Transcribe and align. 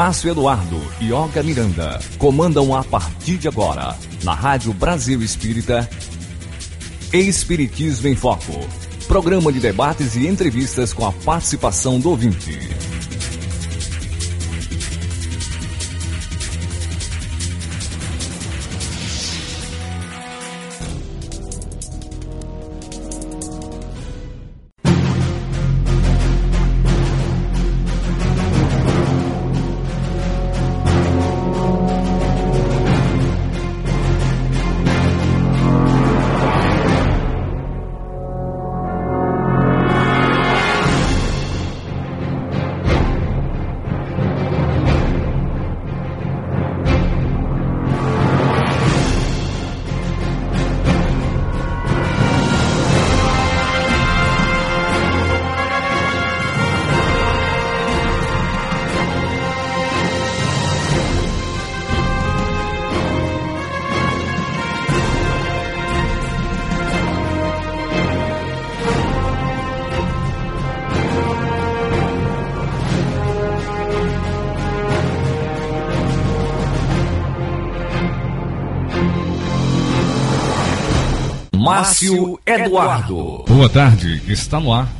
Márcio 0.00 0.30
Eduardo 0.30 0.80
e 0.98 1.12
Olga 1.12 1.42
Miranda 1.42 2.00
comandam 2.16 2.74
a 2.74 2.82
partir 2.82 3.36
de 3.36 3.48
agora, 3.48 3.94
na 4.24 4.32
Rádio 4.32 4.72
Brasil 4.72 5.22
Espírita, 5.22 5.86
Espiritismo 7.12 8.08
em 8.08 8.16
Foco. 8.16 8.66
Programa 9.06 9.52
de 9.52 9.60
debates 9.60 10.16
e 10.16 10.26
entrevistas 10.26 10.94
com 10.94 11.04
a 11.04 11.12
participação 11.12 12.00
do 12.00 12.08
ouvinte. 12.08 12.79
Márcio 82.00 82.40
Eduardo. 82.46 83.44
Boa 83.46 83.68
tarde, 83.68 84.22
está 84.26 84.58
no 84.58 84.72
ar. 84.72 84.90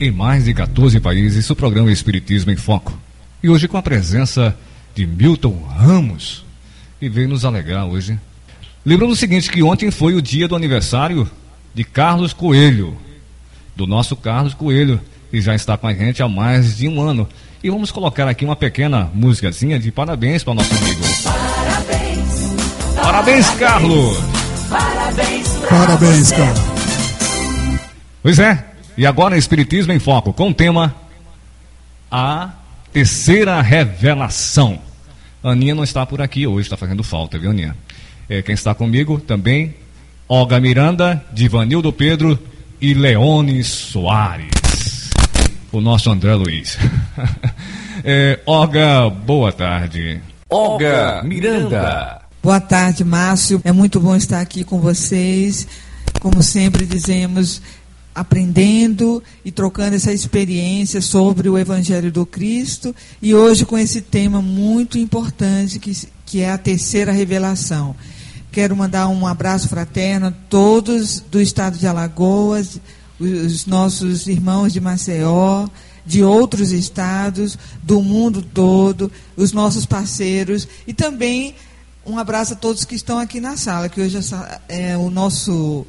Em 0.00 0.10
mais 0.10 0.46
de 0.46 0.54
14 0.54 0.98
países, 0.98 1.50
o 1.50 1.54
programa 1.54 1.92
Espiritismo 1.92 2.50
em 2.50 2.56
Foco. 2.56 2.98
E 3.42 3.50
hoje 3.50 3.68
com 3.68 3.76
a 3.76 3.82
presença 3.82 4.56
de 4.94 5.06
Milton 5.06 5.62
Ramos, 5.76 6.42
que 6.98 7.10
veio 7.10 7.28
nos 7.28 7.44
alegrar 7.44 7.84
hoje. 7.86 8.18
Lembrando 8.86 9.12
o 9.12 9.16
seguinte, 9.16 9.50
que 9.50 9.62
ontem 9.62 9.90
foi 9.90 10.14
o 10.14 10.22
dia 10.22 10.48
do 10.48 10.56
aniversário 10.56 11.30
de 11.74 11.84
Carlos 11.84 12.32
Coelho, 12.32 12.96
do 13.76 13.86
nosso 13.86 14.16
Carlos 14.16 14.54
Coelho, 14.54 14.98
que 15.30 15.42
já 15.42 15.54
está 15.54 15.76
com 15.76 15.88
a 15.88 15.92
gente 15.92 16.22
há 16.22 16.28
mais 16.28 16.78
de 16.78 16.88
um 16.88 17.02
ano. 17.02 17.28
E 17.62 17.68
vamos 17.68 17.92
colocar 17.92 18.26
aqui 18.26 18.46
uma 18.46 18.56
pequena 18.56 19.10
músicazinha 19.12 19.78
de 19.78 19.92
parabéns 19.92 20.42
para 20.42 20.52
o 20.52 20.54
nosso 20.54 20.74
amigo. 20.74 21.02
Parabéns! 21.22 22.94
Parabéns, 22.96 23.50
Carlos! 23.50 24.16
Parabéns, 24.70 25.49
Parabéns, 25.70 26.32
cara. 26.32 26.54
Pois 28.22 28.38
é. 28.40 28.64
E 28.98 29.06
agora 29.06 29.38
Espiritismo 29.38 29.92
em 29.92 30.00
Foco, 30.00 30.32
com 30.32 30.50
o 30.50 30.54
tema 30.54 30.94
A 32.10 32.50
Terceira 32.92 33.62
Revelação. 33.62 34.80
A 35.42 35.50
Aninha 35.50 35.74
não 35.74 35.84
está 35.84 36.04
por 36.04 36.20
aqui 36.20 36.44
hoje, 36.46 36.66
está 36.66 36.76
fazendo 36.76 37.04
falta, 37.04 37.38
viu, 37.38 37.50
Aninha? 37.50 37.76
É, 38.28 38.42
quem 38.42 38.52
está 38.52 38.74
comigo 38.74 39.20
também, 39.20 39.74
Olga 40.28 40.60
Miranda, 40.60 41.24
Divanildo 41.32 41.92
Pedro 41.92 42.38
e 42.80 42.92
Leone 42.92 43.62
Soares. 43.62 45.10
O 45.70 45.80
nosso 45.80 46.10
André 46.10 46.34
Luiz. 46.34 46.76
é, 48.04 48.40
Olga, 48.44 49.08
boa 49.08 49.52
tarde. 49.52 50.20
Olga 50.50 51.22
Miranda. 51.22 52.19
Boa 52.42 52.58
tarde, 52.58 53.04
Márcio. 53.04 53.60
É 53.64 53.70
muito 53.70 54.00
bom 54.00 54.16
estar 54.16 54.40
aqui 54.40 54.64
com 54.64 54.80
vocês. 54.80 55.66
Como 56.20 56.42
sempre 56.42 56.86
dizemos, 56.86 57.60
aprendendo 58.14 59.22
e 59.44 59.52
trocando 59.52 59.94
essa 59.94 60.10
experiência 60.10 61.02
sobre 61.02 61.50
o 61.50 61.58
Evangelho 61.58 62.10
do 62.10 62.24
Cristo. 62.24 62.96
E 63.20 63.34
hoje 63.34 63.66
com 63.66 63.76
esse 63.76 64.00
tema 64.00 64.40
muito 64.40 64.96
importante, 64.96 65.78
que, 65.78 65.94
que 66.24 66.40
é 66.40 66.50
a 66.50 66.56
terceira 66.56 67.12
revelação. 67.12 67.94
Quero 68.50 68.74
mandar 68.74 69.08
um 69.08 69.26
abraço 69.26 69.68
fraterno 69.68 70.28
a 70.28 70.32
todos 70.48 71.20
do 71.20 71.42
estado 71.42 71.76
de 71.76 71.86
Alagoas, 71.86 72.80
os 73.18 73.66
nossos 73.66 74.26
irmãos 74.26 74.72
de 74.72 74.80
Maceió, 74.80 75.68
de 76.06 76.24
outros 76.24 76.72
estados, 76.72 77.58
do 77.82 78.00
mundo 78.00 78.40
todo, 78.40 79.12
os 79.36 79.52
nossos 79.52 79.84
parceiros 79.84 80.66
e 80.86 80.94
também 80.94 81.54
um 82.04 82.18
abraço 82.18 82.54
a 82.54 82.56
todos 82.56 82.84
que 82.84 82.94
estão 82.94 83.18
aqui 83.18 83.40
na 83.40 83.56
sala, 83.56 83.88
que 83.88 84.00
hoje 84.00 84.18
é, 84.68 84.96
o 84.96 85.10
nosso 85.10 85.86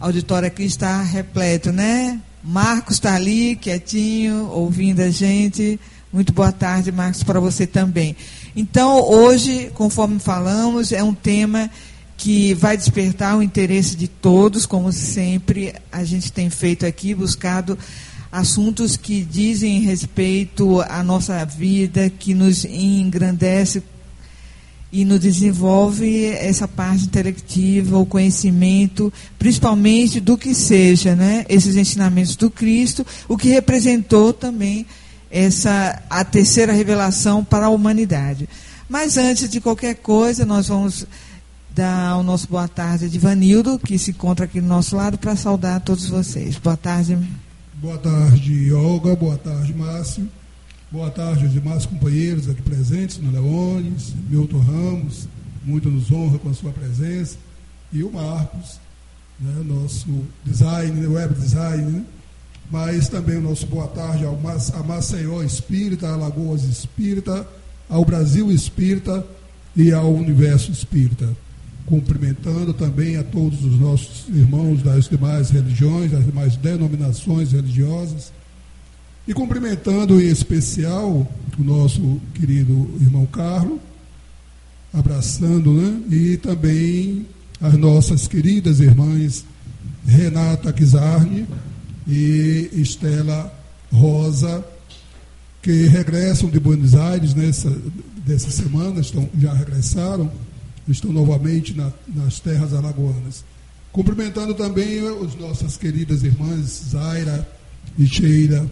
auditório 0.00 0.48
aqui 0.48 0.64
está 0.64 1.02
repleto, 1.02 1.72
né? 1.72 2.20
Marcos 2.42 2.94
está 2.94 3.14
ali, 3.14 3.56
quietinho, 3.56 4.48
ouvindo 4.48 5.00
a 5.00 5.10
gente. 5.10 5.78
Muito 6.12 6.32
boa 6.32 6.52
tarde, 6.52 6.90
Marcos, 6.90 7.22
para 7.22 7.40
você 7.40 7.66
também. 7.66 8.16
Então, 8.54 9.00
hoje, 9.02 9.70
conforme 9.74 10.18
falamos, 10.18 10.92
é 10.92 11.02
um 11.02 11.14
tema 11.14 11.70
que 12.16 12.54
vai 12.54 12.76
despertar 12.76 13.36
o 13.36 13.42
interesse 13.42 13.94
de 13.94 14.08
todos, 14.08 14.64
como 14.64 14.90
sempre 14.90 15.74
a 15.92 16.02
gente 16.04 16.32
tem 16.32 16.48
feito 16.48 16.86
aqui, 16.86 17.14
buscado 17.14 17.78
assuntos 18.32 18.96
que 18.96 19.22
dizem 19.22 19.80
respeito 19.80 20.80
à 20.82 21.02
nossa 21.02 21.44
vida, 21.44 22.08
que 22.08 22.32
nos 22.32 22.64
engrandece 22.64 23.82
e 24.92 25.04
nos 25.04 25.20
desenvolve 25.20 26.26
essa 26.26 26.66
parte 26.68 27.04
intelectiva, 27.04 27.98
o 27.98 28.06
conhecimento, 28.06 29.12
principalmente 29.38 30.20
do 30.20 30.38
que 30.38 30.54
seja, 30.54 31.14
né, 31.14 31.44
esses 31.48 31.76
ensinamentos 31.76 32.36
do 32.36 32.50
Cristo, 32.50 33.04
o 33.28 33.36
que 33.36 33.48
representou 33.48 34.32
também 34.32 34.86
essa 35.30 36.02
a 36.08 36.24
terceira 36.24 36.72
revelação 36.72 37.44
para 37.44 37.66
a 37.66 37.70
humanidade. 37.70 38.48
Mas 38.88 39.16
antes 39.16 39.48
de 39.50 39.60
qualquer 39.60 39.96
coisa, 39.96 40.46
nós 40.46 40.68
vamos 40.68 41.06
dar 41.74 42.16
o 42.16 42.22
nosso 42.22 42.48
boa 42.48 42.68
tarde 42.68 43.10
de 43.10 43.18
Vanildo, 43.18 43.78
que 43.78 43.98
se 43.98 44.12
encontra 44.12 44.46
aqui 44.46 44.60
do 44.60 44.66
nosso 44.66 44.96
lado, 44.96 45.18
para 45.18 45.36
saudar 45.36 45.80
todos 45.80 46.08
vocês. 46.08 46.56
Boa 46.56 46.76
tarde. 46.76 47.18
Boa 47.74 47.98
tarde, 47.98 48.72
Olga. 48.72 49.14
Boa 49.14 49.36
tarde, 49.36 49.74
Márcio. 49.74 50.26
Boa 50.96 51.10
tarde 51.10 51.44
aos 51.44 51.52
demais 51.52 51.84
companheiros 51.84 52.48
aqui 52.48 52.62
presentes, 52.62 53.18
no 53.18 53.30
Leones, 53.30 54.14
Milton 54.30 54.60
Ramos, 54.60 55.28
muito 55.62 55.90
nos 55.90 56.10
honra 56.10 56.38
com 56.38 56.48
a 56.48 56.54
sua 56.54 56.72
presença, 56.72 57.36
e 57.92 58.02
o 58.02 58.10
Marcos, 58.10 58.80
né, 59.38 59.62
nosso 59.62 60.06
design, 60.42 61.06
web 61.06 61.34
design, 61.34 61.82
né? 61.82 62.02
mas 62.70 63.10
também 63.10 63.36
o 63.36 63.42
nosso 63.42 63.66
boa 63.66 63.86
tarde 63.88 64.24
ao 64.24 64.40
a 64.72 64.82
Maceió 64.82 65.42
Espírita, 65.42 66.08
a 66.08 66.14
Alagoas 66.14 66.64
Espírita, 66.64 67.46
ao 67.90 68.02
Brasil 68.02 68.50
Espírita 68.50 69.22
e 69.76 69.92
ao 69.92 70.10
Universo 70.14 70.72
Espírita. 70.72 71.28
Cumprimentando 71.84 72.72
também 72.72 73.18
a 73.18 73.22
todos 73.22 73.62
os 73.66 73.78
nossos 73.78 74.26
irmãos 74.30 74.82
das 74.82 75.10
demais 75.10 75.50
religiões, 75.50 76.10
das 76.12 76.24
demais 76.24 76.56
denominações 76.56 77.52
religiosas, 77.52 78.32
e 79.26 79.34
cumprimentando 79.34 80.20
em 80.20 80.28
especial 80.28 81.26
o 81.58 81.64
nosso 81.64 82.20
querido 82.34 82.88
irmão 83.00 83.26
Carlos, 83.26 83.78
abraçando, 84.92 85.72
né? 85.72 86.00
E 86.10 86.36
também 86.36 87.26
as 87.60 87.74
nossas 87.74 88.28
queridas 88.28 88.80
irmãs 88.80 89.44
Renata 90.06 90.72
Kizarni 90.72 91.46
e 92.06 92.70
Estela 92.72 93.52
Rosa, 93.92 94.64
que 95.60 95.86
regressam 95.86 96.48
de 96.48 96.60
Buenos 96.60 96.94
Aires 96.94 97.34
nessa 97.34 97.70
dessa 98.26 98.50
semana, 98.50 99.00
estão, 99.00 99.28
já 99.38 99.54
regressaram, 99.54 100.30
estão 100.88 101.12
novamente 101.12 101.72
na, 101.74 101.92
nas 102.12 102.40
terras 102.40 102.74
alagoanas. 102.74 103.44
Cumprimentando 103.92 104.52
também 104.52 104.98
as 105.24 105.36
nossas 105.36 105.76
queridas 105.76 106.24
irmãs 106.24 106.88
Zaira 106.90 107.48
e 107.96 108.04
Sheila 108.04 108.68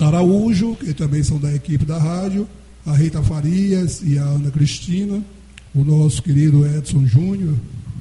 Araújo, 0.00 0.74
que 0.76 0.94
também 0.94 1.22
são 1.22 1.38
da 1.38 1.54
equipe 1.54 1.84
da 1.84 1.98
rádio, 1.98 2.48
a 2.86 2.94
Rita 2.94 3.22
Farias 3.22 4.00
e 4.02 4.18
a 4.18 4.22
Ana 4.22 4.50
Cristina, 4.50 5.22
o 5.74 5.84
nosso 5.84 6.22
querido 6.22 6.66
Edson 6.66 7.06
Júnior 7.06 7.54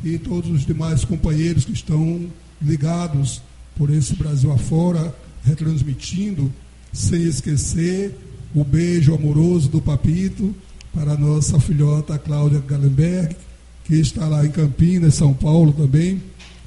e 0.04 0.18
todos 0.18 0.50
os 0.50 0.66
demais 0.66 1.04
companheiros 1.04 1.66
que 1.66 1.74
estão 1.74 2.26
ligados 2.62 3.42
por 3.78 3.90
esse 3.90 4.16
Brasil 4.16 4.52
afora, 4.52 5.14
retransmitindo, 5.44 6.52
sem 6.92 7.24
esquecer 7.24 8.16
o 8.56 8.64
beijo 8.64 9.14
amoroso 9.14 9.70
do 9.70 9.82
Papito 9.82 10.56
para 10.94 11.14
a 11.14 11.18
nossa 11.18 11.60
filhota 11.60 12.18
Cláudia 12.18 12.64
Gallenberg, 12.66 13.36
que 13.84 13.96
está 13.96 14.28
lá 14.28 14.46
em 14.46 14.52
Campinas, 14.52 15.16
São 15.16 15.34
Paulo 15.34 15.74
também, 15.74 16.22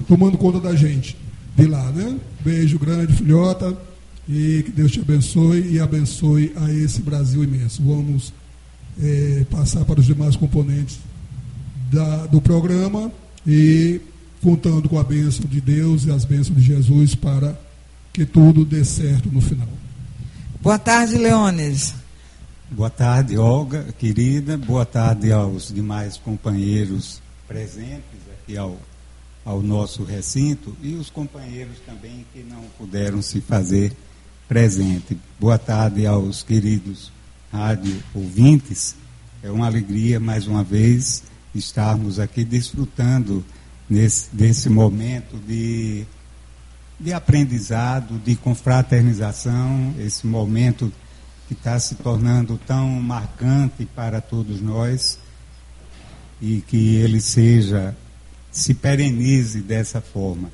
tomando 0.07 0.39
conta 0.39 0.61
da 0.61 0.75
gente 0.75 1.17
de 1.57 1.67
lá, 1.67 1.91
né? 1.91 2.19
Beijo 2.45 2.79
grande, 2.79 3.13
filhota, 3.13 3.77
e 4.29 4.63
que 4.65 4.71
Deus 4.71 4.93
te 4.93 5.01
abençoe 5.01 5.73
e 5.73 5.81
abençoe 5.81 6.53
a 6.57 6.73
esse 6.73 7.01
Brasil 7.03 7.43
imenso. 7.43 7.83
Vamos 7.83 8.33
é, 9.01 9.45
passar 9.51 9.85
para 9.85 10.01
os 10.01 10.07
demais 10.07 10.37
componentes 10.37 10.99
da, 11.91 12.27
do 12.27 12.41
programa 12.41 13.11
e 13.47 14.01
contando 14.43 14.89
com 14.89 14.99
a 14.99 15.05
bênção 15.05 15.47
de 15.47 15.61
Deus 15.61 16.05
e 16.05 16.11
as 16.11 16.25
bênçãos 16.25 16.57
de 16.57 16.63
Jesus 16.63 17.15
para 17.15 17.59
que 18.13 18.27
tudo 18.27 18.65
dê 18.65 18.85
certo 18.85 19.31
no 19.31 19.41
final. 19.41 19.69
Boa 20.61 20.79
tarde, 20.79 21.17
Leones. 21.17 21.95
Boa 22.71 22.91
tarde, 22.91 23.37
Olga, 23.37 23.87
querida. 23.99 24.57
Boa 24.57 24.87
tarde 24.87 25.33
aos 25.33 25.73
demais 25.73 26.17
companheiros 26.17 27.21
presentes 27.47 28.21
aqui 28.33 28.57
ao, 28.57 28.79
ao 29.45 29.61
nosso 29.61 30.05
recinto 30.05 30.75
e 30.83 30.95
os 30.95 31.11
companheiros 31.11 31.77
também 31.85 32.25
que 32.33 32.43
não 32.43 32.63
puderam 32.79 33.21
se 33.21 33.41
fazer 33.41 33.93
presente. 34.49 35.19
Boa 35.39 35.59
tarde 35.59 36.07
aos 36.07 36.43
queridos 36.43 37.13
rádio 37.53 38.03
ouvintes. 38.15 38.97
É 39.43 39.51
uma 39.51 39.67
alegria 39.67 40.19
mais 40.19 40.47
uma 40.47 40.63
vez 40.63 41.23
estarmos 41.55 42.19
aqui 42.19 42.45
desfrutando 42.45 43.45
nesse, 43.89 44.29
desse 44.33 44.69
momento 44.69 45.37
de, 45.47 46.05
de 46.99 47.13
aprendizado, 47.13 48.19
de 48.19 48.37
confraternização, 48.37 49.95
esse 49.99 50.27
momento 50.27 50.93
que 51.47 51.55
está 51.55 51.79
se 51.79 51.97
tornando 51.97 52.59
tão 52.67 52.89
marcante 52.89 53.85
para 53.85 54.21
todos 54.21 54.61
nós 54.61 55.19
e 56.41 56.63
que 56.63 56.97
ele 56.97 57.21
seja, 57.21 57.97
se 58.51 58.75
perenize 58.75 59.61
dessa 59.61 60.01
forma. 60.01 60.51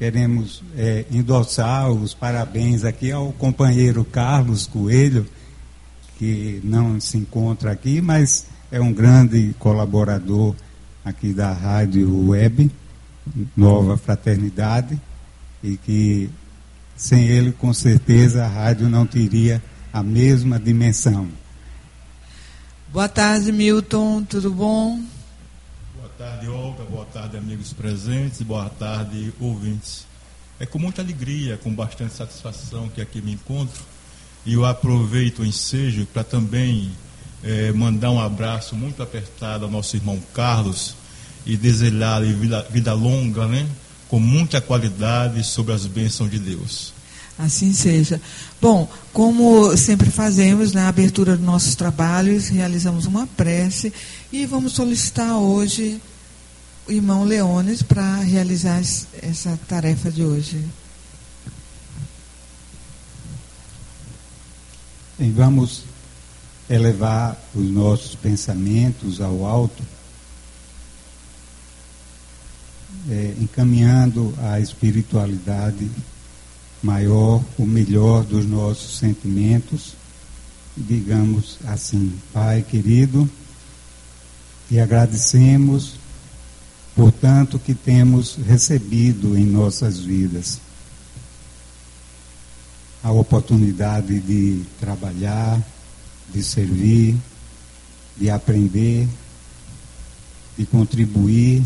Queremos 0.00 0.62
é, 0.78 1.04
endossar 1.10 1.90
os 1.90 2.14
parabéns 2.14 2.84
aqui 2.84 3.12
ao 3.12 3.34
companheiro 3.34 4.02
Carlos 4.02 4.66
Coelho, 4.66 5.26
que 6.18 6.58
não 6.64 6.98
se 6.98 7.18
encontra 7.18 7.70
aqui, 7.70 8.00
mas 8.00 8.46
é 8.72 8.80
um 8.80 8.94
grande 8.94 9.54
colaborador 9.58 10.56
aqui 11.04 11.34
da 11.34 11.52
Rádio 11.52 12.28
Web, 12.28 12.70
Nova 13.54 13.98
Fraternidade, 13.98 14.98
e 15.62 15.76
que 15.76 16.30
sem 16.96 17.26
ele, 17.28 17.52
com 17.52 17.74
certeza, 17.74 18.46
a 18.46 18.48
rádio 18.48 18.88
não 18.88 19.04
teria 19.04 19.62
a 19.92 20.02
mesma 20.02 20.58
dimensão. 20.58 21.28
Boa 22.90 23.06
tarde, 23.06 23.52
Milton, 23.52 24.24
tudo 24.24 24.50
bom? 24.50 24.98
Tarde, 26.20 26.48
Olga, 26.50 26.84
boa 26.84 27.06
tarde, 27.06 27.38
amigos 27.38 27.72
presentes, 27.72 28.42
boa 28.42 28.68
tarde, 28.68 29.32
ouvintes. 29.40 30.04
É 30.58 30.66
com 30.66 30.78
muita 30.78 31.00
alegria, 31.00 31.56
com 31.56 31.72
bastante 31.72 32.12
satisfação 32.12 32.90
que 32.90 33.00
aqui 33.00 33.22
me 33.22 33.32
encontro 33.32 33.82
e 34.44 34.52
eu 34.52 34.66
aproveito 34.66 35.38
o 35.38 35.46
ensejo 35.46 36.04
para 36.12 36.22
também 36.22 36.90
é, 37.42 37.72
mandar 37.72 38.10
um 38.10 38.20
abraço 38.20 38.76
muito 38.76 39.02
apertado 39.02 39.64
ao 39.64 39.70
nosso 39.70 39.96
irmão 39.96 40.20
Carlos 40.34 40.94
e 41.46 41.56
desejar-lhe 41.56 42.34
vida, 42.34 42.66
vida 42.70 42.92
longa, 42.92 43.46
né? 43.46 43.66
com 44.06 44.20
muita 44.20 44.60
qualidade 44.60 45.42
sobre 45.42 45.72
as 45.72 45.86
bênçãos 45.86 46.30
de 46.30 46.38
Deus. 46.38 46.92
Assim 47.38 47.72
seja. 47.72 48.20
Bom, 48.60 48.86
como 49.10 49.74
sempre 49.74 50.10
fazemos 50.10 50.74
na 50.74 50.86
abertura 50.86 51.34
dos 51.34 51.46
nossos 51.46 51.74
trabalhos, 51.74 52.48
realizamos 52.48 53.06
uma 53.06 53.26
prece 53.26 53.90
e 54.30 54.44
vamos 54.44 54.74
solicitar 54.74 55.38
hoje 55.38 55.98
irmão 56.90 57.24
Leones 57.24 57.82
para 57.82 58.16
realizar 58.16 58.80
essa 59.22 59.58
tarefa 59.68 60.10
de 60.10 60.24
hoje. 60.24 60.64
E 65.18 65.30
vamos 65.30 65.84
elevar 66.68 67.40
os 67.54 67.64
nossos 67.64 68.14
pensamentos 68.14 69.20
ao 69.20 69.44
alto, 69.44 69.82
é, 73.08 73.34
encaminhando 73.38 74.34
a 74.38 74.58
espiritualidade 74.60 75.90
maior, 76.82 77.44
o 77.58 77.66
melhor 77.66 78.24
dos 78.24 78.46
nossos 78.46 78.98
sentimentos. 78.98 79.94
Digamos 80.76 81.58
assim, 81.66 82.12
Pai 82.32 82.62
querido, 82.62 83.28
e 84.70 84.80
agradecemos 84.80 85.99
por 86.94 87.12
tanto 87.12 87.58
que 87.58 87.74
temos 87.74 88.36
recebido 88.46 89.36
em 89.36 89.46
nossas 89.46 89.98
vidas. 89.98 90.60
A 93.02 93.10
oportunidade 93.10 94.20
de 94.20 94.62
trabalhar, 94.78 95.62
de 96.32 96.42
servir, 96.42 97.16
de 98.16 98.30
aprender, 98.30 99.08
de 100.56 100.66
contribuir. 100.66 101.62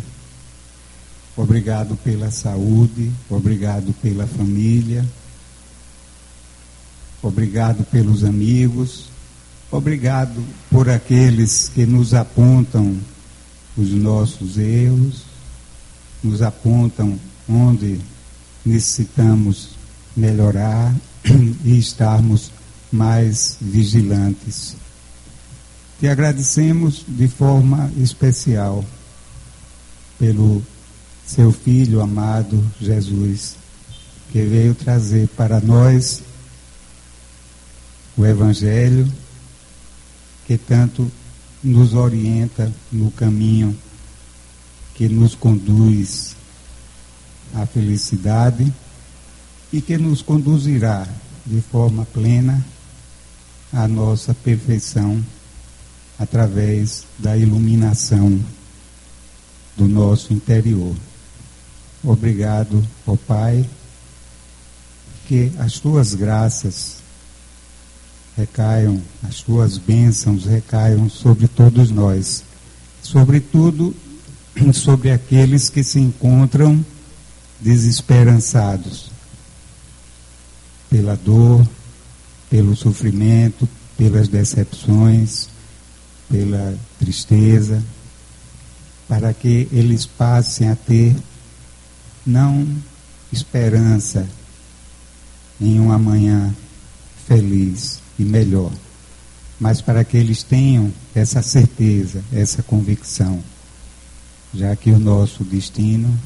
Obrigado 1.36 1.96
pela 1.96 2.30
saúde, 2.30 3.10
obrigado 3.28 3.92
pela 3.94 4.24
família, 4.24 5.04
obrigado 7.20 7.82
pelos 7.84 8.22
amigos, 8.22 9.08
obrigado 9.68 10.40
por 10.70 10.88
aqueles 10.88 11.68
que 11.74 11.86
nos 11.86 12.14
apontam 12.14 12.96
os 13.76 13.90
nossos 13.90 14.56
erros, 14.58 15.22
nos 16.22 16.42
apontam 16.42 17.18
onde 17.48 18.00
necessitamos 18.64 19.70
melhorar 20.16 20.94
e 21.64 21.78
estarmos 21.78 22.50
mais 22.90 23.56
vigilantes. 23.60 24.76
Te 26.00 26.08
agradecemos 26.08 27.04
de 27.06 27.28
forma 27.28 27.90
especial 27.98 28.84
pelo 30.18 30.62
seu 31.26 31.52
Filho 31.52 32.00
amado 32.00 32.62
Jesus, 32.80 33.56
que 34.30 34.42
veio 34.42 34.74
trazer 34.74 35.28
para 35.28 35.60
nós 35.60 36.22
o 38.16 38.24
Evangelho 38.24 39.10
que 40.46 40.58
tanto 40.58 41.10
nos 41.64 41.94
orienta 41.94 42.70
no 42.92 43.10
caminho 43.10 43.76
que 44.94 45.08
nos 45.08 45.34
conduz 45.34 46.36
à 47.54 47.66
felicidade 47.66 48.72
e 49.72 49.80
que 49.80 49.96
nos 49.96 50.22
conduzirá 50.22 51.08
de 51.44 51.60
forma 51.60 52.04
plena 52.04 52.64
a 53.72 53.88
nossa 53.88 54.34
perfeição 54.34 55.24
através 56.18 57.04
da 57.18 57.36
iluminação 57.36 58.38
do 59.76 59.88
nosso 59.88 60.32
interior. 60.32 60.94
Obrigado, 62.04 62.86
ó 63.06 63.16
Pai, 63.16 63.68
que 65.26 65.50
as 65.58 65.80
tuas 65.80 66.14
graças 66.14 67.03
recaiam, 68.36 69.00
as 69.22 69.40
tuas 69.40 69.78
bênçãos 69.78 70.44
recaiam 70.44 71.08
sobre 71.08 71.46
todos 71.46 71.90
nós, 71.90 72.42
sobretudo 73.02 73.94
sobre 74.72 75.10
aqueles 75.10 75.68
que 75.68 75.82
se 75.82 75.98
encontram 75.98 76.84
desesperançados 77.60 79.10
pela 80.90 81.16
dor, 81.16 81.66
pelo 82.50 82.76
sofrimento, 82.76 83.68
pelas 83.96 84.28
decepções, 84.28 85.48
pela 86.30 86.76
tristeza, 86.98 87.82
para 89.08 89.32
que 89.32 89.68
eles 89.72 90.06
passem 90.06 90.68
a 90.68 90.76
ter 90.76 91.16
não 92.24 92.66
esperança 93.32 94.26
em 95.60 95.78
um 95.78 95.92
amanhã 95.92 96.54
feliz 97.26 98.03
e 98.18 98.24
melhor, 98.24 98.70
mas 99.58 99.80
para 99.80 100.04
que 100.04 100.16
eles 100.16 100.42
tenham 100.42 100.92
essa 101.14 101.42
certeza, 101.42 102.22
essa 102.32 102.62
convicção, 102.62 103.42
já 104.52 104.74
que 104.76 104.90
o 104.90 104.98
nosso 104.98 105.42
destino 105.44 106.18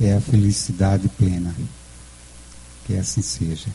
é 0.00 0.14
a 0.14 0.20
felicidade 0.20 1.08
plena. 1.08 1.54
Que 2.86 2.96
assim 2.96 3.22
seja. 3.22 3.66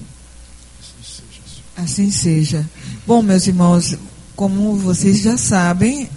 Assim 1.78 2.12
seja. 2.12 2.68
Bom, 3.06 3.22
meus 3.22 3.48
irmãos, 3.48 3.98
como 4.36 4.76
vocês 4.76 5.22
já 5.22 5.38
sabem, 5.38 6.10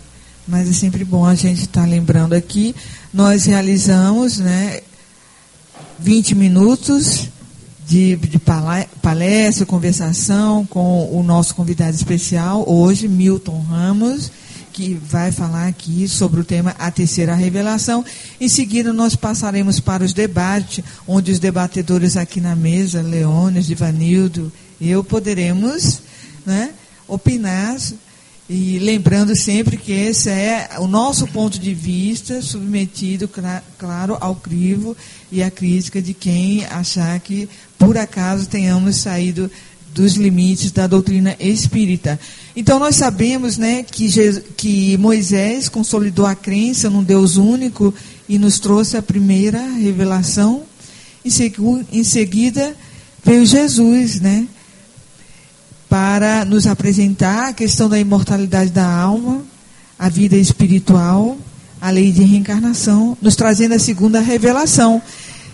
mas 0.47 0.69
é 0.69 0.73
sempre 0.73 1.05
bom 1.05 1.25
a 1.25 1.35
gente 1.35 1.63
estar 1.63 1.83
tá 1.83 1.87
lembrando 1.87 2.33
aqui, 2.33 2.75
nós 3.13 3.45
realizamos 3.45 4.39
né, 4.39 4.81
20 5.99 6.35
minutos 6.35 7.29
de, 7.89 8.17
de 8.17 8.39
palestra, 8.39 9.65
conversação 9.65 10.67
com 10.67 11.09
o 11.11 11.23
nosso 11.23 11.55
convidado 11.55 11.97
especial, 11.97 12.63
hoje, 12.69 13.09
Milton 13.09 13.61
Ramos, 13.61 14.31
que 14.75 14.93
vai 14.93 15.33
falar 15.33 15.69
aqui 15.69 16.07
sobre 16.07 16.39
o 16.39 16.45
tema 16.45 16.77
A 16.79 16.91
Terceira 16.91 17.35
Revelação. 17.35 18.05
Em 18.39 18.47
seguida, 18.47 18.93
nós 18.93 19.17
passaremos 19.17 19.81
para 19.81 20.05
os 20.05 20.13
debates, 20.13 20.85
onde 21.07 21.33
os 21.33 21.39
debatedores 21.39 22.19
aqui 22.19 22.43
na 22.43 22.55
mesa, 22.55 23.01
Leônidas, 23.01 23.65
Divanildo, 23.65 24.53
eu, 24.79 25.03
poderemos 25.03 26.01
né, 26.45 26.73
opinar 27.09 27.75
e 28.49 28.79
lembrando 28.79 29.37
sempre 29.37 29.77
que 29.77 29.93
esse 29.93 30.31
é 30.31 30.71
o 30.79 30.87
nosso 30.87 31.27
ponto 31.27 31.59
de 31.59 31.75
vista, 31.75 32.41
submetido, 32.41 33.29
claro, 33.77 34.17
ao 34.21 34.35
crivo 34.35 34.97
e 35.31 35.43
à 35.43 35.51
crítica 35.51 36.01
de 36.01 36.15
quem 36.15 36.65
achar 36.65 37.21
que, 37.21 37.47
por 37.79 37.99
acaso, 37.99 38.49
tenhamos 38.49 38.97
saído 38.97 39.51
dos 39.95 40.15
limites 40.15 40.71
da 40.71 40.87
doutrina 40.87 41.37
espírita. 41.39 42.19
Então, 42.57 42.79
nós 42.79 42.97
sabemos 42.97 43.59
né, 43.59 43.83
que, 43.83 44.09
Jesus, 44.09 44.43
que 44.57 44.97
Moisés 44.97 45.69
consolidou 45.69 46.25
a 46.25 46.35
crença 46.35 46.89
num 46.89 47.03
Deus 47.03 47.37
único 47.37 47.93
e 48.27 48.39
nos 48.39 48.59
trouxe 48.59 48.97
a 48.97 49.03
primeira 49.03 49.61
revelação. 49.61 50.63
Em, 51.23 51.29
segu, 51.29 51.85
em 51.93 52.03
seguida, 52.03 52.75
veio 53.23 53.45
Jesus, 53.45 54.21
né? 54.21 54.47
Para 55.89 56.45
nos 56.45 56.67
apresentar 56.67 57.49
a 57.49 57.53
questão 57.53 57.89
da 57.89 57.99
imortalidade 57.99 58.71
da 58.71 58.87
alma, 58.87 59.43
a 59.99 60.09
vida 60.09 60.37
espiritual, 60.37 61.37
a 61.81 61.91
lei 61.91 62.13
de 62.13 62.23
reencarnação, 62.23 63.17
nos 63.23 63.35
trazendo 63.35 63.75
a 63.75 63.79
segunda 63.79 64.21
revelação. 64.21 65.01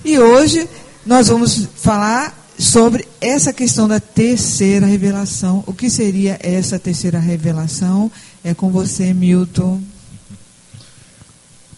E 0.04 0.18
hoje 0.18 0.68
nós 1.06 1.28
vamos 1.28 1.68
falar 1.76 2.44
sobre 2.58 3.06
essa 3.20 3.52
questão 3.52 3.88
da 3.88 4.00
terceira 4.00 4.86
revelação. 4.86 5.62
O 5.66 5.72
que 5.72 5.88
seria 5.90 6.38
essa 6.42 6.78
terceira 6.78 7.18
revelação? 7.18 8.10
É 8.42 8.54
com 8.54 8.70
você, 8.70 9.12
Milton. 9.12 9.80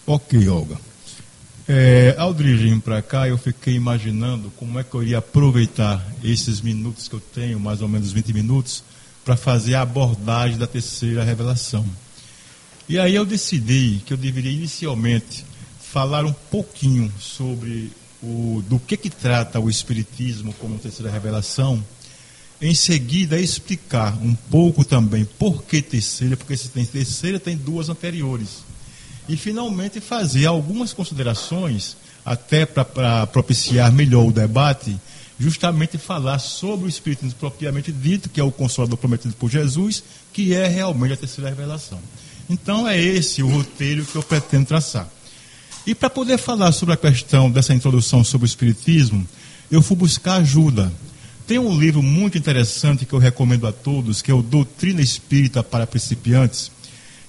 Ok, 0.05 0.47
Olga. 0.47 0.86
É, 1.69 2.15
ao 2.17 2.33
dirigir 2.33 2.79
para 2.79 3.01
cá, 3.01 3.27
eu 3.27 3.37
fiquei 3.37 3.73
imaginando 3.73 4.49
como 4.51 4.79
é 4.79 4.85
que 4.85 4.95
eu 4.95 5.03
iria 5.03 5.17
aproveitar 5.17 6.01
esses 6.23 6.61
minutos 6.61 7.09
que 7.09 7.15
eu 7.15 7.19
tenho, 7.19 7.59
mais 7.59 7.81
ou 7.81 7.89
menos 7.89 8.13
20 8.13 8.31
minutos, 8.31 8.85
para 9.25 9.35
fazer 9.35 9.75
a 9.75 9.81
abordagem 9.81 10.57
da 10.57 10.65
terceira 10.65 11.25
revelação. 11.25 11.85
E 12.87 12.97
aí 12.97 13.13
eu 13.13 13.25
decidi 13.25 14.01
que 14.05 14.13
eu 14.13 14.17
deveria 14.17 14.49
inicialmente 14.49 15.43
falar 15.81 16.23
um 16.23 16.31
pouquinho 16.31 17.11
sobre 17.19 17.91
o, 18.23 18.63
do 18.69 18.79
que, 18.79 18.95
que 18.95 19.09
trata 19.09 19.59
o 19.59 19.69
Espiritismo 19.69 20.53
como 20.53 20.79
terceira 20.79 21.11
revelação. 21.11 21.83
Em 22.61 22.73
seguida, 22.73 23.37
explicar 23.37 24.17
um 24.23 24.33
pouco 24.33 24.85
também 24.85 25.25
por 25.37 25.63
que 25.63 25.81
terceira, 25.81 26.37
porque 26.37 26.55
se 26.55 26.69
tem 26.69 26.85
terceira, 26.85 27.41
tem 27.41 27.57
duas 27.57 27.89
anteriores 27.89 28.66
e 29.27 29.35
finalmente 29.35 29.99
fazer 29.99 30.45
algumas 30.45 30.93
considerações, 30.93 31.97
até 32.25 32.65
para 32.65 33.27
propiciar 33.27 33.91
melhor 33.91 34.25
o 34.25 34.31
debate, 34.31 34.97
justamente 35.39 35.97
falar 35.97 36.39
sobre 36.39 36.87
o 36.87 36.89
Espiritismo 36.89 37.35
propriamente 37.39 37.91
dito, 37.91 38.29
que 38.29 38.39
é 38.39 38.43
o 38.43 38.51
Consolador 38.51 38.97
prometido 38.97 39.33
por 39.35 39.49
Jesus, 39.49 40.03
que 40.33 40.53
é 40.53 40.67
realmente 40.67 41.13
a 41.13 41.17
terceira 41.17 41.49
revelação. 41.49 41.99
Então 42.49 42.87
é 42.87 42.99
esse 42.99 43.43
o 43.43 43.49
roteiro 43.49 44.05
que 44.05 44.15
eu 44.15 44.23
pretendo 44.23 44.65
traçar. 44.65 45.07
E 45.85 45.95
para 45.95 46.09
poder 46.09 46.37
falar 46.37 46.71
sobre 46.71 46.93
a 46.93 46.97
questão 46.97 47.49
dessa 47.49 47.73
introdução 47.73 48.23
sobre 48.23 48.45
o 48.45 48.49
Espiritismo, 48.49 49.27
eu 49.71 49.81
fui 49.81 49.95
buscar 49.95 50.35
ajuda. 50.35 50.91
Tem 51.45 51.59
um 51.59 51.79
livro 51.79 52.03
muito 52.03 52.37
interessante 52.37 53.05
que 53.05 53.13
eu 53.13 53.19
recomendo 53.19 53.67
a 53.67 53.71
todos, 53.71 54.21
que 54.21 54.29
é 54.29 54.33
o 54.33 54.41
Doutrina 54.41 55.01
Espírita 55.01 55.63
para 55.63 55.87
Principiantes, 55.87 56.71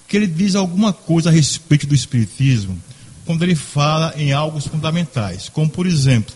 que 0.09 0.17
ele 0.17 0.27
diz 0.27 0.55
alguma 0.55 0.91
coisa 0.91 1.29
a 1.29 1.33
respeito 1.33 1.87
do 1.87 1.95
Espiritismo, 1.95 2.81
quando 3.27 3.43
ele 3.43 3.55
fala 3.55 4.15
em 4.17 4.33
algo 4.33 4.59
fundamentais. 4.59 5.51
Como, 5.51 5.69
por 5.69 5.87
exemplo, 5.87 6.35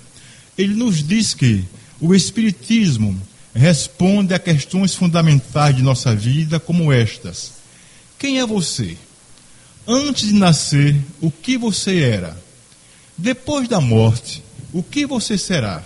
ele 0.58 0.74
nos 0.74 1.02
diz 1.02 1.32
que 1.32 1.64
o 1.98 2.14
Espiritismo 2.14 3.18
responde 3.54 4.34
a 4.34 4.38
questões 4.38 4.94
fundamentais 4.94 5.74
de 5.74 5.82
nossa 5.82 6.14
vida, 6.14 6.60
como 6.60 6.92
estas: 6.92 7.52
Quem 8.18 8.38
é 8.38 8.46
você? 8.46 8.96
Antes 9.88 10.28
de 10.28 10.34
nascer, 10.34 10.94
o 11.20 11.30
que 11.30 11.56
você 11.56 12.00
era? 12.00 12.40
Depois 13.16 13.66
da 13.68 13.80
morte, 13.80 14.44
o 14.70 14.82
que 14.82 15.06
você 15.06 15.38
será? 15.38 15.82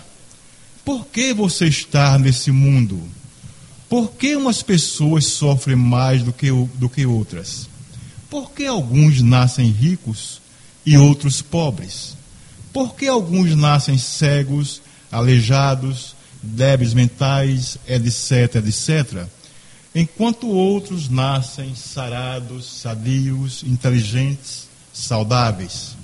Por 0.83 1.05
que 1.07 1.33
você 1.33 1.67
está 1.67 2.19
nesse 2.19 2.51
mundo? 2.51 3.01
Por 3.89 4.11
que 4.11 4.35
umas 4.35 4.61
pessoas 4.61 5.25
sofrem 5.25 5.77
mais 5.77 6.21
do 6.21 6.33
que, 6.33 6.49
do 6.75 6.89
que 6.89 7.05
outras? 7.05 7.67
Por 8.37 8.51
que 8.51 8.67
alguns 8.67 9.19
nascem 9.23 9.71
ricos 9.71 10.39
e 10.85 10.95
outros 10.95 11.41
pobres? 11.41 12.15
Por 12.71 12.93
que 12.93 13.07
alguns 13.07 13.55
nascem 13.55 13.97
cegos, 13.97 14.79
aleijados, 15.11 16.15
débeis 16.43 16.93
mentais, 16.93 17.79
etc, 17.87 18.57
etc? 18.57 19.25
Enquanto 19.95 20.47
outros 20.49 21.09
nascem 21.09 21.73
sarados, 21.73 22.79
sadios, 22.79 23.63
inteligentes, 23.63 24.67
saudáveis. 24.93 25.97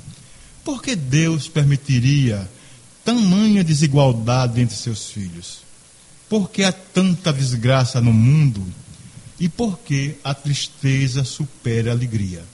Por 0.63 0.81
que 0.81 0.95
Deus 0.95 1.47
permitiria 1.47 2.49
tamanha 3.05 3.63
desigualdade 3.63 4.59
entre 4.59 4.75
seus 4.75 5.11
filhos? 5.11 5.59
Por 6.27 6.49
que 6.49 6.63
há 6.63 6.71
tanta 6.71 7.31
desgraça 7.31 8.01
no 8.01 8.11
mundo 8.11 8.65
e 9.43 9.49
por 9.49 9.77
que 9.79 10.15
a 10.23 10.33
tristeza 10.33 11.25
supera 11.25 11.91
a 11.91 11.93
alegria. 11.93 12.45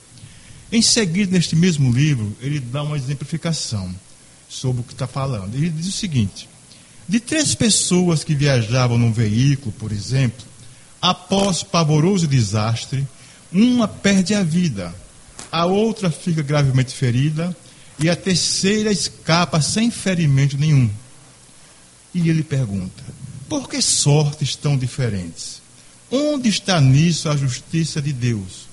Em 0.71 0.81
seguida, 0.81 1.33
neste 1.33 1.55
mesmo 1.55 1.91
livro, 1.91 2.35
ele 2.41 2.59
dá 2.59 2.81
uma 2.81 2.97
exemplificação 2.97 3.93
sobre 4.49 4.81
o 4.81 4.83
que 4.83 4.93
está 4.93 5.05
falando. 5.05 5.53
Ele 5.53 5.69
diz 5.69 5.85
o 5.85 5.91
seguinte: 5.91 6.49
de 7.07 7.19
três 7.19 7.53
pessoas 7.53 8.23
que 8.23 8.33
viajavam 8.33 8.97
num 8.97 9.13
veículo, 9.13 9.71
por 9.73 9.91
exemplo, 9.91 10.43
após 10.99 11.61
pavoroso 11.61 12.25
desastre, 12.27 13.07
uma 13.51 13.87
perde 13.87 14.33
a 14.33 14.41
vida, 14.41 14.91
a 15.51 15.67
outra 15.67 16.09
fica 16.09 16.41
gravemente 16.41 16.91
ferida 16.91 17.55
e 17.99 18.09
a 18.09 18.15
terceira 18.15 18.91
escapa 18.91 19.61
sem 19.61 19.91
ferimento 19.91 20.57
nenhum. 20.57 20.89
E 22.15 22.31
ele 22.31 22.41
pergunta: 22.41 23.03
por 23.47 23.69
que 23.69 23.79
sortes 23.79 24.55
tão 24.55 24.75
diferentes? 24.75 25.59
Onde 26.11 26.49
está 26.49 26.81
nisso 26.81 27.29
a 27.29 27.37
justiça 27.37 28.01
de 28.01 28.11
Deus? 28.11 28.67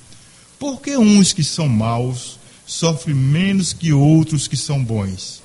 Porque 0.58 0.96
uns 0.96 1.32
que 1.32 1.44
são 1.44 1.68
maus 1.68 2.38
sofrem 2.66 3.14
menos 3.14 3.72
que 3.72 3.92
outros 3.92 4.48
que 4.48 4.56
são 4.56 4.82
bons? 4.82 5.42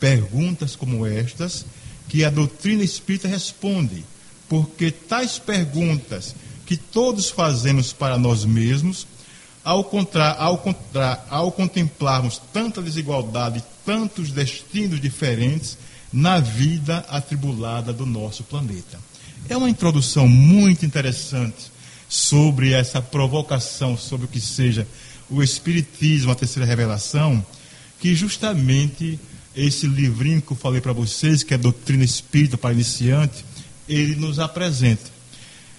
Perguntas 0.00 0.74
como 0.74 1.06
estas 1.06 1.64
que 2.08 2.24
a 2.24 2.30
doutrina 2.30 2.82
espírita 2.82 3.28
responde, 3.28 4.04
porque 4.48 4.90
tais 4.90 5.38
perguntas 5.38 6.34
que 6.66 6.76
todos 6.76 7.30
fazemos 7.30 7.92
para 7.92 8.18
nós 8.18 8.44
mesmos, 8.44 9.06
ao, 9.64 9.84
contra, 9.84 10.32
ao, 10.32 10.62
ao 11.30 11.52
contemplarmos 11.52 12.42
tanta 12.52 12.82
desigualdade, 12.82 13.64
tantos 13.86 14.30
destinos 14.32 15.00
diferentes 15.00 15.78
na 16.12 16.40
vida 16.40 16.98
atribulada 17.08 17.92
do 17.92 18.04
nosso 18.04 18.42
planeta. 18.42 18.98
É 19.48 19.56
uma 19.56 19.68
introdução 19.68 20.28
muito 20.28 20.86
interessante 20.86 21.72
sobre 22.08 22.72
essa 22.72 23.02
provocação, 23.02 23.96
sobre 23.96 24.26
o 24.26 24.28
que 24.28 24.40
seja 24.40 24.86
o 25.28 25.42
Espiritismo, 25.42 26.30
a 26.30 26.34
terceira 26.34 26.66
revelação, 26.66 27.44
que 27.98 28.14
justamente 28.14 29.18
esse 29.56 29.86
livrinho 29.86 30.42
que 30.42 30.52
eu 30.52 30.56
falei 30.56 30.80
para 30.80 30.92
vocês, 30.92 31.42
que 31.42 31.54
é 31.54 31.58
Doutrina 31.58 32.04
Espírita 32.04 32.56
para 32.56 32.72
Iniciante, 32.72 33.44
ele 33.88 34.14
nos 34.16 34.38
apresenta. 34.38 35.10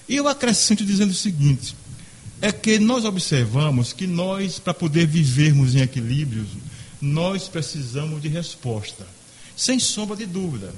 E 0.08 0.16
eu 0.16 0.28
acrescento 0.28 0.86
dizendo 0.86 1.12
o 1.12 1.16
seguinte: 1.16 1.76
é 2.42 2.52
que 2.52 2.78
nós 2.80 3.06
observamos 3.06 3.94
que 3.94 4.06
nós, 4.06 4.60
para 4.60 4.74
poder 4.74 5.08
vivermos 5.08 5.76
em 5.76 5.82
equilíbrio, 5.82 6.46
nós 7.02 7.48
precisamos 7.48 8.22
de 8.22 8.28
resposta, 8.28 9.06
sem 9.56 9.80
sombra 9.80 10.16
de 10.16 10.26
dúvida. 10.26 10.74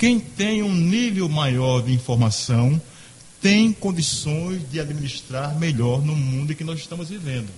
Quem 0.00 0.18
tem 0.18 0.62
um 0.62 0.74
nível 0.74 1.28
maior 1.28 1.82
de 1.82 1.92
informação 1.92 2.80
tem 3.38 3.70
condições 3.70 4.62
de 4.70 4.80
administrar 4.80 5.54
melhor 5.58 6.00
no 6.00 6.16
mundo 6.16 6.52
em 6.52 6.56
que 6.56 6.64
nós 6.64 6.78
estamos 6.78 7.10
vivendo. 7.10 7.50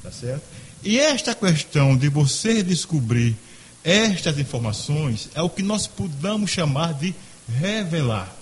Tá 0.00 0.12
certo? 0.12 0.44
E 0.84 1.00
esta 1.00 1.34
questão 1.34 1.96
de 1.96 2.08
você 2.08 2.62
descobrir 2.62 3.36
estas 3.82 4.38
informações 4.38 5.28
é 5.34 5.42
o 5.42 5.50
que 5.50 5.60
nós 5.60 5.88
podemos 5.88 6.52
chamar 6.52 6.94
de 6.94 7.12
revelar. 7.58 8.32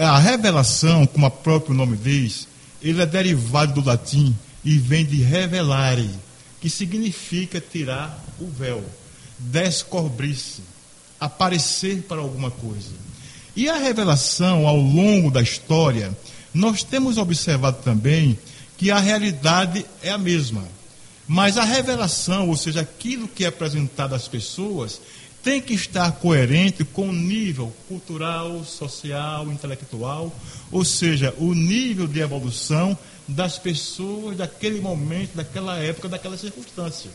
A 0.00 0.18
revelação, 0.18 1.06
como 1.06 1.26
o 1.26 1.30
próprio 1.30 1.74
nome 1.74 1.98
diz, 1.98 2.48
ele 2.80 3.02
é 3.02 3.06
derivado 3.06 3.82
do 3.82 3.86
latim 3.86 4.34
e 4.64 4.78
vem 4.78 5.04
de 5.04 5.16
revelare, 5.16 6.08
que 6.58 6.70
significa 6.70 7.60
tirar 7.60 8.18
o 8.40 8.46
véu, 8.46 8.82
descobrir-se 9.38 10.62
aparecer 11.26 12.02
para 12.02 12.20
alguma 12.20 12.50
coisa. 12.50 12.90
E 13.54 13.68
a 13.68 13.76
revelação, 13.76 14.66
ao 14.66 14.76
longo 14.76 15.30
da 15.30 15.40
história, 15.40 16.16
nós 16.52 16.82
temos 16.82 17.18
observado 17.18 17.78
também 17.82 18.38
que 18.76 18.90
a 18.90 18.98
realidade 18.98 19.86
é 20.02 20.10
a 20.10 20.18
mesma. 20.18 20.64
Mas 21.26 21.58
a 21.58 21.64
revelação, 21.64 22.48
ou 22.48 22.56
seja, 22.56 22.82
aquilo 22.82 23.26
que 23.26 23.44
é 23.44 23.48
apresentado 23.48 24.14
às 24.14 24.28
pessoas, 24.28 25.00
tem 25.42 25.60
que 25.60 25.74
estar 25.74 26.10
coerente 26.12 26.84
com 26.84 27.08
o 27.08 27.12
nível 27.12 27.72
cultural, 27.88 28.64
social, 28.64 29.46
intelectual, 29.50 30.34
ou 30.72 30.84
seja, 30.84 31.34
o 31.38 31.54
nível 31.54 32.06
de 32.06 32.20
evolução 32.20 32.98
das 33.28 33.58
pessoas 33.58 34.36
daquele 34.36 34.80
momento, 34.80 35.34
daquela 35.34 35.78
época, 35.78 36.08
daquela 36.08 36.36
circunstância. 36.36 37.10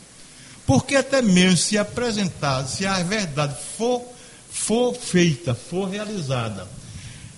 Porque 0.66 0.96
até 0.96 1.20
mesmo 1.20 1.56
se 1.56 1.76
apresentar, 1.76 2.66
se 2.66 2.86
a 2.86 3.02
verdade 3.02 3.56
for, 3.76 4.02
for 4.50 4.94
feita, 4.94 5.54
for 5.54 5.88
realizada, 5.88 6.68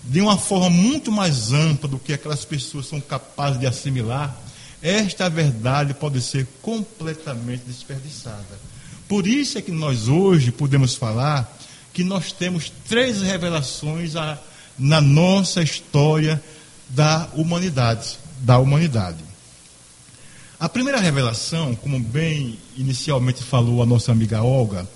de 0.04 0.20
uma 0.20 0.36
forma 0.36 0.68
muito 0.68 1.10
mais 1.10 1.52
ampla 1.52 1.88
do 1.88 1.98
que 1.98 2.12
aquelas 2.12 2.44
pessoas 2.44 2.86
são 2.86 3.00
capazes 3.00 3.58
de 3.58 3.66
assimilar, 3.66 4.36
esta 4.82 5.30
verdade 5.30 5.94
pode 5.94 6.20
ser 6.20 6.46
completamente 6.60 7.62
desperdiçada. 7.66 8.60
Por 9.08 9.26
isso 9.26 9.56
é 9.56 9.62
que 9.62 9.72
nós 9.72 10.08
hoje 10.08 10.52
podemos 10.52 10.94
falar 10.94 11.50
que 11.92 12.04
nós 12.04 12.32
temos 12.32 12.70
três 12.86 13.22
revelações 13.22 14.16
a, 14.16 14.38
na 14.78 15.00
nossa 15.00 15.62
história 15.62 16.42
da 16.90 17.28
humanidade, 17.34 18.18
da 18.40 18.58
humanidade. 18.58 19.18
A 20.64 20.68
primeira 20.70 20.98
revelação, 20.98 21.74
como 21.74 22.00
bem 22.00 22.58
inicialmente 22.74 23.42
falou 23.42 23.82
a 23.82 23.86
nossa 23.86 24.12
amiga 24.12 24.42
Olga, 24.42 24.88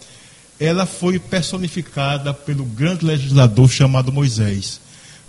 ela 0.58 0.86
foi 0.86 1.18
personificada 1.18 2.32
pelo 2.32 2.64
grande 2.64 3.04
legislador 3.04 3.68
chamado 3.68 4.10
Moisés. 4.10 4.80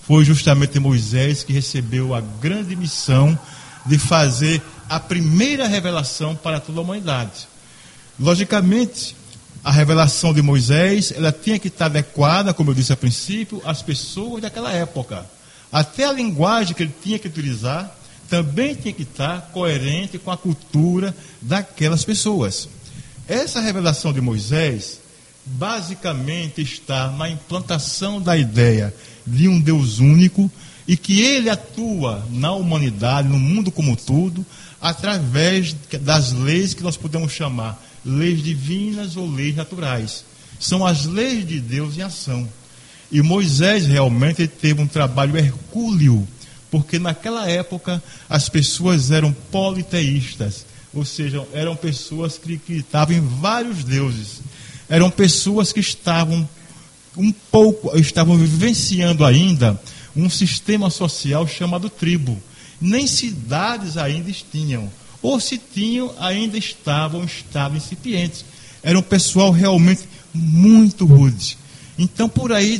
Foi 0.02 0.24
justamente 0.24 0.80
Moisés 0.80 1.44
que 1.44 1.52
recebeu 1.52 2.16
a 2.16 2.22
grande 2.22 2.74
missão 2.74 3.38
de 3.86 4.00
fazer 4.00 4.62
a 4.88 4.98
primeira 4.98 5.68
revelação 5.68 6.34
para 6.38 6.62
toda 6.62 6.80
a 6.80 6.84
humanidade. 6.84 7.46
Logicamente, 8.18 9.18
a 9.62 9.74
revelação 9.74 10.34
de 10.34 10.42
Moisés, 10.42 11.12
ela 11.14 11.34
tinha 11.34 11.60
que 11.60 11.68
estar 11.68 11.88
adequada, 11.88 12.54
como 12.54 12.72
eu 12.72 12.76
disse 12.76 12.94
a 12.94 12.96
princípio, 12.96 13.62
às 13.66 13.82
pessoas 13.82 14.42
daquela 14.42 14.72
época. 14.72 15.26
Até 15.70 16.06
a 16.06 16.14
linguagem 16.14 16.74
que 16.74 16.84
ele 16.84 16.96
tinha 17.04 17.20
que 17.20 17.28
utilizar 17.28 17.99
também 18.30 18.76
tinha 18.76 18.94
que 18.94 19.04
estar 19.04 19.50
coerente 19.52 20.18
com 20.18 20.32
a 20.32 20.38
cultura 20.38 21.16
daquelas 21.42 22.04
pessoas. 22.04 22.70
Essa 23.28 23.60
revelação 23.60 24.14
de 24.14 24.22
Moisés 24.22 25.00
basicamente 25.46 26.62
está 26.62 27.10
na 27.12 27.30
implantação 27.30 28.22
da 28.22 28.38
ideia 28.38 28.94
de 29.26 29.48
um 29.48 29.60
Deus 29.60 30.00
único 30.00 30.50
e 30.88 30.98
que 30.98 31.22
ele 31.22 31.50
atua 31.50 32.26
na 32.32 32.52
humanidade, 32.52 33.28
no 33.28 33.40
mundo 33.40 33.72
como 33.72 33.96
tudo, 33.96 34.46
através 34.82 35.76
das 36.02 36.32
leis 36.32 36.74
que 36.74 36.84
nós 36.84 36.98
podemos 36.98 37.32
chamar 37.32 37.80
leis 38.04 38.42
divinas 38.42 39.16
ou 39.16 39.30
leis 39.30 39.56
naturais. 39.56 40.24
São 40.60 40.86
as 40.86 41.06
leis 41.06 41.48
de 41.48 41.60
Deus 41.60 41.98
em 41.98 42.02
ação. 42.02 42.48
E 43.12 43.22
Moisés 43.22 43.86
realmente 43.86 44.48
teve 44.48 44.82
um 44.82 44.88
trabalho 44.88 45.38
hercúleo, 45.38 46.28
porque 46.72 47.00
naquela 47.00 47.50
época 47.50 48.02
as 48.30 48.50
pessoas 48.50 49.12
eram 49.12 49.34
politeístas, 49.52 50.66
ou 50.94 51.06
seja, 51.06 51.46
eram 51.54 51.76
pessoas 51.76 52.38
que 52.38 52.56
acreditavam 52.56 53.16
em 53.16 53.22
vários 53.22 53.84
deuses. 53.84 54.42
Eram 54.90 55.12
pessoas 55.12 55.72
que 55.72 55.80
estavam 55.80 56.48
um 57.16 57.32
pouco, 57.32 57.96
estavam 57.98 58.38
vivenciando 58.38 59.24
ainda 59.24 59.80
um 60.16 60.30
sistema 60.30 60.90
social 60.90 61.48
chamado 61.48 61.90
tribo. 61.90 62.42
Nem 62.82 63.06
cidades 63.06 63.98
ainda 63.98 64.32
tinham. 64.52 64.90
Ou 65.22 65.40
se 65.40 65.58
tinham, 65.58 66.14
ainda 66.18 66.58
estavam, 66.58 67.24
estavam 67.24 67.78
incipientes. 67.78 68.46
Era 68.82 68.98
um 68.98 69.04
pessoal 69.04 69.52
realmente 69.52 70.04
muito 70.34 71.06
rude. 71.06 71.58
Então, 71.98 72.30
por 72.30 72.54
aí, 72.54 72.78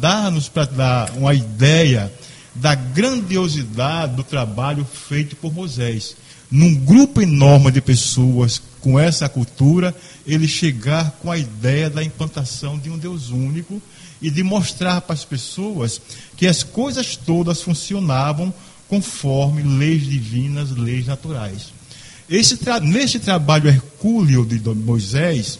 dá-nos 0.00 0.48
para 0.48 0.64
dar 0.64 1.10
uma 1.12 1.34
ideia 1.34 2.10
da 2.54 2.74
grandiosidade 2.74 4.14
do 4.14 4.22
trabalho 4.22 4.84
feito 4.84 5.34
por 5.36 5.52
Moisés. 5.52 6.16
Num 6.50 6.74
grupo 6.74 7.20
enorme 7.20 7.70
de 7.72 7.80
pessoas 7.80 8.62
com 8.80 9.00
essa 9.00 9.28
cultura, 9.28 9.94
ele 10.26 10.46
chegar 10.46 11.10
com 11.22 11.30
a 11.30 11.38
ideia 11.38 11.90
da 11.90 12.04
implantação 12.04 12.78
de 12.78 12.90
um 12.90 12.98
Deus 12.98 13.30
único 13.30 13.82
e 14.20 14.30
de 14.30 14.42
mostrar 14.42 15.00
para 15.00 15.14
as 15.14 15.24
pessoas 15.24 16.00
que 16.36 16.46
as 16.46 16.62
coisas 16.62 17.16
todas 17.16 17.62
funcionavam 17.62 18.54
conforme 18.88 19.62
leis 19.62 20.04
divinas, 20.04 20.70
leis 20.70 21.06
naturais. 21.06 21.72
Esse 22.28 22.56
tra 22.56 22.78
nesse 22.78 23.18
trabalho 23.18 23.68
hercúleo 23.68 24.46
de 24.46 24.58
Moisés, 24.74 25.58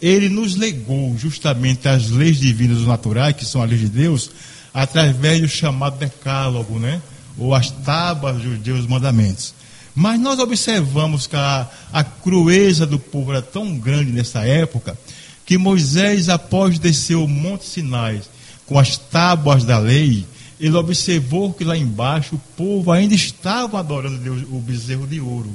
ele 0.00 0.28
nos 0.28 0.56
legou 0.56 1.16
justamente 1.18 1.88
as 1.88 2.10
leis 2.10 2.38
divinas 2.38 2.82
naturais, 2.82 3.34
que 3.34 3.44
são 3.44 3.62
as 3.62 3.68
leis 3.68 3.80
de 3.80 3.88
Deus, 3.88 4.30
através 4.80 5.40
do 5.40 5.48
chamado 5.48 5.98
decálogo, 5.98 6.78
né? 6.78 7.00
ou 7.38 7.54
as 7.54 7.70
tábuas 7.70 8.42
dos 8.42 8.58
Deus 8.58 8.86
mandamentos. 8.86 9.54
Mas 9.94 10.20
nós 10.20 10.38
observamos 10.38 11.26
que 11.26 11.36
a, 11.36 11.68
a 11.92 12.04
crueza 12.04 12.84
do 12.84 12.98
povo 12.98 13.32
era 13.32 13.42
tão 13.42 13.76
grande 13.78 14.12
nessa 14.12 14.44
época, 14.44 14.98
que 15.46 15.56
Moisés, 15.56 16.28
após 16.28 16.78
descer 16.78 17.14
o 17.14 17.26
Monte 17.26 17.64
Sinai 17.64 18.20
com 18.66 18.78
as 18.78 18.96
tábuas 18.98 19.64
da 19.64 19.78
lei, 19.78 20.26
ele 20.60 20.76
observou 20.76 21.52
que 21.52 21.64
lá 21.64 21.76
embaixo 21.76 22.34
o 22.34 22.40
povo 22.56 22.92
ainda 22.92 23.14
estava 23.14 23.78
adorando 23.78 24.18
Deus, 24.18 24.42
o 24.50 24.60
bezerro 24.60 25.06
de 25.06 25.20
ouro. 25.20 25.50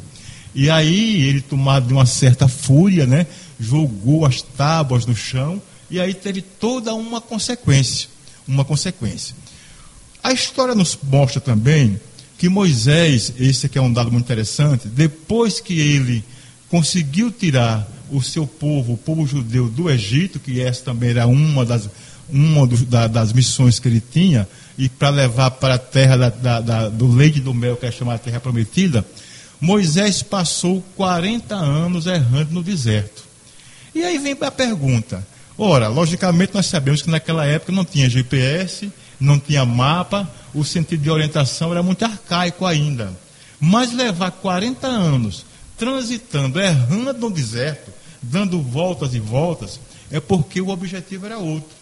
E 0.56 0.70
aí 0.70 1.22
ele, 1.22 1.42
tomado 1.42 1.88
de 1.88 1.94
uma 1.94 2.06
certa 2.06 2.48
fúria, 2.48 3.06
né, 3.06 3.28
jogou 3.60 4.26
as 4.26 4.42
tábuas 4.42 5.06
no 5.06 5.16
chão 5.16 5.62
e 5.90 6.00
aí 6.00 6.14
teve 6.14 6.42
toda 6.42 6.94
uma 6.94 7.22
consequência, 7.22 8.10
uma 8.48 8.66
consequência. 8.66 9.36
A 10.24 10.32
história 10.32 10.74
nos 10.74 10.98
mostra 11.04 11.42
também 11.42 12.00
que 12.38 12.50
Moisés, 12.50 13.34
esse 13.40 13.66
aqui 13.66 13.78
é 13.78 13.82
um 13.82 13.92
dado 13.92 14.12
muito 14.12 14.26
interessante, 14.26 14.88
depois 14.88 15.60
que 15.60 15.80
ele 15.80 16.24
conseguiu 16.70 17.32
tirar 17.32 17.88
o 18.12 18.22
seu 18.22 18.46
povo, 18.46 18.94
o 18.94 18.98
povo 18.98 19.26
judeu 19.26 19.70
do 19.70 19.90
Egito, 19.90 20.40
que 20.40 20.60
essa 20.60 20.84
também 20.84 21.12
era 21.12 21.28
uma 21.28 21.66
das, 21.66 21.90
uma 22.30 22.66
do, 22.68 22.78
da, 22.86 23.08
das 23.08 23.32
missões 23.32 23.80
que 23.80 23.88
ele 23.88 24.02
tinha, 24.02 24.48
e 24.78 24.90
para 24.90 25.10
levar 25.10 25.52
para 25.52 25.76
a 25.76 25.80
terra 25.80 26.18
da, 26.18 26.30
da, 26.30 26.62
da, 26.62 26.90
do 26.90 27.08
leite 27.08 27.40
do 27.40 27.54
mel, 27.54 27.78
que 27.78 27.86
é 27.86 27.92
chamada 27.92 28.20
Terra 28.20 28.40
Prometida, 28.40 29.06
Moisés 29.60 30.22
passou 30.22 30.84
40 30.96 31.56
anos 31.56 32.08
errando 32.08 32.52
no 32.52 32.64
deserto. 32.64 33.24
E 33.96 34.04
aí 34.04 34.18
vem 34.18 34.36
a 34.42 34.52
pergunta. 34.52 35.26
Ora, 35.58 35.88
logicamente 35.88 36.54
nós 36.54 36.66
sabemos 36.66 37.02
que 37.02 37.10
naquela 37.10 37.46
época 37.46 37.72
não 37.72 37.86
tinha 37.86 38.10
GPS, 38.10 38.92
não 39.20 39.40
tinha 39.40 39.66
mapa, 39.66 40.30
o 40.54 40.64
sentido 40.64 41.04
de 41.04 41.10
orientação 41.10 41.72
era 41.72 41.84
muito 41.84 42.04
arcaico 42.04 42.66
ainda. 42.66 43.14
Mas 43.60 43.94
levar 43.94 44.32
40 44.32 44.88
anos 44.88 45.46
transitando, 45.78 46.60
errando 46.60 47.14
no 47.14 47.30
deserto, 47.30 47.92
dando 48.22 48.62
voltas 48.62 49.14
e 49.14 49.20
voltas, 49.20 49.80
é 50.12 50.20
porque 50.20 50.62
o 50.62 50.70
objetivo 50.70 51.26
era 51.26 51.38
outro. 51.38 51.76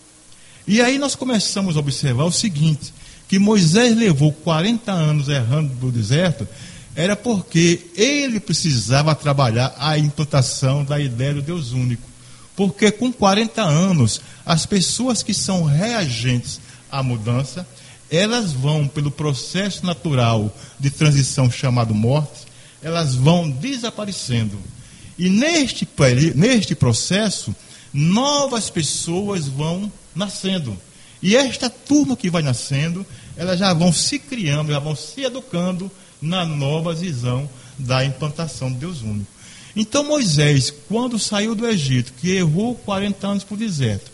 E 0.68 0.82
aí 0.82 0.98
nós 0.98 1.16
começamos 1.16 1.76
a 1.76 1.80
observar 1.80 2.26
o 2.26 2.32
seguinte: 2.32 2.94
que 3.28 3.40
Moisés 3.40 3.96
levou 3.98 4.32
40 4.32 4.92
anos 4.92 5.28
errando 5.28 5.74
no 5.82 5.92
deserto, 5.92 6.48
era 6.96 7.16
porque 7.16 7.88
ele 7.96 8.40
precisava 8.40 9.16
trabalhar 9.16 9.74
a 9.78 9.98
implantação 9.98 10.84
da 10.84 11.00
ideia 11.00 11.36
do 11.36 11.42
Deus 11.42 11.72
único. 11.72 12.11
Porque 12.56 12.92
com 12.92 13.12
40 13.12 13.62
anos, 13.62 14.22
as 14.46 14.66
pessoas 14.66 15.24
que 15.24 15.34
são 15.34 15.64
reagentes 15.64 16.60
à 16.92 17.02
mudança, 17.02 17.66
elas 18.10 18.52
vão 18.52 18.88
pelo 18.88 19.10
processo 19.10 19.86
natural 19.86 20.54
de 20.80 20.90
transição 20.90 21.50
chamado 21.50 21.96
morte, 21.96 22.46
elas 22.82 23.16
vão 23.16 23.50
desaparecendo. 23.50 24.60
E 25.18 25.30
neste, 25.30 25.88
neste 26.36 26.76
processo, 26.76 27.56
novas 27.94 28.70
pessoas 28.70 29.48
vão 29.48 29.92
nascendo. 30.16 30.78
E 31.22 31.36
esta 31.36 31.70
turma 31.70 32.18
que 32.18 32.30
vai 32.30 32.42
nascendo, 32.42 33.06
elas 33.38 33.60
já 33.60 33.74
vão 33.74 33.94
se 33.94 34.18
criando, 34.18 34.72
já 34.72 34.80
vão 34.80 34.96
se 34.96 35.22
educando 35.22 35.90
na 36.22 36.46
nova 36.46 36.94
visão 36.94 37.50
da 37.78 38.04
implantação 38.04 38.72
de 38.72 38.80
Deus 38.80 39.02
único. 39.02 39.28
Então 39.76 40.04
Moisés, 40.04 40.74
quando 40.88 41.18
saiu 41.18 41.56
do 41.56 41.68
Egito, 41.68 42.14
que 42.20 42.32
errou 42.32 42.76
40 42.76 43.28
anos 43.28 43.44
por 43.44 43.58
deserto, 43.58 44.12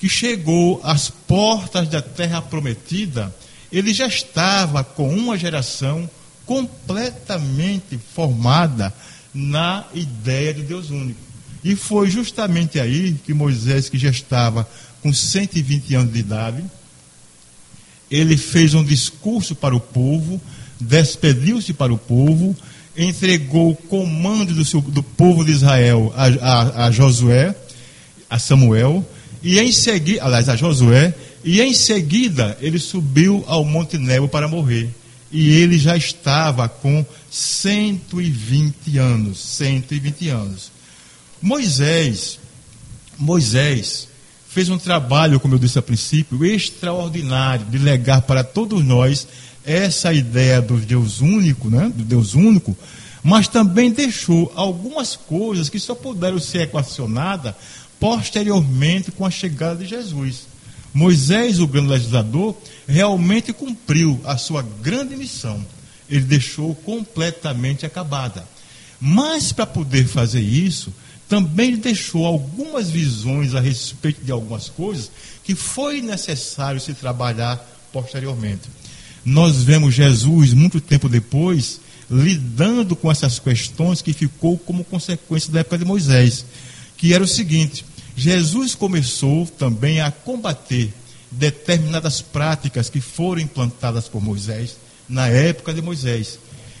que 0.00 0.08
chegou 0.08 0.80
às 0.84 1.10
portas 1.10 1.88
da 1.88 2.02
terra 2.02 2.40
prometida, 2.42 3.34
ele 3.72 3.92
já 3.92 4.06
estava 4.06 4.84
com 4.84 5.08
uma 5.08 5.36
geração 5.36 6.08
completamente 6.46 7.98
formada 8.14 8.94
na 9.32 9.84
ideia 9.94 10.54
de 10.54 10.62
Deus 10.62 10.90
único. 10.90 11.20
E 11.64 11.74
foi 11.74 12.10
justamente 12.10 12.78
aí 12.78 13.16
que 13.24 13.32
Moisés, 13.32 13.88
que 13.88 13.98
já 13.98 14.10
estava 14.10 14.68
com 15.02 15.12
120 15.12 15.94
anos 15.94 16.12
de 16.12 16.18
idade, 16.20 16.64
ele 18.10 18.36
fez 18.36 18.74
um 18.74 18.84
discurso 18.84 19.54
para 19.54 19.74
o 19.74 19.80
povo, 19.80 20.40
despediu-se 20.78 21.72
para 21.72 21.92
o 21.92 21.98
povo, 21.98 22.54
entregou 22.96 23.72
o 23.72 23.76
comando 23.76 24.54
do, 24.54 24.64
seu, 24.64 24.80
do 24.80 25.02
povo 25.02 25.44
de 25.44 25.52
Israel 25.52 26.12
a, 26.16 26.26
a, 26.26 26.86
a, 26.86 26.90
Josué, 26.90 27.54
a 28.28 28.38
Samuel, 28.38 29.04
e 29.42 29.58
em 29.58 29.72
seguida, 29.72 30.24
aliás, 30.24 30.48
a 30.48 30.56
Josué, 30.56 31.14
e 31.44 31.60
em 31.60 31.74
seguida 31.74 32.56
ele 32.60 32.78
subiu 32.78 33.44
ao 33.46 33.64
Monte 33.64 33.98
Nebo 33.98 34.28
para 34.28 34.48
morrer. 34.48 34.88
E 35.30 35.50
ele 35.50 35.78
já 35.78 35.96
estava 35.96 36.68
com 36.68 37.04
120 37.30 38.98
anos, 38.98 39.38
120 39.40 40.28
anos. 40.28 40.70
Moisés, 41.42 42.38
Moisés 43.18 44.08
fez 44.48 44.68
um 44.68 44.78
trabalho, 44.78 45.40
como 45.40 45.54
eu 45.54 45.58
disse 45.58 45.78
a 45.78 45.82
princípio, 45.82 46.44
extraordinário 46.44 47.66
de 47.66 47.76
legar 47.76 48.22
para 48.22 48.44
todos 48.44 48.84
nós 48.84 49.26
essa 49.64 50.12
ideia 50.12 50.60
do 50.60 50.76
Deus 50.76 51.20
único, 51.20 51.70
né? 51.70 51.90
do 51.94 52.04
Deus 52.04 52.34
único, 52.34 52.76
mas 53.22 53.48
também 53.48 53.90
deixou 53.90 54.52
algumas 54.54 55.16
coisas 55.16 55.68
que 55.68 55.80
só 55.80 55.94
puderam 55.94 56.38
ser 56.38 56.62
equacionadas 56.62 57.54
posteriormente 57.98 59.10
com 59.10 59.24
a 59.24 59.30
chegada 59.30 59.76
de 59.76 59.86
Jesus. 59.86 60.46
Moisés, 60.92 61.58
o 61.58 61.66
grande 61.66 61.88
legislador, 61.88 62.56
realmente 62.86 63.52
cumpriu 63.52 64.20
a 64.24 64.36
sua 64.36 64.62
grande 64.62 65.16
missão. 65.16 65.64
Ele 66.08 66.20
deixou 66.20 66.74
completamente 66.74 67.86
acabada. 67.86 68.46
Mas 69.00 69.52
para 69.52 69.66
poder 69.66 70.06
fazer 70.06 70.40
isso, 70.40 70.92
também 71.28 71.76
deixou 71.76 72.26
algumas 72.26 72.90
visões 72.90 73.54
a 73.54 73.60
respeito 73.60 74.22
de 74.22 74.30
algumas 74.30 74.68
coisas 74.68 75.10
que 75.42 75.54
foi 75.54 76.00
necessário 76.00 76.80
se 76.80 76.92
trabalhar 76.92 77.56
posteriormente 77.92 78.68
nós 79.24 79.62
vemos 79.62 79.94
Jesus, 79.94 80.52
muito 80.52 80.80
tempo 80.80 81.08
depois, 81.08 81.80
lidando 82.10 82.94
com 82.94 83.10
essas 83.10 83.38
questões 83.38 84.02
que 84.02 84.12
ficou 84.12 84.58
como 84.58 84.84
consequência 84.84 85.52
da 85.52 85.60
época 85.60 85.78
de 85.78 85.84
Moisés, 85.84 86.44
que 86.96 87.14
era 87.14 87.24
o 87.24 87.28
seguinte: 87.28 87.84
Jesus 88.16 88.74
começou 88.74 89.46
também 89.46 90.00
a 90.00 90.10
combater 90.10 90.92
determinadas 91.30 92.20
práticas 92.20 92.88
que 92.88 93.00
foram 93.00 93.40
implantadas 93.40 94.08
por 94.08 94.22
Moisés 94.22 94.76
na 95.08 95.26
época 95.26 95.72
de 95.72 95.82
Moisés. 95.82 96.38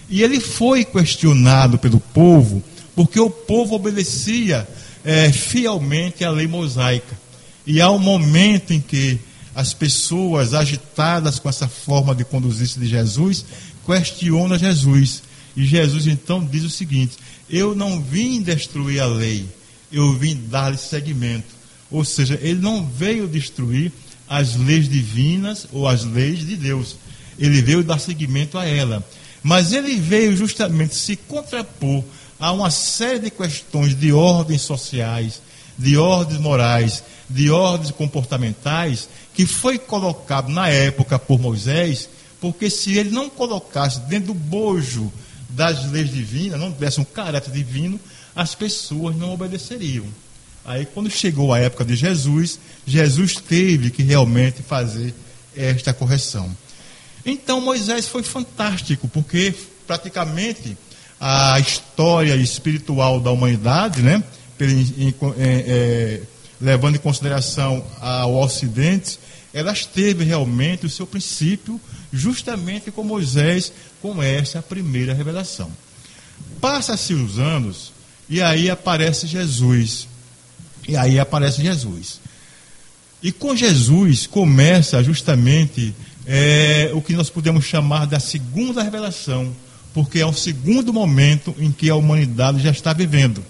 E 0.08 0.22
ele 0.22 0.38
foi 0.38 0.84
questionado 0.84 1.78
pelo 1.78 1.98
povo, 1.98 2.62
porque 2.94 3.18
o 3.18 3.30
povo 3.30 3.74
obedecia 3.74 4.68
é, 5.04 5.32
fielmente 5.32 6.24
à 6.24 6.30
lei 6.30 6.46
mosaica. 6.46 7.18
E 7.66 7.80
há 7.80 7.90
um 7.90 7.98
momento 7.98 8.72
em 8.72 8.80
que 8.80 9.18
as 9.54 9.72
pessoas 9.72 10.54
agitadas 10.54 11.38
com 11.38 11.48
essa 11.48 11.68
forma 11.68 12.14
de 12.14 12.24
conduzir-se 12.24 12.78
de 12.78 12.86
Jesus 12.86 13.44
questionam 13.86 14.58
Jesus. 14.58 15.22
E 15.56 15.64
Jesus 15.64 16.06
então 16.06 16.44
diz 16.44 16.64
o 16.64 16.70
seguinte: 16.70 17.16
Eu 17.48 17.74
não 17.74 18.02
vim 18.02 18.42
destruir 18.42 19.00
a 19.00 19.06
lei, 19.06 19.48
eu 19.92 20.12
vim 20.14 20.34
dar-lhe 20.48 20.78
seguimento. 20.78 21.54
Ou 21.90 22.04
seja, 22.04 22.38
ele 22.42 22.60
não 22.60 22.84
veio 22.84 23.28
destruir 23.28 23.92
as 24.28 24.56
leis 24.56 24.88
divinas 24.88 25.66
ou 25.72 25.86
as 25.86 26.04
leis 26.04 26.40
de 26.40 26.56
Deus. 26.56 26.96
Ele 27.38 27.62
veio 27.62 27.84
dar 27.84 28.00
seguimento 28.00 28.58
a 28.58 28.64
ela. 28.64 29.04
Mas 29.42 29.72
ele 29.72 29.96
veio 29.96 30.36
justamente 30.36 30.94
se 30.94 31.16
contrapor 31.16 32.02
a 32.40 32.50
uma 32.50 32.70
série 32.70 33.18
de 33.20 33.30
questões 33.30 33.94
de 33.94 34.12
ordens 34.12 34.62
sociais, 34.62 35.40
de 35.78 35.96
ordens 35.96 36.40
morais, 36.40 37.04
de 37.28 37.50
ordens 37.50 37.90
comportamentais 37.90 39.08
que 39.32 39.46
foi 39.46 39.78
colocado 39.78 40.48
na 40.48 40.68
época 40.68 41.18
por 41.18 41.40
Moisés, 41.40 42.08
porque 42.40 42.68
se 42.68 42.98
ele 42.98 43.10
não 43.10 43.30
colocasse 43.30 44.00
dentro 44.00 44.28
do 44.28 44.34
bojo 44.34 45.12
das 45.48 45.90
leis 45.90 46.10
divinas, 46.10 46.60
não 46.60 46.70
desse 46.70 47.00
um 47.00 47.04
caráter 47.04 47.52
divino, 47.52 47.98
as 48.34 48.54
pessoas 48.54 49.16
não 49.16 49.32
obedeceriam. 49.32 50.04
Aí, 50.64 50.86
quando 50.86 51.10
chegou 51.10 51.52
a 51.52 51.58
época 51.58 51.84
de 51.84 51.94
Jesus, 51.94 52.58
Jesus 52.86 53.34
teve 53.36 53.90
que 53.90 54.02
realmente 54.02 54.62
fazer 54.62 55.14
esta 55.56 55.92
correção. 55.92 56.50
Então, 57.24 57.60
Moisés 57.60 58.08
foi 58.08 58.22
fantástico, 58.22 59.06
porque 59.08 59.54
praticamente 59.86 60.76
a 61.20 61.58
história 61.60 62.34
espiritual 62.36 63.20
da 63.20 63.30
humanidade, 63.30 64.02
né, 64.02 64.22
levando 66.64 66.96
em 66.96 66.98
consideração 66.98 67.84
ao 68.00 68.34
Ocidente, 68.36 69.18
elas 69.52 69.84
teve 69.84 70.24
realmente 70.24 70.86
o 70.86 70.90
seu 70.90 71.06
princípio 71.06 71.78
justamente 72.10 72.90
com 72.90 73.04
Moisés, 73.04 73.70
com 74.00 74.22
essa 74.22 74.62
primeira 74.62 75.12
revelação. 75.12 75.70
Passa-se 76.60 77.12
os 77.12 77.38
anos 77.38 77.92
e 78.30 78.40
aí 78.40 78.70
aparece 78.70 79.26
Jesus. 79.26 80.08
E 80.88 80.96
aí 80.96 81.20
aparece 81.20 81.62
Jesus. 81.62 82.18
E 83.22 83.30
com 83.30 83.54
Jesus 83.54 84.26
começa 84.26 85.02
justamente 85.04 85.94
é, 86.26 86.90
o 86.94 87.02
que 87.02 87.14
nós 87.14 87.28
podemos 87.28 87.66
chamar 87.66 88.06
da 88.06 88.18
segunda 88.18 88.82
revelação, 88.82 89.54
porque 89.92 90.18
é 90.18 90.26
o 90.26 90.32
segundo 90.32 90.92
momento 90.92 91.54
em 91.58 91.70
que 91.70 91.90
a 91.90 91.94
humanidade 91.94 92.62
já 92.62 92.70
está 92.70 92.92
vivendo. 92.94 93.44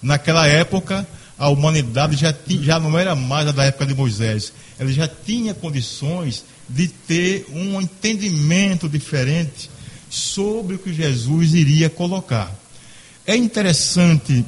Naquela 0.00 0.46
época, 0.46 1.06
a 1.38 1.48
humanidade 1.48 2.16
já, 2.16 2.34
já 2.60 2.78
não 2.78 2.98
era 2.98 3.14
mais 3.14 3.48
a 3.48 3.52
da 3.52 3.64
época 3.64 3.86
de 3.86 3.94
Moisés. 3.94 4.52
Ela 4.78 4.92
já 4.92 5.08
tinha 5.08 5.54
condições 5.54 6.44
de 6.68 6.88
ter 6.88 7.46
um 7.52 7.80
entendimento 7.80 8.88
diferente 8.88 9.70
sobre 10.08 10.76
o 10.76 10.78
que 10.78 10.92
Jesus 10.92 11.54
iria 11.54 11.90
colocar. 11.90 12.54
É 13.26 13.36
interessante 13.36 14.44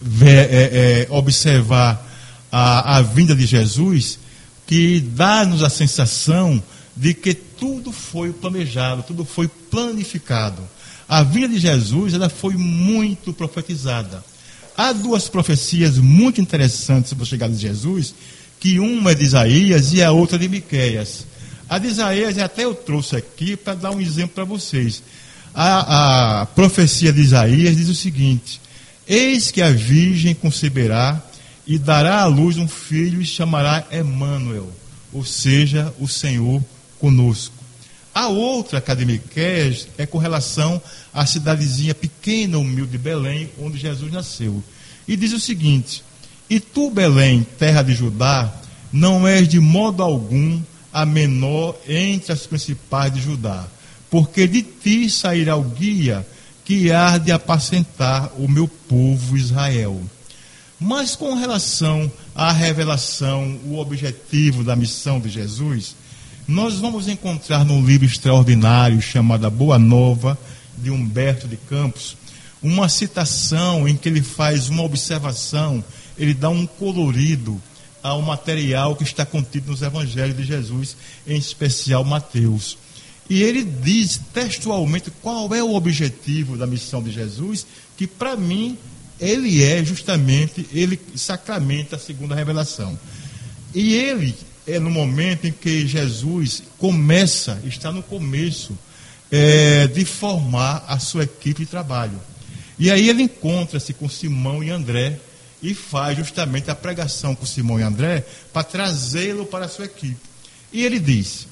ver, 0.00 0.48
é, 0.50 0.62
é, 0.62 1.06
observar 1.10 2.04
a, 2.52 2.98
a 2.98 3.02
vinda 3.02 3.34
de 3.34 3.46
Jesus, 3.46 4.18
que 4.66 5.00
dá-nos 5.00 5.62
a 5.62 5.70
sensação 5.70 6.62
de 6.96 7.14
que 7.14 7.34
tudo 7.34 7.92
foi 7.92 8.32
planejado, 8.32 9.02
tudo 9.02 9.24
foi 9.24 9.48
planificado. 9.48 10.62
A 11.08 11.22
vinda 11.22 11.48
de 11.48 11.58
Jesus 11.58 12.14
ela 12.14 12.28
foi 12.28 12.54
muito 12.54 13.32
profetizada. 13.32 14.24
Há 14.76 14.92
duas 14.92 15.28
profecias 15.28 15.98
muito 15.98 16.40
interessantes 16.40 17.08
sobre 17.08 17.24
a 17.24 17.26
chegada 17.26 17.54
de 17.54 17.60
Jesus, 17.60 18.14
que 18.60 18.78
uma 18.78 19.12
é 19.12 19.14
de 19.14 19.24
Isaías 19.24 19.92
e 19.92 20.02
a 20.02 20.12
outra 20.12 20.38
de 20.38 20.48
Miqueias. 20.48 21.26
A 21.68 21.78
de 21.78 21.88
Isaías 21.88 22.36
até 22.38 22.64
eu 22.64 22.74
trouxe 22.74 23.16
aqui 23.16 23.56
para 23.56 23.74
dar 23.74 23.90
um 23.90 24.00
exemplo 24.00 24.34
para 24.34 24.44
vocês. 24.44 25.02
A, 25.54 26.42
a 26.42 26.46
profecia 26.46 27.10
de 27.10 27.22
Isaías 27.22 27.76
diz 27.76 27.88
o 27.88 27.94
seguinte: 27.94 28.60
Eis 29.08 29.50
que 29.50 29.62
a 29.62 29.70
virgem 29.70 30.34
conceberá 30.34 31.22
e 31.66 31.78
dará 31.78 32.20
à 32.20 32.26
luz 32.26 32.58
um 32.58 32.68
filho 32.68 33.22
e 33.22 33.24
chamará 33.24 33.86
Emanuel, 33.90 34.70
ou 35.12 35.24
seja, 35.24 35.92
o 35.98 36.06
Senhor 36.06 36.62
conosco. 37.00 37.55
A 38.16 38.28
outra, 38.28 38.80
que 38.80 38.90
é 39.40 39.76
é 39.98 40.06
com 40.06 40.16
relação 40.16 40.80
a 41.12 41.26
cidadezinha 41.26 41.94
pequena, 41.94 42.56
humilde 42.56 42.92
de 42.92 42.96
Belém, 42.96 43.50
onde 43.60 43.76
Jesus 43.76 44.10
nasceu. 44.10 44.64
E 45.06 45.14
diz 45.18 45.34
o 45.34 45.38
seguinte: 45.38 46.02
E 46.48 46.58
tu, 46.58 46.90
Belém, 46.90 47.46
terra 47.58 47.82
de 47.82 47.92
Judá, 47.92 48.50
não 48.90 49.28
és 49.28 49.46
de 49.46 49.60
modo 49.60 50.02
algum 50.02 50.62
a 50.90 51.04
menor 51.04 51.76
entre 51.86 52.32
as 52.32 52.46
principais 52.46 53.12
de 53.12 53.20
Judá, 53.20 53.66
porque 54.10 54.46
de 54.46 54.62
ti 54.62 55.10
sairá 55.10 55.54
o 55.54 55.62
guia 55.62 56.26
que 56.64 56.90
há 56.90 57.18
de 57.18 57.30
apacentar 57.30 58.32
o 58.38 58.48
meu 58.48 58.66
povo 58.66 59.36
Israel. 59.36 60.00
Mas 60.80 61.14
com 61.14 61.34
relação 61.34 62.10
à 62.34 62.50
revelação, 62.50 63.60
o 63.66 63.76
objetivo 63.76 64.64
da 64.64 64.74
missão 64.74 65.20
de 65.20 65.28
Jesus, 65.28 65.94
nós 66.48 66.74
vamos 66.74 67.08
encontrar 67.08 67.64
num 67.64 67.84
livro 67.84 68.06
extraordinário 68.06 69.02
chamado 69.02 69.50
Boa 69.50 69.78
Nova, 69.78 70.38
de 70.78 70.90
Humberto 70.90 71.48
de 71.48 71.56
Campos, 71.56 72.16
uma 72.62 72.88
citação 72.88 73.88
em 73.88 73.96
que 73.96 74.08
ele 74.08 74.22
faz 74.22 74.68
uma 74.68 74.84
observação, 74.84 75.82
ele 76.16 76.32
dá 76.32 76.48
um 76.48 76.64
colorido 76.64 77.60
ao 78.00 78.22
material 78.22 78.94
que 78.94 79.02
está 79.02 79.26
contido 79.26 79.72
nos 79.72 79.82
evangelhos 79.82 80.36
de 80.36 80.44
Jesus, 80.44 80.96
em 81.26 81.36
especial 81.36 82.04
Mateus. 82.04 82.78
E 83.28 83.42
ele 83.42 83.64
diz 83.64 84.20
textualmente 84.32 85.10
qual 85.20 85.52
é 85.52 85.62
o 85.62 85.74
objetivo 85.74 86.56
da 86.56 86.66
missão 86.66 87.02
de 87.02 87.10
Jesus, 87.10 87.66
que 87.96 88.06
para 88.06 88.36
mim 88.36 88.78
ele 89.18 89.64
é 89.64 89.84
justamente, 89.84 90.64
ele 90.72 91.00
sacramenta 91.16 91.96
a 91.96 91.98
segunda 91.98 92.36
revelação. 92.36 92.96
E 93.74 93.94
ele 93.94 94.32
é 94.66 94.78
no 94.78 94.90
momento 94.90 95.46
em 95.46 95.52
que 95.52 95.86
Jesus 95.86 96.62
começa, 96.78 97.60
está 97.64 97.92
no 97.92 98.02
começo 98.02 98.76
é, 99.30 99.86
de 99.86 100.04
formar 100.04 100.84
a 100.88 100.98
sua 100.98 101.24
equipe 101.24 101.64
de 101.64 101.70
trabalho. 101.70 102.20
E 102.78 102.90
aí 102.90 103.08
ele 103.08 103.22
encontra-se 103.22 103.92
com 103.94 104.08
Simão 104.08 104.62
e 104.62 104.70
André, 104.70 105.18
e 105.62 105.74
faz 105.74 106.18
justamente 106.18 106.70
a 106.70 106.74
pregação 106.74 107.34
com 107.34 107.46
Simão 107.46 107.80
e 107.80 107.82
André 107.82 108.24
para 108.52 108.62
trazê-lo 108.62 109.46
para 109.46 109.64
a 109.64 109.68
sua 109.68 109.86
equipe. 109.86 110.16
E 110.72 110.84
ele 110.84 110.98
diz: 110.98 111.46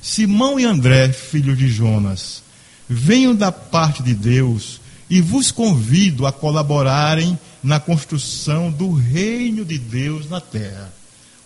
Simão 0.00 0.58
e 0.58 0.64
André, 0.64 1.12
filhos 1.12 1.58
de 1.58 1.68
Jonas, 1.68 2.42
venham 2.88 3.34
da 3.34 3.50
parte 3.50 4.02
de 4.02 4.14
Deus 4.14 4.80
e 5.10 5.20
vos 5.20 5.50
convido 5.50 6.26
a 6.26 6.32
colaborarem 6.32 7.38
na 7.62 7.80
construção 7.80 8.70
do 8.70 8.92
reino 8.92 9.64
de 9.64 9.78
Deus 9.78 10.28
na 10.30 10.40
terra. 10.40 10.92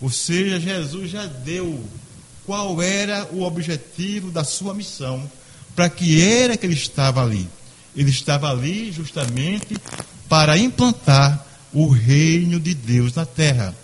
Ou 0.03 0.11
seja, 0.11 0.59
Jesus 0.59 1.13
já 1.13 1.27
deu 1.27 1.83
qual 2.45 2.83
era 2.83 3.29
o 3.33 3.43
objetivo 3.43 4.33
da 4.33 4.43
sua 4.43 4.75
missão, 4.75 5.31
para 5.77 5.89
que 5.89 6.21
era 6.21 6.57
que 6.57 6.67
ele 6.67 6.75
estava 6.75 7.23
ali. 7.23 7.49
Ele 7.97 8.11
estava 8.11 8.51
ali 8.51 8.91
justamente 8.91 9.77
para 10.29 10.59
implantar 10.59 11.47
o 11.73 11.89
reino 11.89 12.59
de 12.59 12.75
Deus 12.75 13.15
na 13.15 13.25
terra. 13.25 13.75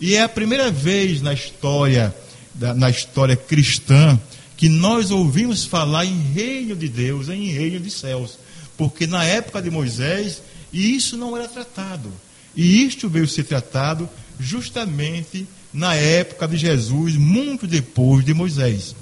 E 0.00 0.14
é 0.14 0.22
a 0.22 0.28
primeira 0.28 0.70
vez 0.70 1.20
na 1.20 1.34
história, 1.34 2.14
na 2.58 2.88
história 2.88 3.36
cristã, 3.36 4.18
que 4.56 4.70
nós 4.70 5.10
ouvimos 5.10 5.66
falar 5.66 6.06
em 6.06 6.18
reino 6.32 6.74
de 6.74 6.88
Deus, 6.88 7.28
em 7.28 7.50
reino 7.50 7.78
de 7.80 7.90
céus. 7.90 8.38
Porque 8.78 9.06
na 9.06 9.24
época 9.24 9.60
de 9.60 9.70
Moisés, 9.70 10.42
isso 10.72 11.18
não 11.18 11.36
era 11.36 11.46
tratado. 11.46 12.10
E 12.54 12.86
isto 12.86 13.10
veio 13.10 13.28
ser 13.28 13.44
tratado 13.44 14.08
justamente 14.40 15.46
na 15.72 15.94
época 15.94 16.48
de 16.48 16.56
Jesus, 16.56 17.16
muito 17.16 17.66
depois 17.66 18.24
de 18.24 18.32
Moisés. 18.32 18.94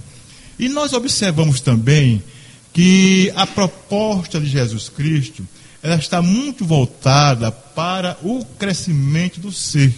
E 0.58 0.68
nós 0.68 0.92
observamos 0.92 1.60
também 1.60 2.22
que 2.72 3.32
a 3.36 3.46
proposta 3.46 4.40
de 4.40 4.46
Jesus 4.46 4.88
Cristo 4.88 5.46
ela 5.82 5.96
está 5.96 6.22
muito 6.22 6.64
voltada 6.64 7.52
para 7.52 8.16
o 8.22 8.44
crescimento 8.58 9.38
do 9.38 9.52
ser, 9.52 9.92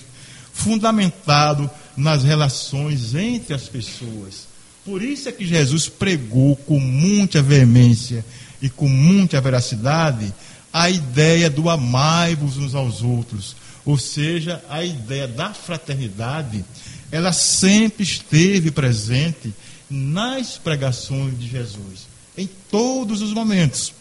fundamentado 0.52 1.70
nas 1.96 2.24
relações 2.24 3.14
entre 3.14 3.54
as 3.54 3.68
pessoas. 3.68 4.48
Por 4.84 5.02
isso 5.02 5.28
é 5.28 5.32
que 5.32 5.46
Jesus 5.46 5.88
pregou 5.88 6.56
com 6.56 6.80
muita 6.80 7.40
veemência 7.40 8.24
e 8.60 8.68
com 8.68 8.88
muita 8.88 9.40
veracidade 9.40 10.32
a 10.72 10.90
ideia 10.90 11.48
do 11.48 11.70
amai-vos 11.70 12.56
uns 12.56 12.74
aos 12.74 13.02
outros, 13.02 13.56
ou 13.86 13.96
seja, 13.96 14.62
a 14.68 14.84
ideia 14.84 15.28
da 15.28 15.54
fraternidade, 15.54 16.64
ela 17.12 17.32
sempre 17.32 18.02
esteve 18.02 18.72
presente 18.72 19.54
nas 19.88 20.58
pregações 20.58 21.38
de 21.38 21.48
Jesus, 21.48 22.08
em 22.36 22.48
todos 22.68 23.22
os 23.22 23.32
momentos. 23.32 23.94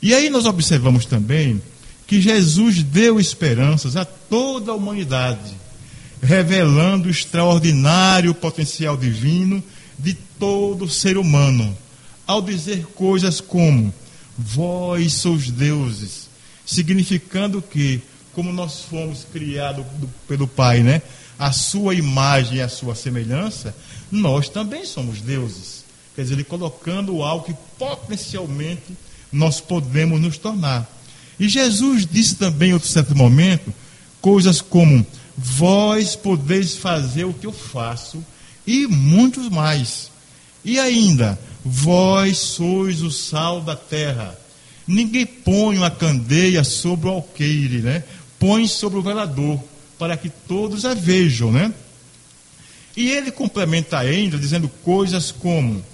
E 0.00 0.14
aí 0.14 0.30
nós 0.30 0.46
observamos 0.46 1.04
também 1.04 1.60
que 2.06 2.20
Jesus 2.20 2.84
deu 2.84 3.18
esperanças 3.18 3.96
a 3.96 4.04
toda 4.04 4.70
a 4.70 4.74
humanidade, 4.76 5.54
revelando 6.22 7.08
o 7.08 7.10
extraordinário 7.10 8.32
potencial 8.32 8.96
divino 8.96 9.62
de 9.98 10.14
todo 10.38 10.88
ser 10.88 11.18
humano, 11.18 11.76
ao 12.24 12.40
dizer 12.40 12.86
coisas 12.94 13.40
como: 13.40 13.92
Vós 14.38 15.14
sois 15.14 15.50
deuses, 15.50 16.28
significando 16.64 17.60
que, 17.60 18.00
como 18.36 18.52
nós 18.52 18.82
fomos 18.82 19.26
criados 19.32 19.86
pelo 20.28 20.46
Pai, 20.46 20.82
né? 20.82 21.00
A 21.38 21.52
sua 21.52 21.94
imagem 21.94 22.58
e 22.58 22.60
a 22.60 22.68
sua 22.68 22.94
semelhança, 22.94 23.74
nós 24.12 24.50
também 24.50 24.84
somos 24.84 25.22
deuses. 25.22 25.86
Quer 26.14 26.22
dizer, 26.22 26.34
ele 26.34 26.44
colocando 26.44 27.22
algo 27.22 27.46
que 27.46 27.54
potencialmente 27.78 28.94
nós 29.32 29.58
podemos 29.58 30.20
nos 30.20 30.36
tornar. 30.36 30.86
E 31.40 31.48
Jesus 31.48 32.06
disse 32.06 32.34
também 32.34 32.70
em 32.70 32.74
outro 32.74 32.88
certo 32.88 33.16
momento 33.16 33.72
coisas 34.20 34.60
como: 34.60 35.04
Vós 35.34 36.14
podeis 36.14 36.76
fazer 36.76 37.24
o 37.24 37.32
que 37.32 37.46
eu 37.46 37.52
faço 37.52 38.22
e 38.66 38.86
muitos 38.86 39.48
mais. 39.48 40.10
E 40.62 40.78
ainda, 40.78 41.38
vós 41.64 42.36
sois 42.36 43.00
o 43.00 43.10
sal 43.10 43.62
da 43.62 43.74
terra. 43.74 44.38
Ninguém 44.86 45.24
põe 45.24 45.78
uma 45.78 45.90
candeia 45.90 46.62
sobre 46.62 47.08
o 47.08 47.12
alqueire, 47.12 47.78
né? 47.78 48.04
Põe 48.46 48.68
sobre 48.68 48.96
o 48.96 49.02
velador, 49.02 49.60
para 49.98 50.16
que 50.16 50.30
todos 50.30 50.84
a 50.84 50.94
vejam, 50.94 51.50
né? 51.50 51.74
E 52.96 53.10
ele 53.10 53.32
complementa 53.32 53.98
ainda 53.98 54.38
dizendo 54.38 54.68
coisas 54.84 55.32
como: 55.32 55.84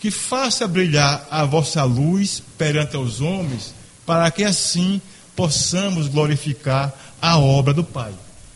que 0.00 0.10
faça 0.10 0.66
brilhar 0.66 1.24
a 1.30 1.44
vossa 1.44 1.84
luz 1.84 2.42
perante 2.58 2.96
os 2.96 3.20
homens, 3.20 3.72
para 4.04 4.28
que 4.32 4.42
assim 4.42 5.00
possamos 5.36 6.08
glorificar 6.08 6.92
a 7.22 7.38
obra 7.38 7.72
do 7.72 7.84
Pai. 7.84 8.12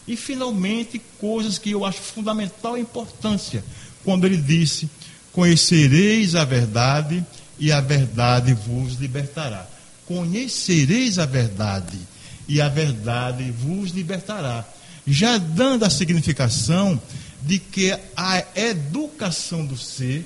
E 0.08 0.16
finalmente, 0.16 1.00
coisas 1.20 1.58
que 1.58 1.70
eu 1.70 1.84
acho 1.84 2.00
fundamental 2.00 2.76
importância, 2.76 3.64
quando 4.02 4.24
ele 4.24 4.36
disse: 4.36 4.90
Conhecereis 5.32 6.34
a 6.34 6.44
verdade 6.44 7.24
e 7.56 7.70
a 7.70 7.80
verdade 7.80 8.52
vos 8.52 8.94
libertará. 8.94 9.64
Conhecereis 10.06 11.20
a 11.20 11.24
verdade 11.24 12.10
e 12.48 12.60
a 12.60 12.68
verdade 12.68 13.50
vos 13.50 13.90
libertará. 13.90 14.64
Já 15.06 15.38
dando 15.38 15.84
a 15.84 15.90
significação 15.90 17.00
de 17.42 17.58
que 17.58 17.96
a 18.16 18.44
educação 18.54 19.66
do 19.66 19.76
ser 19.76 20.24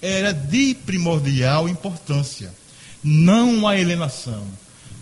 era 0.00 0.32
de 0.32 0.74
primordial 0.74 1.68
importância. 1.68 2.52
Não 3.02 3.66
a 3.66 3.72
alienação, 3.72 4.46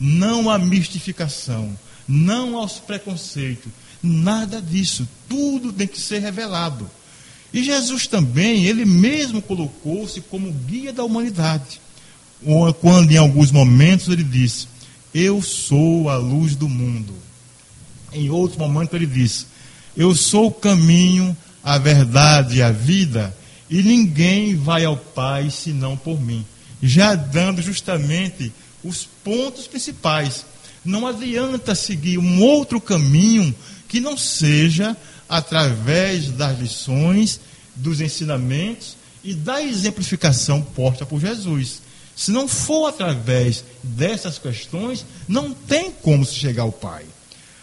não 0.01 0.49
a 0.49 0.59
mistificação, 0.59 1.77
não 2.09 2.57
aos 2.57 2.75
preconceitos, 2.75 3.70
nada 4.03 4.61
disso. 4.61 5.07
Tudo 5.29 5.73
tem 5.73 5.87
que 5.87 6.01
ser 6.01 6.20
revelado. 6.20 6.90
E 7.53 7.62
Jesus 7.62 8.07
também, 8.07 8.64
ele 8.64 8.85
mesmo 8.85 9.42
colocou-se 9.42 10.20
como 10.23 10.53
guia 10.53 10.92
da 10.92 11.05
humanidade. 11.05 11.81
Quando 12.81 13.11
em 13.11 13.18
alguns 13.18 13.51
momentos 13.51 14.09
ele 14.09 14.25
disse: 14.25 14.66
Eu 15.14 15.42
sou 15.42 16.09
a 16.09 16.16
luz 16.16 16.55
do 16.55 16.68
mundo. 16.68 17.14
Em 18.12 18.31
outro 18.31 18.59
momento 18.59 18.94
ele 18.94 19.07
disse: 19.07 19.46
Eu 19.96 20.14
sou 20.14 20.49
o 20.49 20.53
caminho, 20.53 21.37
a 21.62 21.79
verdade 21.79 22.59
e 22.59 22.62
a 22.62 22.70
vida 22.70 23.35
e 23.70 23.85
ninguém 23.85 24.57
vai 24.57 24.85
ao 24.85 24.96
Pai 24.96 25.49
senão 25.49 25.96
por 25.96 26.20
mim. 26.20 26.44
Já 26.83 27.14
dando 27.14 27.62
justamente 27.62 28.53
os 28.83 29.09
pontos 29.23 29.68
principais. 29.68 30.44
Não 30.85 31.07
adianta 31.07 31.75
seguir 31.75 32.18
um 32.18 32.42
outro 32.42 32.81
caminho 32.81 33.55
que 33.87 34.01
não 34.01 34.16
seja 34.16 34.96
através 35.29 36.31
das 36.31 36.59
lições, 36.59 37.38
dos 37.77 38.01
ensinamentos 38.01 38.96
e 39.23 39.35
da 39.35 39.62
exemplificação 39.62 40.61
posta 40.61 41.07
por 41.07 41.20
Jesus. 41.20 41.83
Se 42.14 42.31
não 42.31 42.46
for 42.46 42.88
através 42.88 43.64
dessas 43.83 44.38
questões, 44.38 45.07
não 45.27 45.53
tem 45.53 45.90
como 45.90 46.25
se 46.25 46.35
chegar 46.35 46.64
ao 46.64 46.73
Pai. 46.73 47.05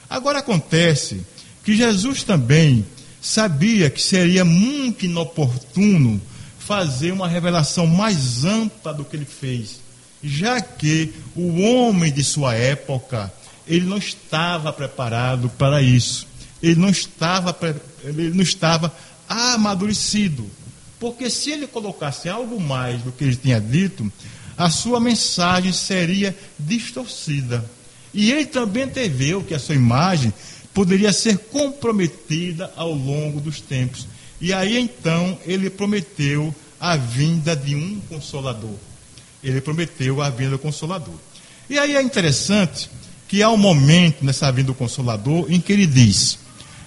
Agora 0.10 0.40
acontece 0.40 1.22
que 1.64 1.76
Jesus 1.76 2.24
também 2.24 2.86
sabia 3.22 3.90
que 3.90 4.02
seria 4.02 4.46
muito 4.46 5.06
inoportuno 5.06 6.22
fazer 6.60 7.12
uma 7.12 7.28
revelação 7.28 7.86
mais 7.86 8.46
ampla 8.46 8.94
do 8.94 9.06
que 9.06 9.16
ele 9.16 9.26
fez, 9.26 9.80
já 10.24 10.60
que 10.62 11.14
o 11.36 11.62
homem 11.62 12.12
de 12.12 12.24
sua 12.24 12.56
época 12.56 13.32
ele 13.68 13.86
não 13.86 13.98
estava 13.98 14.72
preparado 14.72 15.50
para 15.50 15.82
isso. 15.82 16.26
Ele 16.64 16.80
não 16.80 16.90
estava, 16.90 17.56
ele 18.04 18.30
não 18.30 18.42
estava 18.42 18.94
amadurecido. 19.28 20.50
Porque 21.00 21.30
se 21.30 21.52
ele 21.52 21.68
colocasse 21.68 22.28
algo 22.28 22.60
mais 22.60 23.02
do 23.02 23.12
que 23.12 23.24
ele 23.24 23.36
tinha 23.36 23.60
dito, 23.62 24.12
a 24.58 24.70
sua 24.70 25.00
mensagem 25.00 25.72
seria 25.72 26.36
distorcida. 26.58 27.64
E 28.14 28.32
ele 28.32 28.46
também 28.46 28.88
teve 28.88 29.40
que 29.44 29.54
a 29.54 29.60
sua 29.60 29.76
imagem 29.76 30.34
poderia 30.74 31.14
ser 31.14 31.38
comprometida 31.38 32.72
ao 32.76 32.94
longo 32.94 33.40
dos 33.40 33.62
tempos. 33.62 34.08
E 34.42 34.52
aí 34.52 34.78
então 34.78 35.38
ele 35.46 35.70
prometeu 35.70 36.54
a 36.80 36.96
vinda 36.96 37.56
de 37.56 37.76
um 37.76 38.00
consolador. 38.10 38.76
Ele 39.44 39.62
prometeu 39.62 40.22
a 40.22 40.30
vinda 40.30 40.52
do 40.52 40.60
consolador. 40.60 41.16
E 41.70 41.78
aí 41.78 41.96
é 41.96 42.02
interessante 42.02 42.90
que 43.28 43.44
há 43.44 43.50
um 43.50 43.58
momento 43.58 44.24
nessa 44.24 44.52
vinda 44.52 44.68
do 44.68 44.74
consolador 44.74 45.46
em 45.50 45.60
que 45.60 45.74
ele 45.74 45.86
diz: 45.86 46.40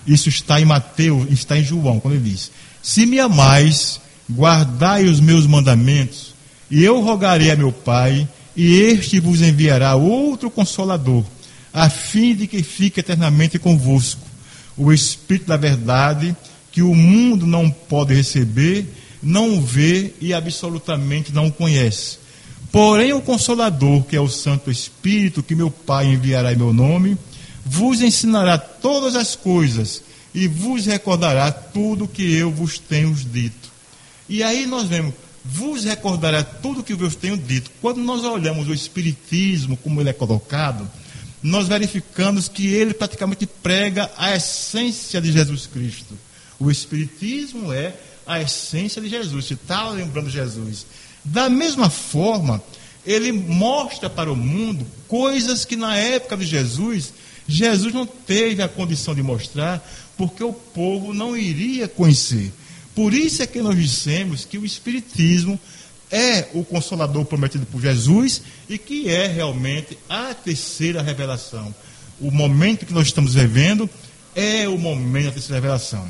Isso 0.07 0.29
está 0.29 0.61
em 0.61 0.65
Mateus, 0.65 1.31
está 1.31 1.59
em 1.59 1.65
João, 1.65 2.01
quando 2.01 2.15
ele 2.15 2.31
diz: 2.31 2.51
Se 2.83 3.07
me 3.07 3.21
amais, 3.21 4.01
guardai 4.31 5.05
os 5.05 5.21
meus 5.21 5.47
mandamentos, 5.47 6.30
e 6.71 6.85
eu 6.85 7.01
rogarei 7.01 7.51
a 7.51 7.57
meu 7.57 7.73
Pai, 7.73 8.29
e 8.57 8.81
este 8.81 9.19
vos 9.21 9.41
enviará 9.41 9.95
outro 9.95 10.51
consolador 10.51 11.25
a 11.73 11.89
fim 11.89 12.35
de 12.35 12.47
que 12.47 12.63
fique 12.63 13.01
eternamente 13.01 13.59
convosco 13.59 14.21
o 14.77 14.93
Espírito 14.93 15.47
da 15.47 15.57
verdade, 15.57 16.35
que 16.73 16.83
o 16.83 16.95
mundo 16.95 17.47
não 17.47 17.71
pode 17.71 18.15
receber, 18.15 18.87
não 19.23 19.61
vê 19.61 20.15
e 20.21 20.33
absolutamente 20.33 21.33
não 21.33 21.51
conhece. 21.51 22.19
Porém, 22.73 23.13
o 23.13 23.21
Consolador, 23.21 24.05
que 24.05 24.17
é 24.17 24.21
o 24.21 24.29
Santo 24.29 24.71
Espírito, 24.71 25.43
que 25.43 25.55
meu 25.55 25.71
Pai 25.71 26.07
enviará 26.07 26.53
em 26.53 26.57
meu 26.57 26.73
nome, 26.73 27.19
vos 27.67 28.01
ensinará 28.01 28.57
todas 28.57 29.17
as 29.17 29.37
coisas 29.37 30.03
e 30.33 30.47
vos 30.47 30.87
recordará 30.87 31.51
tudo 31.51 32.09
que 32.09 32.33
eu 32.35 32.51
vos 32.51 32.79
tenho 32.79 33.13
dito. 33.13 33.69
E 34.29 34.43
aí 34.43 34.67
nós 34.67 34.87
vemos, 34.87 35.13
vos 35.45 35.85
recordará 35.85 36.43
tudo 36.43 36.83
que 36.83 36.93
eu 36.93 36.99
vos 36.99 37.15
tenho 37.15 37.37
dito. 37.37 37.71
Quando 37.81 37.99
nós 37.99 38.23
olhamos 38.25 38.69
o 38.69 38.75
Espiritismo, 38.75 39.77
como 39.77 40.01
ele 40.01 40.11
é 40.11 40.13
colocado, 40.13 40.89
nós 41.43 41.69
verificamos 41.69 42.49
que 42.49 42.67
ele 42.67 42.93
praticamente 42.93 43.47
prega 43.47 44.11
a 44.17 44.35
essência 44.35 45.21
de 45.21 45.33
Jesus 45.33 45.67
Cristo. 45.67 46.19
O 46.59 46.71
Espiritismo 46.71 47.73
é 47.73 47.95
a 48.27 48.41
essência 48.41 49.01
de 49.01 49.09
Jesus, 49.09 49.47
se 49.47 49.55
está 49.55 49.89
lembrando 49.91 50.29
Jesus. 50.29 50.87
Da 51.25 51.49
mesma 51.49 51.89
forma, 51.89 52.63
ele 53.05 53.33
mostra 53.33 54.11
para 54.11 54.31
o 54.31 54.37
mundo 54.37 54.87
coisas 55.09 55.65
que 55.65 55.77
na 55.77 55.97
época 55.97 56.37
de 56.37 56.45
Jesus, 56.45 57.13
Jesus 57.49 57.93
não 57.93 58.07
teve 58.07 58.63
a 58.63 58.69
condição 58.69 59.15
de 59.15 59.23
mostrar, 59.23 59.83
porque 60.17 60.45
o 60.45 60.53
povo 60.53 61.15
não 61.15 61.37
iria 61.37 61.89
conhecer. 61.89 62.53
Por 62.95 63.15
isso 63.15 63.43
é 63.43 63.47
que 63.47 63.61
nós 63.61 63.77
dissemos 63.77 64.45
que 64.45 64.59
o 64.59 64.65
Espiritismo 64.65 65.59
é 66.11 66.49
o 66.55 66.65
consolador 66.65 67.25
prometido 67.25 67.65
por 67.67 67.81
Jesus 67.81 68.43
e 68.69 68.77
que 68.77 69.09
é 69.09 69.27
realmente 69.29 69.97
a 70.09 70.35
terceira 70.35 71.03
revelação. 71.03 71.75
O 72.21 72.31
momento 72.31 72.85
que 72.85 72.93
nós 72.93 73.07
estamos 73.07 73.35
vivendo 73.35 73.89
é 74.35 74.69
o 74.69 74.77
momento 74.77 75.27
da 75.27 75.33
terceira 75.33 75.57
revelação. 75.57 76.07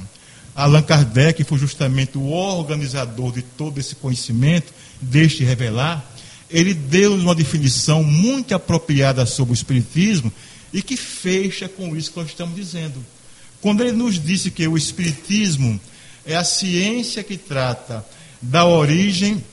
Allan 0.55 0.83
Kardec 0.83 1.45
foi 1.45 1.59
justamente 1.59 2.19
o 2.19 2.29
organizador 2.31 3.33
de 3.33 3.43
todo 3.43 3.79
esse 3.79 3.95
conhecimento, 3.95 4.73
deste 5.01 5.45
revelar. 5.45 6.05
Ele 6.51 6.75
deu-nos 6.75 7.23
uma 7.23 7.35
definição 7.35 8.03
muito 8.03 8.55
apropriada 8.55 9.25
sobre 9.25 9.53
o 9.53 9.55
Espiritismo 9.55 10.33
e 10.73 10.83
que 10.83 10.97
fecha 10.97 11.69
com 11.69 11.97
isso 11.97 12.11
que 12.11 12.19
nós 12.19 12.29
estamos 12.29 12.57
dizendo. 12.57 13.05
Quando 13.61 13.83
ele 13.83 13.93
nos 13.93 14.23
disse 14.23 14.51
que 14.51 14.67
o 14.67 14.77
Espiritismo 14.77 15.81
é 16.33 16.37
a 16.37 16.45
ciência 16.45 17.23
que 17.23 17.37
trata 17.37 18.05
da 18.41 18.65
origem 18.65 19.45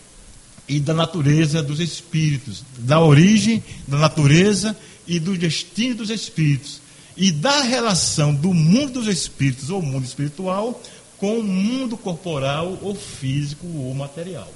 e 0.68 0.80
da 0.80 0.94
natureza 0.94 1.64
dos 1.64 1.80
espíritos, 1.80 2.64
da 2.78 3.00
origem, 3.00 3.64
da 3.88 3.98
natureza 3.98 4.78
e 5.08 5.20
do 5.20 5.38
destino 5.38 5.96
dos 5.96 6.10
espíritos, 6.10 6.82
e 7.16 7.32
da 7.32 7.62
relação 7.62 8.34
do 8.34 8.54
mundo 8.54 9.00
dos 9.00 9.08
espíritos 9.08 9.70
ou 9.70 9.82
mundo 9.82 10.06
espiritual 10.06 10.82
com 11.18 11.40
o 11.40 11.44
mundo 11.44 11.98
corporal 11.98 12.78
ou 12.82 12.94
físico 12.94 13.66
ou 13.66 13.94
material. 13.94 14.52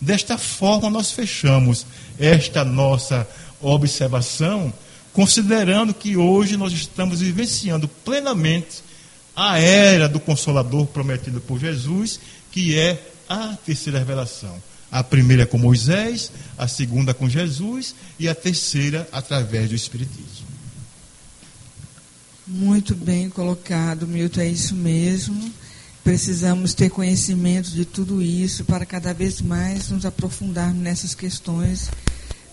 Desta 0.00 0.38
forma, 0.38 0.88
nós 0.88 1.10
fechamos 1.10 1.84
esta 2.18 2.64
nossa 2.64 3.28
observação, 3.60 4.72
considerando 5.12 5.92
que 5.92 6.16
hoje 6.16 6.56
nós 6.56 6.72
estamos 6.72 7.20
vivenciando 7.20 7.88
plenamente 7.88 8.87
a 9.40 9.56
era 9.56 10.08
do 10.08 10.18
Consolador 10.18 10.84
prometido 10.86 11.40
por 11.40 11.60
Jesus, 11.60 12.18
que 12.50 12.76
é 12.76 13.00
a 13.28 13.56
terceira 13.64 14.00
revelação. 14.00 14.60
A 14.90 15.04
primeira 15.04 15.46
com 15.46 15.56
Moisés, 15.56 16.32
a 16.56 16.66
segunda 16.66 17.14
com 17.14 17.28
Jesus 17.28 17.94
e 18.18 18.28
a 18.28 18.34
terceira 18.34 19.08
através 19.12 19.68
do 19.68 19.76
Espiritismo. 19.76 20.48
Muito 22.48 22.96
bem 22.96 23.30
colocado, 23.30 24.08
Milton, 24.08 24.40
é 24.40 24.48
isso 24.48 24.74
mesmo. 24.74 25.54
Precisamos 26.02 26.74
ter 26.74 26.90
conhecimento 26.90 27.70
de 27.70 27.84
tudo 27.84 28.20
isso 28.20 28.64
para 28.64 28.84
cada 28.84 29.14
vez 29.14 29.40
mais 29.40 29.90
nos 29.90 30.04
aprofundarmos 30.04 30.82
nessas 30.82 31.14
questões 31.14 31.88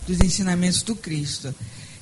dos 0.06 0.20
ensinamentos 0.20 0.82
do 0.82 0.94
Cristo. 0.94 1.52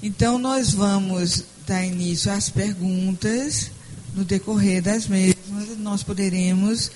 Então, 0.03 0.39
nós 0.39 0.75
vamos 0.75 1.43
dar 1.67 1.87
início 1.87 2.31
às 2.31 2.51
perguntas. 2.51 3.71
No 4.15 4.25
decorrer 4.25 4.81
das 4.81 5.09
mesmas, 5.09 5.77
nós 5.79 6.03
poderemos 6.03 6.91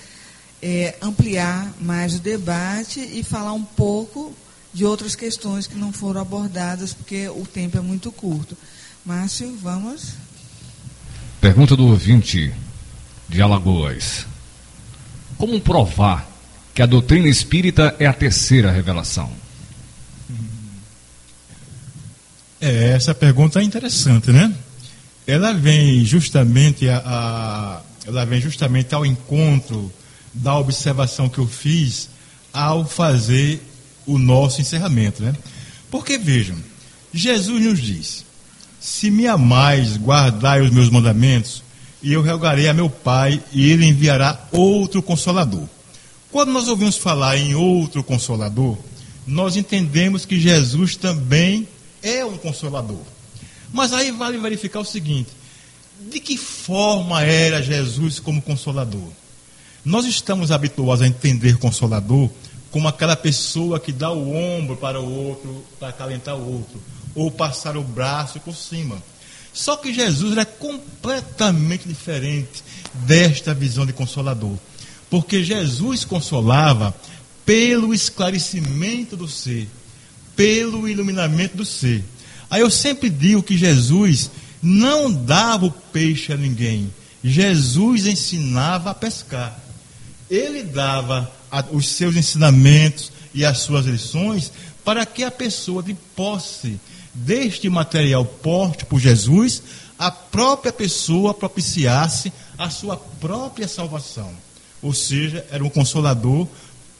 é, 0.61 0.95
ampliar 1.01 1.73
mais 1.81 2.15
o 2.15 2.19
debate 2.19 2.99
e 2.99 3.23
falar 3.23 3.53
um 3.53 3.63
pouco 3.63 4.33
de 4.73 4.85
outras 4.85 5.15
questões 5.15 5.67
que 5.67 5.75
não 5.75 5.91
foram 5.91 6.21
abordadas, 6.21 6.93
porque 6.93 7.27
o 7.29 7.45
tempo 7.45 7.77
é 7.77 7.81
muito 7.81 8.11
curto. 8.11 8.55
Márcio, 9.05 9.57
vamos. 9.61 10.13
Pergunta 11.41 11.75
do 11.75 11.87
ouvinte 11.87 12.53
de 13.27 13.41
Alagoas. 13.41 14.25
Como 15.37 15.59
provar 15.59 16.29
que 16.73 16.81
a 16.81 16.85
doutrina 16.85 17.27
espírita 17.27 17.95
é 17.99 18.05
a 18.05 18.13
terceira 18.13 18.71
revelação? 18.71 19.31
É, 22.61 22.89
essa 22.89 23.15
pergunta 23.15 23.59
é 23.59 23.63
interessante, 23.63 24.31
né? 24.31 24.53
Ela 25.29 25.53
vem 25.53 26.03
justamente 26.03 26.89
a, 26.89 27.03
a 27.05 27.81
ela 28.07 28.25
vem 28.25 28.41
justamente 28.41 28.95
ao 28.95 29.05
encontro 29.05 29.93
da 30.33 30.57
observação 30.57 31.29
que 31.29 31.37
eu 31.37 31.45
fiz 31.45 32.09
ao 32.51 32.83
fazer 32.83 33.61
o 34.07 34.17
nosso 34.17 34.59
encerramento, 34.59 35.21
né? 35.21 35.35
Porque 35.91 36.17
vejam, 36.17 36.55
Jesus 37.13 37.63
nos 37.63 37.79
diz: 37.79 38.25
Se 38.79 39.11
me 39.11 39.27
amais, 39.27 39.97
guardai 39.97 40.61
os 40.61 40.71
meus 40.71 40.89
mandamentos, 40.89 41.61
e 42.01 42.11
eu 42.11 42.25
rogarei 42.25 42.67
a 42.67 42.73
meu 42.73 42.89
Pai, 42.89 43.39
e 43.53 43.69
ele 43.69 43.85
enviará 43.85 44.47
outro 44.51 44.99
consolador. 45.03 45.67
Quando 46.31 46.51
nós 46.51 46.67
ouvimos 46.67 46.97
falar 46.97 47.37
em 47.37 47.53
outro 47.53 48.03
consolador, 48.03 48.79
nós 49.27 49.55
entendemos 49.55 50.25
que 50.25 50.39
Jesus 50.39 50.95
também 50.95 51.67
é 52.01 52.25
um 52.25 52.35
consolador. 52.35 53.18
Mas 53.71 53.93
aí 53.93 54.11
vale 54.11 54.37
verificar 54.37 54.79
o 54.79 54.85
seguinte: 54.85 55.29
de 55.99 56.19
que 56.19 56.37
forma 56.37 57.21
era 57.23 57.61
Jesus 57.61 58.19
como 58.19 58.41
consolador? 58.41 59.09
Nós 59.83 60.05
estamos 60.05 60.51
habituados 60.51 61.01
a 61.01 61.07
entender 61.07 61.57
consolador 61.57 62.29
como 62.71 62.87
aquela 62.87 63.15
pessoa 63.15 63.79
que 63.79 63.91
dá 63.91 64.11
o 64.11 64.35
ombro 64.35 64.77
para 64.77 64.99
o 64.99 65.27
outro, 65.27 65.63
para 65.79 65.89
acalentar 65.89 66.35
o 66.35 66.53
outro, 66.53 66.81
ou 67.15 67.31
passar 67.31 67.75
o 67.75 67.83
braço 67.83 68.39
por 68.39 68.55
cima. 68.55 69.01
Só 69.51 69.75
que 69.75 69.93
Jesus 69.93 70.37
é 70.37 70.45
completamente 70.45 71.87
diferente 71.87 72.63
desta 72.93 73.53
visão 73.53 73.85
de 73.85 73.93
consolador. 73.93 74.55
Porque 75.09 75.43
Jesus 75.43 76.05
consolava 76.05 76.95
pelo 77.45 77.93
esclarecimento 77.93 79.17
do 79.17 79.27
ser, 79.27 79.67
pelo 80.35 80.87
iluminamento 80.87 81.57
do 81.57 81.65
ser. 81.65 82.03
Aí 82.49 82.61
eu 82.61 82.69
sempre 82.69 83.09
digo 83.09 83.43
que 83.43 83.57
Jesus 83.57 84.31
não 84.61 85.11
dava 85.11 85.67
o 85.67 85.71
peixe 85.71 86.33
a 86.33 86.37
ninguém. 86.37 86.91
Jesus 87.23 88.05
ensinava 88.05 88.91
a 88.91 88.95
pescar. 88.95 89.59
Ele 90.29 90.63
dava 90.63 91.31
a, 91.51 91.63
os 91.71 91.87
seus 91.87 92.15
ensinamentos 92.15 93.11
e 93.33 93.45
as 93.45 93.59
suas 93.59 93.85
lições 93.85 94.51
para 94.83 95.05
que 95.05 95.23
a 95.23 95.31
pessoa 95.31 95.83
de 95.83 95.93
posse 96.15 96.79
deste 97.13 97.69
material 97.69 98.23
porte 98.23 98.85
por 98.85 98.99
Jesus, 98.99 99.61
a 99.97 100.09
própria 100.09 100.71
pessoa 100.71 101.33
propiciasse 101.33 102.31
a 102.57 102.69
sua 102.69 102.97
própria 102.97 103.67
salvação. 103.67 104.31
Ou 104.81 104.93
seja, 104.93 105.45
era 105.51 105.63
um 105.63 105.69
consolador 105.69 106.47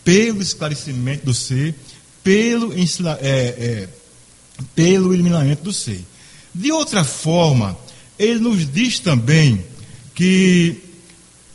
pelo 0.03 0.41
esclarecimento 0.41 1.25
do 1.25 1.33
ser, 1.33 1.75
pelo, 2.23 2.73
é, 2.73 2.77
é, 3.21 3.89
pelo 4.75 5.13
eliminamento 5.13 5.63
do 5.63 5.73
ser. 5.73 6.03
De 6.53 6.71
outra 6.71 7.03
forma, 7.03 7.77
ele 8.17 8.39
nos 8.39 8.71
diz 8.71 8.99
também 8.99 9.63
que, 10.13 10.81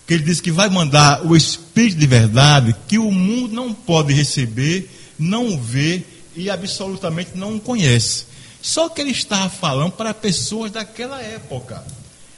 que 0.07 0.15
ele 0.15 0.25
diz 0.25 0.41
que 0.41 0.51
vai 0.51 0.69
mandar 0.69 1.27
o 1.27 1.37
Espírito 1.37 1.99
de 1.99 2.07
verdade 2.07 2.75
que 2.89 2.99
o 2.99 3.11
mundo 3.11 3.53
não 3.55 3.73
pode 3.73 4.13
receber, 4.13 4.89
não 5.19 5.59
vê 5.59 6.03
e 6.37 6.49
absolutamente 6.49 7.33
não 7.35 7.59
conhece. 7.59 8.27
Só 8.63 8.89
que 8.89 9.01
ele 9.01 9.11
estava 9.11 9.51
falando 9.51 9.93
para 9.93 10.15
pessoas 10.15 10.71
daquela 10.71 11.21
época. 11.21 11.85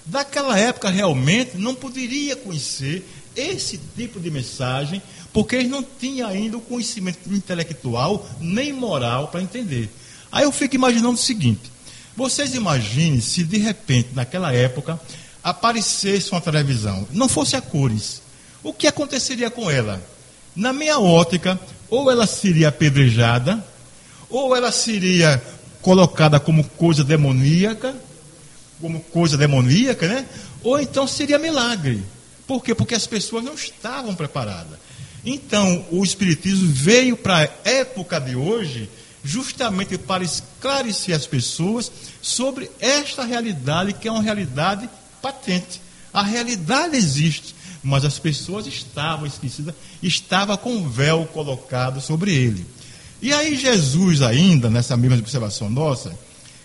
Daquela 0.05 0.59
época 0.59 0.91
realmente 0.91 1.57
não 1.57 1.75
poderia 1.75 2.35
conhecer 2.35 3.07
esse 3.37 3.79
tipo 3.97 4.19
de 4.19 4.31
mensagem, 4.31 5.03
porque 5.33 5.57
eles 5.57 5.71
não 5.71 5.85
tinham 5.85 6.29
ainda 6.29 6.57
o 6.57 6.61
conhecimento 6.61 7.33
intelectual 7.33 8.29
nem 8.41 8.73
moral 8.73 9.29
para 9.29 9.43
entender. 9.43 9.89
Aí 10.31 10.45
eu 10.45 10.53
fico 10.53 10.75
imaginando 10.75 11.15
o 11.15 11.17
seguinte: 11.17 11.71
vocês 12.17 12.55
imaginem 12.55 13.21
se 13.21 13.45
de 13.45 13.59
repente, 13.59 14.11
naquela 14.15 14.53
época, 14.53 14.99
aparecesse 15.43 16.33
uma 16.33 16.41
televisão, 16.41 17.07
não 17.13 17.29
fosse 17.29 17.57
a 17.57 17.61
cores, 17.61 18.23
o 18.63 18.73
que 18.73 18.87
aconteceria 18.87 19.51
com 19.51 19.71
ela? 19.71 20.03
Na 20.55 20.73
minha 20.73 20.99
ótica, 20.99 21.61
ou 21.89 22.11
ela 22.11 22.27
seria 22.27 22.69
apedrejada, 22.69 23.65
ou 24.29 24.57
ela 24.57 24.73
seria 24.73 25.43
colocada 25.81 26.41
como 26.41 26.65
coisa 26.65 27.05
demoníaca, 27.05 27.95
como 28.81 29.01
coisa 29.01 29.37
demoníaca, 29.37 30.09
né? 30.09 30.27
Ou 30.65 30.81
então 30.81 31.07
seria 31.07 31.39
milagre. 31.39 32.03
Por 32.47 32.63
quê? 32.63 32.75
Porque 32.75 32.95
as 32.95 33.07
pessoas 33.07 33.45
não 33.45 33.55
estavam 33.55 34.15
preparadas. 34.15 34.79
Então, 35.25 35.85
o 35.91 36.05
Espiritismo 36.05 36.73
veio 36.73 37.17
para 37.17 37.39
a 37.39 37.69
época 37.69 38.21
de 38.21 38.37
hoje 38.37 38.89
justamente 39.27 39.99
para 39.99 40.23
esclarecer 40.23 41.15
as 41.15 41.27
pessoas 41.27 41.91
sobre 42.23 42.71
esta 42.79 43.25
realidade, 43.25 43.93
que 43.93 44.07
é 44.07 44.13
uma 44.13 44.23
realidade 44.23 44.89
patente. 45.21 45.81
A 46.13 46.23
realidade 46.23 46.97
existe, 46.97 47.55
mas 47.83 48.05
as 48.05 48.19
pessoas 48.19 48.67
estavam 48.67 49.27
esquecidas, 49.27 49.75
estava 50.01 50.57
com 50.57 50.77
um 50.77 50.89
véu 50.89 51.27
colocado 51.27 52.01
sobre 52.01 52.33
ele. 52.33 52.65
E 53.21 53.33
aí 53.33 53.57
Jesus 53.57 54.23
ainda, 54.23 54.71
nessa 54.71 54.97
mesma 54.97 55.19
observação 55.19 55.69
nossa, 55.69 56.17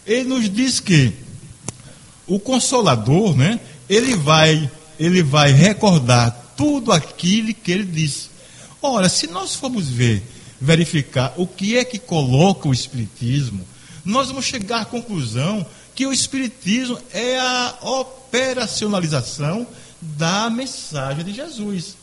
ele 0.05 0.29
nos 0.29 0.47
diz 0.47 0.79
que 0.79 1.13
o 2.27 2.39
consolador, 2.39 3.35
né, 3.35 3.59
ele 3.89 4.15
vai, 4.15 4.69
ele 4.99 5.23
vai 5.23 5.51
recordar 5.51 6.53
tudo 6.55 6.91
aquilo 6.91 7.53
que 7.53 7.71
ele 7.71 7.85
disse. 7.85 8.29
Ora, 8.81 9.09
se 9.09 9.27
nós 9.27 9.55
formos 9.55 9.87
ver, 9.87 10.23
verificar 10.61 11.33
o 11.37 11.47
que 11.47 11.75
é 11.75 11.83
que 11.83 11.97
coloca 11.97 12.69
o 12.69 12.73
espiritismo, 12.73 13.65
nós 14.05 14.27
vamos 14.27 14.45
chegar 14.45 14.81
à 14.81 14.85
conclusão 14.85 15.65
que 15.95 16.05
o 16.05 16.13
espiritismo 16.13 16.99
é 17.11 17.39
a 17.39 17.77
operacionalização 17.81 19.67
da 20.01 20.49
mensagem 20.49 21.25
de 21.25 21.33
Jesus. 21.33 21.97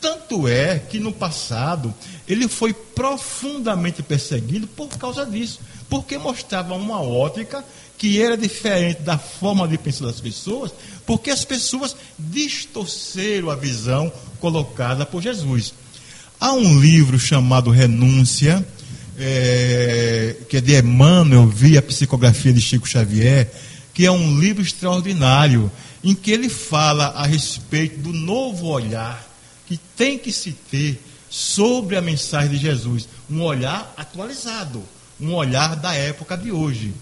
Tanto 0.00 0.48
é 0.48 0.78
que 0.78 0.98
no 0.98 1.12
passado 1.12 1.94
ele 2.26 2.48
foi 2.48 2.72
profundamente 2.72 4.02
perseguido 4.02 4.66
por 4.66 4.88
causa 4.96 5.26
disso, 5.26 5.60
porque 5.88 6.16
mostrava 6.16 6.74
uma 6.74 7.02
ótica 7.02 7.62
que 7.98 8.20
era 8.20 8.34
diferente 8.34 9.02
da 9.02 9.18
forma 9.18 9.68
de 9.68 9.76
pensar 9.76 10.06
das 10.06 10.20
pessoas, 10.20 10.72
porque 11.04 11.30
as 11.30 11.44
pessoas 11.44 11.94
distorceram 12.18 13.50
a 13.50 13.54
visão 13.54 14.10
colocada 14.40 15.04
por 15.04 15.20
Jesus. 15.22 15.74
Há 16.40 16.54
um 16.54 16.80
livro 16.80 17.18
chamado 17.18 17.70
Renúncia, 17.70 18.66
é, 19.18 20.36
que 20.48 20.56
é 20.56 20.60
de 20.62 20.74
Emmanuel, 20.74 21.46
via 21.46 21.80
a 21.80 21.82
psicografia 21.82 22.50
de 22.50 22.62
Chico 22.62 22.88
Xavier, 22.88 23.52
que 23.92 24.06
é 24.06 24.10
um 24.10 24.40
livro 24.40 24.62
extraordinário, 24.62 25.70
em 26.02 26.14
que 26.14 26.30
ele 26.30 26.48
fala 26.48 27.08
a 27.08 27.26
respeito 27.26 28.00
do 28.00 28.14
novo 28.14 28.68
olhar 28.68 29.28
que 29.66 29.78
tem 29.94 30.18
que 30.18 30.32
se 30.32 30.52
ter 30.52 30.98
sobre 31.28 31.94
a 31.94 32.00
mensagem 32.00 32.52
de 32.52 32.56
Jesus, 32.56 33.06
um 33.30 33.42
olhar 33.42 33.92
atualizado, 33.94 34.82
um 35.20 35.34
olhar 35.34 35.76
da 35.76 35.94
época 35.94 36.38
de 36.38 36.50
hoje. 36.50 36.94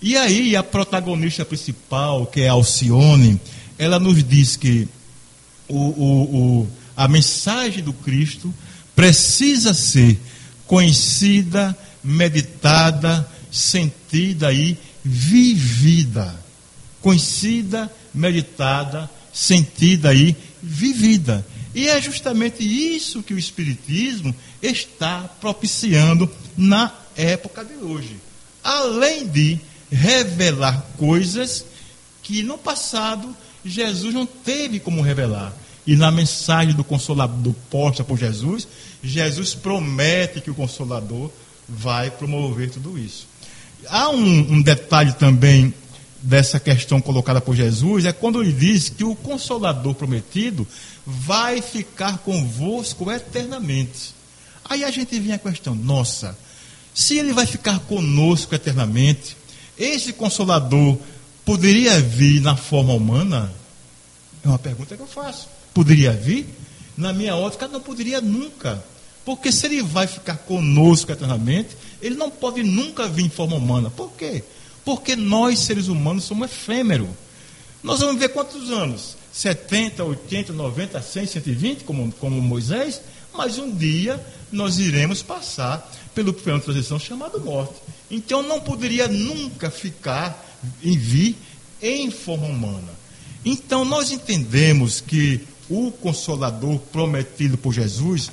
E 0.00 0.16
aí 0.16 0.56
a 0.56 0.62
protagonista 0.62 1.44
principal, 1.44 2.24
que 2.24 2.40
é 2.40 2.48
Alcione, 2.48 3.38
ela 3.78 3.98
nos 3.98 4.24
diz 4.24 4.56
que 4.56 4.88
o, 5.68 5.76
o, 5.76 6.60
o, 6.62 6.68
a 6.96 7.06
mensagem 7.06 7.84
do 7.84 7.92
Cristo 7.92 8.52
precisa 8.98 9.72
ser 9.72 10.18
conhecida, 10.66 11.78
meditada, 12.02 13.30
sentida 13.48 14.52
e 14.52 14.76
vivida. 15.04 16.34
Conhecida, 17.00 17.88
meditada, 18.12 19.08
sentida 19.32 20.12
e 20.12 20.34
vivida. 20.60 21.46
E 21.72 21.86
é 21.86 22.02
justamente 22.02 22.64
isso 22.64 23.22
que 23.22 23.32
o 23.32 23.38
Espiritismo 23.38 24.34
está 24.60 25.30
propiciando 25.40 26.28
na 26.56 26.92
época 27.14 27.64
de 27.64 27.74
hoje. 27.74 28.16
Além 28.64 29.28
de 29.28 29.60
revelar 29.92 30.84
coisas 30.96 31.64
que 32.20 32.42
no 32.42 32.58
passado 32.58 33.32
Jesus 33.64 34.12
não 34.12 34.26
teve 34.26 34.80
como 34.80 35.02
revelar. 35.02 35.52
E 35.88 35.96
na 35.96 36.10
mensagem 36.10 36.74
do 36.74 36.84
Consolador 36.84 37.54
posta 37.70 38.04
por 38.04 38.18
Jesus, 38.18 38.68
Jesus 39.02 39.54
promete 39.54 40.40
que 40.40 40.50
o 40.50 40.54
Consolador 40.54 41.30
vai 41.68 42.10
promover 42.10 42.70
tudo 42.70 42.98
isso. 42.98 43.26
Há 43.88 44.10
um, 44.10 44.54
um 44.54 44.62
detalhe 44.62 45.12
também 45.12 45.72
dessa 46.20 46.58
questão 46.58 47.00
colocada 47.00 47.40
por 47.40 47.54
Jesus, 47.54 48.04
é 48.04 48.12
quando 48.12 48.42
ele 48.42 48.52
diz 48.52 48.88
que 48.88 49.04
o 49.04 49.14
Consolador 49.14 49.94
prometido 49.94 50.66
vai 51.06 51.62
ficar 51.62 52.18
convosco 52.18 53.10
eternamente. 53.10 54.14
Aí 54.68 54.84
a 54.84 54.90
gente 54.90 55.18
vem 55.18 55.32
a 55.32 55.38
questão: 55.38 55.74
nossa, 55.74 56.36
se 56.92 57.16
ele 57.16 57.32
vai 57.32 57.46
ficar 57.46 57.78
conosco 57.80 58.54
eternamente, 58.54 59.36
esse 59.78 60.12
consolador 60.12 60.98
poderia 61.44 62.00
vir 62.00 62.40
na 62.42 62.56
forma 62.56 62.92
humana? 62.92 63.52
É 64.44 64.48
uma 64.48 64.58
pergunta 64.58 64.96
que 64.96 65.02
eu 65.02 65.06
faço. 65.06 65.48
Poderia 65.72 66.12
vir? 66.12 66.46
Na 66.98 67.12
minha 67.12 67.36
ótica, 67.36 67.68
não 67.68 67.80
poderia 67.80 68.20
nunca. 68.20 68.82
Porque 69.24 69.52
se 69.52 69.66
ele 69.66 69.82
vai 69.82 70.08
ficar 70.08 70.36
conosco 70.38 71.12
eternamente, 71.12 71.76
ele 72.02 72.16
não 72.16 72.28
pode 72.28 72.64
nunca 72.64 73.06
vir 73.06 73.26
em 73.26 73.28
forma 73.28 73.54
humana. 73.54 73.88
Por 73.88 74.10
quê? 74.12 74.42
Porque 74.84 75.14
nós, 75.14 75.60
seres 75.60 75.86
humanos, 75.86 76.24
somos 76.24 76.50
efêmeros. 76.50 77.08
Nós 77.84 78.00
vamos 78.00 78.18
ver 78.18 78.30
quantos 78.30 78.72
anos? 78.72 79.16
70, 79.32 80.02
80, 80.02 80.52
90, 80.52 81.00
100, 81.00 81.26
120, 81.26 81.84
como, 81.84 82.10
como 82.14 82.42
Moisés, 82.42 83.00
mas 83.32 83.58
um 83.58 83.70
dia 83.70 84.20
nós 84.50 84.80
iremos 84.80 85.22
passar 85.22 85.88
pelo 86.16 86.32
plano 86.32 86.58
de 86.58 86.64
transição 86.64 86.98
chamado 86.98 87.38
morte. 87.40 87.74
Então 88.10 88.42
não 88.42 88.58
poderia 88.58 89.06
nunca 89.06 89.70
ficar 89.70 90.44
em 90.82 90.98
vir 90.98 91.36
em 91.80 92.10
forma 92.10 92.46
humana. 92.46 92.98
Então 93.44 93.84
nós 93.84 94.10
entendemos 94.10 95.00
que 95.00 95.46
o 95.68 95.90
consolador 95.90 96.78
prometido 96.92 97.58
por 97.58 97.72
Jesus, 97.72 98.30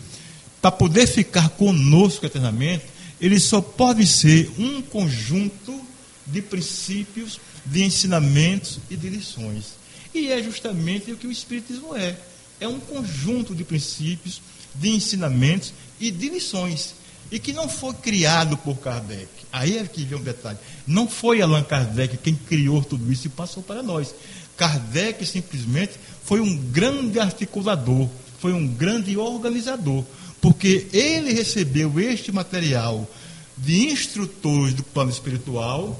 para 0.61 0.71
poder 0.71 1.07
ficar 1.07 1.49
conosco 1.49 2.25
eternamente, 2.25 2.86
ele 3.19 3.39
só 3.39 3.61
pode 3.61 4.05
ser 4.07 4.51
um 4.57 4.81
conjunto 4.81 5.79
de 6.25 6.41
princípios, 6.41 7.39
de 7.65 7.83
ensinamentos 7.83 8.79
e 8.89 8.95
de 8.95 9.09
lições. 9.09 9.75
E 10.13 10.31
é 10.31 10.41
justamente 10.41 11.11
o 11.11 11.17
que 11.17 11.27
o 11.27 11.31
Espiritismo 11.31 11.95
é. 11.95 12.17
É 12.59 12.67
um 12.67 12.79
conjunto 12.79 13.53
de 13.53 13.63
princípios, 13.63 14.41
de 14.73 14.89
ensinamentos 14.89 15.73
e 15.99 16.09
de 16.09 16.29
lições. 16.29 16.95
E 17.31 17.39
que 17.39 17.51
não 17.51 17.67
foi 17.67 17.93
criado 17.95 18.55
por 18.57 18.77
Kardec. 18.77 19.27
Aí 19.51 19.77
é 19.77 19.83
que 19.83 20.03
vem 20.03 20.17
um 20.17 20.23
detalhe. 20.23 20.57
Não 20.86 21.07
foi 21.07 21.41
Allan 21.41 21.63
Kardec 21.63 22.17
quem 22.17 22.36
criou 22.36 22.83
tudo 22.83 23.11
isso 23.11 23.27
e 23.27 23.29
passou 23.29 23.63
para 23.63 23.81
nós. 23.81 24.13
Kardec 24.58 25.26
simplesmente 25.26 25.93
foi 26.24 26.39
um 26.39 26.58
grande 26.58 27.20
articulador, 27.20 28.10
foi 28.39 28.53
um 28.53 28.68
grande 28.68 29.18
organizador, 29.18 30.03
porque 30.41 30.88
ele 30.93 31.34
recebeu 31.34 31.99
este 31.99 32.32
material 32.32 33.10
de 33.58 33.88
instrutores 33.88 34.74
do 34.74 34.84
plano 34.84 35.12
espiritual 35.12 35.99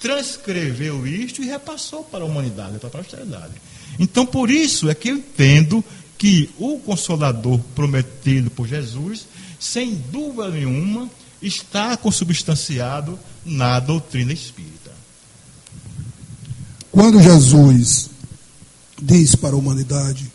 transcreveu 0.00 1.06
isto 1.06 1.42
e 1.42 1.46
repassou 1.46 2.02
para 2.02 2.24
a 2.24 2.26
humanidade, 2.26 2.78
para 2.78 2.88
a 2.88 2.90
posteridade. 2.90 3.52
Então, 3.98 4.24
por 4.24 4.50
isso 4.50 4.88
é 4.88 4.94
que 4.94 5.10
eu 5.10 5.16
entendo 5.16 5.84
que 6.16 6.50
o 6.58 6.78
Consolador 6.78 7.60
prometido 7.74 8.50
por 8.50 8.66
Jesus, 8.66 9.26
sem 9.58 9.94
dúvida 9.94 10.48
nenhuma, 10.48 11.08
está 11.42 11.96
consubstanciado 11.96 13.18
na 13.44 13.78
doutrina 13.78 14.32
espírita. 14.32 14.79
Quando 16.92 17.22
Jesus 17.22 18.10
diz 19.00 19.34
para 19.34 19.54
a 19.54 19.58
humanidade 19.58 20.30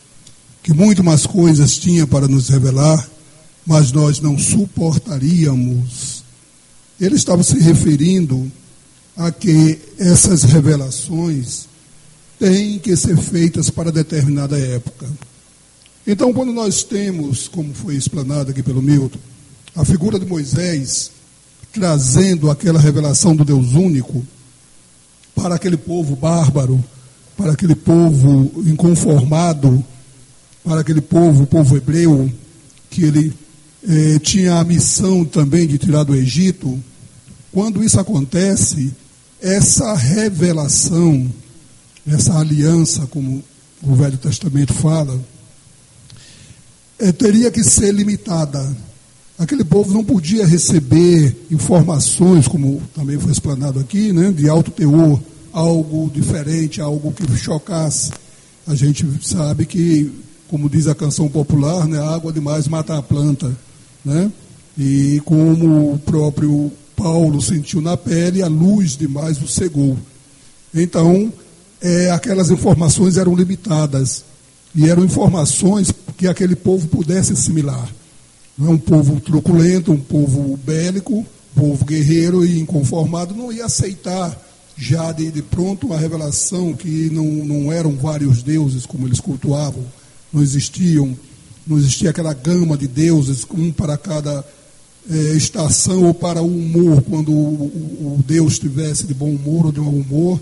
que 0.64 0.74
muito 0.74 1.04
mais 1.04 1.26
coisas 1.26 1.78
tinha 1.78 2.08
para 2.08 2.28
nos 2.28 2.50
revelar, 2.50 3.08
mas 3.66 3.92
nós 3.92 4.20
não 4.20 4.38
suportaríamos, 4.38 6.24
ele 7.00 7.16
estava 7.16 7.44
se 7.44 7.60
referindo 7.60 8.52
a 9.18 9.32
que 9.32 9.80
essas 10.00 10.44
revelações 10.44 11.68
têm 12.40 12.80
que 12.80 12.96
ser 12.96 13.18
feitas 13.18 13.70
para 13.70 13.92
determinada 13.92 14.58
época. 14.58 15.08
Então, 16.08 16.34
quando 16.34 16.54
nós 16.54 16.84
temos, 16.84 17.48
como 17.48 17.74
foi 17.74 17.96
explanado 17.96 18.52
aqui 18.52 18.62
pelo 18.64 18.82
Milton, 18.82 19.20
a 19.76 19.84
figura 19.84 20.20
de 20.20 20.26
Moisés 20.26 21.12
trazendo 21.74 22.50
aquela 22.50 22.80
revelação 22.80 23.36
do 23.36 23.44
Deus 23.44 23.74
único 23.74 24.26
para 25.36 25.56
aquele 25.56 25.78
povo 25.78 26.16
bárbaro, 26.16 26.84
para 27.38 27.52
aquele 27.52 27.76
povo 27.76 28.52
inconformado, 28.66 29.84
para 30.64 30.82
aquele 30.82 31.02
povo, 31.02 31.44
o 31.44 31.48
povo 31.48 31.78
hebreu, 31.78 32.32
que 32.90 33.04
ele 33.04 33.34
eh, 33.88 34.18
tinha 34.20 34.56
a 34.56 34.64
missão 34.64 35.26
também 35.26 35.68
de 35.68 35.78
tirar 35.78 36.04
do 36.04 36.16
Egito. 36.16 36.82
Quando 37.52 37.84
isso 37.84 38.00
acontece, 38.00 38.92
essa 39.42 39.94
revelação, 39.94 41.32
essa 42.08 42.40
aliança, 42.40 43.06
como 43.08 43.44
o 43.84 43.96
Velho 43.96 44.18
Testamento 44.18 44.74
fala, 44.74 45.20
é, 46.98 47.12
teria 47.12 47.52
que 47.52 47.64
ser 47.64 47.94
limitada. 47.94 48.76
Aquele 49.38 49.66
povo 49.66 49.94
não 49.94 50.04
podia 50.04 50.46
receber 50.46 51.36
informações, 51.52 52.48
como 52.48 52.82
também 52.94 53.20
foi 53.20 53.32
explanado 53.32 53.80
aqui, 53.80 54.14
né, 54.14 54.32
de 54.32 54.48
alto 54.48 54.72
teor, 54.72 55.20
algo 55.52 56.10
diferente, 56.14 56.80
algo 56.80 57.12
que 57.12 57.38
chocasse. 57.38 58.12
A 58.66 58.74
gente 58.76 59.06
sabe 59.22 59.66
que, 59.66 60.12
como 60.48 60.70
diz 60.70 60.88
a 60.88 60.96
canção 60.96 61.28
popular, 61.28 61.86
né, 61.86 62.00
água 62.00 62.32
demais 62.32 62.68
mata 62.68 62.98
a 62.98 63.02
planta. 63.02 63.56
Né? 64.04 64.32
E 64.78 65.22
como 65.26 65.94
o 65.94 66.00
próprio 66.00 66.72
Paulo 66.96 67.42
sentiu 67.42 67.82
na 67.82 67.98
pele, 67.98 68.42
a 68.42 68.48
luz 68.48 68.96
demais 68.96 69.42
o 69.42 69.48
cegou. 69.48 69.98
Então, 70.74 71.32
é, 71.82 72.10
aquelas 72.10 72.50
informações 72.52 73.18
eram 73.18 73.36
limitadas 73.36 74.24
e 74.74 74.90
eram 74.90 75.04
informações 75.04 75.92
que 76.18 76.28
aquele 76.28 76.56
povo 76.56 76.88
pudesse 76.88 77.34
assimilar. 77.34 77.90
É 78.58 78.70
um 78.70 78.78
povo 78.78 79.20
truculento, 79.20 79.92
um 79.92 80.00
povo 80.00 80.58
bélico, 80.58 81.14
um 81.18 81.26
povo 81.60 81.84
guerreiro 81.84 82.46
e 82.46 82.60
inconformado, 82.60 83.36
não 83.36 83.52
ia 83.52 83.66
aceitar 83.66 84.42
já 84.78 85.12
de, 85.12 85.32
de 85.32 85.42
pronto 85.42 85.88
uma 85.88 85.98
revelação 85.98 86.74
que 86.74 87.10
não, 87.12 87.26
não 87.26 87.72
eram 87.72 87.96
vários 87.96 88.44
deuses 88.44 88.86
como 88.86 89.08
eles 89.08 89.20
cultuavam, 89.20 89.84
não 90.32 90.42
existiam, 90.42 91.18
não 91.66 91.78
existia 91.78 92.10
aquela 92.10 92.34
gama 92.34 92.78
de 92.78 92.88
deuses, 92.88 93.46
um 93.54 93.72
para 93.72 93.98
cada 93.98 94.46
é, 95.10 95.16
estação 95.34 96.04
ou 96.04 96.14
para 96.14 96.42
o 96.42 96.48
humor, 96.48 97.02
quando 97.04 97.32
o, 97.32 97.34
o, 97.34 98.18
o, 98.20 98.24
Deus 98.26 98.54
estivesse 98.54 99.06
de 99.06 99.14
bom 99.14 99.30
humor 99.30 99.68
ou 99.68 99.72
de 99.72 99.80
mau 99.80 99.94
humor, 99.94 100.40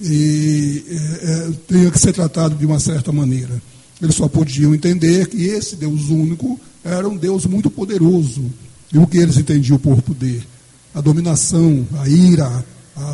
e 0.00 0.84
é, 1.22 1.50
tinha 1.68 1.90
que 1.90 1.98
ser 1.98 2.12
tratado 2.12 2.54
de 2.54 2.66
uma 2.66 2.78
certa 2.78 3.10
maneira. 3.12 3.62
Eles 4.00 4.14
só 4.14 4.28
podiam 4.28 4.74
entender 4.74 5.28
que 5.28 5.42
esse 5.44 5.76
Deus 5.76 6.10
único 6.10 6.60
era 6.86 7.08
um 7.08 7.16
Deus 7.16 7.46
muito 7.46 7.68
poderoso. 7.68 8.44
E 8.92 8.98
o 8.98 9.06
que 9.06 9.18
eles 9.18 9.36
entendiam 9.36 9.78
por 9.78 10.00
poder? 10.00 10.46
A 10.94 11.00
dominação, 11.00 11.86
a 11.98 12.08
ira, 12.08 12.64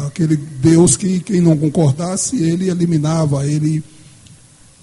aquele 0.06 0.36
Deus 0.36 0.96
que 0.96 1.20
quem 1.20 1.40
não 1.40 1.56
concordasse, 1.56 2.36
ele 2.36 2.70
eliminava, 2.70 3.46
ele 3.46 3.82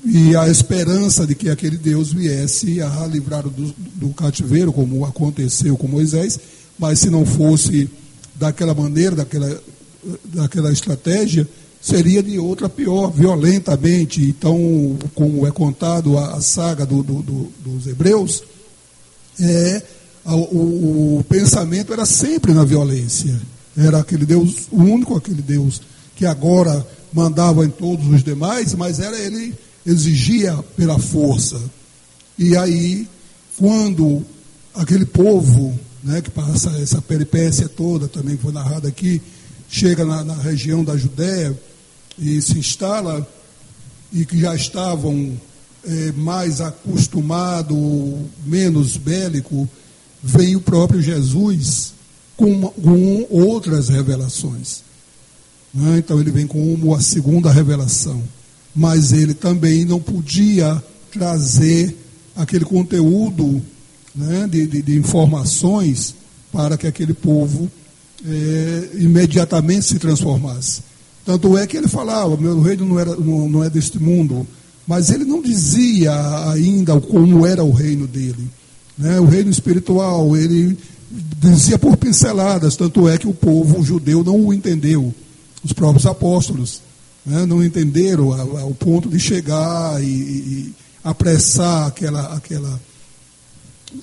e 0.06 0.34
a 0.36 0.48
esperança 0.48 1.28
de 1.28 1.36
que 1.36 1.50
aquele 1.50 1.78
Deus 1.78 2.14
viesse 2.14 2.82
a 2.82 3.06
livrar 3.06 3.44
do, 3.44 3.74
do 3.96 4.10
cativeiro, 4.10 4.72
como 4.72 5.06
aconteceu 5.06 5.78
com 5.78 5.88
Moisés, 5.88 6.40
mas 6.78 7.00
se 7.00 7.10
não 7.10 7.26
fosse 7.26 7.90
daquela 8.36 8.74
maneira, 8.74 9.18
daquela, 9.18 9.62
daquela 10.24 10.72
estratégia, 10.72 11.48
seria 11.82 12.24
de 12.24 12.40
outra 12.40 12.70
pior, 12.70 13.12
violentamente. 13.12 14.22
Então, 14.22 14.98
como 15.14 15.46
é 15.46 15.52
contado 15.52 16.18
a, 16.18 16.36
a 16.36 16.42
saga 16.42 16.86
do, 16.86 17.04
do, 17.04 17.22
do, 17.22 17.52
dos 17.60 17.88
hebreus, 17.88 18.44
é, 19.40 19.82
o, 20.26 21.18
o, 21.18 21.26
pensamento 21.28 21.94
era 21.94 22.06
sempre 22.06 22.54
na 22.54 22.64
violência. 22.64 23.40
Era 23.78 24.00
aquele 24.00 24.26
Deus 24.26 24.68
único, 24.72 25.16
aquele 25.16 25.42
Deus 25.42 25.82
que 26.16 26.26
agora 26.26 26.86
mandava 27.14 27.66
em 27.66 27.70
todos 27.70 28.08
os 28.08 28.24
demais, 28.24 28.76
mas 28.76 29.00
era 29.00 29.18
ele 29.18 29.56
exigia 29.86 30.58
pela 30.76 31.00
força. 31.00 31.60
E 32.38 32.56
aí, 32.56 33.08
quando 33.58 34.24
aquele 34.76 35.06
povo, 35.06 35.78
né, 36.04 36.22
que 36.22 36.30
passa 36.30 36.70
essa 36.82 37.02
peripécia 37.02 37.68
toda, 37.68 38.08
também 38.08 38.38
foi 38.38 38.52
narrada 38.52 38.88
aqui, 38.88 39.22
chega 39.70 40.06
na, 40.06 40.24
na 40.24 40.36
região 40.36 40.84
da 40.84 40.96
Judéia 40.98 41.58
e 42.18 42.42
se 42.42 42.58
instala, 42.58 43.28
e 44.12 44.26
que 44.26 44.40
já 44.40 44.56
estavam 44.56 45.40
é, 45.86 46.11
mais 46.13 46.61
acostumados, 46.61 47.77
menos 48.45 48.97
bélico, 48.97 49.67
vem 50.21 50.55
o 50.55 50.61
próprio 50.61 51.01
Jesus 51.01 51.93
com, 52.36 52.61
com 52.69 53.27
outras 53.30 53.89
revelações. 53.89 54.84
Né? 55.73 55.99
Então 55.99 56.19
ele 56.19 56.32
vem 56.32 56.47
com 56.47 56.93
a 56.93 57.01
segunda 57.01 57.51
revelação 57.51 58.21
mas 58.75 59.11
ele 59.11 59.34
também 59.34 59.86
não 59.86 59.99
podia 59.99 60.82
trazer 61.11 61.95
aquele 62.36 62.65
conteúdo 62.65 63.61
né, 64.15 64.47
de, 64.49 64.67
de, 64.67 64.82
de, 64.82 64.97
informações 64.97 66.15
para 66.51 66.77
que 66.77 66.88
aquele 66.88 67.13
povo 67.13 67.69
é, 68.25 68.89
imediatamente 68.95 69.86
se 69.86 69.99
transformasse. 69.99 70.82
Tanto 71.25 71.57
é 71.57 71.67
que 71.67 71.77
ele 71.77 71.88
falava, 71.88 72.38
meu 72.38 72.61
reino 72.61 72.86
não, 72.86 72.99
era, 72.99 73.15
não, 73.15 73.49
não 73.49 73.63
é 73.63 73.69
deste 73.69 73.99
mundo, 73.99 74.47
mas 74.90 75.12
ele 75.12 75.24
não 75.24 75.40
dizia 75.40 76.12
ainda 76.50 77.00
como 77.00 77.46
era 77.46 77.64
o 77.64 77.72
reino 77.72 78.08
dele. 78.08 78.50
Né? 78.98 79.20
O 79.20 79.26
reino 79.26 79.52
espiritual, 79.52 80.36
ele 80.36 80.76
dizia 81.38 81.78
por 81.78 81.96
pinceladas, 81.96 82.76
tanto 82.76 83.08
é 83.08 83.16
que 83.16 83.28
o 83.28 83.34
povo 83.34 83.84
judeu 83.84 84.24
não 84.24 84.48
o 84.48 84.52
entendeu, 84.52 85.14
os 85.64 85.74
próprios 85.74 86.08
apóstolos 86.08 86.82
né, 87.24 87.46
não 87.46 87.64
entenderam 87.64 88.34
ao 88.34 88.72
ponto 88.72 89.08
de 89.10 89.20
chegar 89.20 90.04
e, 90.04 90.08
e, 90.08 90.74
apressar 91.04 91.86
aquela, 91.86 92.34
aquela, 92.34 92.82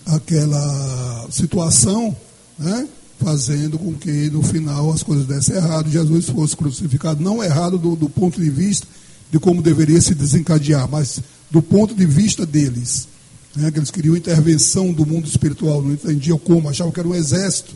aquela 0.07 1.26
situação, 1.32 2.16
né, 2.57 2.87
fazendo 3.18 3.76
com 3.76 3.93
que 3.93 4.30
no 4.30 4.41
final 4.41 4.93
as 4.93 5.03
coisas 5.03 5.26
dessem 5.26 5.57
errado, 5.57 5.91
Jesus 5.91 6.26
fosse 6.26 6.57
crucificado, 6.57 7.20
não 7.20 7.43
errado 7.43 7.76
do, 7.76 7.97
do 7.97 8.09
ponto 8.09 8.41
de 8.41 8.51
vista 8.51 8.87
de 9.30 9.38
como 9.38 9.62
deveria 9.62 10.00
se 10.00 10.14
desencadear, 10.14 10.88
mas 10.90 11.20
do 11.50 11.62
ponto 11.62 11.94
de 11.94 12.06
vista 12.06 12.44
deles. 12.46 13.08
Né, 13.54 13.70
que 13.70 13.78
eles 13.78 13.90
queriam 13.90 14.14
intervenção 14.14 14.92
do 14.92 15.06
mundo 15.06 15.26
espiritual, 15.26 15.80
não 15.80 15.92
entendiam 15.92 16.38
como, 16.38 16.68
achavam 16.68 16.92
que 16.92 17.00
era 17.00 17.08
um 17.08 17.14
exército 17.14 17.72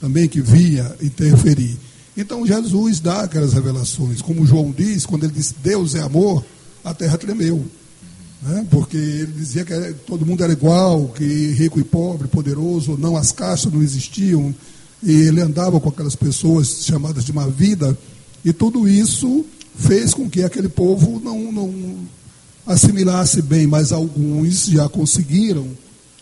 também 0.00 0.28
que 0.28 0.40
vinha 0.40 0.94
interferir. 1.02 1.76
Então 2.16 2.46
Jesus 2.46 3.00
dá 3.00 3.22
aquelas 3.22 3.52
revelações. 3.52 4.22
Como 4.22 4.46
João 4.46 4.72
diz, 4.76 5.04
quando 5.04 5.24
ele 5.24 5.32
disse 5.32 5.54
Deus 5.62 5.94
é 5.94 6.00
amor, 6.00 6.44
a 6.84 6.94
terra 6.94 7.18
tremeu. 7.18 7.64
Né? 8.42 8.66
Porque 8.70 8.96
ele 8.96 9.32
dizia 9.32 9.64
que 9.64 9.94
todo 10.06 10.24
mundo 10.24 10.44
era 10.44 10.52
igual, 10.52 11.08
que 11.08 11.52
rico 11.52 11.80
e 11.80 11.84
pobre, 11.84 12.28
poderoso, 12.28 12.96
não, 12.96 13.16
as 13.16 13.32
castas 13.32 13.72
não 13.72 13.82
existiam. 13.82 14.54
E 15.02 15.12
ele 15.12 15.40
andava 15.40 15.80
com 15.80 15.88
aquelas 15.88 16.16
pessoas 16.16 16.84
chamadas 16.84 17.24
de 17.24 17.32
uma 17.32 17.48
vida. 17.48 17.96
E 18.44 18.52
tudo 18.52 18.88
isso 18.88 19.44
fez 19.78 20.14
com 20.14 20.28
que 20.28 20.42
aquele 20.42 20.68
povo 20.68 21.20
não, 21.22 21.52
não 21.52 21.98
assimilasse 22.66 23.42
bem, 23.42 23.66
mas 23.66 23.92
alguns 23.92 24.66
já 24.66 24.88
conseguiram, 24.88 25.68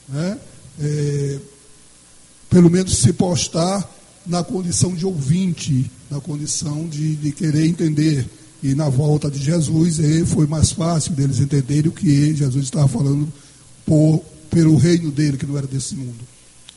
né? 0.08 0.38
é, 0.80 1.38
pelo 2.50 2.70
menos 2.70 2.98
se 2.98 3.12
postar 3.12 3.88
na 4.26 4.42
condição 4.42 4.94
de 4.94 5.06
ouvinte, 5.06 5.90
na 6.10 6.20
condição 6.20 6.88
de, 6.88 7.16
de 7.16 7.32
querer 7.32 7.66
entender. 7.66 8.26
E 8.62 8.74
na 8.74 8.88
volta 8.88 9.30
de 9.30 9.42
Jesus 9.42 9.98
foi 10.26 10.46
mais 10.46 10.72
fácil 10.72 11.12
deles 11.12 11.38
entenderem 11.38 11.90
o 11.90 11.92
que 11.92 12.34
Jesus 12.34 12.64
estava 12.64 12.88
falando 12.88 13.30
por, 13.84 14.22
pelo 14.50 14.76
reino 14.76 15.10
dele, 15.10 15.36
que 15.36 15.46
não 15.46 15.58
era 15.58 15.66
desse 15.66 15.94
mundo. 15.94 16.16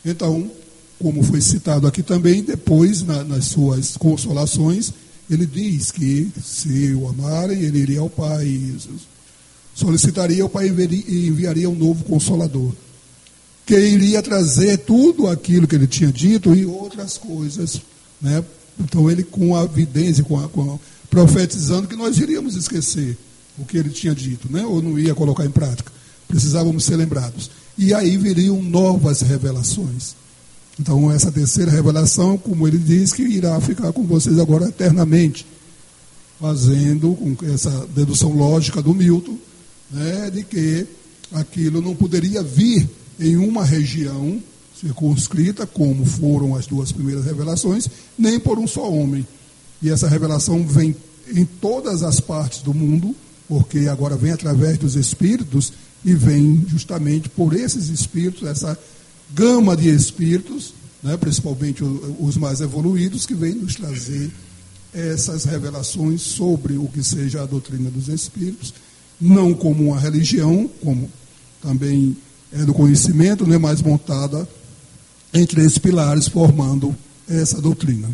Então, 0.04 0.52
como 1.00 1.24
foi 1.24 1.40
citado 1.40 1.88
aqui 1.88 2.04
também, 2.04 2.44
depois, 2.44 3.04
na, 3.04 3.24
nas 3.24 3.46
suas 3.46 3.96
consolações, 3.96 4.92
ele 5.30 5.46
diz 5.46 5.92
que 5.92 6.32
se 6.42 6.94
o 6.94 7.08
amarem, 7.08 7.62
ele 7.62 7.80
iria 7.80 8.00
ao 8.00 8.10
Pai, 8.10 8.76
solicitaria 9.74 10.44
ao 10.44 10.50
Pai 10.50 10.68
e 10.68 11.28
enviaria 11.28 11.70
um 11.70 11.76
novo 11.76 12.04
consolador 12.06 12.74
que 13.68 13.78
iria 13.78 14.24
trazer 14.24 14.78
tudo 14.78 15.28
aquilo 15.28 15.68
que 15.68 15.76
ele 15.76 15.88
tinha 15.88 16.10
dito 16.10 16.56
e 16.56 16.66
outras 16.66 17.18
coisas. 17.18 17.82
Né? 18.22 18.42
Então, 18.80 19.12
ele, 19.12 19.24
com 19.24 19.58
a 19.58 19.66
evidência, 19.66 20.24
com 20.24 20.40
a, 20.40 20.48
com 20.48 20.76
a, 20.76 20.80
profetizando 21.10 21.86
que 21.86 21.96
nós 21.96 22.18
iríamos 22.18 22.56
esquecer 22.56 23.18
o 23.58 23.66
que 23.66 23.78
ele 23.78 23.90
tinha 23.90 24.16
dito, 24.16 24.50
né? 24.50 24.66
ou 24.66 24.82
não 24.82 24.98
ia 24.98 25.14
colocar 25.14 25.46
em 25.46 25.52
prática. 25.52 25.92
Precisávamos 26.30 26.86
ser 26.86 26.96
lembrados. 26.96 27.52
E 27.78 27.94
aí 27.94 28.16
viriam 28.16 28.64
novas 28.64 29.20
revelações. 29.20 30.16
Então, 30.80 31.12
essa 31.12 31.32
terceira 31.32 31.72
revelação, 31.72 32.38
como 32.38 32.68
ele 32.68 32.78
diz, 32.78 33.12
que 33.12 33.24
irá 33.24 33.60
ficar 33.60 33.92
com 33.92 34.04
vocês 34.04 34.38
agora 34.38 34.70
eternamente, 34.70 35.46
fazendo 36.40 37.16
com 37.16 37.36
essa 37.52 37.88
dedução 37.96 38.32
lógica 38.32 38.82
do 38.82 38.94
Milton, 38.94 39.38
né, 39.90 40.30
de 40.30 40.44
que 40.44 40.86
aquilo 41.32 41.82
não 41.82 41.96
poderia 41.96 42.44
vir 42.44 42.88
em 43.20 43.36
uma 43.38 43.66
região 43.66 44.40
circunscrita, 44.80 45.66
como 45.66 46.06
foram 46.06 46.56
as 46.56 46.68
duas 46.68 46.92
primeiras 46.92 47.26
revelações, 47.26 47.88
nem 48.18 48.40
por 48.40 48.60
um 48.60 48.68
só 48.68 48.92
homem. 48.92 49.26
E 49.82 49.90
essa 49.90 50.08
revelação 50.08 50.66
vem 50.66 50.96
em 51.34 51.44
todas 51.44 52.04
as 52.04 52.20
partes 52.20 52.62
do 52.62 52.74
mundo, 52.74 53.16
porque 53.48 53.88
agora 53.88 54.16
vem 54.16 54.32
através 54.32 54.78
dos 54.78 54.96
espíritos 54.96 55.74
e 56.06 56.14
vem 56.14 56.64
justamente 56.68 57.28
por 57.30 57.56
esses 57.56 57.90
espíritos, 57.90 58.48
essa 58.48 58.78
gama 59.34 59.76
de 59.76 59.90
espíritos, 59.90 60.74
né, 61.04 61.18
principalmente 61.18 61.84
os 61.84 62.38
mais 62.38 62.62
evoluídos, 62.62 63.26
que 63.26 63.36
vem 63.36 63.54
nos 63.54 63.76
trazer 63.76 64.32
essas 64.94 65.44
revelações 65.46 66.22
sobre 66.22 66.78
o 66.78 66.88
que 66.88 67.04
seja 67.04 67.44
a 67.44 67.46
doutrina 67.46 67.90
dos 67.90 68.08
espíritos, 68.08 68.74
não 69.20 69.54
como 69.54 69.90
uma 69.90 70.00
religião, 70.00 70.70
como 70.82 71.10
também 71.62 72.16
é, 72.52 72.64
do 72.64 72.74
conhecimento, 72.74 73.46
né, 73.46 73.58
mais 73.58 73.82
montada 73.82 74.48
em 75.34 75.46
três 75.46 75.78
pilares, 75.78 76.28
formando 76.28 76.96
essa 77.28 77.62
doutrina. 77.62 78.10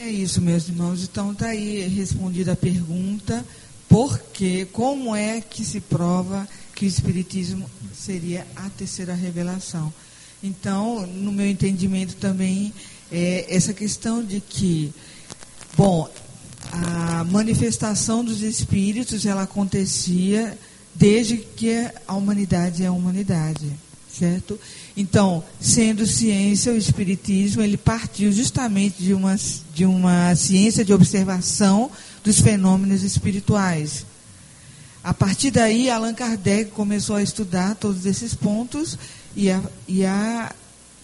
É 0.00 0.10
isso, 0.10 0.40
meus 0.40 0.68
irmãos. 0.68 1.04
Então, 1.04 1.32
está 1.32 1.46
aí 1.46 1.86
respondida 1.86 2.52
a 2.52 2.56
pergunta: 2.56 3.44
por 3.88 4.18
quê? 4.32 4.66
Como 4.72 5.14
é 5.14 5.40
que 5.40 5.64
se 5.64 5.80
prova 5.80 6.48
que 6.74 6.84
o 6.84 6.88
Espiritismo 6.88 7.68
seria 7.94 8.46
a 8.56 8.68
terceira 8.70 9.14
revelação? 9.14 9.92
Então, 10.42 11.06
no 11.06 11.30
meu 11.30 11.48
entendimento 11.48 12.16
também, 12.16 12.72
é 13.10 13.46
essa 13.48 13.72
questão 13.72 14.24
de 14.24 14.40
que, 14.40 14.92
bom, 15.76 16.08
a 16.72 17.24
manifestação 17.24 18.24
dos 18.24 18.42
espíritos 18.42 19.26
ela 19.26 19.42
acontecia 19.42 20.58
desde 20.94 21.36
que 21.36 21.90
a 22.08 22.14
humanidade 22.14 22.82
é 22.82 22.86
a 22.86 22.92
humanidade, 22.92 23.70
certo? 24.10 24.58
Então, 24.96 25.44
sendo 25.60 26.06
ciência, 26.06 26.72
o 26.72 26.76
espiritismo 26.76 27.62
ele 27.62 27.76
partiu 27.76 28.32
justamente 28.32 29.02
de 29.02 29.14
uma 29.14 29.38
de 29.74 29.84
uma 29.86 30.34
ciência 30.34 30.84
de 30.84 30.92
observação 30.92 31.90
dos 32.24 32.40
fenômenos 32.40 33.02
espirituais. 33.02 34.04
A 35.04 35.12
partir 35.12 35.50
daí, 35.50 35.90
Allan 35.90 36.14
Kardec 36.14 36.70
começou 36.70 37.16
a 37.16 37.22
estudar 37.22 37.74
todos 37.74 38.06
esses 38.06 38.34
pontos 38.34 38.96
e 39.34 39.50
a, 39.50 39.60
e 39.88 40.04
a 40.04 40.54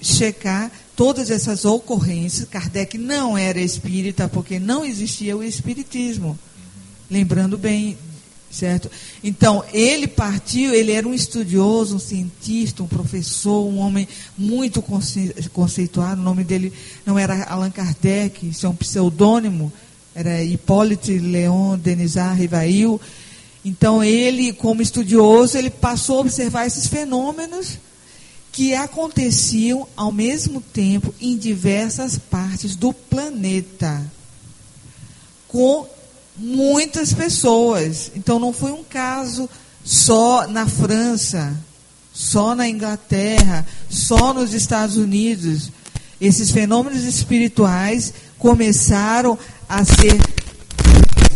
checar 0.00 0.70
todas 0.94 1.30
essas 1.30 1.64
ocorrências. 1.64 2.48
Kardec 2.48 2.96
não 2.96 3.36
era 3.36 3.60
espírita 3.60 4.28
porque 4.28 4.60
não 4.60 4.84
existia 4.84 5.36
o 5.36 5.42
espiritismo. 5.42 6.38
Lembrando 7.10 7.58
bem, 7.58 7.98
certo? 8.48 8.88
Então, 9.24 9.64
ele 9.72 10.06
partiu, 10.06 10.72
ele 10.72 10.92
era 10.92 11.08
um 11.08 11.14
estudioso, 11.14 11.96
um 11.96 11.98
cientista, 11.98 12.84
um 12.84 12.86
professor, 12.86 13.66
um 13.66 13.78
homem 13.78 14.06
muito 14.36 14.80
conceituado. 15.52 16.20
O 16.20 16.24
nome 16.24 16.44
dele 16.44 16.72
não 17.04 17.18
era 17.18 17.44
Allan 17.44 17.70
Kardec, 17.70 18.48
isso 18.48 18.64
é 18.64 18.68
um 18.68 18.76
pseudônimo, 18.76 19.72
era 20.14 20.40
Hipólite 20.42 21.18
Leon 21.18 21.76
Denisard 21.76 22.40
Rivail. 22.40 23.00
Então, 23.64 24.02
ele, 24.02 24.52
como 24.52 24.82
estudioso, 24.82 25.58
ele 25.58 25.70
passou 25.70 26.18
a 26.18 26.20
observar 26.20 26.66
esses 26.66 26.86
fenômenos 26.86 27.78
que 28.52 28.74
aconteciam 28.74 29.86
ao 29.96 30.10
mesmo 30.10 30.60
tempo 30.60 31.14
em 31.20 31.36
diversas 31.36 32.18
partes 32.18 32.74
do 32.74 32.92
planeta, 32.92 34.02
com 35.46 35.86
muitas 36.36 37.12
pessoas. 37.12 38.10
Então, 38.14 38.38
não 38.38 38.52
foi 38.52 38.72
um 38.72 38.84
caso 38.84 39.48
só 39.84 40.46
na 40.46 40.66
França, 40.66 41.56
só 42.12 42.54
na 42.54 42.68
Inglaterra, 42.68 43.66
só 43.88 44.32
nos 44.32 44.52
Estados 44.52 44.96
Unidos. 44.96 45.70
Esses 46.20 46.50
fenômenos 46.50 47.04
espirituais 47.04 48.12
começaram 48.38 49.38
a 49.68 49.84
ser 49.84 50.18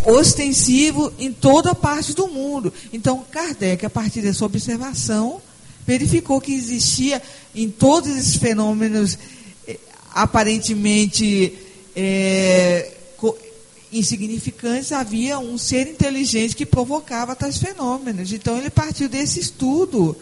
ostensivo 0.06 1.12
em 1.18 1.32
toda 1.32 1.74
parte 1.74 2.14
do 2.14 2.26
mundo. 2.28 2.72
Então, 2.92 3.24
Kardec, 3.30 3.84
a 3.84 3.90
partir 3.90 4.20
dessa 4.20 4.44
observação, 4.44 5.40
verificou 5.86 6.40
que 6.40 6.52
existia 6.52 7.22
em 7.54 7.68
todos 7.68 8.10
esses 8.10 8.36
fenômenos 8.36 9.18
eh, 9.66 9.78
aparentemente 10.12 11.58
é, 11.94 12.92
insignificantes, 13.92 14.90
havia 14.90 15.38
um 15.38 15.58
ser 15.58 15.86
inteligente 15.86 16.56
que 16.56 16.64
provocava 16.64 17.36
tais 17.36 17.58
fenômenos. 17.58 18.32
Então, 18.32 18.56
ele 18.56 18.70
partiu 18.70 19.08
desse 19.08 19.38
estudo 19.38 20.16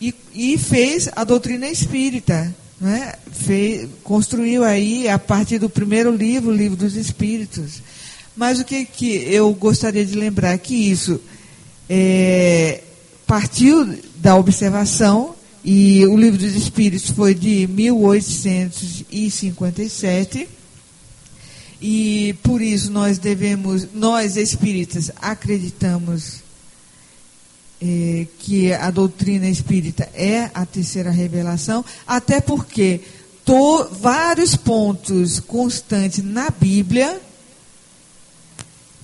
e, 0.00 0.14
e 0.34 0.58
fez 0.58 1.08
a 1.14 1.22
doutrina 1.22 1.68
espírita. 1.68 2.54
Né? 2.80 3.14
Fez, 3.30 3.88
construiu 4.02 4.64
aí, 4.64 5.08
a 5.08 5.18
partir 5.18 5.58
do 5.58 5.70
primeiro 5.70 6.10
livro, 6.10 6.50
o 6.50 6.54
Livro 6.54 6.76
dos 6.76 6.96
Espíritos. 6.96 7.80
Mas 8.38 8.58
o 8.60 8.64
que, 8.64 8.84
que 8.84 9.08
eu 9.34 9.52
gostaria 9.52 10.06
de 10.06 10.14
lembrar 10.14 10.56
que 10.58 10.72
isso 10.72 11.20
é, 11.90 12.84
partiu 13.26 13.98
da 14.14 14.36
observação 14.36 15.34
e 15.64 16.06
o 16.06 16.16
livro 16.16 16.38
dos 16.38 16.54
Espíritos 16.54 17.10
foi 17.10 17.34
de 17.34 17.66
1857 17.66 20.48
e 21.82 22.36
por 22.40 22.62
isso 22.62 22.92
nós 22.92 23.18
devemos, 23.18 23.88
nós 23.92 24.36
espíritas, 24.36 25.10
acreditamos 25.20 26.44
é, 27.82 28.24
que 28.38 28.72
a 28.72 28.92
doutrina 28.92 29.48
espírita 29.48 30.08
é 30.14 30.48
a 30.54 30.64
terceira 30.64 31.10
revelação, 31.10 31.84
até 32.06 32.40
porque 32.40 33.00
to, 33.44 33.88
vários 34.00 34.54
pontos 34.54 35.40
constantes 35.40 36.22
na 36.22 36.50
Bíblia 36.50 37.20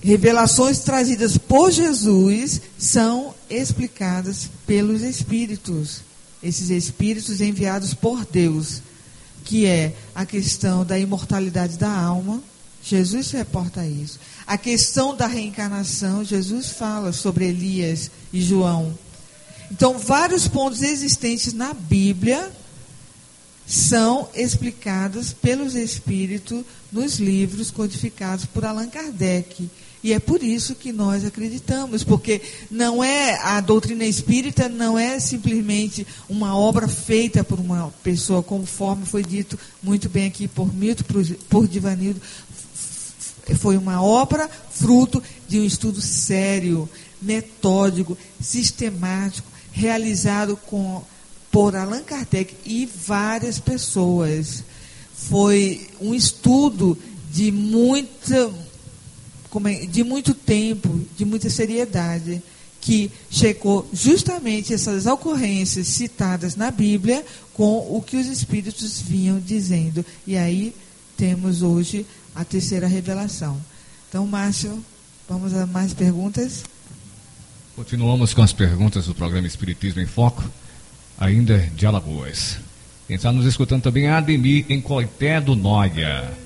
revelações 0.05 0.79
trazidas 0.81 1.35
por 1.35 1.71
Jesus 1.71 2.61
são 2.77 3.33
explicadas 3.49 4.47
pelos 4.67 5.01
Espíritos, 5.01 6.01
esses 6.43 6.69
Espíritos 6.69 7.41
enviados 7.41 7.95
por 7.95 8.23
Deus, 8.23 8.83
que 9.43 9.65
é 9.65 9.95
a 10.13 10.23
questão 10.23 10.85
da 10.85 10.99
imortalidade 10.99 11.75
da 11.77 11.89
alma. 11.89 12.39
Jesus 12.83 13.31
reporta 13.31 13.83
isso. 13.83 14.19
A 14.45 14.59
questão 14.59 15.15
da 15.15 15.25
reencarnação, 15.25 16.23
Jesus 16.23 16.69
fala 16.69 17.11
sobre 17.11 17.47
Elias 17.47 18.11
e 18.31 18.39
João. 18.39 18.95
Então, 19.71 19.97
vários 19.97 20.47
pontos 20.47 20.83
existentes 20.83 21.51
na 21.51 21.73
Bíblia 21.73 22.51
são 23.65 24.29
explicados 24.35 25.33
pelos 25.33 25.73
Espíritos 25.73 26.63
nos 26.91 27.17
livros 27.17 27.71
codificados 27.71 28.45
por 28.45 28.63
Allan 28.63 28.87
Kardec. 28.87 29.67
E 30.03 30.13
é 30.13 30.19
por 30.19 30.43
isso 30.43 30.75
que 30.75 30.91
nós 30.91 31.25
acreditamos, 31.25 32.03
porque 32.03 32.41
não 32.69 33.03
é 33.03 33.39
a 33.41 33.59
doutrina 33.59 34.05
espírita 34.05 34.69
não 34.69 34.99
é 34.99 35.19
simplesmente 35.19 36.05
uma 36.29 36.55
obra 36.55 36.87
feita 36.87 37.43
por 37.43 37.59
uma 37.59 37.91
pessoa, 38.03 38.43
conforme 38.43 39.05
foi 39.05 39.23
dito 39.23 39.57
muito 39.81 40.07
bem 40.07 40.27
aqui 40.27 40.47
por 40.47 40.73
Milton, 40.73 41.03
por, 41.03 41.25
por 41.49 41.67
Divanildo, 41.67 42.21
foi 43.53 43.77
uma 43.77 44.01
obra 44.01 44.49
fruto 44.71 45.21
de 45.47 45.59
um 45.59 45.65
estudo 45.65 46.01
sério, 46.01 46.89
metódico, 47.21 48.17
sistemático, 48.41 49.47
realizado 49.71 50.57
com, 50.65 51.03
por 51.51 51.75
Allan 51.75 52.01
Kardec 52.01 52.55
e 52.65 52.85
várias 52.85 53.59
pessoas. 53.59 54.63
Foi 55.13 55.87
um 56.01 56.13
estudo 56.13 56.97
de 57.31 57.51
muita, 57.51 58.51
de 59.89 60.03
muito 60.03 60.33
tempo, 60.33 61.01
de 61.17 61.25
muita 61.25 61.49
seriedade, 61.49 62.41
que 62.81 63.11
checou 63.31 63.89
justamente 63.91 64.73
essas 64.73 65.05
ocorrências 65.05 65.87
citadas 65.87 66.55
na 66.55 66.69
Bíblia 66.69 67.25
com 67.53 67.77
o 67.79 68.01
que 68.01 68.15
os 68.15 68.27
Espíritos 68.27 69.01
vinham 69.01 69.39
dizendo. 69.39 70.05
E 70.27 70.37
aí 70.37 70.73
temos 71.17 71.61
hoje 71.61 72.05
a 72.35 72.43
terceira 72.45 72.85
revelação. 72.85 73.59
Então, 74.07 74.27
Márcio, 74.27 74.83
vamos 75.27 75.53
a 75.53 75.65
mais 75.65 75.93
perguntas? 75.93 76.63
Continuamos 77.75 78.33
com 78.33 78.41
as 78.41 78.53
perguntas 78.53 79.07
do 79.07 79.15
programa 79.15 79.47
Espiritismo 79.47 80.01
em 80.01 80.05
Foco, 80.05 80.43
ainda 81.17 81.57
de 81.75 81.85
Alagoas. 81.85 82.57
Quem 83.07 83.15
está 83.15 83.31
nos 83.31 83.45
escutando 83.45 83.83
também 83.83 84.05
é 84.05 84.11
Ademir 84.11 84.65
em 84.69 84.79
Coité 84.79 85.41
do 85.41 85.55
Noia. 85.55 86.44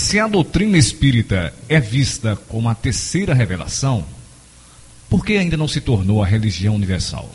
Se 0.00 0.18
a 0.18 0.26
doutrina 0.26 0.78
espírita 0.78 1.52
é 1.68 1.78
vista 1.78 2.34
como 2.48 2.70
a 2.70 2.74
terceira 2.74 3.34
revelação, 3.34 4.04
por 5.10 5.24
que 5.24 5.34
ainda 5.34 5.58
não 5.58 5.68
se 5.68 5.78
tornou 5.78 6.22
a 6.22 6.26
religião 6.26 6.74
universal? 6.74 7.30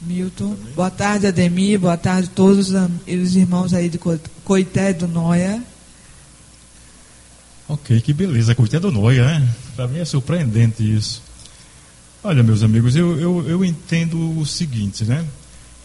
Milton. 0.00 0.56
Boa 0.74 0.90
tarde, 0.90 1.28
Ademir. 1.28 1.78
Boa 1.78 1.96
tarde 1.96 2.28
a 2.28 2.34
todos 2.34 2.70
os 2.70 3.36
irmãos 3.36 3.72
aí 3.72 3.88
de 3.88 3.98
Coité 4.44 4.92
do 4.92 5.06
Noia. 5.06 5.62
Ok, 7.68 8.00
que 8.00 8.12
beleza, 8.12 8.52
Coité 8.52 8.80
do 8.80 8.90
Noia, 8.90 9.24
né? 9.24 9.48
Para 9.76 9.86
mim 9.86 10.00
é 10.00 10.04
surpreendente 10.04 10.82
isso. 10.82 11.22
Olha, 12.22 12.42
meus 12.42 12.64
amigos, 12.64 12.96
eu, 12.96 13.18
eu, 13.18 13.48
eu 13.48 13.64
entendo 13.64 14.36
o 14.38 14.44
seguinte, 14.44 15.04
né? 15.04 15.24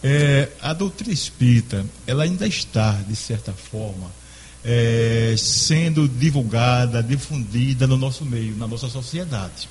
É, 0.02 0.48
a 0.60 0.72
doutrina 0.74 1.14
espírita, 1.14 1.86
ela 2.08 2.24
ainda 2.24 2.46
está, 2.46 2.92
de 3.08 3.14
certa 3.14 3.52
forma, 3.52 4.17
é, 4.64 5.34
sendo 5.38 6.08
divulgada, 6.08 7.02
difundida 7.02 7.86
no 7.86 7.96
nosso 7.96 8.24
meio, 8.24 8.56
na 8.56 8.66
nossa 8.66 8.88
sociedade. 8.88 9.68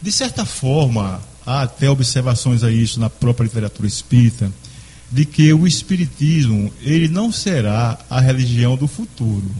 De 0.00 0.10
certa 0.10 0.44
forma, 0.44 1.20
há 1.46 1.62
até 1.62 1.88
observações 1.88 2.64
a 2.64 2.70
isso 2.70 2.98
na 2.98 3.08
própria 3.08 3.44
literatura 3.44 3.86
espírita, 3.86 4.52
de 5.10 5.24
que 5.24 5.52
o 5.52 5.66
espiritismo 5.66 6.72
ele 6.80 7.06
não 7.06 7.30
será 7.30 7.98
a 8.08 8.18
religião 8.20 8.76
do 8.76 8.88
futuro. 8.88 9.50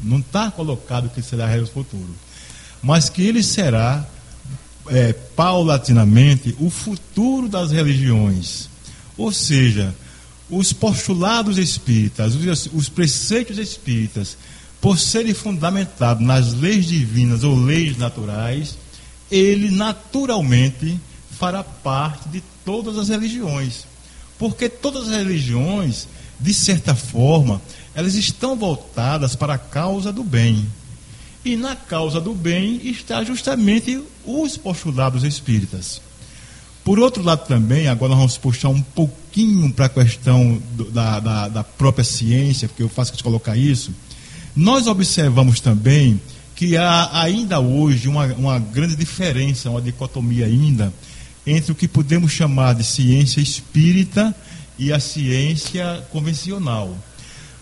Não 0.00 0.18
está 0.18 0.50
colocado 0.50 1.08
que 1.08 1.22
será 1.22 1.44
a 1.44 1.48
religião 1.48 1.68
do 1.68 1.84
futuro. 1.84 2.14
Mas 2.82 3.08
que 3.08 3.22
ele 3.22 3.42
será, 3.42 4.06
é, 4.88 5.12
paulatinamente, 5.12 6.54
o 6.60 6.68
futuro 6.68 7.48
das 7.48 7.70
religiões. 7.70 8.68
Ou 9.16 9.32
seja, 9.32 9.94
os 10.56 10.72
postulados 10.72 11.58
espíritas, 11.58 12.34
os, 12.34 12.68
os 12.72 12.88
preceitos 12.88 13.58
espíritas, 13.58 14.36
por 14.80 14.98
serem 14.98 15.34
fundamentados 15.34 16.24
nas 16.24 16.54
leis 16.54 16.86
divinas 16.86 17.42
ou 17.42 17.56
leis 17.56 17.96
naturais, 17.96 18.76
ele 19.30 19.70
naturalmente 19.70 20.98
fará 21.30 21.64
parte 21.64 22.28
de 22.28 22.42
todas 22.64 22.96
as 22.98 23.08
religiões. 23.08 23.86
Porque 24.38 24.68
todas 24.68 25.08
as 25.08 25.16
religiões, 25.16 26.06
de 26.38 26.52
certa 26.52 26.94
forma, 26.94 27.60
elas 27.94 28.14
estão 28.14 28.56
voltadas 28.56 29.34
para 29.34 29.54
a 29.54 29.58
causa 29.58 30.12
do 30.12 30.22
bem. 30.22 30.66
E 31.44 31.56
na 31.56 31.74
causa 31.76 32.20
do 32.20 32.34
bem 32.34 32.80
está 32.84 33.24
justamente 33.24 34.02
os 34.24 34.56
postulados 34.56 35.24
espíritas. 35.24 36.00
Por 36.84 36.98
outro 36.98 37.22
lado 37.22 37.46
também, 37.46 37.88
agora 37.88 38.14
vamos 38.14 38.36
puxar 38.36 38.68
um 38.68 38.82
pouquinho 38.82 39.72
para 39.72 39.86
a 39.86 39.88
questão 39.88 40.60
do, 40.72 40.90
da, 40.90 41.18
da, 41.18 41.48
da, 41.48 41.64
própria 41.64 42.04
ciência, 42.04 42.68
porque 42.68 42.82
eu 42.82 42.90
faço 42.90 43.10
que 43.10 43.22
colocar 43.22 43.56
isso. 43.56 43.90
Nós 44.54 44.86
observamos 44.86 45.60
também 45.60 46.20
que 46.54 46.76
há 46.76 47.22
ainda 47.22 47.58
hoje 47.58 48.06
uma, 48.06 48.26
uma 48.34 48.58
grande 48.58 48.94
diferença, 48.96 49.70
uma 49.70 49.80
dicotomia 49.80 50.44
ainda, 50.44 50.92
entre 51.46 51.72
o 51.72 51.74
que 51.74 51.88
podemos 51.88 52.32
chamar 52.32 52.74
de 52.74 52.84
ciência 52.84 53.40
espírita 53.40 54.34
e 54.78 54.92
a 54.92 55.00
ciência 55.00 56.04
convencional. 56.10 56.94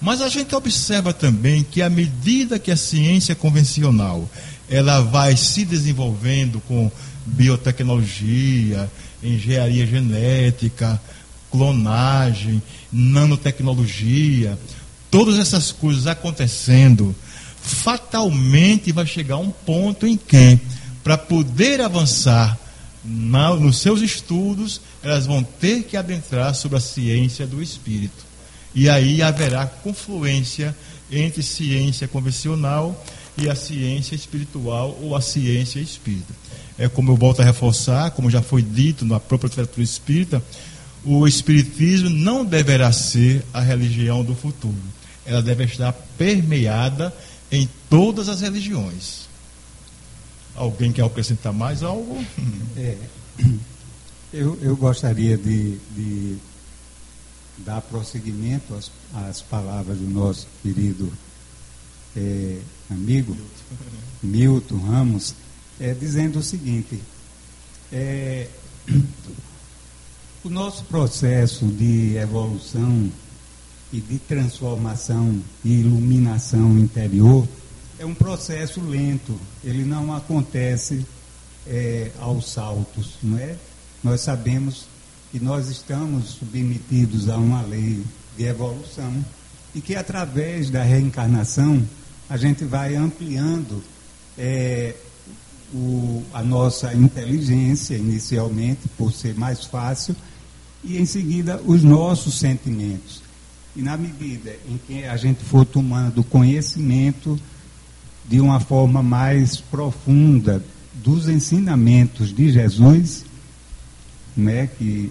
Mas 0.01 0.20
a 0.20 0.29
gente 0.29 0.53
observa 0.53 1.12
também 1.12 1.62
que 1.62 1.81
à 1.81 1.89
medida 1.89 2.59
que 2.59 2.73
a 2.73 2.77
ciência 2.77 3.37
convencional 3.37 4.29
ela 4.68 5.01
vai 5.01 5.37
se 5.37 5.64
desenvolvendo 5.64 6.61
com 6.66 6.91
biotecnologia, 7.25 8.91
engenharia 9.23 9.87
genética, 9.87 11.01
clonagem, 11.51 12.62
nanotecnologia, 12.93 14.59
todas 15.11 15.39
essas 15.39 15.70
coisas 15.70 16.07
acontecendo, 16.07 17.14
fatalmente 17.62 18.91
vai 18.93 19.07
chegar 19.07 19.37
um 19.37 19.51
ponto 19.51 20.07
em 20.07 20.16
que, 20.16 20.59
para 21.05 21.18
poder 21.18 21.81
avançar 21.81 22.59
na, 23.05 23.55
nos 23.55 23.79
seus 23.79 24.01
estudos, 24.01 24.81
elas 25.03 25.27
vão 25.27 25.43
ter 25.43 25.85
que 25.85 25.97
adentrar 25.97 26.55
sobre 26.55 26.79
a 26.79 26.81
ciência 26.81 27.47
do 27.47 27.62
espírito. 27.62 28.25
E 28.75 28.89
aí 28.89 29.20
haverá 29.20 29.66
confluência 29.66 30.75
entre 31.11 31.43
ciência 31.43 32.09
convencional 32.09 33.05
e 33.37 33.49
a 33.49 33.55
ciência 33.55 34.14
espiritual 34.14 34.99
ou 35.03 35.14
a 35.14 35.20
ciência 35.20 35.81
espírita. 35.81 36.33
É 36.83 36.89
como 36.89 37.12
eu 37.12 37.16
volto 37.16 37.41
a 37.41 37.45
reforçar, 37.45 38.11
como 38.11 38.28
já 38.28 38.43
foi 38.43 38.61
dito 38.61 39.05
na 39.05 39.20
própria 39.20 39.47
literatura 39.47 39.85
espírita, 39.85 40.43
o 41.05 41.28
espiritismo 41.28 42.11
não 42.11 42.45
deverá 42.45 42.91
ser 42.91 43.45
a 43.55 43.61
religião 43.61 44.24
do 44.24 44.35
futuro. 44.35 44.74
Ela 45.24 45.41
deve 45.41 45.62
estar 45.62 45.93
permeada 46.18 47.14
em 47.53 47.68
todas 47.89 48.28
as 48.28 48.41
religiões. 48.41 49.28
Alguém 50.57 50.91
quer 50.91 51.05
acrescentar 51.05 51.53
mais 51.53 51.85
algo? 51.85 52.18
É, 52.76 52.97
eu, 54.35 54.59
eu 54.61 54.74
gostaria 54.74 55.39
de, 55.39 55.78
de 55.95 56.37
dar 57.59 57.80
prosseguimento 57.80 58.74
às, 58.74 58.91
às 59.28 59.41
palavras 59.41 59.99
do 59.99 60.11
nosso 60.11 60.49
querido 60.64 61.12
é, 62.16 62.59
amigo 62.91 63.37
Milton 64.20 64.78
Ramos, 64.78 65.35
é, 65.83 65.93
dizendo 65.93 66.39
o 66.39 66.43
seguinte: 66.43 67.03
é, 67.93 68.47
o 70.45 70.49
nosso 70.49 70.85
processo 70.85 71.66
de 71.66 72.16
evolução 72.16 73.11
e 73.93 74.01
de 74.01 74.18
transformação 74.20 75.43
e 75.64 75.80
iluminação 75.80 76.78
interior 76.78 77.47
é 77.99 78.07
um 78.07 78.14
processo 78.14 78.80
lento, 78.80 79.39
ele 79.62 79.85
não 79.85 80.14
acontece 80.14 81.05
é, 81.66 82.11
aos 82.18 82.51
saltos, 82.51 83.14
não 83.22 83.37
é? 83.39 83.57
Nós 84.03 84.20
sabemos 84.20 84.87
que 85.30 85.39
nós 85.39 85.68
estamos 85.68 86.30
submetidos 86.30 87.28
a 87.28 87.37
uma 87.37 87.62
lei 87.62 88.03
de 88.37 88.45
evolução 88.45 89.24
e 89.74 89.80
que 89.80 89.95
através 89.95 90.70
da 90.70 90.83
reencarnação 90.83 91.83
a 92.28 92.37
gente 92.37 92.64
vai 92.64 92.97
ampliando 92.97 93.83
é, 94.37 94.95
o, 95.73 96.23
a 96.33 96.43
nossa 96.43 96.95
inteligência 96.95 97.97
inicialmente, 97.97 98.81
por 98.97 99.12
ser 99.12 99.35
mais 99.35 99.64
fácil, 99.64 100.14
e 100.85 100.99
em 100.99 101.07
seguida 101.07 101.61
os 101.64 101.83
nossos 101.83 102.39
sentimentos. 102.39 103.23
E 103.75 103.83
na 103.83 103.97
medida 103.97 104.55
em 104.68 104.79
que 104.87 105.05
a 105.05 105.16
gente 105.16 105.43
for 105.45 105.64
tomando 105.64 106.23
conhecimento 106.23 107.39
de 108.29 108.41
uma 108.41 108.61
forma 108.61 109.03
mais 109.03 109.57
profunda 109.57 110.62
dos 110.95 111.29
ensinamentos 111.29 112.35
de 112.35 112.53
Jesus, 112.53 113.25
né, 114.37 114.68
que 114.79 115.11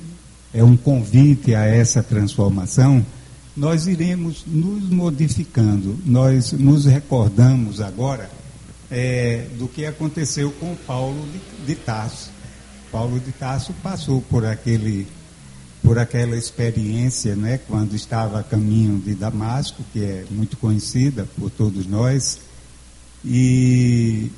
é 0.54 0.64
um 0.64 0.78
convite 0.78 1.56
a 1.56 1.66
essa 1.66 2.04
transformação, 2.04 3.06
nós 3.56 3.88
iremos 3.88 4.44
nos 4.48 4.90
modificando. 4.90 5.98
Nós 6.06 6.52
nos 6.52 6.86
recordamos 6.86 7.82
agora 7.82 8.30
é, 8.92 9.48
do 9.58 9.68
que 9.68 9.86
aconteceu 9.86 10.52
com 10.52 10.76
Paulo 10.76 11.26
de, 11.32 11.66
de 11.66 11.76
Tarso. 11.76 12.30
Paulo 12.92 13.20
de 13.20 13.32
Tarso 13.32 13.74
passou 13.82 14.22
por 14.22 14.46
aquele 14.46 15.08
por 15.82 15.98
aquela 15.98 16.38
experiência, 16.38 17.36
né, 17.36 17.60
quando 17.68 17.96
estava 17.96 18.40
a 18.40 18.44
caminho 18.44 19.00
de 19.00 19.16
Damasco, 19.16 19.84
que 19.92 20.04
é 20.04 20.26
muito 20.30 20.56
conhecida 20.58 21.28
por 21.36 21.50
todos 21.50 21.88
nós, 21.88 22.40
e 23.26 24.32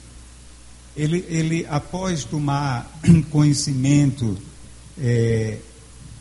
ele, 0.95 1.25
ele 1.27 1.67
após 1.69 2.23
tomar 2.23 2.89
conhecimento 3.29 4.37
é, 4.97 5.57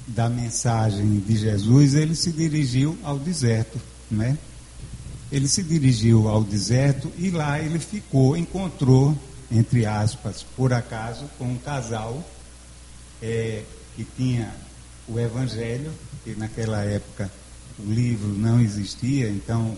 da 0.09 0.29
mensagem 0.29 1.21
de 1.21 1.37
Jesus, 1.37 1.95
ele 1.95 2.17
se 2.17 2.33
dirigiu 2.33 2.99
ao 3.05 3.17
deserto, 3.17 3.81
né? 4.11 4.37
Ele 5.33 5.49
se 5.49 5.63
dirigiu 5.63 6.29
ao 6.29 6.45
deserto 6.45 7.11
e 7.17 7.31
lá 7.31 7.59
ele 7.59 7.79
ficou, 7.79 8.37
encontrou, 8.37 9.17
entre 9.51 9.87
aspas, 9.87 10.45
por 10.57 10.75
acaso, 10.75 11.25
com 11.39 11.47
um 11.47 11.59
casal 11.59 12.23
é, 13.23 13.63
que 13.97 14.05
tinha 14.05 14.53
o 15.09 15.19
Evangelho, 15.19 15.91
que 16.23 16.35
naquela 16.35 16.85
época 16.85 17.31
o 17.79 17.91
livro 17.91 18.29
não 18.29 18.61
existia, 18.61 19.31
então 19.31 19.77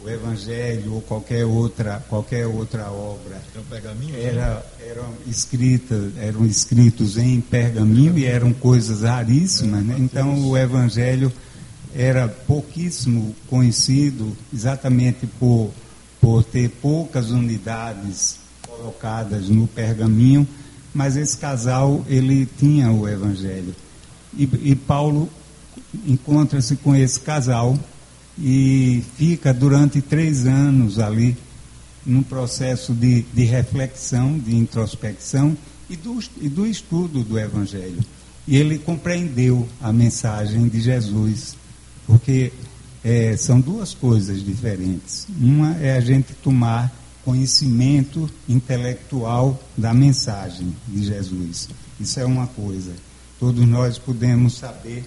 o 0.00 0.08
Evangelho 0.10 0.94
ou 0.94 1.00
qualquer 1.00 1.46
outra, 1.46 2.04
qualquer 2.08 2.46
outra 2.46 2.90
obra 2.90 3.40
um 3.56 4.14
era, 4.16 4.66
eram, 4.80 5.14
escritas, 5.26 6.12
eram 6.18 6.44
escritos 6.44 7.16
em 7.16 7.40
pergaminho 7.40 8.18
e 8.18 8.26
eram 8.26 8.52
coisas 8.52 9.02
raríssimas. 9.02 9.84
Né? 9.84 9.96
Então 9.98 10.46
o 10.48 10.56
Evangelho 10.56 11.32
era 11.94 12.28
pouquíssimo 12.28 13.34
conhecido 13.48 14.36
exatamente 14.52 15.26
por, 15.38 15.70
por 16.20 16.42
ter 16.42 16.68
poucas 16.68 17.30
unidades 17.30 18.38
colocadas 18.66 19.48
no 19.48 19.68
pergaminho, 19.68 20.46
mas 20.92 21.16
esse 21.16 21.36
casal 21.36 22.04
ele 22.08 22.46
tinha 22.58 22.90
o 22.90 23.08
Evangelho. 23.08 23.74
E, 24.36 24.48
e 24.62 24.74
Paulo 24.74 25.28
encontra-se 26.06 26.76
com 26.76 26.94
esse 26.96 27.20
casal 27.20 27.78
e 28.36 29.02
fica 29.16 29.54
durante 29.54 30.02
três 30.02 30.46
anos 30.46 30.98
ali 30.98 31.36
num 32.04 32.22
processo 32.22 32.92
de, 32.92 33.22
de 33.22 33.44
reflexão, 33.44 34.38
de 34.38 34.56
introspecção 34.56 35.56
e 35.88 35.96
do, 35.96 36.18
e 36.40 36.48
do 36.48 36.66
estudo 36.66 37.22
do 37.22 37.38
Evangelho. 37.38 38.00
E 38.46 38.56
ele 38.56 38.78
compreendeu 38.78 39.66
a 39.80 39.92
mensagem 39.92 40.68
de 40.68 40.80
Jesus, 40.80 41.56
porque 42.06 42.52
é, 43.04 43.36
são 43.36 43.60
duas 43.60 43.92
coisas 43.94 44.44
diferentes. 44.44 45.26
Uma 45.40 45.76
é 45.76 45.96
a 45.96 46.00
gente 46.00 46.32
tomar 46.34 46.92
conhecimento 47.24 48.30
intelectual 48.48 49.60
da 49.76 49.94
mensagem 49.94 50.74
de 50.88 51.04
Jesus. 51.04 51.68
Isso 51.98 52.20
é 52.20 52.24
uma 52.24 52.46
coisa. 52.46 52.92
Todos 53.38 53.66
nós 53.66 53.98
podemos 53.98 54.54
saber 54.54 55.04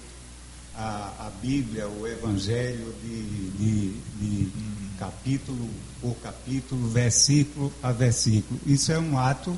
a, 0.76 1.28
a 1.28 1.32
Bíblia, 1.42 1.88
o 1.88 2.08
Evangelho, 2.08 2.94
de, 3.04 3.24
de, 3.58 3.94
de 4.20 4.52
capítulo 5.00 5.70
por 6.02 6.16
capítulo, 6.18 6.90
versículo 6.90 7.72
a 7.82 7.92
versículo. 7.92 8.60
Isso 8.66 8.92
é 8.92 9.00
um 9.00 9.18
ato 9.18 9.58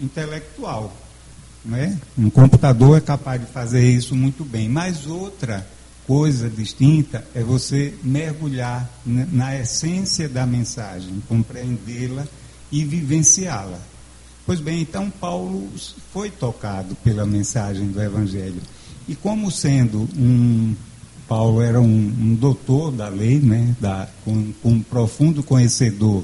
intelectual. 0.00 0.92
Né? 1.64 1.98
Um 2.16 2.30
computador 2.30 2.98
é 2.98 3.00
capaz 3.00 3.40
de 3.40 3.46
fazer 3.48 3.88
isso 3.88 4.14
muito 4.14 4.44
bem. 4.44 4.68
Mas 4.68 5.06
outra 5.06 5.66
coisa 6.06 6.48
distinta 6.48 7.26
é 7.34 7.42
você 7.42 7.94
mergulhar 8.02 8.88
na 9.04 9.58
essência 9.58 10.28
da 10.28 10.46
mensagem, 10.46 11.22
compreendê-la 11.28 12.26
e 12.70 12.84
vivenciá-la. 12.84 13.80
Pois 14.46 14.60
bem, 14.60 14.82
então 14.82 15.10
Paulo 15.10 15.68
foi 16.12 16.30
tocado 16.30 16.94
pela 16.96 17.26
mensagem 17.26 17.88
do 17.88 18.00
Evangelho. 18.00 18.62
E 19.08 19.14
como 19.14 19.50
sendo 19.50 20.08
um. 20.16 20.74
Paulo 21.26 21.60
era 21.60 21.80
um, 21.80 21.84
um 21.84 22.34
doutor 22.36 22.92
da 22.92 23.08
lei, 23.08 23.40
né, 23.40 23.74
da, 23.80 24.08
com, 24.24 24.52
um 24.64 24.80
profundo 24.80 25.42
conhecedor 25.42 26.22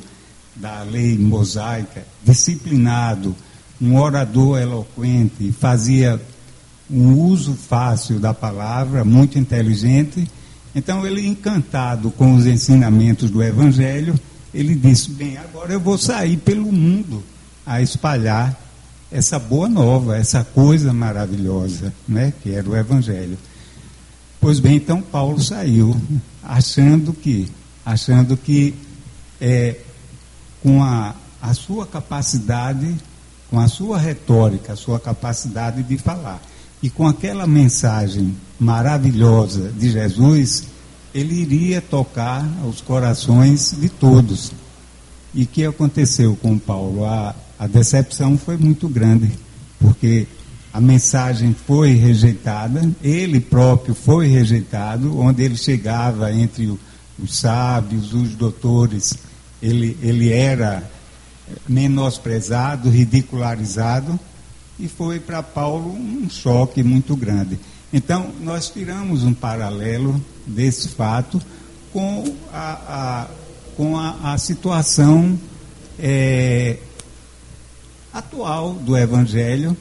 da 0.54 0.84
lei 0.84 1.18
mosaica, 1.18 2.06
disciplinado, 2.24 3.34
um 3.80 3.98
orador 3.98 4.60
eloquente, 4.60 5.50
fazia 5.50 6.22
um 6.92 7.18
uso 7.18 7.54
fácil 7.54 8.20
da 8.20 8.34
palavra, 8.34 9.04
muito 9.04 9.38
inteligente. 9.38 10.28
Então, 10.74 11.06
ele, 11.06 11.26
encantado 11.26 12.10
com 12.10 12.34
os 12.34 12.46
ensinamentos 12.46 13.30
do 13.30 13.42
Evangelho, 13.42 14.18
ele 14.52 14.74
disse: 14.74 15.10
Bem, 15.10 15.36
agora 15.38 15.72
eu 15.72 15.80
vou 15.80 15.96
sair 15.96 16.36
pelo 16.36 16.70
mundo 16.70 17.22
a 17.64 17.80
espalhar 17.80 18.58
essa 19.10 19.38
boa 19.38 19.68
nova, 19.68 20.16
essa 20.16 20.42
coisa 20.42 20.92
maravilhosa, 20.92 21.92
né, 22.08 22.32
que 22.42 22.50
era 22.50 22.68
o 22.68 22.76
Evangelho. 22.76 23.38
Pois 24.40 24.58
bem, 24.58 24.76
então 24.76 25.00
Paulo 25.00 25.40
saiu, 25.40 25.94
achando 26.42 27.12
que, 27.12 27.48
achando 27.84 28.36
que 28.36 28.74
é, 29.40 29.76
com 30.62 30.82
a, 30.82 31.14
a 31.40 31.54
sua 31.54 31.86
capacidade, 31.86 32.96
com 33.50 33.60
a 33.60 33.68
sua 33.68 33.98
retórica, 33.98 34.72
a 34.72 34.76
sua 34.76 34.98
capacidade 34.98 35.82
de 35.82 35.98
falar, 35.98 36.42
e 36.82 36.90
com 36.90 37.06
aquela 37.06 37.46
mensagem 37.46 38.34
maravilhosa 38.58 39.70
de 39.70 39.90
Jesus, 39.90 40.64
ele 41.14 41.34
iria 41.34 41.80
tocar 41.80 42.44
os 42.66 42.80
corações 42.80 43.74
de 43.78 43.88
todos. 43.88 44.52
E 45.34 45.44
o 45.44 45.46
que 45.46 45.64
aconteceu 45.64 46.36
com 46.36 46.58
Paulo? 46.58 47.04
A, 47.04 47.34
a 47.58 47.66
decepção 47.66 48.36
foi 48.36 48.56
muito 48.56 48.88
grande, 48.88 49.30
porque 49.78 50.26
a 50.72 50.80
mensagem 50.80 51.54
foi 51.66 51.92
rejeitada, 51.92 52.90
ele 53.02 53.40
próprio 53.40 53.94
foi 53.94 54.26
rejeitado, 54.26 55.18
onde 55.18 55.42
ele 55.42 55.56
chegava 55.56 56.32
entre 56.32 56.66
os 57.18 57.36
sábios, 57.36 58.12
os 58.12 58.34
doutores, 58.34 59.14
ele, 59.62 59.96
ele 60.02 60.32
era 60.32 60.82
menosprezado, 61.68 62.88
ridicularizado, 62.88 64.18
e 64.82 64.88
foi 64.88 65.18
para 65.18 65.42
Paulo 65.42 65.90
um 65.90 66.28
choque 66.28 66.82
muito 66.82 67.16
grande. 67.16 67.58
Então, 67.92 68.30
nós 68.40 68.68
tiramos 68.68 69.24
um 69.24 69.32
paralelo 69.32 70.20
desse 70.46 70.88
fato 70.88 71.40
com 71.92 72.24
a, 72.52 72.78
a 72.88 73.26
com 73.76 73.96
a, 73.96 74.34
a 74.34 74.38
situação 74.38 75.38
é, 75.98 76.76
atual 78.12 78.74
do 78.74 78.96
Evangelho 78.96 79.76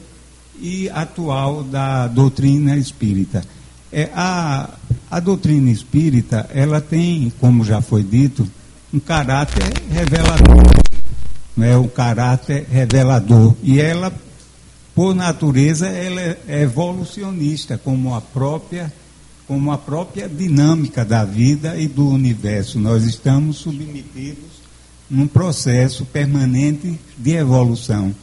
e 0.60 0.88
atual 0.90 1.62
da 1.62 2.06
doutrina 2.06 2.76
espírita. 2.76 3.44
É, 3.92 4.08
a, 4.14 4.70
a 5.10 5.20
doutrina 5.20 5.70
espírita, 5.70 6.48
ela 6.54 6.80
tem, 6.80 7.32
como 7.40 7.64
já 7.64 7.82
foi 7.82 8.02
dito, 8.02 8.48
um 8.92 8.98
caráter 8.98 9.72
revelador. 9.90 10.82
Né, 11.54 11.76
um 11.76 11.88
caráter 11.88 12.66
revelador. 12.70 13.54
E 13.62 13.78
ela, 13.78 14.10
por 14.94 15.14
natureza, 15.14 15.88
ela 15.88 16.20
é 16.20 16.62
evolucionista, 16.62 17.78
como 17.78 18.14
a 18.14 18.20
própria 18.20 18.92
como 19.46 19.72
a 19.72 19.76
própria 19.76 20.28
dinâmica 20.28 21.04
da 21.04 21.24
vida 21.24 21.76
e 21.76 21.86
do 21.86 22.08
universo. 22.08 22.78
Nós 22.78 23.04
estamos 23.04 23.58
submetidos 23.58 24.62
num 25.10 25.26
processo 25.26 26.06
permanente 26.06 26.98
de 27.18 27.32
evolução. 27.32 28.14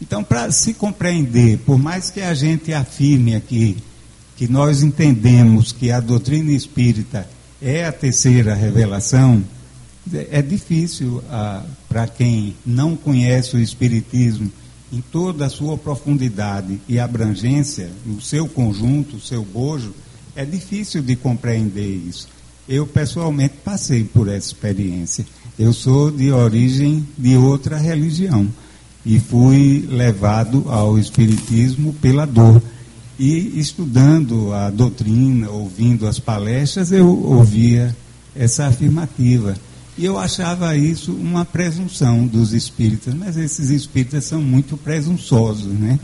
Então, 0.00 0.24
para 0.24 0.50
se 0.50 0.74
compreender, 0.74 1.58
por 1.58 1.78
mais 1.78 2.10
que 2.10 2.20
a 2.20 2.34
gente 2.34 2.72
afirme 2.72 3.36
aqui 3.36 3.76
que 4.36 4.48
nós 4.48 4.82
entendemos 4.82 5.70
que 5.70 5.92
a 5.92 6.00
doutrina 6.00 6.50
espírita 6.50 7.28
é 7.60 7.84
a 7.84 7.92
terceira 7.92 8.54
revelação, 8.54 9.44
é 10.32 10.42
difícil 10.42 11.22
ah, 11.30 11.62
para 11.88 12.08
quem 12.08 12.56
não 12.66 12.96
conhece 12.96 13.54
o 13.54 13.60
Espiritismo 13.60 14.50
em 14.92 15.00
toda 15.00 15.46
a 15.46 15.50
sua 15.50 15.78
profundidade 15.78 16.78
e 16.86 16.98
abrangência, 16.98 17.90
no 18.04 18.20
seu 18.20 18.46
conjunto, 18.46 19.18
seu 19.18 19.42
bojo, 19.42 19.94
é 20.36 20.44
difícil 20.44 21.02
de 21.02 21.16
compreender 21.16 21.88
isso. 22.06 22.28
Eu, 22.68 22.86
pessoalmente, 22.86 23.54
passei 23.64 24.04
por 24.04 24.28
essa 24.28 24.48
experiência. 24.48 25.26
Eu 25.58 25.72
sou 25.72 26.10
de 26.10 26.30
origem 26.30 27.06
de 27.16 27.36
outra 27.36 27.76
religião 27.76 28.48
e 29.04 29.18
fui 29.18 29.86
levado 29.90 30.64
ao 30.68 30.98
Espiritismo 30.98 31.92
pela 31.94 32.24
dor. 32.24 32.62
E 33.18 33.58
estudando 33.58 34.52
a 34.52 34.70
doutrina, 34.70 35.50
ouvindo 35.50 36.06
as 36.06 36.18
palestras, 36.18 36.92
eu 36.92 37.08
ouvia 37.08 37.94
essa 38.34 38.66
afirmativa. 38.66 39.54
E 39.96 40.04
eu 40.04 40.18
achava 40.18 40.76
isso 40.76 41.12
uma 41.12 41.44
presunção 41.44 42.26
dos 42.26 42.52
espíritas, 42.52 43.12
mas 43.14 43.36
esses 43.36 43.68
espíritas 43.68 44.24
são 44.24 44.40
muito 44.40 44.76
presunçosos, 44.76 45.72
né? 45.78 45.98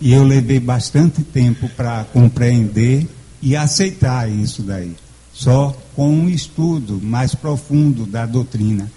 E 0.00 0.12
eu 0.12 0.22
levei 0.22 0.60
bastante 0.60 1.22
tempo 1.22 1.68
para 1.70 2.04
compreender 2.04 3.08
e 3.42 3.56
aceitar 3.56 4.30
isso 4.30 4.62
daí. 4.62 4.94
Só 5.32 5.76
com 5.96 6.10
um 6.10 6.28
estudo 6.28 7.00
mais 7.02 7.34
profundo 7.34 8.06
da 8.06 8.24
doutrina, 8.24 8.90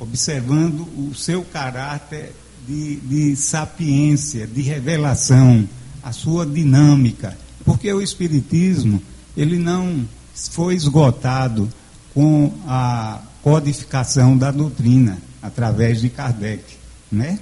observando 0.00 0.86
o 0.96 1.14
seu 1.14 1.42
caráter 1.42 2.32
de, 2.66 2.96
de 2.96 3.36
sapiência, 3.36 4.46
de 4.46 4.62
revelação, 4.62 5.68
a 6.02 6.12
sua 6.12 6.46
dinâmica. 6.46 7.36
Porque 7.64 7.92
o 7.92 8.00
Espiritismo, 8.00 9.02
ele 9.36 9.58
não 9.58 10.06
foi 10.32 10.74
esgotado 10.74 11.68
com 12.14 12.52
a 12.66 13.20
codificação 13.46 14.36
da 14.36 14.50
doutrina, 14.50 15.18
através 15.40 16.00
de 16.00 16.08
Kardec, 16.08 16.64
né? 17.12 17.38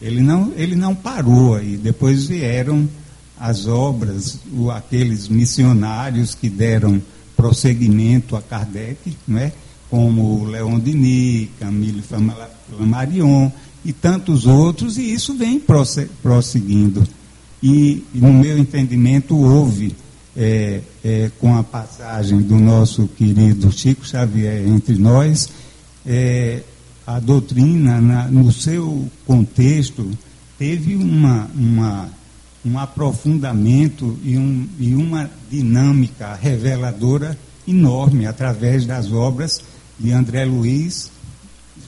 Ele 0.00 0.20
não, 0.20 0.52
ele 0.56 0.76
não 0.76 0.94
parou 0.94 1.56
aí, 1.56 1.76
depois 1.76 2.26
vieram 2.26 2.88
as 3.36 3.66
obras, 3.66 4.38
o, 4.52 4.70
aqueles 4.70 5.26
missionários 5.26 6.32
que 6.32 6.48
deram 6.48 7.02
prosseguimento 7.36 8.36
a 8.36 8.40
Kardec, 8.40 9.16
né? 9.26 9.50
como 9.90 10.44
Leon 10.44 10.78
Denis, 10.78 11.48
Camille 11.58 12.04
Flammarion, 12.70 13.50
e 13.84 13.92
tantos 13.92 14.46
outros, 14.46 14.96
e 14.96 15.12
isso 15.12 15.34
vem 15.34 15.60
prosseguindo. 16.22 17.02
E, 17.60 18.04
no 18.14 18.32
meu 18.32 18.56
entendimento, 18.56 19.36
houve, 19.36 19.92
é, 20.36 20.80
é, 21.04 21.30
com 21.38 21.56
a 21.56 21.62
passagem 21.62 22.40
do 22.40 22.58
nosso 22.58 23.08
querido 23.08 23.70
Chico 23.72 24.06
Xavier 24.06 24.66
entre 24.66 24.96
nós, 24.96 25.48
é, 26.04 26.62
a 27.06 27.18
doutrina, 27.20 28.00
na, 28.00 28.28
no 28.28 28.52
seu 28.52 29.08
contexto, 29.24 30.10
teve 30.58 30.96
uma, 30.96 31.50
uma, 31.54 32.08
um 32.64 32.78
aprofundamento 32.78 34.18
e, 34.22 34.36
um, 34.36 34.68
e 34.78 34.94
uma 34.94 35.30
dinâmica 35.50 36.34
reveladora 36.34 37.38
enorme 37.66 38.26
através 38.26 38.84
das 38.84 39.10
obras 39.10 39.62
de 39.98 40.12
André 40.12 40.44
Luiz 40.44 41.10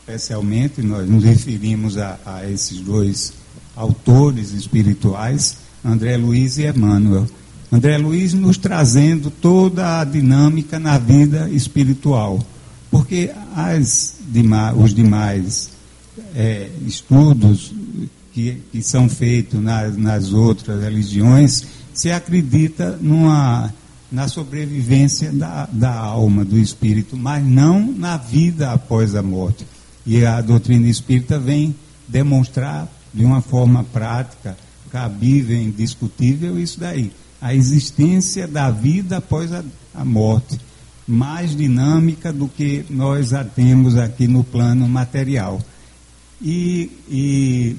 especialmente, 0.09 0.81
nós 0.81 1.09
nos 1.09 1.23
referimos 1.23 1.99
a, 1.99 2.19
a 2.25 2.51
esses 2.51 2.81
dois 2.81 3.35
autores 3.77 4.53
espirituais, 4.53 5.59
André 5.85 6.17
Luiz 6.17 6.57
e 6.59 6.67
Emmanuel. 6.67 7.27
André 7.71 7.99
Luiz 7.99 8.33
nos 8.33 8.57
trazendo 8.57 9.31
toda 9.31 10.01
a 10.01 10.05
dinâmica 10.05 10.79
na 10.79 10.97
vida 10.97 11.51
espiritual, 11.51 12.39
porque 12.91 13.31
as, 13.55 14.17
os 14.77 14.95
demais 14.95 15.71
é, 16.35 16.71
estudos 16.87 17.75
que, 18.33 18.63
que, 18.73 18.83
são 18.83 19.09
feitos 19.09 19.61
nas, 19.61 19.97
nas 19.97 20.33
outras 20.33 20.83
religiões 20.83 21.67
se 21.93 22.11
acredita 22.11 22.99
numa, 23.01 23.73
na 24.11 24.29
sobrevivência 24.29 25.31
da, 25.31 25.69
da 25.71 25.95
alma, 25.95 26.45
do 26.45 26.59
espírito, 26.59 27.17
mas 27.17 27.45
não 27.45 27.93
na 27.93 28.17
vida 28.17 28.73
após 28.73 29.15
a 29.15 29.23
morte. 29.23 29.67
E 30.07 30.25
a 30.25 30.41
doutrina 30.41 30.89
espírita 30.89 31.39
vem 31.39 31.75
demonstrar 32.07 32.89
de 33.13 33.25
uma 33.25 33.43
forma 33.43 33.85
prática, 33.85 34.57
cabível, 34.91 35.61
indiscutível, 35.61 36.59
isso 36.59 36.81
daí. 36.81 37.13
A 37.41 37.55
existência 37.55 38.47
da 38.47 38.71
vida 38.71 39.19
após 39.19 39.53
a, 39.53 39.65
a 39.95 40.05
morte, 40.05 40.59
mais 41.07 41.57
dinâmica 41.57 42.33
do 42.33 42.49
que 42.49 42.85
nós 42.91 43.33
a 43.33 43.45
temos 43.45 43.97
aqui 43.97 44.27
no 44.27 44.45
plano 44.45 44.89
material. 44.89 45.61
E, 46.41 46.91
e 47.09 47.77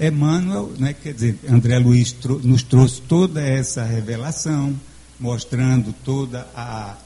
Emmanuel, 0.00 0.72
né, 0.78 0.92
quer 0.92 1.14
dizer, 1.14 1.38
André 1.48 1.78
Luiz 1.78 2.14
nos 2.42 2.62
trouxe 2.62 3.00
toda 3.00 3.40
essa 3.40 3.84
revelação, 3.84 4.78
mostrando 5.18 5.94
toda 6.04 6.46
a, 6.54 6.96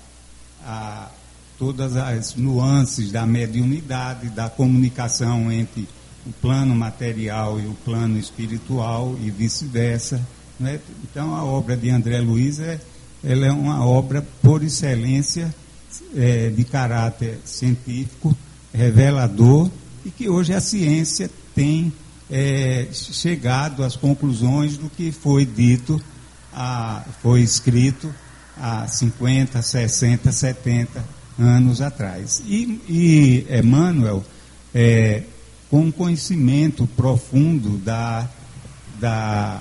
a 0.65 1.11
todas 1.59 1.97
as 1.97 2.35
nuances 2.35 3.13
da 3.13 3.25
mediunidade, 3.25 4.29
da 4.31 4.49
comunicação 4.49 5.53
entre 5.53 5.89
o 6.27 6.33
plano 6.33 6.75
material 6.75 7.61
e 7.61 7.67
o 7.67 7.75
plano 7.85 8.19
espiritual 8.19 9.17
e 9.23 9.31
vice-versa. 9.31 10.21
Né? 10.63 10.81
Então, 11.03 11.35
a 11.35 11.45
obra 11.45 11.77
de 11.77 11.91
André 11.91 12.21
Luiz 12.21 12.61
é, 12.61 12.81
ela 13.25 13.47
é 13.47 13.53
uma 13.53 13.85
obra 13.85 14.25
por 14.41 14.63
excelência 14.63 15.53
é, 16.17 16.51
de 16.51 16.65
caráter 16.65 17.39
científico, 17.45 18.37
revelador, 18.73 19.69
e 20.05 20.11
que 20.11 20.29
hoje 20.29 20.55
a 20.55 20.61
ciência 20.61 21.29
tem 21.55 21.93
é, 22.31 22.87
chegado 22.93 23.83
às 23.83 23.97
conclusões 23.97 24.77
do 24.77 24.89
que 24.89 25.11
foi 25.11 25.45
dito 25.45 26.01
a, 26.53 27.05
foi 27.21 27.41
escrito 27.41 28.15
há 28.57 28.87
50, 28.87 29.61
60, 29.61 30.31
70 30.31 31.05
anos 31.39 31.81
atrás. 31.81 32.43
E, 32.47 32.81
e 32.89 33.47
Emmanuel, 33.51 34.25
é, 34.75 35.25
com 35.69 35.91
conhecimento 35.91 36.87
profundo 36.87 37.79
da, 37.79 38.29
da, 39.01 39.61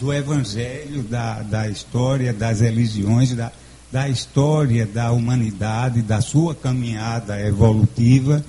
do 0.00 0.12
Evangelho, 0.12 1.02
da, 1.02 1.42
da 1.42 1.68
história 1.68 2.32
das 2.32 2.60
religiões, 2.60 3.34
da, 3.34 3.52
da 3.90 4.08
história 4.08 4.86
da 4.86 5.10
humanidade, 5.10 6.02
da 6.02 6.20
sua 6.20 6.54
caminhada 6.54 7.40
evolutiva, 7.40 8.44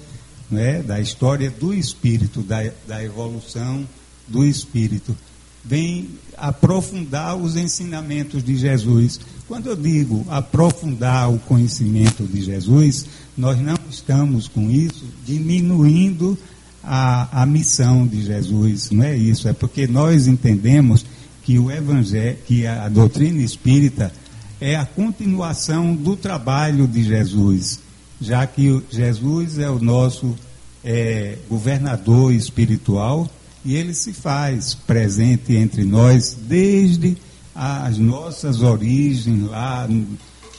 né, 0.49 0.83
da 0.83 0.99
história 0.99 1.49
do 1.49 1.73
espírito, 1.73 2.41
da, 2.41 2.69
da 2.87 3.03
evolução 3.03 3.87
do 4.27 4.45
espírito. 4.45 5.15
Vem 5.63 6.09
aprofundar 6.37 7.35
os 7.35 7.55
ensinamentos 7.55 8.43
de 8.43 8.55
Jesus. 8.55 9.19
Quando 9.47 9.69
eu 9.69 9.75
digo 9.75 10.25
aprofundar 10.29 11.31
o 11.31 11.37
conhecimento 11.39 12.23
de 12.23 12.41
Jesus, 12.41 13.05
nós 13.37 13.59
não 13.59 13.77
estamos 13.89 14.47
com 14.47 14.69
isso 14.69 15.05
diminuindo 15.25 16.37
a, 16.83 17.41
a 17.41 17.45
missão 17.45 18.05
de 18.07 18.23
Jesus. 18.23 18.91
Não 18.91 19.03
é 19.03 19.15
isso, 19.15 19.47
é 19.47 19.53
porque 19.53 19.87
nós 19.87 20.27
entendemos 20.27 21.05
que 21.43 21.57
o 21.57 21.71
evangelho, 21.71 22.37
que 22.45 22.65
a 22.67 22.87
doutrina 22.87 23.41
espírita 23.41 24.11
é 24.59 24.75
a 24.75 24.85
continuação 24.85 25.95
do 25.95 26.15
trabalho 26.15 26.87
de 26.87 27.03
Jesus, 27.03 27.79
já 28.19 28.45
que 28.45 28.81
Jesus 28.91 29.57
é 29.57 29.69
o 29.69 29.79
nosso 29.79 30.35
é, 30.83 31.37
governador 31.49 32.33
espiritual 32.33 33.29
e 33.63 33.75
ele 33.75 33.93
se 33.93 34.13
faz 34.13 34.73
presente 34.73 35.55
entre 35.55 35.83
nós 35.83 36.37
desde 36.47 37.17
as 37.53 37.97
nossas 37.97 38.61
origens, 38.61 39.49
lá 39.49 39.87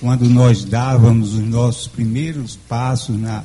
quando 0.01 0.29
nós 0.29 0.65
dávamos 0.65 1.35
os 1.35 1.45
nossos 1.45 1.87
primeiros 1.87 2.57
passos 2.69 3.19
na, 3.19 3.45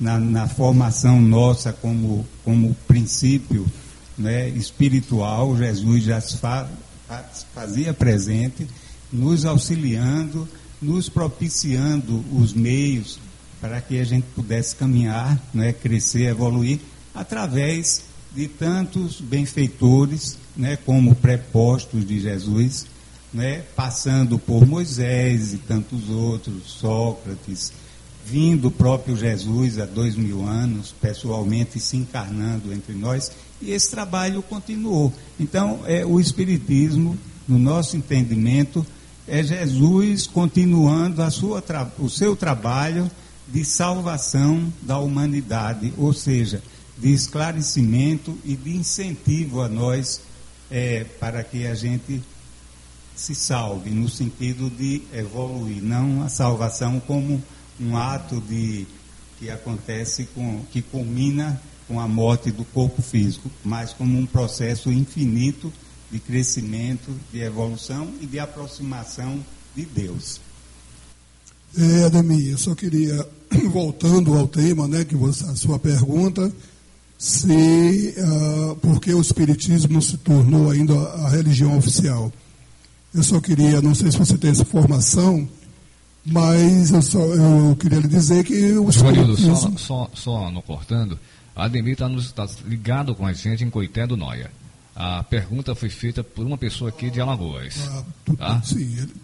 na, 0.00 0.18
na 0.18 0.48
formação 0.48 1.20
nossa 1.20 1.72
como, 1.72 2.26
como 2.44 2.74
princípio 2.86 3.66
né, 4.16 4.48
espiritual, 4.50 5.56
Jesus 5.56 6.04
já 6.04 6.20
se 6.20 6.36
fa, 6.38 6.68
fazia 7.54 7.92
presente 7.94 8.66
nos 9.12 9.44
auxiliando, 9.44 10.48
nos 10.80 11.08
propiciando 11.08 12.24
os 12.32 12.52
meios 12.52 13.18
para 13.60 13.80
que 13.80 13.98
a 13.98 14.04
gente 14.04 14.26
pudesse 14.34 14.76
caminhar, 14.76 15.40
né, 15.52 15.72
crescer, 15.72 16.24
evoluir, 16.24 16.78
através 17.14 18.04
de 18.34 18.46
tantos 18.46 19.20
benfeitores, 19.20 20.38
né, 20.56 20.76
como 20.76 21.14
prepostos 21.14 22.06
de 22.06 22.20
Jesus, 22.20 22.86
né, 23.32 23.62
passando 23.74 24.38
por 24.38 24.66
Moisés 24.66 25.54
e 25.54 25.58
tantos 25.58 26.08
outros, 26.08 26.62
Sócrates, 26.66 27.72
vindo 28.30 28.68
o 28.68 28.70
próprio 28.70 29.16
Jesus 29.16 29.78
há 29.78 29.86
dois 29.86 30.14
mil 30.14 30.46
anos, 30.46 30.94
pessoalmente 31.00 31.80
se 31.80 31.96
encarnando 31.96 32.72
entre 32.72 32.94
nós, 32.94 33.32
e 33.60 33.70
esse 33.70 33.90
trabalho 33.90 34.42
continuou. 34.42 35.12
Então, 35.40 35.80
é, 35.86 36.04
o 36.04 36.20
Espiritismo, 36.20 37.16
no 37.46 37.58
nosso 37.58 37.96
entendimento, 37.96 38.86
é 39.26 39.42
Jesus 39.42 40.26
continuando 40.26 41.22
a 41.22 41.30
sua, 41.30 41.64
o 41.98 42.08
seu 42.08 42.36
trabalho 42.36 43.10
de 43.46 43.64
salvação 43.64 44.70
da 44.82 44.98
humanidade, 44.98 45.92
ou 45.96 46.12
seja, 46.12 46.62
de 46.98 47.12
esclarecimento 47.12 48.36
e 48.44 48.54
de 48.54 48.76
incentivo 48.76 49.62
a 49.62 49.68
nós 49.68 50.20
é, 50.70 51.04
para 51.18 51.42
que 51.42 51.66
a 51.66 51.74
gente 51.74 52.22
se 53.16 53.34
salve, 53.34 53.90
no 53.90 54.08
sentido 54.08 54.70
de 54.70 55.02
evoluir, 55.12 55.82
não 55.82 56.22
a 56.22 56.28
salvação 56.28 57.00
como 57.00 57.42
um 57.80 57.96
ato 57.96 58.40
de 58.40 58.86
que 59.38 59.50
acontece 59.50 60.28
com 60.34 60.62
que 60.72 60.82
culmina 60.82 61.60
com 61.86 61.98
a 61.98 62.06
morte 62.06 62.50
do 62.50 62.64
corpo 62.64 63.00
físico, 63.00 63.50
mas 63.64 63.92
como 63.92 64.18
um 64.18 64.26
processo 64.26 64.92
infinito 64.92 65.72
de 66.10 66.18
crescimento, 66.18 67.10
de 67.32 67.40
evolução 67.40 68.12
e 68.20 68.26
de 68.26 68.38
aproximação 68.38 69.42
de 69.74 69.84
Deus. 69.84 70.40
É, 71.76 72.04
Ademir, 72.04 72.50
eu 72.50 72.58
só 72.58 72.74
queria, 72.74 73.26
voltando 73.70 74.36
ao 74.36 74.48
tema, 74.48 74.88
né, 74.88 75.04
que 75.04 75.14
você, 75.14 75.44
a 75.44 75.54
sua 75.54 75.78
pergunta, 75.78 76.52
se 77.18 78.14
uh, 78.16 78.76
por 78.76 79.00
que 79.00 79.12
o 79.12 79.20
Espiritismo 79.20 80.00
se 80.00 80.16
tornou 80.18 80.70
ainda 80.70 80.94
a 80.94 81.28
religião 81.28 81.76
oficial. 81.76 82.32
Eu 83.14 83.22
só 83.22 83.40
queria, 83.40 83.82
não 83.82 83.94
sei 83.94 84.10
se 84.10 84.18
você 84.18 84.38
tem 84.38 84.50
essa 84.50 84.62
informação, 84.62 85.48
mas 86.24 86.90
eu, 86.90 87.02
só, 87.02 87.18
eu 87.18 87.76
queria 87.76 87.98
lhe 87.98 88.08
dizer 88.08 88.44
que 88.44 88.72
o 88.72 88.88
Espiritismo... 88.88 89.56
só, 89.56 89.70
só, 89.76 90.10
só 90.14 90.50
no 90.50 90.62
cortando, 90.62 91.18
Ademir 91.54 91.94
está 91.94 92.08
tá 92.46 92.48
ligado 92.66 93.14
com 93.14 93.26
a 93.26 93.32
gente 93.32 93.64
em 93.64 93.70
Coité 93.70 94.06
do 94.06 94.16
Noia. 94.16 94.50
A 94.94 95.22
pergunta 95.22 95.74
foi 95.74 95.88
feita 95.88 96.22
por 96.22 96.44
uma 96.44 96.58
pessoa 96.58 96.90
aqui 96.90 97.10
de 97.10 97.20
Alagoas. 97.20 97.74
Ah, 97.88 98.04
tá? 98.36 98.62
Sim. 98.62 98.96
Ele, 98.96 99.14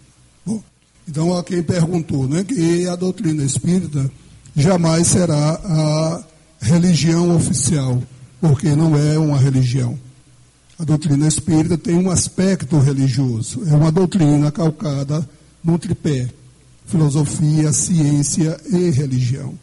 bom, 0.45 0.63
então, 1.07 1.37
a 1.37 1.43
quem 1.43 1.61
perguntou, 1.61 2.27
né, 2.27 2.43
que 2.43 2.87
a 2.87 2.95
doutrina 2.95 3.43
espírita 3.43 4.09
jamais 4.55 5.07
será 5.07 5.59
a 5.63 6.23
religião 6.59 7.35
oficial, 7.35 8.01
porque 8.41 8.75
não 8.75 8.97
é 8.97 9.17
uma 9.17 9.37
religião. 9.37 9.97
A 10.79 10.83
doutrina 10.83 11.27
espírita 11.27 11.77
tem 11.77 11.95
um 11.95 12.09
aspecto 12.09 12.79
religioso, 12.79 13.63
é 13.67 13.73
uma 13.73 13.91
doutrina 13.91 14.51
calcada 14.51 15.27
no 15.63 15.77
tripé: 15.77 16.27
filosofia, 16.85 17.73
ciência 17.73 18.59
e 18.69 18.89
religião. 18.89 19.53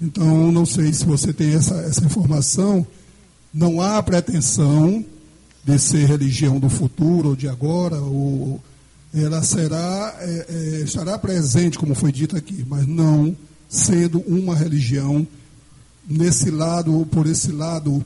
Então, 0.00 0.50
não 0.50 0.64
sei 0.64 0.92
se 0.92 1.04
você 1.04 1.32
tem 1.32 1.54
essa, 1.54 1.74
essa 1.74 2.04
informação, 2.04 2.86
não 3.52 3.80
há 3.80 4.02
pretensão 4.02 5.04
de 5.62 5.78
ser 5.78 6.06
religião 6.06 6.58
do 6.58 6.70
futuro 6.70 7.30
ou 7.30 7.36
de 7.36 7.48
agora, 7.48 8.00
ou 8.00 8.60
ela 9.12 9.42
será, 9.42 10.16
é, 10.20 10.46
é, 10.48 10.80
estará 10.82 11.18
presente, 11.18 11.78
como 11.78 11.94
foi 11.94 12.12
dito 12.12 12.36
aqui, 12.36 12.64
mas 12.66 12.86
não 12.86 13.36
sendo 13.68 14.20
uma 14.20 14.54
religião 14.54 15.26
nesse 16.08 16.50
lado 16.50 16.94
ou 16.94 17.04
por 17.04 17.26
esse 17.26 17.52
lado, 17.52 18.04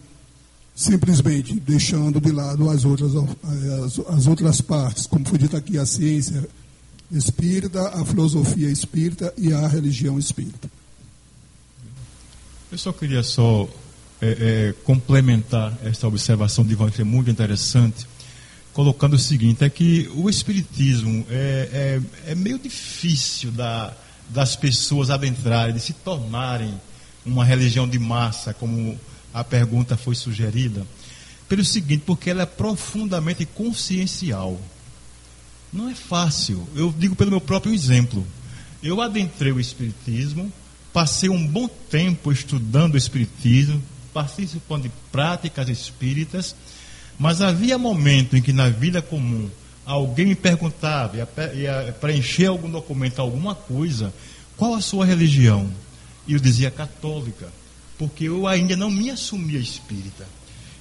simplesmente 0.74 1.60
deixando 1.60 2.20
de 2.20 2.32
lado 2.32 2.68
as 2.68 2.84
outras, 2.84 3.12
as, 3.14 3.98
as 4.08 4.26
outras 4.26 4.60
partes, 4.60 5.06
como 5.06 5.26
foi 5.26 5.38
dito 5.38 5.56
aqui, 5.56 5.78
a 5.78 5.86
ciência 5.86 6.48
espírita, 7.10 7.88
a 7.88 8.04
filosofia 8.04 8.70
espírita 8.70 9.32
e 9.36 9.52
a 9.52 9.66
religião 9.66 10.18
espírita. 10.18 10.70
Eu 12.70 12.78
só 12.78 12.92
queria 12.92 13.22
só 13.22 13.68
é, 14.20 14.28
é, 14.70 14.74
complementar 14.84 15.76
esta 15.84 16.08
observação 16.08 16.64
de 16.64 16.76
é 16.98 17.04
muito 17.04 17.30
interessante, 17.30 18.06
colocando 18.72 19.14
o 19.14 19.18
seguinte: 19.18 19.64
é 19.64 19.70
que 19.70 20.10
o 20.14 20.28
Espiritismo 20.30 21.26
é, 21.30 22.00
é, 22.26 22.32
é 22.32 22.34
meio 22.34 22.58
difícil 22.58 23.50
da, 23.52 23.94
das 24.30 24.56
pessoas 24.56 25.10
adentrarem, 25.10 25.74
de 25.74 25.80
se 25.80 25.92
tornarem 25.92 26.74
uma 27.24 27.44
religião 27.44 27.88
de 27.88 27.98
massa, 27.98 28.52
como 28.54 28.98
a 29.32 29.44
pergunta 29.44 29.96
foi 29.96 30.14
sugerida, 30.14 30.86
pelo 31.48 31.64
seguinte, 31.64 32.02
porque 32.06 32.30
ela 32.30 32.42
é 32.42 32.46
profundamente 32.46 33.44
consciencial. 33.44 34.60
Não 35.74 35.88
é 35.90 35.94
fácil. 35.94 36.66
Eu 36.76 36.94
digo 36.96 37.16
pelo 37.16 37.32
meu 37.32 37.40
próprio 37.40 37.74
exemplo. 37.74 38.24
Eu 38.80 39.00
adentrei 39.00 39.50
o 39.50 39.58
Espiritismo, 39.58 40.50
passei 40.92 41.28
um 41.28 41.44
bom 41.44 41.66
tempo 41.66 42.30
estudando 42.30 42.94
o 42.94 42.98
Espiritismo, 42.98 43.82
participando 44.12 44.84
de 44.84 44.92
práticas 45.10 45.68
espíritas, 45.68 46.54
mas 47.18 47.42
havia 47.42 47.76
momento 47.76 48.36
em 48.36 48.42
que 48.42 48.52
na 48.52 48.68
vida 48.68 49.02
comum 49.02 49.50
alguém 49.84 50.26
me 50.26 50.34
perguntava, 50.36 51.16
ia, 51.54 51.96
preencher 52.00 52.46
algum 52.46 52.70
documento, 52.70 53.18
alguma 53.18 53.54
coisa, 53.54 54.14
qual 54.56 54.74
a 54.74 54.80
sua 54.80 55.04
religião? 55.04 55.68
E 56.26 56.34
eu 56.34 56.38
dizia 56.38 56.70
católica, 56.70 57.48
porque 57.98 58.24
eu 58.24 58.46
ainda 58.46 58.76
não 58.76 58.90
me 58.90 59.10
assumia 59.10 59.58
espírita. 59.58 60.24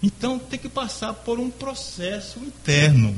Então 0.04 0.38
tem 0.38 0.60
que 0.60 0.70
passar 0.70 1.14
por 1.14 1.40
um 1.40 1.50
processo 1.50 2.38
interno. 2.40 3.16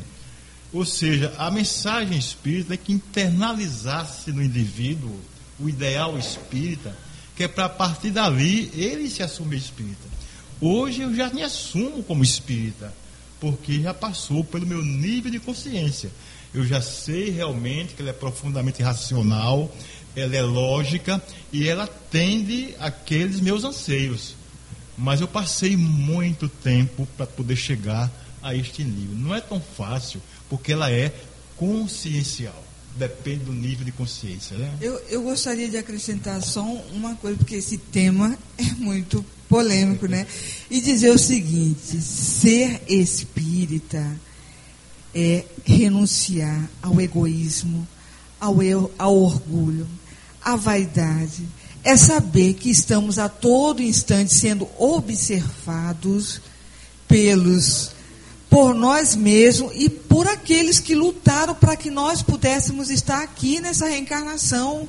Ou 0.73 0.85
seja, 0.85 1.33
a 1.37 1.49
mensagem 1.49 2.17
espírita 2.17 2.73
é 2.73 2.77
que 2.77 2.93
internalizasse 2.93 4.31
no 4.31 4.43
indivíduo 4.43 5.19
o 5.59 5.69
ideal 5.69 6.17
espírita 6.17 6.95
que 7.35 7.43
é 7.43 7.47
para 7.47 7.67
partir 7.67 8.11
dali 8.11 8.71
ele 8.73 9.09
se 9.09 9.21
assumir 9.21 9.57
espírita. 9.57 10.07
Hoje 10.61 11.01
eu 11.01 11.13
já 11.13 11.29
me 11.29 11.43
assumo 11.43 12.01
como 12.01 12.23
espírita, 12.23 12.93
porque 13.39 13.81
já 13.81 13.93
passou 13.93 14.43
pelo 14.43 14.65
meu 14.65 14.81
nível 14.81 15.29
de 15.29 15.39
consciência. 15.39 16.09
Eu 16.53 16.65
já 16.65 16.81
sei 16.81 17.29
realmente 17.29 17.93
que 17.93 18.01
ela 18.01 18.11
é 18.11 18.13
profundamente 18.13 18.81
racional, 18.81 19.69
ela 20.15 20.33
é 20.33 20.41
lógica 20.41 21.21
e 21.51 21.67
ela 21.67 21.83
atende 21.83 22.73
aqueles 22.79 23.41
meus 23.41 23.65
anseios. 23.65 24.35
Mas 24.97 25.19
eu 25.19 25.27
passei 25.27 25.75
muito 25.75 26.47
tempo 26.47 27.05
para 27.17 27.27
poder 27.27 27.57
chegar 27.57 28.09
a 28.41 28.55
este 28.55 28.81
nível. 28.81 29.17
Não 29.17 29.35
é 29.35 29.41
tão 29.41 29.59
fácil, 29.59 30.21
porque 30.49 30.73
ela 30.73 30.91
é 30.91 31.13
consciencial. 31.57 32.63
Depende 32.97 33.43
do 33.43 33.51
nível 33.51 33.83
de 33.83 33.91
consciência, 33.91 34.57
né? 34.57 34.73
Eu, 34.79 34.97
eu 35.09 35.21
gostaria 35.21 35.67
de 35.67 35.77
acrescentar 35.77 36.41
só 36.41 36.63
uma 36.93 37.13
coisa, 37.15 37.37
porque 37.37 37.55
esse 37.55 37.77
tema 37.77 38.37
é 38.57 38.71
muito 38.77 39.25
polêmico, 39.49 40.07
né? 40.07 40.25
E 40.69 40.79
dizer 40.79 41.09
o 41.09 41.19
seguinte: 41.19 41.99
ser 41.99 42.81
espírita 42.87 44.17
é 45.13 45.43
renunciar 45.65 46.69
ao 46.81 46.99
egoísmo, 47.01 47.87
ao, 48.39 48.61
eu, 48.61 48.91
ao 48.97 49.15
orgulho, 49.15 49.87
à 50.41 50.55
vaidade. 50.55 51.47
É 51.83 51.95
saber 51.95 52.55
que 52.55 52.69
estamos 52.69 53.19
a 53.19 53.29
todo 53.29 53.81
instante 53.81 54.33
sendo 54.33 54.67
observados 54.77 56.41
pelos 57.07 57.94
por 58.55 58.73
nós 58.73 59.17
mesmos 59.17 59.73
e 59.75 59.89
por 59.89 60.29
aqueles 60.29 60.79
que 60.79 60.95
lutaram 60.95 61.53
para 61.53 61.75
que 61.75 61.89
nós 61.89 62.21
pudéssemos 62.21 62.89
estar 62.89 63.21
aqui 63.21 63.59
nessa 63.59 63.85
reencarnação. 63.85 64.87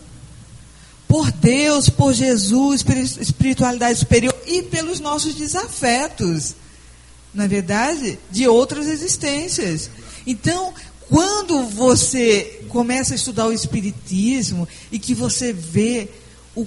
Por 1.09 1.33
Deus, 1.33 1.89
por 1.89 2.13
Jesus, 2.13 2.85
pela 2.85 3.01
espiritualidade 3.01 3.99
superior 3.99 4.33
e 4.47 4.63
pelos 4.63 5.01
nossos 5.01 5.35
desafetos, 5.35 6.55
na 7.35 7.49
verdade, 7.49 8.21
de 8.31 8.47
outras 8.47 8.87
existências. 8.87 9.91
Então, 10.25 10.73
quando 11.09 11.65
você 11.65 12.65
começa 12.69 13.15
a 13.15 13.17
estudar 13.17 13.49
o 13.49 13.53
Espiritismo 13.53 14.69
e 14.93 14.99
que 15.01 15.13
você 15.13 15.53
vê 15.53 16.09
o 16.55 16.65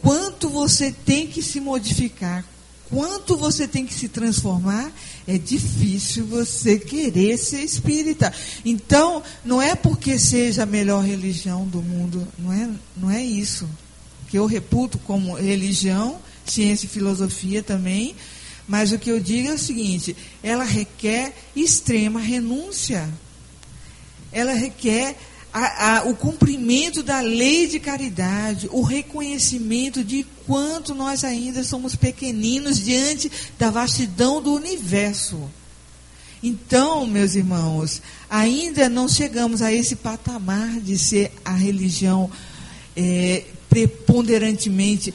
quanto 0.00 0.48
você 0.48 0.90
tem 0.90 1.28
que 1.28 1.44
se 1.44 1.60
modificar, 1.60 2.44
quanto 2.90 3.36
você 3.36 3.66
tem 3.66 3.86
que 3.86 3.94
se 3.94 4.08
transformar, 4.08 4.92
é 5.26 5.38
difícil 5.38 6.26
você 6.26 6.78
querer 6.78 7.38
ser 7.38 7.62
espírita. 7.62 8.32
Então, 8.64 9.22
não 9.44 9.62
é 9.62 9.74
porque 9.74 10.18
seja 10.18 10.64
a 10.64 10.66
melhor 10.66 11.04
religião 11.04 11.66
do 11.66 11.80
mundo, 11.80 12.26
não 12.36 12.52
é, 12.52 12.68
não 12.96 13.10
é 13.10 13.22
isso. 13.22 13.68
Que 14.28 14.38
eu 14.38 14.44
reputo 14.44 14.98
como 14.98 15.34
religião, 15.34 16.20
ciência 16.44 16.86
e 16.86 16.88
filosofia 16.90 17.62
também, 17.62 18.14
mas 18.66 18.92
o 18.92 18.98
que 18.98 19.10
eu 19.10 19.18
digo 19.18 19.48
é 19.48 19.54
o 19.54 19.58
seguinte: 19.58 20.16
ela 20.42 20.64
requer 20.64 21.34
extrema 21.54 22.20
renúncia. 22.20 23.08
Ela 24.32 24.52
requer 24.52 25.16
a, 25.52 25.98
a, 25.98 26.04
o 26.04 26.14
cumprimento 26.14 27.02
da 27.02 27.20
lei 27.20 27.66
de 27.66 27.80
caridade, 27.80 28.68
o 28.70 28.82
reconhecimento 28.82 30.04
de 30.04 30.24
quanto 30.46 30.94
nós 30.94 31.24
ainda 31.24 31.64
somos 31.64 31.96
pequeninos 31.96 32.78
diante 32.78 33.30
da 33.58 33.70
vastidão 33.70 34.40
do 34.40 34.54
universo. 34.54 35.50
Então, 36.42 37.06
meus 37.06 37.34
irmãos, 37.34 38.00
ainda 38.28 38.88
não 38.88 39.08
chegamos 39.08 39.60
a 39.60 39.72
esse 39.72 39.96
patamar 39.96 40.80
de 40.80 40.96
ser 40.96 41.32
a 41.44 41.52
religião 41.52 42.30
é, 42.96 43.44
preponderantemente 43.68 45.12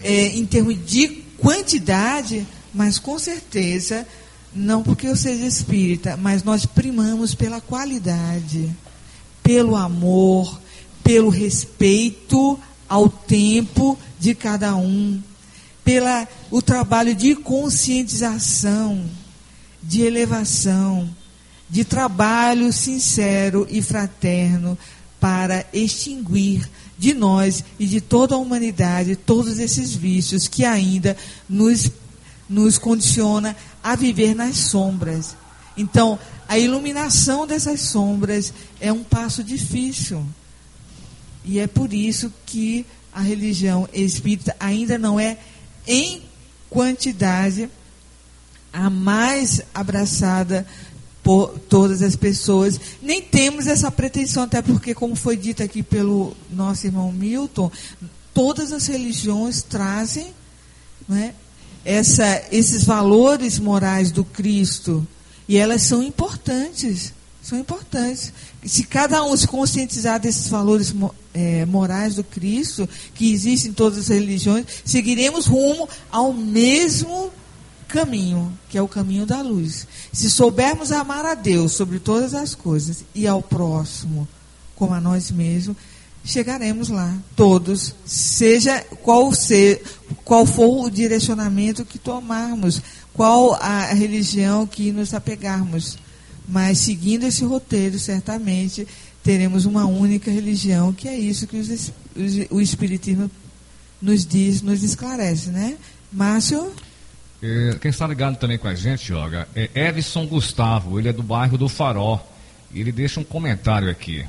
é, 0.00 0.28
em 0.28 0.44
termos 0.46 0.76
de 0.84 1.08
quantidade, 1.38 2.46
mas 2.74 2.98
com 2.98 3.18
certeza, 3.18 4.06
não 4.54 4.82
porque 4.82 5.06
eu 5.06 5.16
seja 5.16 5.46
espírita, 5.46 6.16
mas 6.16 6.42
nós 6.42 6.66
primamos 6.66 7.34
pela 7.34 7.60
qualidade 7.60 8.74
pelo 9.48 9.76
amor, 9.76 10.60
pelo 11.02 11.30
respeito 11.30 12.60
ao 12.86 13.08
tempo 13.08 13.98
de 14.20 14.34
cada 14.34 14.76
um, 14.76 15.22
pela 15.82 16.28
o 16.50 16.60
trabalho 16.60 17.14
de 17.14 17.34
conscientização, 17.34 19.02
de 19.82 20.02
elevação, 20.02 21.08
de 21.66 21.82
trabalho 21.82 22.70
sincero 22.74 23.66
e 23.70 23.80
fraterno 23.80 24.76
para 25.18 25.64
extinguir 25.72 26.68
de 26.98 27.14
nós 27.14 27.64
e 27.78 27.86
de 27.86 28.02
toda 28.02 28.34
a 28.34 28.38
humanidade 28.38 29.16
todos 29.16 29.58
esses 29.58 29.94
vícios 29.94 30.46
que 30.46 30.66
ainda 30.66 31.16
nos, 31.48 31.90
nos 32.46 32.76
condiciona 32.76 33.56
a 33.82 33.96
viver 33.96 34.34
nas 34.34 34.58
sombras. 34.58 35.34
Então, 35.74 36.18
a 36.48 36.58
iluminação 36.58 37.46
dessas 37.46 37.82
sombras 37.82 38.54
é 38.80 38.90
um 38.90 39.04
passo 39.04 39.44
difícil. 39.44 40.24
E 41.44 41.58
é 41.58 41.66
por 41.66 41.92
isso 41.92 42.32
que 42.46 42.86
a 43.12 43.20
religião 43.20 43.86
espírita 43.92 44.56
ainda 44.58 44.96
não 44.96 45.20
é, 45.20 45.36
em 45.86 46.22
quantidade, 46.70 47.68
a 48.72 48.88
mais 48.88 49.60
abraçada 49.74 50.66
por 51.22 51.58
todas 51.68 52.00
as 52.00 52.16
pessoas. 52.16 52.80
Nem 53.02 53.20
temos 53.20 53.66
essa 53.66 53.90
pretensão, 53.90 54.44
até 54.44 54.62
porque, 54.62 54.94
como 54.94 55.14
foi 55.14 55.36
dito 55.36 55.62
aqui 55.62 55.82
pelo 55.82 56.34
nosso 56.50 56.86
irmão 56.86 57.12
Milton, 57.12 57.70
todas 58.32 58.72
as 58.72 58.86
religiões 58.86 59.62
trazem 59.62 60.32
né, 61.06 61.34
essa, 61.84 62.42
esses 62.50 62.84
valores 62.84 63.58
morais 63.58 64.10
do 64.10 64.24
Cristo 64.24 65.06
e 65.48 65.56
elas 65.56 65.82
são 65.82 66.02
importantes. 66.02 67.12
São 67.42 67.58
importantes. 67.58 68.32
Se 68.62 68.84
cada 68.84 69.24
um 69.24 69.34
se 69.34 69.48
conscientizar 69.48 70.20
desses 70.20 70.48
valores 70.48 70.94
é, 71.32 71.64
morais 71.64 72.16
do 72.16 72.22
Cristo, 72.22 72.86
que 73.14 73.32
existem 73.32 73.70
em 73.70 73.74
todas 73.74 73.98
as 73.98 74.08
religiões, 74.08 74.66
seguiremos 74.84 75.46
rumo 75.46 75.88
ao 76.12 76.34
mesmo 76.34 77.32
caminho, 77.88 78.52
que 78.68 78.76
é 78.76 78.82
o 78.82 78.86
caminho 78.86 79.24
da 79.24 79.40
luz. 79.40 79.86
Se 80.12 80.30
soubermos 80.30 80.92
amar 80.92 81.24
a 81.24 81.34
Deus 81.34 81.72
sobre 81.72 81.98
todas 81.98 82.34
as 82.34 82.54
coisas 82.54 83.02
e 83.14 83.26
ao 83.26 83.40
próximo 83.40 84.28
como 84.76 84.94
a 84.94 85.00
nós 85.00 85.30
mesmos, 85.30 85.76
chegaremos 86.24 86.88
lá, 86.88 87.16
todos, 87.34 87.94
seja 88.04 88.80
qual, 89.02 89.32
ser, 89.32 89.82
qual 90.24 90.44
for 90.44 90.84
o 90.84 90.90
direcionamento 90.90 91.84
que 91.84 91.98
tomarmos 91.98 92.82
qual 93.18 93.54
a 93.60 93.92
religião 93.92 94.64
que 94.64 94.92
nos 94.92 95.12
apegarmos. 95.12 95.98
Mas 96.48 96.78
seguindo 96.78 97.24
esse 97.24 97.44
roteiro, 97.44 97.98
certamente 97.98 98.86
teremos 99.24 99.64
uma 99.64 99.86
única 99.86 100.30
religião, 100.30 100.92
que 100.92 101.08
é 101.08 101.18
isso 101.18 101.48
que 101.48 101.56
os, 101.56 101.92
o 102.48 102.60
Espiritismo 102.60 103.28
nos 104.00 104.24
diz, 104.24 104.62
nos 104.62 104.84
esclarece, 104.84 105.50
né? 105.50 105.76
Márcio? 106.12 106.72
É, 107.42 107.76
quem 107.80 107.90
está 107.90 108.06
ligado 108.06 108.36
também 108.36 108.56
com 108.56 108.68
a 108.68 108.74
gente, 108.76 109.08
Joga, 109.08 109.48
é 109.52 109.68
Evison 109.74 110.24
Gustavo, 110.24 111.00
ele 111.00 111.08
é 111.08 111.12
do 111.12 111.22
bairro 111.22 111.58
do 111.58 111.68
Faró. 111.68 112.24
Ele 112.72 112.92
deixa 112.92 113.18
um 113.18 113.24
comentário 113.24 113.90
aqui. 113.90 114.24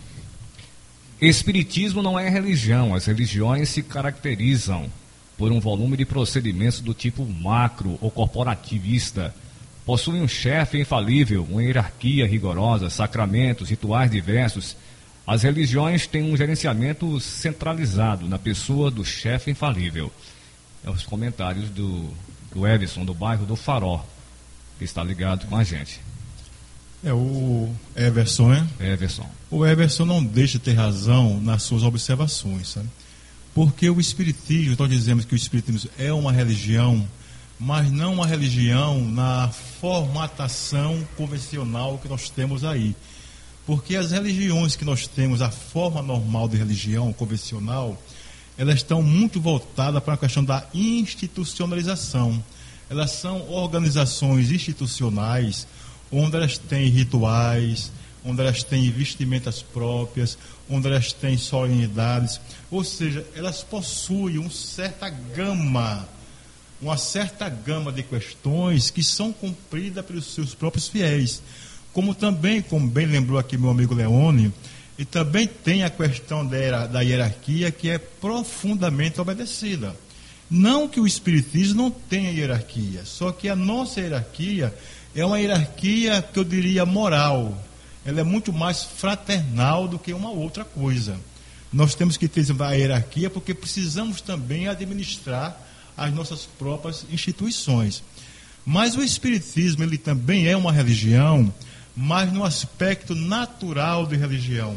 Espiritismo 1.21 2.01
não 2.01 2.17
é 2.17 2.27
religião, 2.27 2.95
as 2.95 3.05
religiões 3.05 3.69
se 3.69 3.83
caracterizam 3.83 4.89
por 5.39 5.53
um 5.53 5.59
volume 5.61 5.95
de 5.95 6.05
procedimentos 6.05 6.81
do 6.81 6.93
tipo 6.93 7.25
macro 7.25 7.97
ou 8.01 8.11
corporativista. 8.11 9.33
Possui 9.85 10.19
um 10.19 10.27
chefe 10.27 10.81
infalível, 10.81 11.47
uma 11.49 11.63
hierarquia 11.63 12.27
rigorosa, 12.27 12.89
sacramentos, 12.89 13.69
rituais 13.69 14.11
diversos. 14.11 14.75
As 15.25 15.43
religiões 15.43 16.05
têm 16.05 16.23
um 16.23 16.35
gerenciamento 16.35 17.21
centralizado 17.21 18.27
na 18.27 18.37
pessoa 18.37 18.91
do 18.91 19.05
chefe 19.05 19.49
infalível. 19.49 20.11
É 20.83 20.89
os 20.89 21.05
comentários 21.05 21.69
do, 21.69 22.09
do 22.53 22.67
Everson, 22.67 23.05
do 23.05 23.13
bairro 23.13 23.45
do 23.45 23.55
Faró, 23.55 24.05
que 24.77 24.83
está 24.83 25.01
ligado 25.01 25.47
com 25.47 25.55
a 25.55 25.63
gente. 25.63 26.01
É 27.01 27.13
o 27.13 27.73
Everson, 27.95 28.53
é? 28.53 28.67
Everson. 28.91 29.29
O 29.49 29.65
Everson 29.65 30.03
não 30.03 30.21
deixa 30.21 30.57
de 30.57 30.65
ter 30.65 30.73
razão 30.73 31.39
nas 31.39 31.63
suas 31.63 31.83
observações, 31.83 32.67
sabe? 32.67 32.89
Porque 33.59 33.89
o 33.89 33.99
Espiritismo, 33.99 34.77
nós 34.79 34.89
dizemos 34.89 35.25
que 35.25 35.33
o 35.33 35.35
Espiritismo 35.35 35.89
é 35.97 36.13
uma 36.13 36.31
religião, 36.31 37.05
mas 37.59 37.91
não 37.91 38.13
uma 38.13 38.25
religião 38.25 39.03
na 39.03 39.49
formatação 39.49 41.05
convencional 41.17 41.97
que 41.97 42.07
nós 42.07 42.29
temos 42.29 42.63
aí. 42.63 42.95
Porque 43.65 43.97
as 43.97 44.11
religiões 44.11 44.77
que 44.77 44.85
nós 44.85 45.07
temos, 45.07 45.41
a 45.41 45.51
forma 45.51 46.01
normal 46.01 46.47
de 46.47 46.55
religião 46.55 47.11
convencional, 47.11 48.01
elas 48.57 48.75
estão 48.75 49.03
muito 49.03 49.41
voltadas 49.41 50.01
para 50.01 50.13
a 50.13 50.17
questão 50.17 50.41
da 50.41 50.65
institucionalização. 50.73 52.41
Elas 52.89 53.11
são 53.11 53.45
organizações 53.51 54.53
institucionais, 54.53 55.67
onde 56.09 56.37
elas 56.37 56.57
têm 56.57 56.87
rituais, 56.87 57.91
onde 58.23 58.39
elas 58.39 58.63
têm 58.63 58.89
vestimentas 58.89 59.61
próprias, 59.61 60.37
onde 60.69 60.87
elas 60.87 61.11
têm 61.11 61.37
solenidades, 61.37 62.39
ou 62.71 62.83
seja, 62.83 63.25
elas 63.35 63.63
possuem 63.63 64.37
uma 64.37 64.49
certa 64.49 65.09
gama, 65.09 66.07
uma 66.81 66.97
certa 66.97 67.49
gama 67.49 67.91
de 67.91 68.03
questões 68.03 68.89
que 68.89 69.03
são 69.03 69.33
cumpridas 69.33 70.05
pelos 70.05 70.33
seus 70.33 70.53
próprios 70.53 70.87
fiéis. 70.87 71.41
Como 71.91 72.13
também, 72.13 72.61
como 72.61 72.87
bem 72.87 73.07
lembrou 73.07 73.39
aqui 73.39 73.57
meu 73.57 73.71
amigo 73.71 73.95
Leone, 73.95 74.53
e 74.97 75.05
também 75.05 75.47
tem 75.47 75.83
a 75.83 75.89
questão 75.89 76.45
da 76.45 77.01
hierarquia 77.01 77.71
que 77.71 77.89
é 77.89 77.97
profundamente 77.97 79.19
obedecida. 79.19 79.95
Não 80.49 80.87
que 80.87 80.99
o 80.99 81.07
Espiritismo 81.07 81.83
não 81.83 81.91
tenha 81.91 82.31
hierarquia, 82.31 83.05
só 83.05 83.31
que 83.31 83.47
a 83.47 83.55
nossa 83.55 84.01
hierarquia 84.01 84.73
é 85.15 85.25
uma 85.25 85.39
hierarquia 85.39 86.21
que 86.21 86.37
eu 86.37 86.43
diria 86.43 86.85
moral, 86.85 87.57
ela 88.05 88.19
é 88.21 88.23
muito 88.23 88.51
mais 88.51 88.83
fraternal 88.83 89.87
do 89.87 89.97
que 89.97 90.13
uma 90.13 90.31
outra 90.31 90.65
coisa. 90.65 91.17
Nós 91.71 91.93
temos 91.93 92.17
que 92.17 92.27
ter 92.27 92.45
a 92.61 92.71
hierarquia 92.71 93.29
porque 93.29 93.53
precisamos 93.53 94.21
também 94.21 94.67
administrar 94.67 95.59
as 95.95 96.13
nossas 96.13 96.45
próprias 96.57 97.05
instituições. 97.11 98.01
Mas 98.65 98.95
o 98.95 99.03
Espiritismo 99.03 99.83
ele 99.83 99.97
também 99.97 100.47
é 100.47 100.55
uma 100.55 100.71
religião, 100.71 101.53
mas 101.95 102.31
no 102.31 102.43
aspecto 102.43 103.13
natural 103.13 104.05
de 104.05 104.15
religião, 104.15 104.75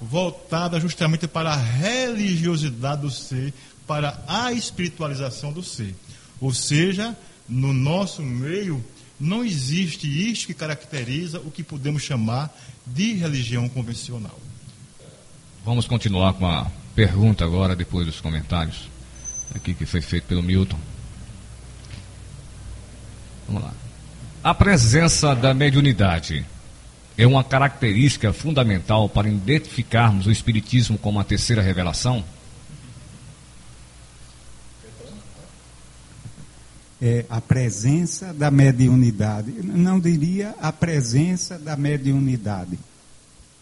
voltada 0.00 0.80
justamente 0.80 1.26
para 1.26 1.52
a 1.52 1.56
religiosidade 1.56 3.02
do 3.02 3.10
ser, 3.10 3.52
para 3.86 4.22
a 4.26 4.52
espiritualização 4.52 5.52
do 5.52 5.62
ser. 5.62 5.94
Ou 6.40 6.52
seja, 6.54 7.16
no 7.48 7.72
nosso 7.72 8.22
meio 8.22 8.84
não 9.18 9.44
existe 9.44 10.06
isto 10.30 10.46
que 10.46 10.54
caracteriza 10.54 11.38
o 11.40 11.50
que 11.50 11.62
podemos 11.62 12.02
chamar 12.02 12.52
de 12.86 13.12
religião 13.12 13.68
convencional. 13.68 14.38
Vamos 15.64 15.86
continuar 15.86 16.32
com 16.34 16.44
a 16.44 16.66
pergunta 16.92 17.44
agora, 17.44 17.76
depois 17.76 18.04
dos 18.04 18.20
comentários 18.20 18.90
aqui 19.54 19.72
que 19.74 19.86
foi 19.86 20.00
feito 20.00 20.24
pelo 20.24 20.42
Milton. 20.42 20.78
Vamos 23.46 23.62
lá. 23.62 23.72
A 24.42 24.52
presença 24.52 25.36
da 25.36 25.54
mediunidade 25.54 26.44
é 27.16 27.24
uma 27.28 27.44
característica 27.44 28.32
fundamental 28.32 29.08
para 29.08 29.28
identificarmos 29.28 30.26
o 30.26 30.32
Espiritismo 30.32 30.98
como 30.98 31.20
a 31.20 31.24
terceira 31.24 31.62
revelação? 31.62 32.24
É 37.00 37.24
a 37.30 37.40
presença 37.40 38.34
da 38.34 38.50
mediunidade. 38.50 39.52
Não 39.62 40.00
diria 40.00 40.56
a 40.60 40.72
presença 40.72 41.56
da 41.56 41.76
mediunidade 41.76 42.78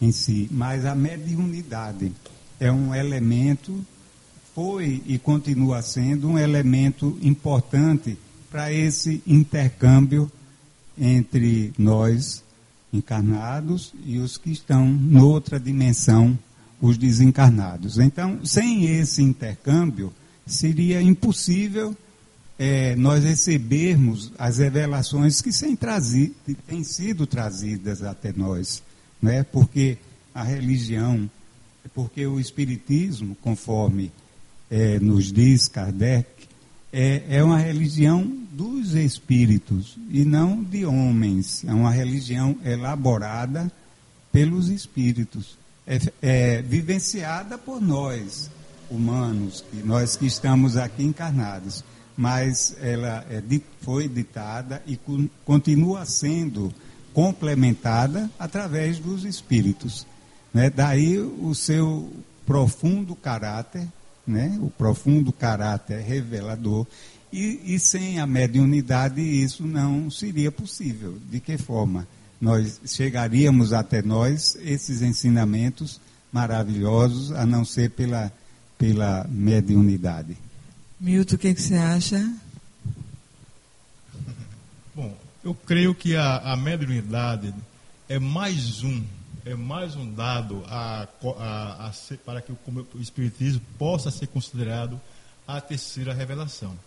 em 0.01 0.11
si, 0.11 0.47
mas 0.51 0.83
a 0.85 0.95
mediunidade 0.95 2.11
é 2.59 2.71
um 2.71 2.93
elemento, 2.93 3.85
foi 4.55 5.01
e 5.05 5.19
continua 5.19 5.81
sendo 5.81 6.29
um 6.29 6.37
elemento 6.39 7.17
importante 7.21 8.17
para 8.49 8.73
esse 8.73 9.21
intercâmbio 9.25 10.29
entre 10.99 11.71
nós 11.77 12.43
encarnados 12.91 13.93
e 14.03 14.17
os 14.17 14.37
que 14.37 14.51
estão 14.51 14.85
noutra 14.85 15.59
dimensão, 15.59 16.37
os 16.81 16.97
desencarnados. 16.97 17.97
Então, 17.99 18.43
sem 18.43 18.85
esse 18.85 19.21
intercâmbio, 19.21 20.11
seria 20.45 21.01
impossível 21.01 21.95
é, 22.59 22.95
nós 22.95 23.23
recebermos 23.23 24.31
as 24.37 24.57
revelações 24.57 25.41
que 25.41 25.51
têm 26.67 26.83
sido 26.83 27.25
trazidas 27.25 28.03
até 28.03 28.33
nós 28.33 28.83
né? 29.21 29.43
porque 29.43 29.97
a 30.33 30.43
religião, 30.43 31.29
porque 31.93 32.25
o 32.25 32.39
Espiritismo, 32.39 33.35
conforme 33.41 34.11
é, 34.69 34.99
nos 34.99 35.31
diz 35.31 35.67
Kardec, 35.67 36.27
é, 36.93 37.23
é 37.29 37.43
uma 37.43 37.57
religião 37.57 38.25
dos 38.51 38.95
espíritos 38.95 39.97
e 40.09 40.25
não 40.25 40.61
de 40.63 40.85
homens. 40.85 41.63
É 41.65 41.73
uma 41.73 41.91
religião 41.91 42.57
elaborada 42.63 43.71
pelos 44.31 44.69
espíritos, 44.69 45.57
é, 45.85 45.99
é 46.21 46.61
vivenciada 46.61 47.57
por 47.57 47.81
nós, 47.81 48.49
humanos, 48.89 49.63
que 49.69 49.77
nós 49.83 50.15
que 50.15 50.25
estamos 50.25 50.77
aqui 50.77 51.03
encarnados. 51.03 51.83
Mas 52.15 52.75
ela 52.81 53.25
é, 53.29 53.41
foi 53.81 54.07
ditada 54.07 54.81
e 54.85 54.99
continua 55.45 56.05
sendo 56.05 56.73
complementada 57.13 58.29
através 58.39 58.99
dos 58.99 59.23
espíritos. 59.23 60.05
Né? 60.53 60.69
Daí 60.69 61.17
o 61.17 61.53
seu 61.53 62.11
profundo 62.45 63.15
caráter, 63.15 63.87
né? 64.25 64.57
o 64.61 64.69
profundo 64.69 65.31
caráter 65.31 66.01
revelador. 66.01 66.85
E, 67.31 67.75
e 67.75 67.79
sem 67.79 68.19
a 68.19 68.27
mediunidade 68.27 69.21
isso 69.21 69.65
não 69.65 70.11
seria 70.11 70.51
possível. 70.51 71.17
De 71.29 71.39
que 71.39 71.57
forma? 71.57 72.07
Nós 72.39 72.81
chegaríamos 72.85 73.71
até 73.71 74.01
nós 74.01 74.57
esses 74.61 75.01
ensinamentos 75.01 76.01
maravilhosos, 76.31 77.31
a 77.31 77.45
não 77.45 77.63
ser 77.63 77.91
pela, 77.91 78.31
pela 78.77 79.25
mediunidade. 79.29 80.35
Milton, 80.99 81.35
o 81.35 81.37
que, 81.37 81.53
que 81.53 81.61
você 81.61 81.75
acha? 81.75 82.31
Eu 85.43 85.55
creio 85.55 85.95
que 85.95 86.15
a, 86.15 86.37
a 86.37 86.55
mediunidade 86.55 87.51
é 88.07 88.19
mais 88.19 88.83
um, 88.83 89.03
é 89.43 89.55
mais 89.55 89.95
um 89.95 90.13
dado 90.13 90.63
a, 90.67 91.07
a, 91.39 91.87
a 91.87 91.93
ser, 91.93 92.17
para 92.17 92.41
que 92.41 92.51
o, 92.51 92.57
o 92.93 93.01
Espiritismo 93.01 93.61
possa 93.77 94.11
ser 94.11 94.27
considerado 94.27 95.01
a 95.47 95.59
terceira 95.59 96.13
revelação. 96.13 96.77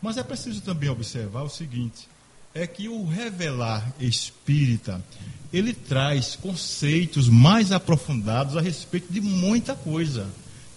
Mas 0.00 0.16
é 0.16 0.22
preciso 0.22 0.60
também 0.60 0.88
observar 0.88 1.42
o 1.42 1.48
seguinte, 1.48 2.08
é 2.54 2.68
que 2.68 2.88
o 2.88 3.04
revelar 3.04 3.92
espírita, 3.98 5.04
ele 5.52 5.74
traz 5.74 6.36
conceitos 6.36 7.28
mais 7.28 7.72
aprofundados 7.72 8.56
a 8.56 8.60
respeito 8.60 9.12
de 9.12 9.20
muita 9.20 9.74
coisa. 9.74 10.28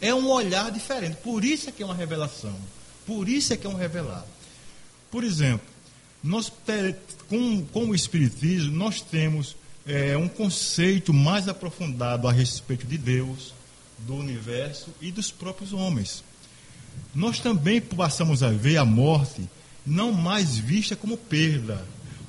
É 0.02 0.14
um 0.14 0.28
olhar 0.28 0.72
diferente. 0.72 1.18
Por 1.18 1.46
isso 1.46 1.70
é 1.70 1.72
que 1.72 1.84
é 1.84 1.86
uma 1.86 1.94
revelação. 1.94 2.56
Por 3.06 3.30
isso 3.30 3.54
é 3.54 3.58
que 3.58 3.68
é 3.68 3.70
um 3.70 3.76
revelar. 3.76 4.26
Por 5.12 5.24
exemplo, 5.24 5.71
nós, 6.24 6.52
com, 7.28 7.66
com 7.66 7.86
o 7.86 7.96
Espiritismo, 7.96 8.76
nós 8.76 9.02
temos 9.02 9.56
é, 9.86 10.16
um 10.16 10.28
conceito 10.28 11.14
mais 11.14 11.48
aprofundado 11.48 12.28
a 12.28 12.32
respeito 12.32 12.86
de 12.86 12.98
Deus, 12.98 13.54
do 14.00 14.16
universo 14.16 14.90
e 15.02 15.12
dos 15.12 15.32
próprios 15.32 15.74
homens. 15.74 16.24
Nós 17.14 17.40
também 17.40 17.82
passamos 17.82 18.44
a 18.44 18.50
ver 18.50 18.78
a 18.78 18.86
morte 18.86 19.48
não 19.86 20.12
mais 20.12 20.58
vista 20.58 20.96
como 20.96 21.18
perda. 21.18 21.84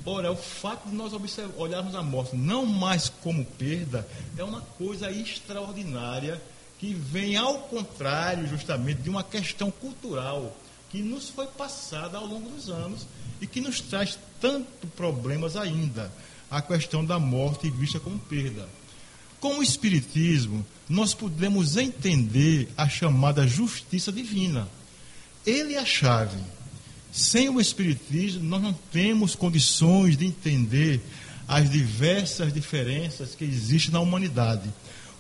Ora, 0.05 0.33
o 0.33 0.37
fato 0.37 0.89
de 0.89 0.95
nós 0.95 1.13
olharmos 1.57 1.95
a 1.95 2.03
morte 2.03 2.35
não 2.35 2.67
mais 2.67 3.09
como 3.09 3.45
perda 3.45 4.07
é 4.37 4.43
uma 4.43 4.61
coisa 4.61 5.11
extraordinária 5.11 6.43
que 6.79 6.93
vem 6.93 7.37
ao 7.37 7.59
contrário, 7.59 8.49
justamente, 8.49 9.03
de 9.03 9.11
uma 9.11 9.23
questão 9.23 9.71
cultural 9.71 10.57
que 10.91 11.01
nos 11.01 11.29
foi 11.29 11.47
passada 11.47 12.19
ao 12.19 12.27
longo 12.27 12.51
dos 12.51 12.69
anos 12.69 13.07
e 13.43 13.47
que 13.47 13.61
nos 13.61 13.81
traz 13.81 14.17
tanto 14.41 14.87
problemas 14.97 15.57
ainda. 15.57 16.11
A 16.49 16.63
questão 16.63 17.05
da 17.05 17.19
morte 17.19 17.69
vista 17.69 17.99
como 17.99 18.19
perda. 18.19 18.69
Com 19.41 19.59
o 19.59 19.63
Espiritismo, 19.63 20.65
nós 20.89 21.13
podemos 21.13 21.77
entender 21.77 22.69
a 22.77 22.89
chamada 22.89 23.47
justiça 23.47 24.13
divina. 24.13 24.69
Ele 25.45 25.75
é 25.75 25.81
a 25.81 25.85
chave. 25.85 26.39
Sem 27.11 27.49
o 27.49 27.61
Espiritismo, 27.61 28.45
nós 28.45 28.63
não 28.63 28.73
temos 28.93 29.35
condições 29.35 30.17
de 30.17 30.27
entender 30.27 31.01
as 31.49 31.69
diversas 31.69 32.53
diferenças 32.53 33.35
que 33.35 33.45
existem 33.45 33.93
na 33.93 34.01
humanidade. 34.01 34.73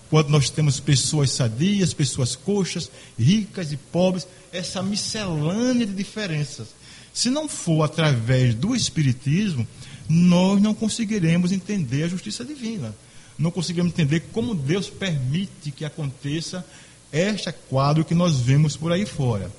Quando 0.08 0.28
nós 0.28 0.48
temos 0.50 0.78
pessoas 0.78 1.32
sadias, 1.32 1.92
pessoas 1.92 2.36
coxas, 2.36 2.90
ricas 3.18 3.72
e 3.72 3.76
pobres, 3.76 4.26
essa 4.52 4.82
miscelânea 4.82 5.86
de 5.86 5.94
diferenças. 5.94 6.68
Se 7.12 7.28
não 7.30 7.48
for 7.48 7.82
através 7.82 8.54
do 8.54 8.74
Espiritismo, 8.74 9.66
nós 10.08 10.60
não 10.60 10.74
conseguiremos 10.74 11.52
entender 11.52 12.04
a 12.04 12.08
justiça 12.08 12.44
divina. 12.44 12.94
Não 13.38 13.50
conseguiremos 13.50 13.92
entender 13.92 14.20
como 14.32 14.54
Deus 14.54 14.88
permite 14.88 15.70
que 15.70 15.84
aconteça 15.84 16.64
este 17.12 17.52
quadro 17.68 18.04
que 18.04 18.14
nós 18.14 18.36
vemos 18.40 18.76
por 18.76 18.92
aí 18.92 19.04
fora. 19.04 19.50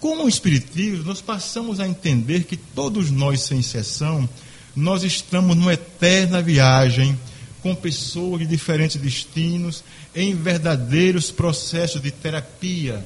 Com 0.00 0.24
o 0.24 0.28
Espiritismo, 0.28 1.04
nós 1.04 1.20
passamos 1.20 1.78
a 1.78 1.86
entender 1.86 2.44
que 2.44 2.56
todos 2.56 3.10
nós, 3.10 3.42
sem 3.42 3.60
exceção, 3.60 4.28
nós 4.74 5.04
estamos 5.04 5.56
numa 5.56 5.74
eterna 5.74 6.42
viagem 6.42 7.16
com 7.62 7.74
pessoas 7.74 8.40
de 8.40 8.46
diferentes 8.46 8.96
destinos, 8.96 9.84
em 10.14 10.34
verdadeiros 10.34 11.30
processos 11.30 12.02
de 12.02 12.10
terapia. 12.10 13.04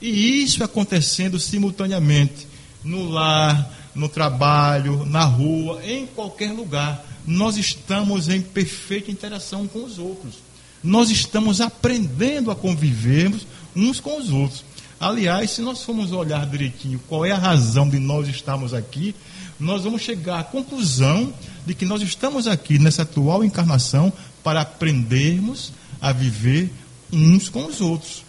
E 0.00 0.42
isso 0.42 0.64
acontecendo 0.64 1.38
simultaneamente, 1.38 2.47
no 2.84 3.08
lar, 3.08 3.70
no 3.94 4.08
trabalho, 4.08 5.04
na 5.06 5.24
rua, 5.24 5.84
em 5.84 6.06
qualquer 6.06 6.52
lugar. 6.52 7.04
Nós 7.26 7.56
estamos 7.56 8.28
em 8.28 8.40
perfeita 8.40 9.10
interação 9.10 9.66
com 9.66 9.84
os 9.84 9.98
outros. 9.98 10.34
Nós 10.82 11.10
estamos 11.10 11.60
aprendendo 11.60 12.50
a 12.50 12.56
convivermos 12.56 13.46
uns 13.74 14.00
com 14.00 14.18
os 14.18 14.30
outros. 14.30 14.64
Aliás, 15.00 15.50
se 15.50 15.62
nós 15.62 15.82
formos 15.82 16.12
olhar 16.12 16.46
direitinho 16.46 17.00
qual 17.08 17.24
é 17.24 17.30
a 17.30 17.38
razão 17.38 17.88
de 17.88 17.98
nós 17.98 18.28
estarmos 18.28 18.74
aqui, 18.74 19.14
nós 19.58 19.84
vamos 19.84 20.02
chegar 20.02 20.40
à 20.40 20.44
conclusão 20.44 21.32
de 21.66 21.74
que 21.74 21.84
nós 21.84 22.02
estamos 22.02 22.46
aqui 22.46 22.78
nessa 22.78 23.02
atual 23.02 23.44
encarnação 23.44 24.12
para 24.42 24.60
aprendermos 24.60 25.72
a 26.00 26.12
viver 26.12 26.72
uns 27.12 27.48
com 27.48 27.66
os 27.66 27.80
outros. 27.80 28.27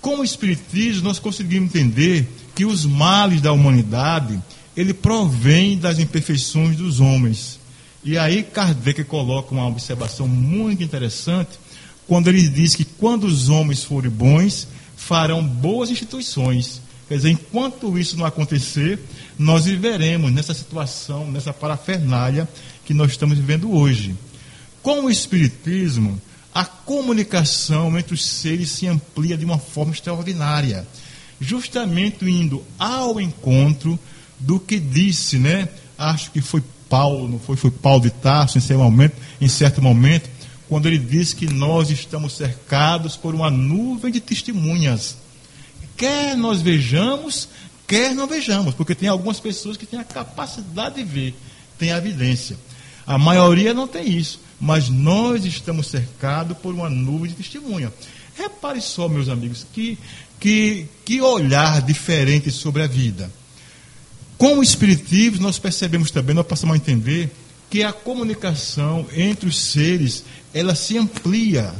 Com 0.00 0.20
o 0.20 0.24
Espiritismo, 0.24 1.04
nós 1.04 1.18
conseguimos 1.18 1.74
entender 1.74 2.26
que 2.54 2.64
os 2.64 2.84
males 2.84 3.40
da 3.40 3.52
humanidade, 3.52 4.40
ele 4.76 4.94
provém 4.94 5.78
das 5.78 5.98
imperfeições 5.98 6.76
dos 6.76 7.00
homens. 7.00 7.60
E 8.02 8.16
aí 8.16 8.42
Kardec 8.42 9.04
coloca 9.04 9.52
uma 9.52 9.66
observação 9.66 10.26
muito 10.26 10.82
interessante 10.82 11.58
quando 12.06 12.28
ele 12.28 12.48
diz 12.48 12.74
que 12.74 12.84
quando 12.84 13.24
os 13.24 13.48
homens 13.48 13.84
forem 13.84 14.10
bons, 14.10 14.66
farão 14.96 15.46
boas 15.46 15.90
instituições. 15.90 16.80
Quer 17.06 17.16
dizer, 17.16 17.30
enquanto 17.30 17.98
isso 17.98 18.16
não 18.16 18.24
acontecer, 18.24 18.98
nós 19.38 19.64
viveremos 19.64 20.32
nessa 20.32 20.54
situação, 20.54 21.30
nessa 21.30 21.52
parafernália 21.52 22.48
que 22.84 22.94
nós 22.94 23.10
estamos 23.10 23.36
vivendo 23.36 23.72
hoje. 23.72 24.16
Com 24.82 25.04
o 25.04 25.10
Espiritismo, 25.10 26.20
a 26.54 26.64
comunicação 26.64 27.96
entre 27.98 28.14
os 28.14 28.24
seres 28.24 28.70
se 28.70 28.86
amplia 28.86 29.36
de 29.36 29.44
uma 29.44 29.58
forma 29.58 29.92
extraordinária, 29.92 30.86
justamente 31.40 32.24
indo 32.24 32.64
ao 32.78 33.20
encontro 33.20 33.98
do 34.38 34.58
que 34.58 34.78
disse, 34.78 35.38
né? 35.38 35.68
Acho 35.96 36.30
que 36.30 36.40
foi 36.40 36.62
Paulo, 36.88 37.28
não 37.28 37.38
foi, 37.38 37.56
foi 37.56 37.70
Paulo 37.70 38.00
de 38.02 38.10
Tarso 38.10 38.58
em 38.58 38.60
certo 38.60 38.80
momento, 38.80 39.16
em 39.40 39.48
certo 39.48 39.80
momento 39.80 40.28
quando 40.70 40.86
ele 40.86 40.98
disse 40.98 41.34
que 41.34 41.52
nós 41.52 41.90
estamos 41.90 42.32
cercados 42.36 43.16
por 43.16 43.34
uma 43.34 43.50
nuvem 43.50 44.12
de 44.12 44.20
testemunhas. 44.20 45.16
Quer 45.96 46.36
nós 46.36 46.62
vejamos, 46.62 47.48
quer 47.88 48.14
não 48.14 48.28
vejamos, 48.28 48.72
porque 48.72 48.94
tem 48.94 49.08
algumas 49.08 49.40
pessoas 49.40 49.76
que 49.76 49.84
têm 49.84 49.98
a 49.98 50.04
capacidade 50.04 50.94
de 50.94 51.02
ver, 51.02 51.34
têm 51.76 51.90
a 51.90 51.98
evidência. 51.98 52.56
A 53.04 53.18
maioria 53.18 53.74
não 53.74 53.88
tem 53.88 54.16
isso, 54.16 54.40
mas 54.60 54.88
nós 54.88 55.44
estamos 55.44 55.86
cercados 55.86 56.56
por 56.58 56.74
uma 56.74 56.90
nuvem 56.90 57.30
de 57.30 57.36
testemunha. 57.36 57.92
Repare 58.36 58.80
só, 58.80 59.08
meus 59.08 59.28
amigos, 59.28 59.66
que, 59.72 59.98
que, 60.38 60.86
que 61.04 61.20
olhar 61.20 61.80
diferente 61.82 62.50
sobre 62.50 62.82
a 62.82 62.86
vida. 62.86 63.30
Com 64.36 64.58
o 64.58 64.62
Espiritismo, 64.62 65.42
nós 65.42 65.58
percebemos 65.58 66.10
também, 66.10 66.34
nós 66.34 66.46
passamos 66.46 66.74
a 66.74 66.76
entender 66.76 67.30
que 67.70 67.82
a 67.82 67.92
comunicação 67.92 69.06
entre 69.14 69.48
os 69.48 69.58
seres 69.58 70.24
ela 70.52 70.74
se 70.74 70.98
amplia, 70.98 71.74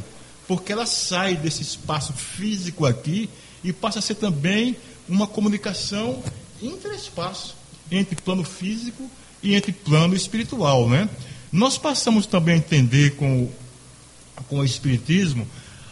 porque 0.46 0.72
ela 0.72 0.86
sai 0.86 1.36
desse 1.36 1.62
espaço 1.62 2.12
físico 2.12 2.86
aqui 2.86 3.28
e 3.62 3.72
passa 3.72 3.98
a 3.98 4.02
ser 4.02 4.14
também 4.14 4.76
uma 5.08 5.26
comunicação 5.26 6.22
interespaço 6.62 7.56
entre 7.90 8.14
plano 8.16 8.44
físico 8.44 9.10
e 9.42 9.54
entre 9.54 9.72
plano 9.72 10.14
espiritual, 10.14 10.88
né? 10.88 11.08
Nós 11.52 11.76
passamos 11.76 12.26
também 12.26 12.54
a 12.54 12.58
entender 12.58 13.16
com, 13.16 13.48
com 14.48 14.58
o 14.58 14.64
espiritismo 14.64 15.46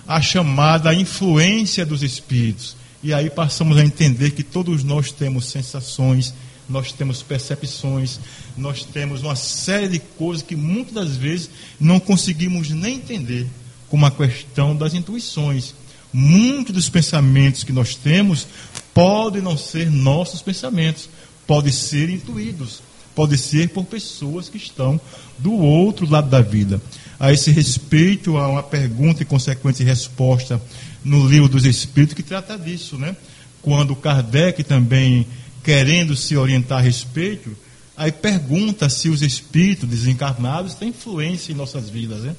a 0.06 0.22
chamada 0.22 0.94
influência 0.94 1.84
dos 1.84 2.02
espíritos. 2.02 2.76
E 3.02 3.12
aí 3.12 3.28
passamos 3.28 3.76
a 3.76 3.84
entender 3.84 4.30
que 4.30 4.42
todos 4.42 4.82
nós 4.82 5.12
temos 5.12 5.46
sensações, 5.46 6.32
nós 6.68 6.92
temos 6.92 7.22
percepções, 7.22 8.18
nós 8.56 8.84
temos 8.84 9.22
uma 9.22 9.36
série 9.36 9.88
de 9.88 9.98
coisas 9.98 10.42
que 10.42 10.56
muitas 10.56 10.94
das 10.94 11.16
vezes 11.16 11.50
não 11.78 12.00
conseguimos 12.00 12.70
nem 12.70 12.96
entender, 12.96 13.46
como 13.88 14.06
a 14.06 14.10
questão 14.10 14.74
das 14.74 14.94
intuições. 14.94 15.74
Muitos 16.12 16.74
dos 16.74 16.88
pensamentos 16.88 17.62
que 17.62 17.72
nós 17.72 17.94
temos 17.94 18.46
podem 18.94 19.42
não 19.42 19.56
ser 19.56 19.90
nossos 19.90 20.42
pensamentos, 20.42 21.08
podem 21.46 21.72
ser 21.72 22.10
intuídos, 22.10 22.82
podem 23.18 23.36
ser 23.36 23.70
por 23.70 23.84
pessoas 23.84 24.48
que 24.48 24.56
estão 24.56 25.00
do 25.40 25.52
outro 25.54 26.08
lado 26.08 26.30
da 26.30 26.40
vida. 26.40 26.80
A 27.18 27.32
esse 27.32 27.50
respeito, 27.50 28.36
há 28.36 28.46
uma 28.46 28.62
pergunta 28.62 29.24
e 29.24 29.26
consequente 29.26 29.82
resposta 29.82 30.62
no 31.02 31.26
livro 31.26 31.48
dos 31.48 31.64
Espíritos 31.64 32.14
que 32.14 32.22
trata 32.22 32.56
disso, 32.56 32.96
né? 32.96 33.16
Quando 33.60 33.96
Kardec 33.96 34.62
também 34.62 35.26
querendo 35.64 36.14
se 36.14 36.36
orientar 36.36 36.78
a 36.78 36.80
respeito, 36.80 37.56
aí 37.96 38.12
pergunta 38.12 38.88
se 38.88 39.08
os 39.08 39.20
espíritos 39.20 39.88
desencarnados 39.88 40.76
têm 40.76 40.90
influência 40.90 41.50
em 41.50 41.56
nossas 41.56 41.90
vidas. 41.90 42.20
Né? 42.20 42.36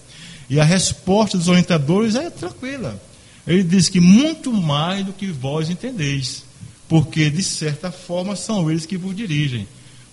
E 0.50 0.62
a 0.62 0.64
resposta 0.64 1.38
dos 1.38 1.50
orientadores 1.50 2.16
é 2.16 2.30
tranquila. 2.30 2.98
Ele 3.46 3.64
diz 3.64 3.90
que 3.90 4.00
muito 4.00 4.54
mais 4.54 5.06
do 5.06 5.12
que 5.12 5.28
vós 5.28 5.70
entendeis, 5.70 6.46
porque 6.88 7.30
de 7.30 7.44
certa 7.44 7.92
forma 7.92 8.38
são 8.38 8.72
eles 8.72 8.86
que 8.86 8.96
vos 8.96 9.14
dirigem. 9.14 9.68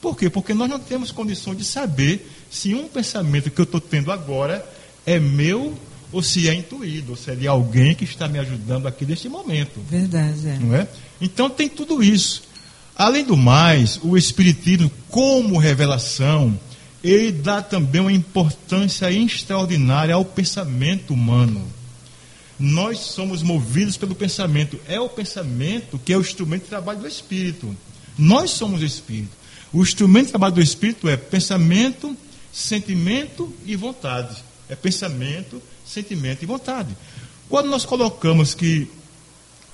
Por 0.07 0.17
quê? 0.17 0.31
Porque 0.31 0.55
nós 0.55 0.71
não 0.71 0.79
temos 0.79 1.11
condições 1.11 1.59
de 1.59 1.65
saber 1.65 2.31
se 2.49 2.73
um 2.73 2.87
pensamento 2.87 3.51
que 3.51 3.61
eu 3.61 3.65
estou 3.65 3.81
tendo 3.81 4.13
agora 4.13 4.65
é 5.05 5.19
meu 5.19 5.77
ou 6.13 6.23
se 6.23 6.49
é 6.49 6.55
intuído, 6.55 7.11
ou 7.11 7.17
se 7.17 7.33
é 7.33 7.35
de 7.35 7.49
alguém 7.49 7.93
que 7.93 8.05
está 8.05 8.29
me 8.29 8.39
ajudando 8.39 8.87
aqui 8.87 9.05
neste 9.05 9.29
momento. 9.29 9.81
Verdade, 9.91 10.49
é. 10.49 10.59
Não 10.61 10.77
é? 10.77 10.87
Então 11.21 11.51
tem 11.51 11.69
tudo 11.69 12.05
isso. 12.05 12.45
Além 12.95 13.25
do 13.25 13.37
mais, 13.37 13.99
o 14.01 14.17
Espiritismo, 14.17 14.89
como 15.09 15.59
revelação, 15.59 16.57
ele 17.03 17.33
dá 17.33 17.61
também 17.61 18.01
uma 18.01 18.13
importância 18.13 19.11
extraordinária 19.11 20.15
ao 20.15 20.25
pensamento 20.25 21.15
humano. 21.15 21.67
Nós 22.61 23.01
somos 23.01 23.43
movidos 23.43 23.97
pelo 23.97 24.15
pensamento. 24.15 24.79
É 24.87 25.01
o 25.01 25.09
pensamento 25.09 25.99
que 25.99 26.13
é 26.13 26.17
o 26.17 26.21
instrumento 26.21 26.63
de 26.63 26.69
trabalho 26.69 27.01
do 27.01 27.09
Espírito. 27.09 27.77
Nós 28.17 28.53
somos 28.53 28.83
Espírito. 28.83 29.46
O 29.77 29.83
instrumento 29.83 30.25
de 30.25 30.31
trabalho 30.31 30.55
do 30.55 30.63
Espírito 30.63 31.07
é 31.07 31.19
pensamento, 31.19 32.17
sentimento 32.51 33.53
e 33.67 33.77
vontade. 33.77 34.43
É 34.71 34.75
pensamento, 34.75 35.63
sentimento 35.85 36.43
e 36.43 36.47
vontade. 36.47 36.97
Quando 37.47 37.69
nós 37.69 37.85
colocamos 37.85 38.55
que 38.55 38.91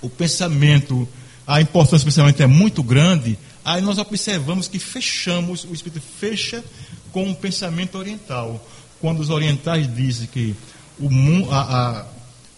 o 0.01 0.11
pensamento 0.11 1.09
a 1.47 1.61
importância 1.61 2.01
do 2.01 2.07
pensamento 2.07 2.43
é 2.43 2.49
muito 2.49 2.83
grande, 2.83 3.39
aí 3.65 3.81
nós 3.81 3.97
observamos 3.97 4.67
que 4.67 4.81
fechamos, 4.81 5.63
o 5.63 5.73
espírito 5.73 6.03
fecha 6.19 6.65
com 7.13 7.31
o 7.31 7.37
pensamento 7.37 7.97
oriental. 7.97 8.61
Quando 9.01 9.21
os 9.21 9.31
orientais 9.31 9.87
dizem 9.95 10.27
que 10.27 10.57
o, 10.99 11.09
mu 11.09 11.49
a, 11.49 11.61
a, 12.01 12.07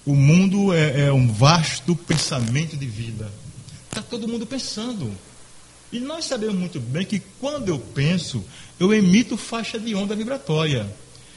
o 0.06 0.14
mundo 0.14 0.72
é, 0.72 1.08
é 1.08 1.12
um 1.12 1.30
vasto 1.30 1.94
pensamento 1.94 2.74
de 2.74 2.86
vida. 2.86 3.30
Está 3.90 4.00
todo 4.00 4.26
mundo 4.26 4.46
pensando. 4.46 5.12
E 5.94 6.00
nós 6.00 6.24
sabemos 6.24 6.56
muito 6.56 6.80
bem 6.80 7.06
que 7.06 7.22
quando 7.40 7.68
eu 7.68 7.78
penso, 7.78 8.44
eu 8.80 8.92
emito 8.92 9.36
faixa 9.36 9.78
de 9.78 9.94
onda 9.94 10.16
vibratória. 10.16 10.92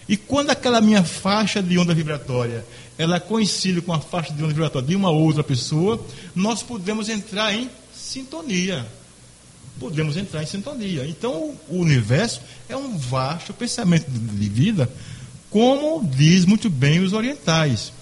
E 0.10 0.18
quando 0.18 0.50
aquela 0.50 0.82
minha 0.82 1.04
faixa 1.04 1.62
de 1.62 1.78
onda 1.78 1.94
vibratória 1.94 2.66
ela 2.98 3.20
coincide 3.20 3.82
com 3.82 3.94
a 3.94 4.00
faixa 4.00 4.34
de 4.34 4.42
onda 4.42 4.54
vibratória 4.54 4.88
de 4.88 4.96
uma 4.96 5.12
outra 5.12 5.44
pessoa, 5.44 6.04
nós 6.34 6.64
podemos 6.64 7.08
entrar 7.08 7.54
em 7.54 7.70
sintonia. 7.94 8.84
Podemos 9.80 10.18
entrar 10.18 10.42
em 10.42 10.48
sintonia. 10.48 11.06
Então, 11.06 11.54
o 11.70 11.78
universo 11.78 12.42
é 12.68 12.76
um 12.76 12.98
vasto 12.98 13.54
pensamento 13.54 14.10
de 14.10 14.50
vida, 14.50 14.90
como 15.52 16.04
diz 16.04 16.46
muito 16.46 16.68
bem 16.68 17.00
os 17.00 17.14
orientais. 17.14 17.94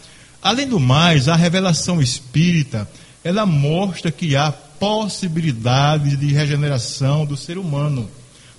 Além 0.41 0.69
do 0.69 0.79
mais, 0.79 1.27
a 1.27 1.35
revelação 1.35 2.01
espírita, 2.01 2.89
ela 3.25 3.45
mostra 3.45 4.09
que 4.09 4.37
há 4.37 4.53
possibilidade 4.85 6.15
de 6.15 6.27
regeneração 6.27 7.25
do 7.25 7.35
ser 7.35 7.57
humano. 7.57 8.07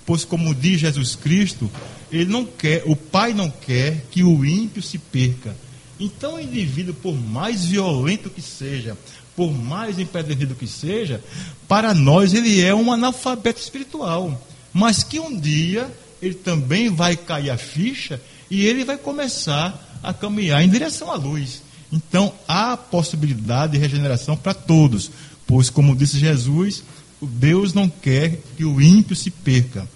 Pois, 0.05 0.25
como 0.25 0.57
diz 0.57 0.81
Jesus 0.81 1.15
Cristo, 1.15 1.71
ele 2.11 2.25
não 2.25 2.45
quer, 2.45 2.83
o 2.85 2.97
Pai 2.97 3.33
não 3.33 3.49
quer 3.49 4.07
que 4.11 4.25
o 4.25 4.45
ímpio 4.45 4.83
se 4.83 4.99
perca. 4.99 5.57
Então, 6.01 6.35
o 6.35 6.41
indivíduo, 6.41 6.95
por 6.95 7.15
mais 7.15 7.67
violento 7.67 8.29
que 8.29 8.43
seja, 8.43 8.99
por 9.37 9.53
mais 9.53 10.01
impedido 10.01 10.57
que 10.57 10.67
seja, 10.67 11.23
para 11.69 11.95
nós 11.95 12.35
ele 12.35 12.61
é 12.61 12.75
um 12.75 12.93
analfabeto 12.93 13.61
espiritual. 13.61 14.45
Mas 14.73 15.05
que 15.05 15.21
um 15.21 15.39
dia 15.39 15.89
ele 16.21 16.35
também 16.35 16.89
vai 16.89 17.17
cair 17.17 17.51
a 17.51 17.57
ficha 17.57 18.21
e 18.51 18.67
ele 18.67 18.85
vai 18.85 18.99
começar 18.99 20.01
a 20.03 20.13
caminhar 20.13 20.61
em 20.61 20.69
direção 20.69 21.09
à 21.09 21.15
luz. 21.15 21.63
Então, 21.93 22.33
há 22.49 22.77
possibilidade 22.77 23.75
de 23.75 23.79
regeneração 23.79 24.37
para 24.37 24.53
todos, 24.53 25.09
pois, 25.47 25.71
como 25.71 25.97
disse 25.97 26.19
Jesus, 26.19 26.83
Deus 27.21 27.73
não 27.73 27.89
quer 27.89 28.39
que 28.57 28.65
o 28.65 28.81
ímpio 28.81 29.17
se 29.17 29.31
perca. 29.31 29.89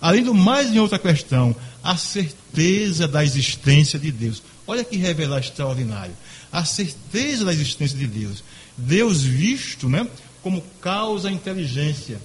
Além 0.00 0.24
do 0.24 0.34
mais, 0.34 0.72
em 0.72 0.78
outra 0.78 0.98
questão, 0.98 1.54
a 1.82 1.96
certeza 1.96 3.06
da 3.06 3.24
existência 3.24 3.98
de 3.98 4.10
Deus. 4.10 4.42
Olha 4.66 4.84
que 4.84 4.96
revelar 4.96 5.40
extraordinário. 5.40 6.14
A 6.50 6.64
certeza 6.64 7.44
da 7.44 7.52
existência 7.52 7.98
de 7.98 8.06
Deus. 8.06 8.42
Deus 8.76 9.22
visto 9.22 9.88
né, 9.88 10.06
como 10.42 10.62
causa 10.80 11.30
inteligência. 11.30 12.20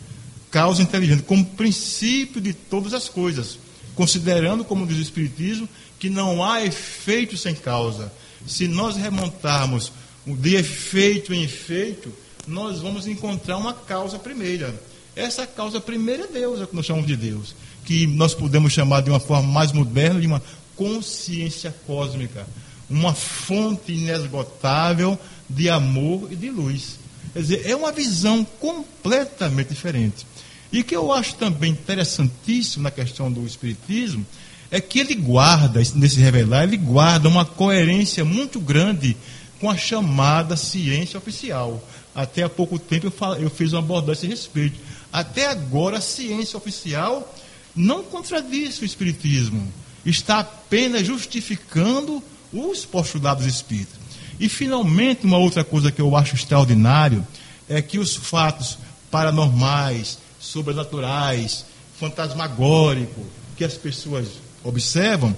Causa 0.49 0.81
inteligente, 0.81 1.23
como 1.23 1.45
princípio 1.45 2.39
de 2.39 2.53
todas 2.53 2.93
as 2.93 3.09
coisas. 3.09 3.59
Considerando, 3.95 4.63
como 4.63 4.87
diz 4.87 4.97
o 4.97 5.01
Espiritismo, 5.01 5.67
que 5.99 6.09
não 6.09 6.43
há 6.43 6.63
efeito 6.63 7.35
sem 7.35 7.55
causa. 7.55 8.11
Se 8.45 8.67
nós 8.67 8.95
remontarmos 8.95 9.91
de 10.25 10.55
efeito 10.55 11.33
em 11.33 11.43
efeito, 11.43 12.13
nós 12.47 12.79
vamos 12.79 13.07
encontrar 13.07 13.57
uma 13.57 13.73
causa 13.73 14.17
primeira. 14.17 14.73
Essa 15.15 15.45
causa 15.47 15.79
primeira 15.79 16.25
é 16.25 16.27
Deus, 16.27 16.59
é 16.59 16.63
o 16.63 16.67
que 16.67 16.75
nós 16.75 16.85
chamamos 16.85 17.07
de 17.07 17.15
Deus 17.15 17.53
que 17.87 18.05
nós 18.05 18.33
podemos 18.33 18.73
chamar 18.73 19.01
de 19.01 19.09
uma 19.09 19.19
forma 19.19 19.49
mais 19.49 19.71
moderna 19.71 20.19
de 20.19 20.27
uma 20.27 20.43
consciência 20.75 21.73
cósmica, 21.87 22.45
uma 22.89 23.13
fonte 23.13 23.93
inesgotável 23.93 25.17
de 25.49 25.69
amor 25.69 26.27
e 26.29 26.35
de 26.35 26.49
luz. 26.49 26.99
Quer 27.31 27.39
dizer, 27.39 27.65
é 27.65 27.73
uma 27.73 27.93
visão 27.93 28.45
completamente 28.59 29.69
diferente. 29.69 30.27
E 30.69 30.83
que 30.83 30.93
eu 30.93 31.13
acho 31.13 31.35
também 31.35 31.71
interessantíssimo 31.71 32.83
na 32.83 32.91
questão 32.91 33.31
do 33.31 33.45
Espiritismo 33.47 34.25
é 34.69 34.81
que 34.81 34.99
ele 34.99 35.15
guarda, 35.15 35.81
nesse 35.95 36.19
revelar, 36.19 36.63
ele 36.63 36.75
guarda 36.75 37.29
uma 37.29 37.45
coerência 37.45 38.25
muito 38.25 38.59
grande 38.59 39.15
com 39.61 39.69
a 39.69 39.77
chamada 39.77 40.57
ciência 40.57 41.17
oficial. 41.17 41.81
Até 42.17 42.41
há 42.41 42.49
pouco 42.49 42.79
tempo 42.79 43.05
eu, 43.05 43.11
falo, 43.11 43.35
eu 43.35 43.47
fiz 43.47 43.73
uma 43.73 43.79
abordagem 43.79 44.31
a 44.31 44.33
esse 44.33 44.41
respeito. 44.41 44.79
Até 45.13 45.45
agora, 45.45 45.99
a 45.99 46.01
ciência 46.01 46.57
oficial 46.57 47.31
não 47.75 48.01
contradiz 48.01 48.81
o 48.81 48.85
Espiritismo. 48.85 49.71
Está 50.03 50.39
apenas 50.39 51.05
justificando 51.05 52.23
os 52.51 52.83
postulados 52.85 53.45
espíritas. 53.45 53.99
E, 54.39 54.49
finalmente, 54.49 55.27
uma 55.27 55.37
outra 55.37 55.63
coisa 55.63 55.91
que 55.91 56.01
eu 56.01 56.15
acho 56.15 56.33
extraordinário 56.33 57.25
é 57.69 57.83
que 57.83 57.99
os 57.99 58.15
fatos 58.15 58.79
paranormais, 59.11 60.17
sobrenaturais, 60.39 61.65
fantasmagóricos 61.99 63.25
que 63.55 63.63
as 63.63 63.75
pessoas 63.75 64.27
observam, 64.63 65.37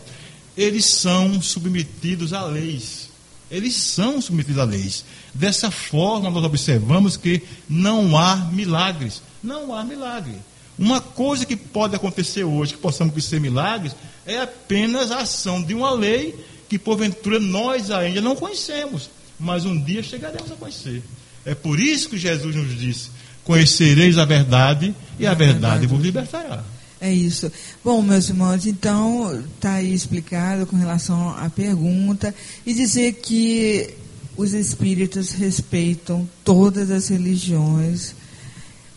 eles 0.55 0.85
são 0.85 1.41
submetidos 1.41 2.31
a 2.31 2.45
leis. 2.45 3.09
Eles 3.51 3.75
são 3.75 4.21
submetidos 4.21 4.59
a 4.59 4.63
leis. 4.63 5.03
Dessa 5.33 5.69
forma, 5.69 6.29
nós 6.29 6.43
observamos 6.43 7.15
que 7.17 7.43
não 7.67 8.17
há 8.17 8.35
milagres. 8.35 9.21
Não 9.43 9.73
há 9.73 9.83
milagre. 9.83 10.35
Uma 10.77 11.01
coisa 11.01 11.45
que 11.45 11.55
pode 11.55 11.95
acontecer 11.95 12.43
hoje, 12.43 12.73
que 12.73 12.79
possamos 12.79 13.23
ser 13.25 13.39
milagres, 13.39 13.95
é 14.25 14.39
apenas 14.39 15.11
a 15.11 15.19
ação 15.19 15.61
de 15.61 15.73
uma 15.73 15.91
lei 15.91 16.35
que, 16.69 16.79
porventura, 16.79 17.39
nós 17.39 17.91
ainda 17.91 18.21
não 18.21 18.35
conhecemos. 18.35 19.09
Mas 19.39 19.65
um 19.65 19.81
dia 19.81 20.03
chegaremos 20.03 20.51
a 20.51 20.55
conhecer. 20.55 21.03
É 21.45 21.55
por 21.55 21.79
isso 21.79 22.09
que 22.09 22.17
Jesus 22.17 22.55
nos 22.55 22.77
disse: 22.77 23.09
Conhecereis 23.43 24.17
a 24.17 24.25
verdade, 24.25 24.93
e 25.17 25.25
a 25.25 25.33
verdade 25.33 25.87
vos 25.87 26.01
libertará. 26.01 26.63
É 27.01 27.11
isso. 27.11 27.49
Bom, 27.83 28.01
meus 28.01 28.27
irmãos, 28.27 28.65
então 28.65 29.41
está 29.55 29.75
aí 29.75 29.93
explicado 29.93 30.65
com 30.65 30.75
relação 30.75 31.29
à 31.37 31.49
pergunta 31.49 32.35
e 32.65 32.73
dizer 32.73 33.13
que 33.13 33.95
os 34.39 34.53
espíritos 34.53 35.31
respeitam 35.31 36.27
todas 36.45 36.89
as 36.91 37.09
religiões, 37.09 38.15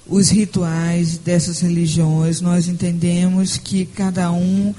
os 0.06 0.31
rituais 0.31 1.19
dessas 1.19 1.59
religiões. 1.59 2.40
Nós 2.40 2.69
entendemos 2.69 3.56
que 3.56 3.85
cada 3.85 4.31
um 4.31 4.73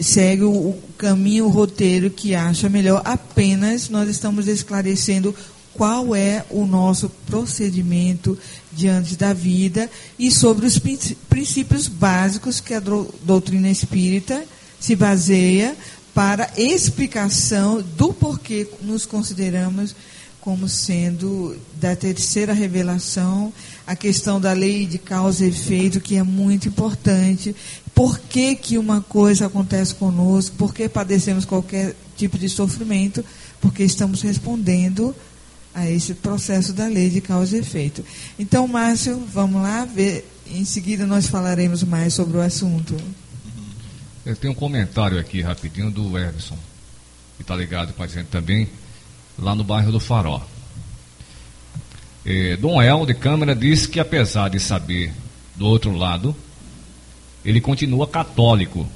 segue 0.00 0.44
o 0.44 0.74
caminho, 0.96 1.44
o 1.44 1.50
roteiro 1.50 2.08
que 2.08 2.34
acha 2.34 2.66
melhor. 2.70 3.02
Apenas 3.04 3.90
nós 3.90 4.08
estamos 4.08 4.48
esclarecendo 4.48 5.34
qual 5.74 6.16
é 6.16 6.46
o 6.48 6.64
nosso 6.64 7.10
procedimento 7.26 8.38
diante 8.72 9.16
da 9.16 9.34
vida 9.34 9.90
e 10.18 10.30
sobre 10.30 10.64
os 10.64 10.80
princípios 11.28 11.88
básicos 11.88 12.58
que 12.58 12.72
a 12.72 12.80
doutrina 13.22 13.68
espírita 13.68 14.44
se 14.80 14.96
baseia 14.96 15.76
para 16.14 16.48
explicação 16.56 17.82
do 17.82 18.12
porquê 18.12 18.68
nos 18.82 19.04
consideramos 19.04 19.94
como 20.44 20.68
sendo 20.68 21.56
da 21.80 21.96
terceira 21.96 22.52
revelação, 22.52 23.50
a 23.86 23.96
questão 23.96 24.38
da 24.38 24.52
lei 24.52 24.84
de 24.84 24.98
causa 24.98 25.42
e 25.42 25.48
efeito, 25.48 26.02
que 26.02 26.16
é 26.16 26.22
muito 26.22 26.68
importante. 26.68 27.56
Por 27.94 28.18
que, 28.18 28.54
que 28.54 28.76
uma 28.76 29.00
coisa 29.00 29.46
acontece 29.46 29.94
conosco? 29.94 30.54
Por 30.56 30.74
que 30.74 30.86
padecemos 30.86 31.46
qualquer 31.46 31.96
tipo 32.14 32.36
de 32.36 32.50
sofrimento? 32.50 33.24
Porque 33.58 33.82
estamos 33.84 34.20
respondendo 34.20 35.16
a 35.74 35.90
esse 35.90 36.12
processo 36.12 36.74
da 36.74 36.88
lei 36.88 37.08
de 37.08 37.22
causa 37.22 37.56
e 37.56 37.60
efeito. 37.60 38.04
Então, 38.38 38.68
Márcio, 38.68 39.18
vamos 39.32 39.62
lá 39.62 39.86
ver. 39.86 40.30
Em 40.46 40.66
seguida 40.66 41.06
nós 41.06 41.26
falaremos 41.26 41.82
mais 41.82 42.12
sobre 42.12 42.36
o 42.36 42.42
assunto. 42.42 42.94
Eu 44.24 44.34
tenho 44.36 44.52
um 44.52 44.56
comentário 44.56 45.18
aqui 45.18 45.42
rapidinho 45.42 45.90
do 45.90 46.18
Everson, 46.18 46.58
que 47.36 47.42
está 47.42 47.54
ligado 47.54 47.92
com 47.92 48.02
a 48.02 48.06
gente 48.06 48.26
também, 48.26 48.68
lá 49.38 49.54
no 49.54 49.64
bairro 49.64 49.92
do 49.92 50.00
Faró. 50.00 50.46
É, 52.24 52.56
Dom 52.56 52.80
El 52.80 53.04
de 53.04 53.14
Câmara 53.14 53.54
disse 53.54 53.88
que 53.88 54.00
apesar 54.00 54.48
de 54.48 54.58
saber 54.58 55.12
do 55.56 55.66
outro 55.66 55.94
lado, 55.94 56.34
ele 57.44 57.60
continua 57.60 58.06
católico 58.06 58.88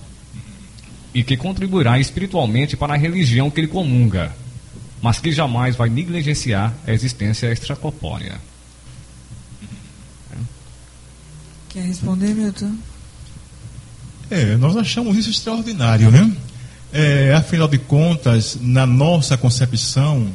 e 1.13 1.23
que 1.23 1.37
contribuirá 1.37 1.99
espiritualmente 1.99 2.77
para 2.77 2.95
a 2.95 2.97
religião 2.97 3.51
que 3.51 3.61
ele 3.61 3.69
comunga 3.69 4.35
mas 5.01 5.21
que 5.21 5.33
jamais 5.33 5.77
vai 5.77 5.89
negligenciar 5.89 6.75
a 6.87 6.93
existência 6.93 7.51
extracorpórea. 7.51 8.41
Quer 11.69 11.83
responder, 11.83 12.35
Milton? 12.35 12.77
É, 14.31 14.57
nós 14.57 14.77
achamos 14.77 15.17
isso 15.17 15.31
extraordinário, 15.31 16.11
né? 16.11 16.31
É, 16.93 17.35
afinal 17.35 17.69
de 17.69 17.79
contas, 17.79 18.59
na 18.61 18.87
nossa 18.87 19.37
concepção, 19.37 20.29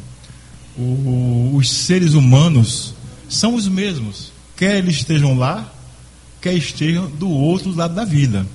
o, 0.77 1.51
os 1.55 1.69
seres 1.69 2.13
humanos 2.13 2.93
são 3.29 3.55
os 3.55 3.67
mesmos, 3.67 4.31
quer 4.55 4.77
eles 4.77 4.97
estejam 4.97 5.37
lá, 5.37 5.71
quer 6.41 6.53
estejam 6.53 7.07
do 7.07 7.29
outro 7.29 7.73
lado 7.73 7.93
da 7.93 8.05
vida. 8.05 8.45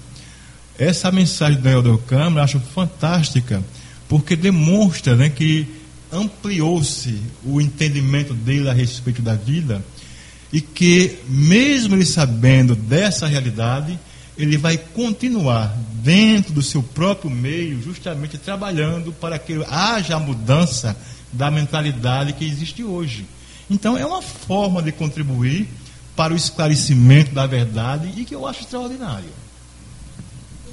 Essa 0.79 1.11
mensagem 1.11 1.61
do 1.61 1.69
Helder 1.69 1.99
Câmara 1.99 2.41
eu 2.41 2.45
acho 2.45 2.61
fantástica, 2.61 3.63
porque 4.09 4.37
demonstra 4.37 5.17
né, 5.17 5.29
que 5.29 5.67
ampliou-se 6.13 7.21
o 7.45 7.61
entendimento 7.61 8.33
dele 8.35 8.69
a 8.69 8.73
respeito 8.73 9.21
da 9.21 9.35
vida 9.35 9.85
e 10.53 10.61
que, 10.61 11.19
mesmo 11.29 11.95
ele 11.95 12.07
sabendo 12.07 12.75
dessa 12.75 13.27
realidade, 13.27 13.99
ele 14.39 14.57
vai 14.57 14.79
continuar 14.79 15.77
dentro 16.03 16.53
do 16.53 16.63
seu 16.63 16.83
próprio 16.83 17.29
meio, 17.29 17.83
justamente 17.83 18.39
trabalhando 18.39 19.13
para 19.13 19.39
que 19.39 19.63
haja 19.69 20.15
a 20.15 20.21
mudança 20.21 20.97
da 21.33 21.51
mentalidade 21.51 22.33
que 22.33 22.45
existe 22.45 22.85
hoje. 22.85 23.27
Então, 23.69 23.99
é 23.99 24.07
uma 24.07 24.23
forma 24.23 24.81
de 24.81 24.93
contribuir 24.93 25.69
para 26.15 26.33
o 26.33 26.37
esclarecimento 26.37 27.35
da 27.35 27.47
verdade 27.47 28.13
e 28.17 28.25
que 28.25 28.35
eu 28.35 28.47
acho 28.47 28.63
extraordinário. 28.63 29.29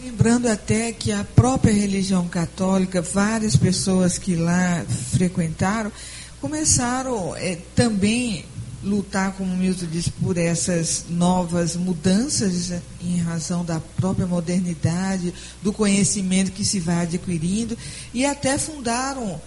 Lembrando 0.02 0.48
até 0.48 0.92
que 0.92 1.12
a 1.12 1.24
própria 1.24 1.74
religião 1.74 2.28
católica, 2.28 3.02
várias 3.02 3.56
pessoas 3.56 4.20
que 4.20 4.36
lá 4.36 4.86
frequentaram, 5.18 5.92
começaram 6.40 7.36
é, 7.36 7.58
também 7.76 8.46
lutar, 8.86 9.34
como 9.34 9.52
o 9.52 9.58
Milton 9.58 9.88
disse, 9.92 10.12
por 10.12 10.38
essas 10.38 11.06
novas 11.10 11.76
mudanças 11.76 12.72
em 13.02 13.18
razão 13.18 13.66
da 13.66 13.80
própria 13.80 14.28
modernidade, 14.28 15.34
do 15.62 15.74
conhecimento 15.74 16.52
que 16.52 16.64
se 16.64 16.80
vai 16.80 17.02
adquirindo, 17.02 17.76
e 18.14 18.26
até 18.26 18.58
fundaram 18.58 19.42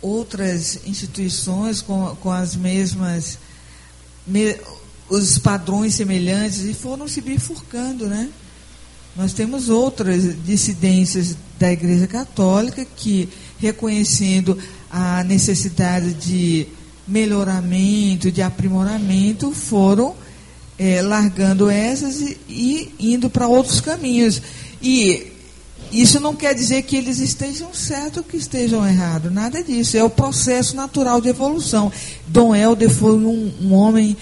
outras 0.00 0.80
instituições 0.86 1.82
com, 1.82 2.16
com 2.16 2.32
as 2.32 2.56
mesmas, 2.56 3.38
me, 4.26 4.56
os 5.08 5.38
padrões 5.38 5.94
semelhantes, 5.94 6.60
e 6.60 6.72
foram 6.72 7.06
se 7.06 7.20
bifurcando, 7.20 8.06
né? 8.06 8.30
Nós 9.14 9.32
temos 9.34 9.68
outras 9.68 10.42
dissidências 10.44 11.36
da 11.58 11.70
Igreja 11.70 12.06
Católica 12.06 12.86
que, 12.96 13.28
reconhecendo 13.58 14.56
a 14.90 15.22
necessidade 15.24 16.14
de 16.14 16.66
melhoramento, 17.10 18.30
de 18.30 18.40
aprimoramento, 18.40 19.50
foram 19.50 20.14
é, 20.78 21.02
largando 21.02 21.68
essas 21.68 22.20
e, 22.20 22.38
e 22.48 23.12
indo 23.14 23.28
para 23.28 23.48
outros 23.48 23.80
caminhos. 23.80 24.40
E 24.80 25.26
isso 25.92 26.20
não 26.20 26.34
quer 26.34 26.54
dizer 26.54 26.82
que 26.82 26.96
eles 26.96 27.18
estejam 27.18 27.74
certos 27.74 28.18
ou 28.18 28.24
que 28.24 28.36
estejam 28.36 28.86
errados, 28.86 29.32
nada 29.32 29.62
disso. 29.62 29.96
É 29.96 30.04
o 30.04 30.08
processo 30.08 30.76
natural 30.76 31.20
de 31.20 31.28
evolução. 31.28 31.92
Dom 32.26 32.54
Helder 32.54 32.88
foi 32.88 33.16
um, 33.16 33.52
um 33.60 33.74
homem 33.74 34.16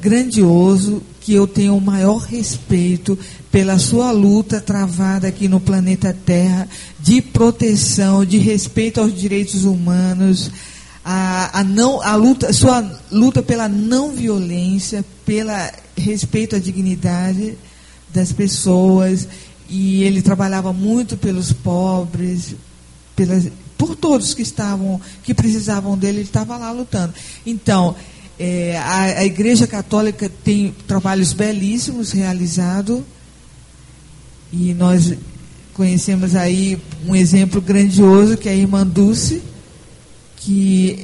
grandioso, 0.00 1.00
que 1.20 1.32
eu 1.32 1.46
tenho 1.46 1.76
o 1.76 1.80
maior 1.80 2.18
respeito 2.18 3.16
pela 3.52 3.78
sua 3.78 4.10
luta 4.10 4.60
travada 4.60 5.28
aqui 5.28 5.46
no 5.46 5.60
planeta 5.60 6.16
Terra 6.26 6.68
de 6.98 7.22
proteção, 7.22 8.24
de 8.24 8.38
respeito 8.38 9.00
aos 9.00 9.14
direitos 9.14 9.64
humanos, 9.64 10.50
a, 11.04 11.60
a 11.60 11.64
não 11.64 12.00
a 12.02 12.14
luta, 12.14 12.52
sua 12.52 12.80
luta 13.10 13.42
pela 13.42 13.68
não 13.68 14.12
violência, 14.12 15.04
pela 15.24 15.72
respeito 15.96 16.56
à 16.56 16.58
dignidade 16.58 17.56
das 18.12 18.32
pessoas. 18.32 19.26
E 19.68 20.02
ele 20.04 20.22
trabalhava 20.22 20.72
muito 20.72 21.16
pelos 21.16 21.52
pobres, 21.52 22.54
pelas, 23.16 23.48
por 23.78 23.96
todos 23.96 24.34
que 24.34 24.42
estavam 24.42 25.00
que 25.24 25.34
precisavam 25.34 25.96
dele, 25.96 26.18
ele 26.18 26.24
estava 26.24 26.56
lá 26.56 26.70
lutando. 26.70 27.14
Então, 27.44 27.96
é, 28.38 28.76
a, 28.78 29.02
a, 29.20 29.24
Igreja 29.24 29.66
Católica 29.66 30.30
tem 30.44 30.74
trabalhos 30.86 31.32
belíssimos 31.32 32.12
realizados. 32.12 33.02
E 34.52 34.74
nós 34.74 35.14
conhecemos 35.72 36.36
aí 36.36 36.78
um 37.06 37.16
exemplo 37.16 37.60
grandioso 37.60 38.36
que 38.36 38.48
é 38.48 38.52
a 38.52 38.56
irmã 38.56 38.86
Dulce, 38.86 39.42
que 40.44 40.98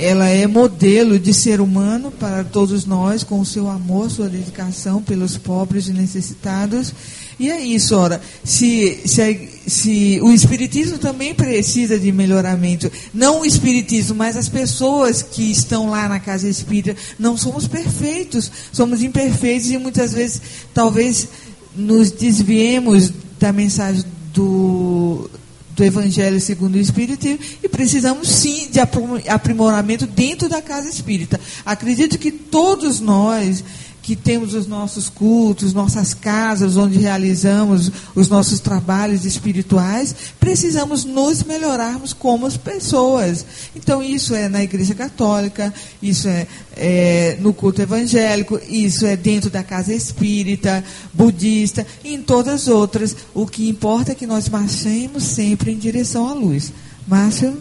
ela 0.00 0.28
é 0.28 0.46
modelo 0.46 1.18
de 1.18 1.34
ser 1.34 1.60
humano 1.60 2.12
para 2.12 2.44
todos 2.44 2.86
nós, 2.86 3.24
com 3.24 3.40
o 3.40 3.44
seu 3.44 3.68
amor, 3.68 4.08
sua 4.08 4.28
dedicação 4.28 5.02
pelos 5.02 5.36
pobres 5.36 5.88
e 5.88 5.92
necessitados. 5.92 6.94
E 7.38 7.50
é 7.50 7.60
isso, 7.60 7.96
ora, 7.96 8.20
se, 8.44 9.00
se, 9.04 9.48
se 9.66 10.20
o 10.22 10.30
Espiritismo 10.30 10.98
também 10.98 11.34
precisa 11.34 11.98
de 11.98 12.12
melhoramento, 12.12 12.90
não 13.12 13.40
o 13.40 13.44
Espiritismo, 13.44 14.14
mas 14.14 14.36
as 14.36 14.48
pessoas 14.48 15.22
que 15.22 15.50
estão 15.50 15.90
lá 15.90 16.08
na 16.08 16.20
casa 16.20 16.48
espírita, 16.48 16.96
não 17.18 17.36
somos 17.36 17.66
perfeitos, 17.66 18.50
somos 18.72 19.02
imperfeitos 19.02 19.70
e 19.70 19.78
muitas 19.78 20.12
vezes 20.12 20.40
talvez 20.72 21.26
nos 21.74 22.12
desviemos 22.12 23.12
da 23.40 23.52
mensagem 23.52 24.04
do, 24.32 25.28
do 25.74 25.84
Evangelho 25.84 26.40
segundo 26.40 26.76
o 26.76 26.80
Espiritismo 26.80 27.38
e 27.62 27.68
precisamos 27.68 28.28
sim 28.28 28.68
de 28.70 28.80
aprimoramento 29.28 30.06
dentro 30.06 30.48
da 30.48 30.62
casa 30.62 30.88
espírita. 30.88 31.40
Acredito 31.64 32.18
que 32.18 32.30
todos 32.30 33.00
nós 33.00 33.64
que 34.04 34.14
temos 34.14 34.52
os 34.52 34.66
nossos 34.66 35.08
cultos, 35.08 35.72
nossas 35.72 36.12
casas 36.12 36.76
onde 36.76 36.98
realizamos 36.98 37.90
os 38.14 38.28
nossos 38.28 38.60
trabalhos 38.60 39.24
espirituais, 39.24 40.14
precisamos 40.38 41.06
nos 41.06 41.42
melhorarmos 41.42 42.12
como 42.12 42.44
pessoas. 42.58 43.46
Então, 43.74 44.02
isso 44.02 44.34
é 44.34 44.46
na 44.46 44.62
Igreja 44.62 44.94
Católica, 44.94 45.72
isso 46.02 46.28
é, 46.28 46.46
é 46.76 47.38
no 47.40 47.54
culto 47.54 47.80
evangélico, 47.80 48.60
isso 48.68 49.06
é 49.06 49.16
dentro 49.16 49.48
da 49.48 49.62
casa 49.62 49.94
espírita, 49.94 50.84
budista, 51.14 51.86
e 52.04 52.12
em 52.12 52.20
todas 52.20 52.52
as 52.52 52.68
outras. 52.68 53.16
O 53.32 53.46
que 53.46 53.70
importa 53.70 54.12
é 54.12 54.14
que 54.14 54.26
nós 54.26 54.50
marchemos 54.50 55.22
sempre 55.22 55.72
em 55.72 55.78
direção 55.78 56.28
à 56.28 56.34
luz. 56.34 56.74
Márcio? 57.08 57.56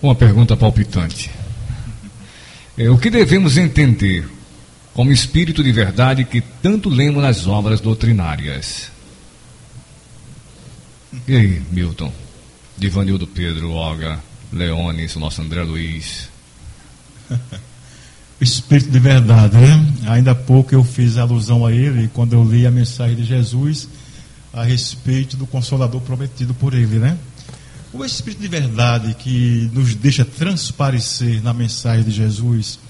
Uma 0.00 0.14
pergunta 0.14 0.56
palpitante. 0.56 1.32
É, 2.76 2.88
o 2.88 2.96
que 2.96 3.10
devemos 3.10 3.56
entender 3.56 4.37
como 4.98 5.12
espírito 5.12 5.62
de 5.62 5.70
verdade 5.70 6.24
que 6.24 6.40
tanto 6.40 6.88
lemos 6.88 7.22
nas 7.22 7.46
obras 7.46 7.80
doutrinárias. 7.80 8.90
E 11.24 11.36
aí, 11.36 11.62
Milton? 11.70 12.12
Divanildo 12.76 13.24
Pedro, 13.24 13.70
Olga, 13.70 14.18
Leones, 14.52 15.14
nosso 15.14 15.40
André 15.40 15.62
Luiz. 15.62 16.28
o 17.30 18.42
espírito 18.42 18.90
de 18.90 18.98
verdade, 18.98 19.56
né? 19.56 19.94
Ainda 20.08 20.32
há 20.32 20.34
pouco 20.34 20.74
eu 20.74 20.82
fiz 20.82 21.16
alusão 21.16 21.64
a 21.64 21.72
ele 21.72 22.10
quando 22.12 22.32
eu 22.32 22.42
li 22.42 22.66
a 22.66 22.70
mensagem 22.72 23.14
de 23.14 23.24
Jesus 23.24 23.88
a 24.52 24.64
respeito 24.64 25.36
do 25.36 25.46
consolador 25.46 26.00
prometido 26.00 26.52
por 26.54 26.74
ele, 26.74 26.98
né? 26.98 27.16
O 27.92 28.04
espírito 28.04 28.42
de 28.42 28.48
verdade 28.48 29.14
que 29.14 29.70
nos 29.72 29.94
deixa 29.94 30.24
transparecer 30.24 31.40
na 31.40 31.54
mensagem 31.54 32.02
de 32.02 32.10
Jesus 32.10 32.80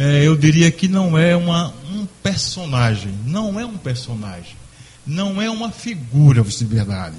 é, 0.00 0.26
eu 0.26 0.34
diria 0.34 0.70
que 0.70 0.88
não 0.88 1.18
é 1.18 1.36
uma, 1.36 1.74
um 1.92 2.06
personagem, 2.22 3.14
não 3.26 3.60
é 3.60 3.66
um 3.66 3.76
personagem, 3.76 4.56
não 5.06 5.42
é 5.42 5.50
uma 5.50 5.70
figura 5.70 6.42
de 6.42 6.64
verdade. 6.64 7.16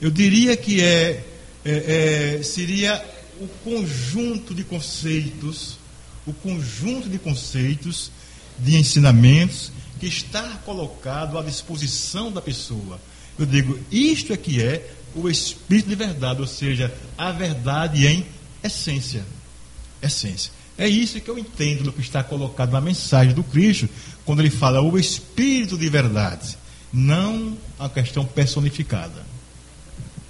Eu 0.00 0.10
diria 0.10 0.56
que 0.56 0.82
é, 0.82 1.24
é, 1.64 2.38
é 2.38 2.42
seria 2.42 3.00
o 3.40 3.46
conjunto 3.62 4.52
de 4.52 4.64
conceitos, 4.64 5.78
o 6.26 6.32
conjunto 6.32 7.08
de 7.08 7.20
conceitos, 7.20 8.10
de 8.58 8.74
ensinamentos 8.74 9.70
que 10.00 10.06
está 10.06 10.42
colocado 10.64 11.38
à 11.38 11.42
disposição 11.44 12.32
da 12.32 12.42
pessoa. 12.42 13.00
Eu 13.38 13.46
digo, 13.46 13.78
isto 13.92 14.32
é 14.32 14.36
que 14.36 14.60
é 14.60 14.90
o 15.14 15.30
espírito 15.30 15.88
de 15.88 15.94
verdade, 15.94 16.40
ou 16.40 16.48
seja, 16.48 16.92
a 17.16 17.30
verdade 17.30 18.08
em 18.08 18.26
essência. 18.64 19.24
Essência. 20.02 20.57
É 20.78 20.88
isso 20.88 21.20
que 21.20 21.28
eu 21.28 21.36
entendo 21.36 21.82
do 21.82 21.92
que 21.92 22.00
está 22.00 22.22
colocado 22.22 22.70
na 22.70 22.80
mensagem 22.80 23.34
do 23.34 23.42
Cristo, 23.42 23.88
quando 24.24 24.38
ele 24.38 24.50
fala 24.50 24.80
o 24.80 24.96
Espírito 24.96 25.76
de 25.76 25.88
verdade, 25.88 26.56
não 26.92 27.58
a 27.76 27.88
questão 27.88 28.24
personificada. 28.24 29.26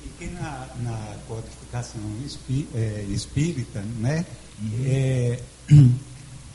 E 0.02 0.08
que 0.18 0.30
na, 0.32 0.66
na 0.82 1.16
codificação 1.28 2.00
espí, 2.24 2.66
é, 2.74 3.04
espírita, 3.10 3.84
né? 4.00 4.24
Uhum. 4.60 4.84
É, 4.86 5.38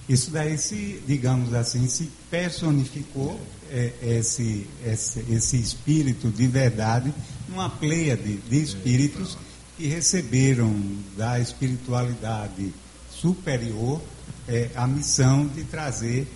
isso 0.09 0.31
daí 0.31 0.57
se, 0.57 0.99
digamos 1.07 1.53
assim, 1.53 1.87
se 1.87 2.09
personificou 2.31 3.39
é, 3.69 3.93
esse, 4.01 4.67
esse, 4.83 5.19
esse 5.29 5.57
espírito 5.57 6.29
de 6.29 6.47
verdade 6.47 7.13
numa 7.47 7.69
pleia 7.69 8.17
de, 8.17 8.37
de 8.37 8.61
espíritos 8.61 9.37
que 9.77 9.87
receberam 9.87 10.75
da 11.15 11.39
espiritualidade 11.39 12.73
superior 13.23 14.01
é, 14.49 14.69
a 14.75 14.85
missão 14.85 15.47
de 15.47 15.63
trazer 15.63 16.27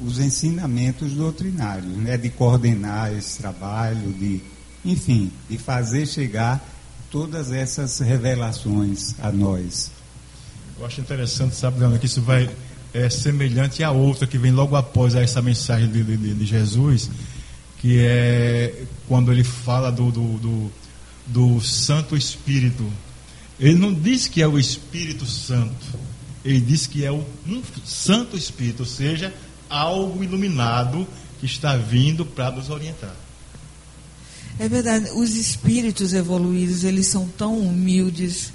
os 0.00 0.18
ensinamentos 0.18 1.12
doutrinários, 1.12 1.96
né, 1.98 2.16
de 2.16 2.30
coordenar 2.30 3.12
esse 3.16 3.38
trabalho, 3.38 4.12
de, 4.12 4.40
enfim, 4.84 5.30
de 5.48 5.56
fazer 5.56 6.04
chegar 6.04 6.60
todas 7.12 7.52
essas 7.52 8.00
revelações 8.00 9.14
a 9.20 9.30
nós. 9.30 9.92
Eu 10.76 10.84
acho 10.84 11.00
interessante, 11.00 11.54
sabe, 11.54 11.78
Leandro, 11.78 12.00
que 12.00 12.06
isso 12.06 12.20
vai 12.20 12.50
é 12.92 13.08
semelhante 13.08 13.82
à 13.82 13.90
outra 13.90 14.26
que 14.26 14.36
vem 14.36 14.50
logo 14.50 14.76
após 14.76 15.14
essa 15.14 15.40
mensagem 15.40 15.88
de, 15.88 16.02
de, 16.02 16.34
de 16.34 16.44
Jesus, 16.44 17.08
que 17.78 18.00
é 18.00 18.84
quando 19.08 19.32
ele 19.32 19.44
fala 19.44 19.90
do, 19.90 20.10
do, 20.10 20.38
do, 20.38 20.72
do 21.26 21.60
Santo 21.62 22.16
Espírito. 22.16 22.84
Ele 23.58 23.76
não 23.76 23.94
diz 23.94 24.26
que 24.26 24.42
é 24.42 24.48
o 24.48 24.58
Espírito 24.58 25.24
Santo, 25.24 25.74
ele 26.44 26.60
diz 26.60 26.86
que 26.86 27.04
é 27.04 27.12
um 27.12 27.24
Santo 27.84 28.36
Espírito, 28.36 28.80
ou 28.80 28.88
seja, 28.88 29.32
algo 29.68 30.22
iluminado 30.22 31.06
que 31.40 31.46
está 31.46 31.76
vindo 31.76 32.24
para 32.26 32.50
nos 32.50 32.70
orientar. 32.70 33.14
É 34.58 34.68
verdade, 34.68 35.10
os 35.14 35.34
espíritos 35.34 36.12
evoluídos, 36.12 36.84
eles 36.84 37.06
são 37.06 37.26
tão 37.26 37.58
humildes 37.58 38.52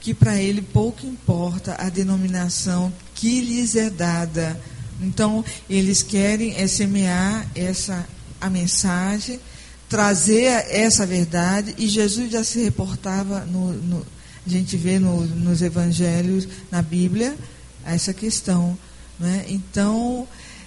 que 0.00 0.14
para 0.14 0.40
ele 0.40 0.62
pouco 0.62 1.06
importa 1.06 1.76
a 1.78 1.88
denominação 1.88 2.92
que 3.14 3.40
lhes 3.40 3.74
é 3.74 3.90
dada. 3.90 4.60
Então, 5.00 5.44
eles 5.68 6.02
querem 6.02 6.54
é 6.56 6.66
semear 6.66 7.48
essa 7.54 8.06
a 8.40 8.50
mensagem, 8.50 9.40
trazer 9.88 10.66
essa 10.68 11.06
verdade, 11.06 11.74
e 11.78 11.88
Jesus 11.88 12.30
já 12.30 12.44
se 12.44 12.62
reportava 12.62 13.40
no, 13.46 13.72
no 13.72 14.06
a 14.46 14.48
gente 14.48 14.76
vê 14.76 14.98
no, 14.98 15.24
nos 15.26 15.62
evangelhos, 15.62 16.46
na 16.70 16.82
Bíblia, 16.82 17.36
essa 17.84 18.12
questão. 18.12 18.76
Né? 19.18 19.44
Então, 19.48 20.26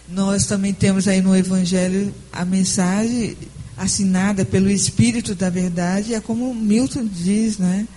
nós 0.10 0.46
também 0.46 0.74
temos 0.74 1.08
aí 1.08 1.22
no 1.22 1.36
Evangelho 1.36 2.14
a 2.32 2.46
mensagem 2.46 3.36
assinada 3.76 4.44
pelo 4.44 4.70
Espírito 4.70 5.36
da 5.36 5.50
Verdade, 5.50 6.14
é 6.14 6.20
como 6.20 6.54
Milton 6.56 7.06
diz, 7.06 7.58
né? 7.58 7.88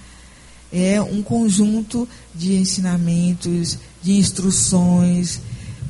é 0.73 1.01
um 1.01 1.23
conjunto 1.23 2.09
de 2.35 2.55
ensinamentos, 2.55 3.78
de 4.02 4.12
instruções, 4.12 5.40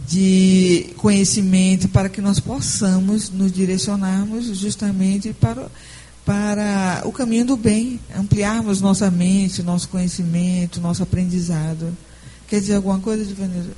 de 0.08 0.90
conhecimento 0.96 1.88
para 1.88 2.08
que 2.08 2.20
nós 2.20 2.40
possamos 2.40 3.30
nos 3.30 3.52
direcionarmos 3.52 4.46
justamente 4.58 5.32
para 5.32 5.68
para 6.24 7.02
o 7.04 7.12
caminho 7.12 7.44
do 7.44 7.56
bem, 7.56 7.98
ampliarmos 8.16 8.80
nossa 8.80 9.10
mente, 9.10 9.62
nosso 9.62 9.88
conhecimento, 9.88 10.80
nosso 10.80 11.02
aprendizado. 11.02 11.96
Quer 12.46 12.60
dizer 12.60 12.74
alguma 12.74 12.98
coisa, 12.98 13.24
Divanildo? 13.24 13.70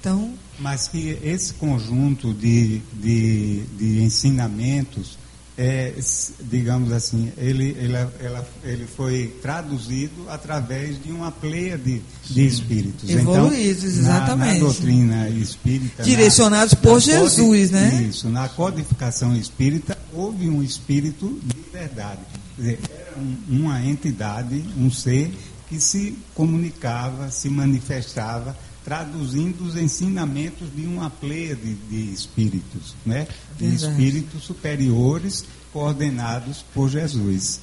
Então, 0.00 0.34
Mas 0.58 0.88
que 0.88 1.18
esse 1.22 1.54
conjunto 1.54 2.34
de, 2.34 2.80
de, 2.92 3.62
de 3.78 4.02
ensinamentos, 4.02 5.16
é, 5.56 5.94
digamos 6.40 6.90
assim, 6.90 7.32
ele, 7.36 7.76
ele, 7.78 7.94
ela, 8.20 8.48
ele 8.64 8.86
foi 8.86 9.32
traduzido 9.40 10.28
através 10.28 11.00
de 11.02 11.12
uma 11.12 11.30
pleia 11.30 11.78
de, 11.78 12.02
de 12.24 12.46
espíritos. 12.46 13.08
Evoluídos, 13.08 13.84
então, 13.84 14.00
exatamente. 14.00 14.48
Na, 14.48 14.54
na 14.54 14.58
doutrina 14.58 15.28
espírita. 15.28 16.02
Direcionados 16.02 16.74
na, 16.74 16.80
por 16.80 16.94
na 16.94 16.98
Jesus, 16.98 17.70
né? 17.70 18.06
Isso, 18.08 18.28
na 18.28 18.48
codificação 18.48 19.36
espírita, 19.36 19.96
houve 20.12 20.48
um 20.48 20.62
espírito 20.62 21.38
de 21.42 21.70
verdade. 21.72 22.20
Quer 22.56 22.62
dizer, 22.62 22.78
era 22.90 23.18
um, 23.18 23.60
uma 23.60 23.84
entidade, 23.84 24.64
um 24.76 24.90
ser 24.90 25.32
que 25.68 25.78
se 25.78 26.18
comunicava, 26.34 27.30
se 27.30 27.48
manifestava, 27.48 28.56
traduzindo 28.84 29.64
os 29.64 29.76
ensinamentos 29.76 30.68
de 30.76 30.86
uma 30.86 31.08
pleia 31.08 31.56
de, 31.56 31.74
de 31.74 32.12
espíritos, 32.12 32.94
né? 33.04 33.26
de 33.56 33.68
verdade. 33.68 33.92
espíritos 33.92 34.44
superiores 34.44 35.46
coordenados 35.72 36.64
por 36.74 36.90
Jesus. 36.90 37.60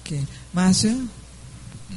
Ok. 0.00 0.20
Márcio? 0.52 1.08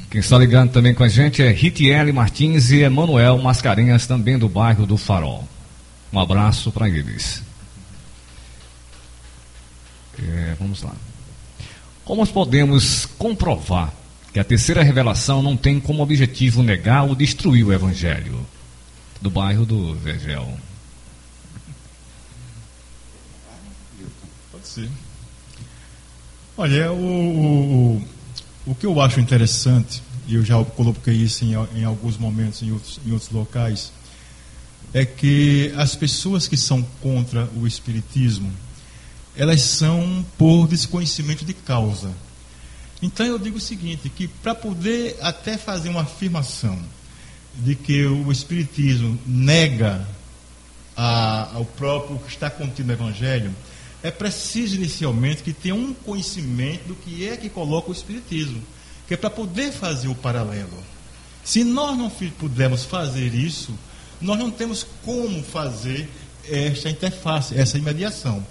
Quem 0.09 0.19
está 0.19 0.37
ligando 0.37 0.71
também 0.71 0.93
com 0.93 1.03
a 1.03 1.07
gente 1.07 1.41
é 1.41 1.49
Ritiele 1.49 2.11
Martins 2.11 2.69
e 2.69 2.81
Emanuel 2.81 3.37
Mascarenhas, 3.37 4.05
também 4.05 4.37
do 4.37 4.49
bairro 4.49 4.85
do 4.85 4.97
Farol. 4.97 5.47
Um 6.11 6.19
abraço 6.19 6.71
para 6.71 6.89
eles. 6.89 7.41
É, 10.19 10.55
vamos 10.59 10.81
lá. 10.81 10.93
Como 12.03 12.25
podemos 12.27 13.05
comprovar 13.17 13.93
que 14.31 14.39
a 14.39 14.43
terceira 14.43 14.83
revelação 14.83 15.41
não 15.41 15.57
tem 15.57 15.79
como 15.79 16.03
objetivo 16.03 16.61
negar 16.61 17.03
ou 17.03 17.15
destruir 17.15 17.65
o 17.65 17.73
Evangelho? 17.73 18.45
Do 19.21 19.29
bairro 19.29 19.65
do 19.65 19.95
Vergel. 19.95 20.57
Pode 24.51 24.67
ser. 24.67 24.89
Olha, 26.57 26.91
o, 26.91 27.97
o, 27.97 28.07
o 28.67 28.75
que 28.75 28.85
eu 28.85 29.01
acho 29.01 29.19
interessante, 29.19 30.01
e 30.27 30.35
eu 30.35 30.45
já 30.45 30.63
coloquei 30.63 31.15
isso 31.15 31.43
em, 31.43 31.53
em 31.77 31.83
alguns 31.83 32.17
momentos 32.17 32.61
em 32.61 32.71
outros, 32.71 32.99
em 33.05 33.11
outros 33.11 33.31
locais, 33.31 33.91
é 34.93 35.05
que 35.05 35.73
as 35.75 35.95
pessoas 35.95 36.47
que 36.47 36.55
são 36.55 36.81
contra 37.01 37.49
o 37.57 37.67
Espiritismo, 37.67 38.51
elas 39.35 39.61
são 39.61 40.25
por 40.37 40.67
desconhecimento 40.67 41.43
de 41.43 41.53
causa. 41.53 42.11
Então 43.01 43.25
eu 43.25 43.37
digo 43.37 43.57
o 43.57 43.61
seguinte, 43.61 44.09
que 44.09 44.27
para 44.27 44.55
poder 44.55 45.17
até 45.21 45.57
fazer 45.57 45.89
uma 45.89 46.01
afirmação 46.01 46.81
de 47.57 47.75
que 47.75 48.05
o 48.05 48.31
Espiritismo 48.31 49.19
nega 49.25 50.07
a, 50.95 51.55
ao 51.55 51.65
próprio 51.65 52.19
que 52.19 52.29
está 52.29 52.49
contido 52.49 52.87
no 52.87 52.93
Evangelho, 52.93 53.53
é 54.03 54.11
preciso 54.11 54.75
inicialmente 54.75 55.43
que 55.43 55.53
tenha 55.53 55.75
um 55.75 55.93
conhecimento 55.93 56.89
do 56.89 56.95
que 56.95 57.27
é 57.27 57.37
que 57.37 57.49
coloca 57.49 57.89
o 57.89 57.93
Espiritismo, 57.93 58.61
que 59.07 59.13
é 59.13 59.17
para 59.17 59.29
poder 59.29 59.71
fazer 59.71 60.07
o 60.07 60.15
paralelo. 60.15 60.83
Se 61.43 61.63
nós 61.63 61.97
não 61.97 62.09
pudermos 62.09 62.83
fazer 62.83 63.33
isso, 63.33 63.73
nós 64.21 64.37
não 64.37 64.49
temos 64.49 64.85
como 65.03 65.43
fazer 65.43 66.09
esta 66.47 66.89
interface, 66.89 67.57
essa 67.57 67.77
imediação. 67.77 68.45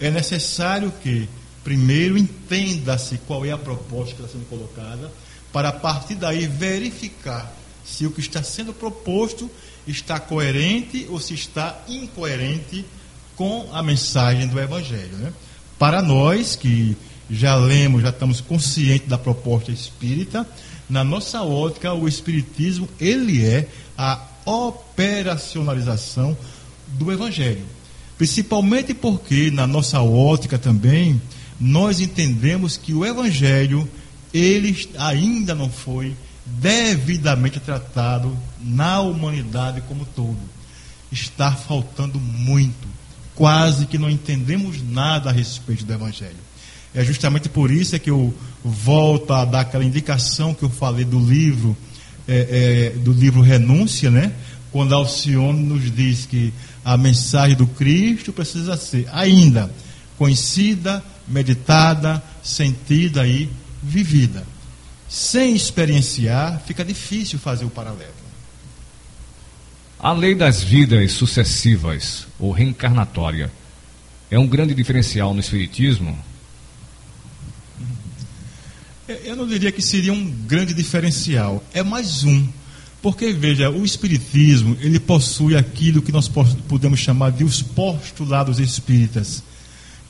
É 0.00 0.10
necessário 0.10 0.92
que, 1.02 1.28
primeiro, 1.62 2.18
entenda-se 2.18 3.18
qual 3.26 3.44
é 3.44 3.52
a 3.52 3.58
proposta 3.58 4.14
que 4.14 4.22
está 4.22 4.32
sendo 4.32 4.48
colocada, 4.48 5.10
para 5.52 5.68
a 5.68 5.72
partir 5.72 6.16
daí 6.16 6.46
verificar 6.46 7.52
se 7.84 8.06
o 8.06 8.10
que 8.10 8.20
está 8.20 8.42
sendo 8.42 8.72
proposto 8.72 9.50
está 9.86 10.18
coerente 10.18 11.06
ou 11.10 11.20
se 11.20 11.34
está 11.34 11.82
incoerente 11.88 12.84
com 13.36 13.68
a 13.72 13.82
mensagem 13.82 14.46
do 14.46 14.58
Evangelho. 14.58 15.16
Né? 15.16 15.32
Para 15.78 16.00
nós 16.00 16.56
que 16.56 16.96
já 17.30 17.54
lemos, 17.56 18.02
já 18.02 18.10
estamos 18.10 18.40
conscientes 18.40 19.08
da 19.08 19.18
proposta 19.18 19.70
espírita, 19.70 20.46
na 20.88 21.02
nossa 21.02 21.42
ótica, 21.42 21.92
o 21.94 22.06
Espiritismo 22.06 22.88
ele 23.00 23.44
é 23.44 23.68
a 23.96 24.20
operacionalização 24.44 26.36
do 26.88 27.10
Evangelho. 27.10 27.64
Principalmente 28.18 28.94
porque, 28.94 29.50
na 29.50 29.66
nossa 29.66 30.00
ótica 30.02 30.58
também, 30.58 31.20
nós 31.58 32.00
entendemos 32.00 32.76
que 32.76 32.92
o 32.92 33.04
Evangelho 33.04 33.88
ele 34.32 34.88
ainda 34.98 35.54
não 35.54 35.70
foi 35.70 36.14
devidamente 36.44 37.58
tratado 37.60 38.36
na 38.60 39.00
humanidade 39.00 39.80
como 39.82 40.04
todo. 40.04 40.38
Está 41.10 41.52
faltando 41.52 42.18
muito. 42.18 42.88
Quase 43.34 43.86
que 43.86 43.98
não 43.98 44.10
entendemos 44.10 44.82
nada 44.82 45.30
a 45.30 45.32
respeito 45.32 45.84
do 45.84 45.92
Evangelho. 45.92 46.36
É 46.94 47.04
justamente 47.04 47.48
por 47.48 47.70
isso 47.70 47.96
é 47.96 47.98
que 47.98 48.10
eu 48.10 48.32
volto 48.64 49.32
a 49.32 49.44
dar 49.44 49.60
aquela 49.60 49.84
indicação 49.84 50.54
que 50.54 50.62
eu 50.62 50.70
falei 50.70 51.04
do 51.04 51.18
livro, 51.18 51.76
é, 52.28 52.92
é, 52.94 52.98
do 52.98 53.12
livro 53.12 53.42
Renúncia, 53.42 54.10
né? 54.10 54.32
Quando 54.70 54.94
Alcione 54.94 55.60
nos 55.60 55.90
diz 55.90 56.26
que 56.26 56.52
a 56.84 56.96
mensagem 56.96 57.56
do 57.56 57.66
Cristo 57.66 58.32
precisa 58.32 58.76
ser 58.76 59.08
ainda 59.12 59.70
conhecida, 60.16 61.02
meditada, 61.26 62.22
sentida 62.42 63.26
e 63.26 63.48
vivida. 63.82 64.44
Sem 65.08 65.54
experienciar, 65.54 66.60
fica 66.66 66.84
difícil 66.84 67.38
fazer 67.38 67.64
o 67.64 67.70
paralelo. 67.70 68.12
A 69.98 70.12
lei 70.12 70.34
das 70.34 70.62
vidas 70.62 71.12
sucessivas 71.12 72.26
ou 72.38 72.50
reencarnatória 72.50 73.50
é 74.30 74.38
um 74.38 74.46
grande 74.46 74.74
diferencial 74.74 75.32
no 75.32 75.40
Espiritismo? 75.40 76.18
Eu 79.06 79.36
não 79.36 79.46
diria 79.46 79.70
que 79.70 79.82
seria 79.82 80.12
um 80.12 80.30
grande 80.30 80.74
diferencial, 80.74 81.62
é 81.72 81.82
mais 81.82 82.24
um. 82.24 82.48
Porque, 83.02 83.32
veja, 83.32 83.70
o 83.70 83.84
Espiritismo, 83.84 84.78
ele 84.80 84.98
possui 84.98 85.54
aquilo 85.54 86.00
que 86.00 86.10
nós 86.10 86.26
podemos 86.26 86.98
chamar 86.98 87.32
de 87.32 87.44
os 87.44 87.60
postulados 87.60 88.58
espíritas, 88.58 89.42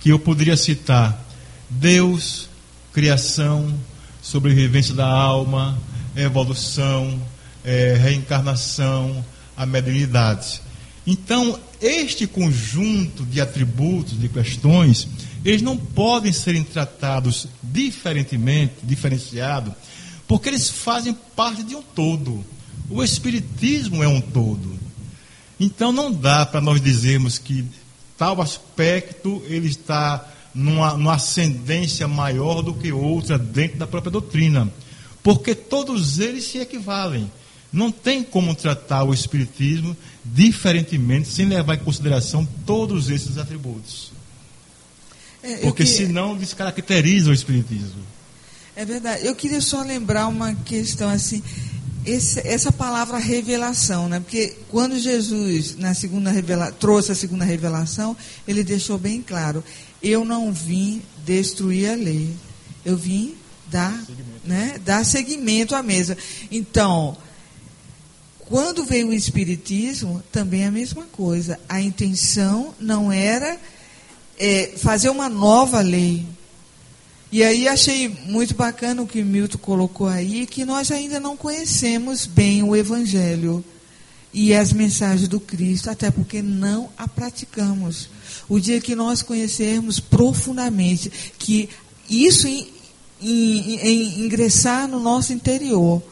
que 0.01 0.11
eu 0.11 0.19
poderia 0.19 0.57
citar 0.57 1.25
Deus, 1.69 2.49
criação, 2.93 3.75
sobrevivência 4.25 4.95
da 4.95 5.07
alma, 5.07 5.79
evolução, 6.17 7.21
é, 7.63 7.95
reencarnação, 7.95 9.23
a 9.55 9.67
mediunidade. 9.67 10.63
Então, 11.07 11.61
este 11.79 12.27
conjunto 12.27 13.23
de 13.27 13.39
atributos, 13.39 14.19
de 14.19 14.31
questões, 14.31 15.07
eles 15.45 15.61
não 15.61 15.77
podem 15.77 16.33
serem 16.33 16.65
tratados 16.65 17.47
diferentemente, 17.63 18.77
diferenciado, 18.83 19.75
porque 20.27 20.49
eles 20.49 20.71
fazem 20.71 21.15
parte 21.37 21.63
de 21.63 21.77
um 21.77 21.83
todo. 21.83 22.43
O 22.89 23.05
Espiritismo 23.05 24.03
é 24.03 24.09
um 24.09 24.23
todo. 24.23 24.79
Então, 25.61 25.93
não 25.93 26.11
dá 26.11 26.47
para 26.47 26.63
nós 26.63 26.81
dizermos 26.81 27.37
que 27.37 27.63
tal 28.17 28.41
aspecto 28.41 29.43
ele 29.49 29.69
está 29.69 30.27
numa, 30.55 30.95
numa 30.95 31.15
ascendência 31.15 32.07
maior 32.07 32.63
do 32.63 32.75
que 32.75 32.93
outra 32.93 33.39
dentro 33.39 33.79
da 33.79 33.87
própria 33.87 34.13
doutrina. 34.13 34.71
Porque 35.23 35.55
todos 35.55 36.19
eles 36.19 36.45
se 36.45 36.59
equivalem. 36.59 37.31
Não 37.73 37.91
tem 37.91 38.23
como 38.23 38.55
tratar 38.55 39.03
o 39.03 39.13
Espiritismo 39.13 39.97
diferentemente, 40.25 41.29
sem 41.29 41.47
levar 41.47 41.75
em 41.75 41.79
consideração 41.79 42.47
todos 42.65 43.11
esses 43.11 43.37
atributos. 43.37 44.13
É, 45.43 45.57
Porque 45.57 45.83
que... 45.85 45.91
senão 45.91 46.37
descaracteriza 46.37 47.31
o 47.31 47.35
Espiritismo. 47.35 48.03
É 48.77 48.85
verdade. 48.85 49.27
Eu 49.27 49.35
queria 49.35 49.61
só 49.61 49.83
lembrar 49.83 50.27
uma 50.29 50.55
questão 50.55 51.09
assim. 51.09 51.43
Esse, 52.05 52.47
essa 52.47 52.71
palavra 52.71 53.17
revelação, 53.17 54.09
né? 54.09 54.21
Porque 54.21 54.57
quando 54.69 54.99
Jesus 54.99 55.77
na 55.77 55.95
segunda 55.95 56.31
revela, 56.31 56.71
trouxe 56.71 57.13
a 57.13 57.15
segunda 57.15 57.45
revelação, 57.45 58.15
ele 58.47 58.63
deixou 58.63 58.99
bem 58.99 59.23
claro: 59.23 59.65
eu 60.05 60.25
não 60.25 60.53
vim 60.53 61.03
destruir 61.25 61.91
a 61.91 61.95
lei, 61.95 62.31
eu 62.85 62.97
vim 62.97 63.35
dar, 63.67 63.99
seguimento. 64.05 64.41
né, 64.45 64.81
dar 64.85 65.05
seguimento 65.05 65.75
à 65.75 65.83
mesa. 65.83 66.17
Então, 66.51 67.17
quando 68.41 68.85
veio 68.85 69.09
o 69.09 69.13
Espiritismo, 69.13 70.23
também 70.31 70.67
a 70.67 70.71
mesma 70.71 71.05
coisa. 71.05 71.59
A 71.67 71.81
intenção 71.81 72.75
não 72.79 73.11
era 73.11 73.59
é, 74.39 74.75
fazer 74.77 75.09
uma 75.09 75.31
nova 75.31 75.81
lei. 75.81 76.27
E 77.33 77.43
aí 77.43 77.67
achei 77.67 78.09
muito 78.09 78.55
bacana 78.55 79.03
o 79.03 79.07
que 79.07 79.23
o 79.23 79.25
Milton 79.25 79.59
colocou 79.59 80.07
aí, 80.07 80.47
que 80.47 80.65
nós 80.65 80.91
ainda 80.91 81.19
não 81.19 81.37
conhecemos 81.37 82.27
bem 82.27 82.63
o 82.63 82.77
Evangelho 82.77 83.65
e 84.33 84.55
as 84.55 84.73
mensagens 84.73 85.27
do 85.27 85.41
Cristo, 85.41 85.89
até 85.89 86.11
porque 86.11 86.43
não 86.43 86.91
a 86.99 87.09
praticamos. 87.09 88.09
O 88.49 88.59
dia 88.61 88.81
que 88.81 88.95
nós 88.95 89.23
conhecermos 89.23 90.01
profundamente 90.01 91.11
que 91.39 91.69
isso 92.09 92.47
em, 92.47 92.69
em, 93.21 93.79
em 93.79 94.25
ingressar 94.25 94.87
no 94.89 95.01
nosso 95.01 95.33
interior, 95.33 96.03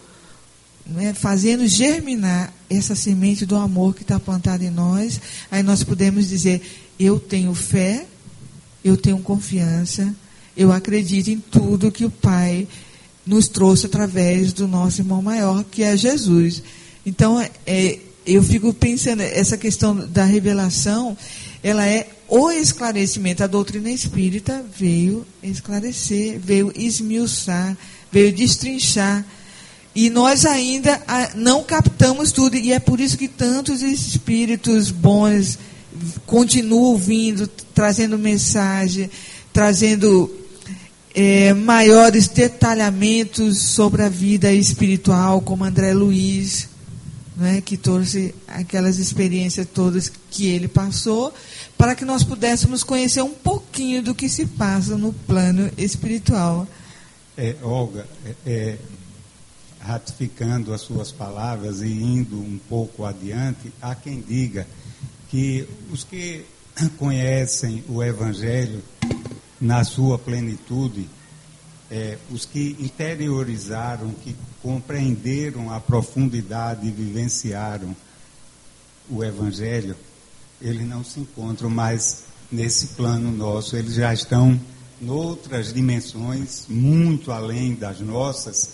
né, 0.86 1.14
fazendo 1.14 1.66
germinar 1.66 2.52
essa 2.68 2.94
semente 2.94 3.44
do 3.46 3.56
amor 3.56 3.94
que 3.94 4.02
está 4.02 4.18
plantada 4.18 4.64
em 4.64 4.70
nós, 4.70 5.20
aí 5.50 5.62
nós 5.62 5.84
podemos 5.84 6.28
dizer: 6.28 6.62
eu 6.98 7.18
tenho 7.20 7.54
fé, 7.54 8.06
eu 8.84 8.96
tenho 8.96 9.18
confiança, 9.18 10.14
eu 10.56 10.72
acredito 10.72 11.28
em 11.28 11.38
tudo 11.38 11.92
que 11.92 12.04
o 12.04 12.10
Pai 12.10 12.66
nos 13.24 13.48
trouxe 13.48 13.86
através 13.86 14.52
do 14.52 14.66
nosso 14.66 15.00
irmão 15.00 15.22
maior, 15.22 15.64
que 15.64 15.82
é 15.82 15.96
Jesus. 15.96 16.62
Então, 17.06 17.40
é, 17.66 17.98
eu 18.26 18.42
fico 18.42 18.72
pensando, 18.72 19.20
essa 19.20 19.56
questão 19.56 19.94
da 19.94 20.24
revelação, 20.24 21.16
ela 21.62 21.86
é 21.86 22.08
o 22.32 22.50
esclarecimento. 22.50 23.44
A 23.44 23.46
doutrina 23.46 23.90
espírita 23.90 24.64
veio 24.78 25.26
esclarecer, 25.42 26.40
veio 26.40 26.72
esmiuçar, 26.74 27.76
veio 28.10 28.32
destrinchar. 28.32 29.22
E 29.94 30.08
nós 30.08 30.46
ainda 30.46 30.98
não 31.34 31.62
captamos 31.62 32.32
tudo, 32.32 32.56
e 32.56 32.72
é 32.72 32.78
por 32.78 32.98
isso 32.98 33.18
que 33.18 33.28
tantos 33.28 33.82
espíritos 33.82 34.90
bons 34.90 35.58
continuam 36.24 36.96
vindo, 36.96 37.46
trazendo 37.74 38.18
mensagem, 38.18 39.10
trazendo 39.52 40.34
é, 41.14 41.52
maiores 41.52 42.28
detalhamentos 42.28 43.58
sobre 43.58 44.00
a 44.00 44.08
vida 44.08 44.50
espiritual, 44.50 45.42
como 45.42 45.64
André 45.64 45.92
Luiz 45.92 46.71
né, 47.36 47.60
que 47.60 47.76
trouxe 47.76 48.34
aquelas 48.46 48.98
experiências 48.98 49.66
todas 49.66 50.10
que 50.30 50.46
ele 50.46 50.68
passou, 50.68 51.32
para 51.76 51.94
que 51.94 52.04
nós 52.04 52.22
pudéssemos 52.22 52.84
conhecer 52.84 53.22
um 53.22 53.34
pouquinho 53.34 54.02
do 54.02 54.14
que 54.14 54.28
se 54.28 54.46
passa 54.46 54.96
no 54.96 55.12
plano 55.12 55.70
espiritual. 55.76 56.66
É, 57.36 57.56
Olga, 57.62 58.06
é, 58.24 58.34
é, 58.46 58.78
ratificando 59.80 60.72
as 60.72 60.82
suas 60.82 61.10
palavras 61.10 61.80
e 61.80 61.88
indo 61.88 62.38
um 62.38 62.58
pouco 62.68 63.04
adiante, 63.04 63.72
há 63.80 63.94
quem 63.94 64.20
diga 64.20 64.66
que 65.28 65.66
os 65.90 66.04
que 66.04 66.44
conhecem 66.98 67.82
o 67.88 68.02
Evangelho 68.02 68.82
na 69.60 69.84
sua 69.84 70.18
plenitude 70.18 71.08
é, 71.92 72.16
os 72.30 72.46
que 72.46 72.74
interiorizaram, 72.80 74.14
que 74.24 74.34
compreenderam 74.62 75.70
a 75.70 75.78
profundidade 75.78 76.88
e 76.88 76.90
vivenciaram 76.90 77.94
o 79.10 79.22
Evangelho, 79.22 79.94
eles 80.58 80.88
não 80.88 81.04
se 81.04 81.20
encontram 81.20 81.68
mais 81.68 82.22
nesse 82.50 82.88
plano 82.88 83.30
nosso, 83.30 83.76
eles 83.76 83.92
já 83.92 84.14
estão 84.14 84.58
em 85.02 85.10
outras 85.10 85.70
dimensões, 85.70 86.64
muito 86.66 87.30
além 87.30 87.74
das 87.74 88.00
nossas, 88.00 88.70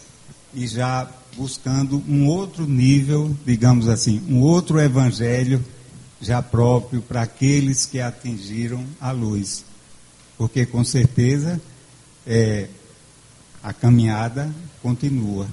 e 0.54 0.68
já 0.68 1.10
buscando 1.36 2.00
um 2.08 2.28
outro 2.28 2.68
nível, 2.68 3.36
digamos 3.44 3.88
assim, 3.88 4.22
um 4.28 4.40
outro 4.40 4.78
Evangelho 4.78 5.64
já 6.20 6.40
próprio 6.40 7.02
para 7.02 7.22
aqueles 7.22 7.84
que 7.84 8.00
atingiram 8.00 8.84
a 9.00 9.10
luz. 9.10 9.64
Porque 10.36 10.64
com 10.64 10.84
certeza 10.84 11.60
é, 12.24 12.68
a 13.62 13.72
caminhada 13.72 14.52
continua. 14.82 15.46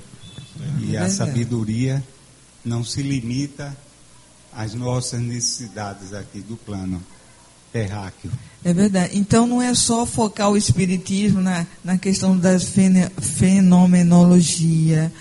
E 0.80 0.96
a 0.96 1.10
sabedoria 1.10 2.02
não 2.64 2.82
se 2.84 3.02
limita 3.02 3.76
às 4.54 4.74
nossas 4.74 5.20
necessidades 5.22 6.14
aqui 6.14 6.40
do 6.40 6.56
plano 6.56 7.04
terráqueo. 7.72 8.32
É 8.64 8.74
verdade. 8.74 9.18
Então 9.18 9.46
não 9.46 9.62
é 9.62 9.74
só 9.74 10.06
focar 10.06 10.50
o 10.50 10.56
espiritismo 10.56 11.42
na, 11.42 11.68
na 11.84 11.98
questão 11.98 12.38
da 12.38 12.58
fenomenologia, 12.58 15.12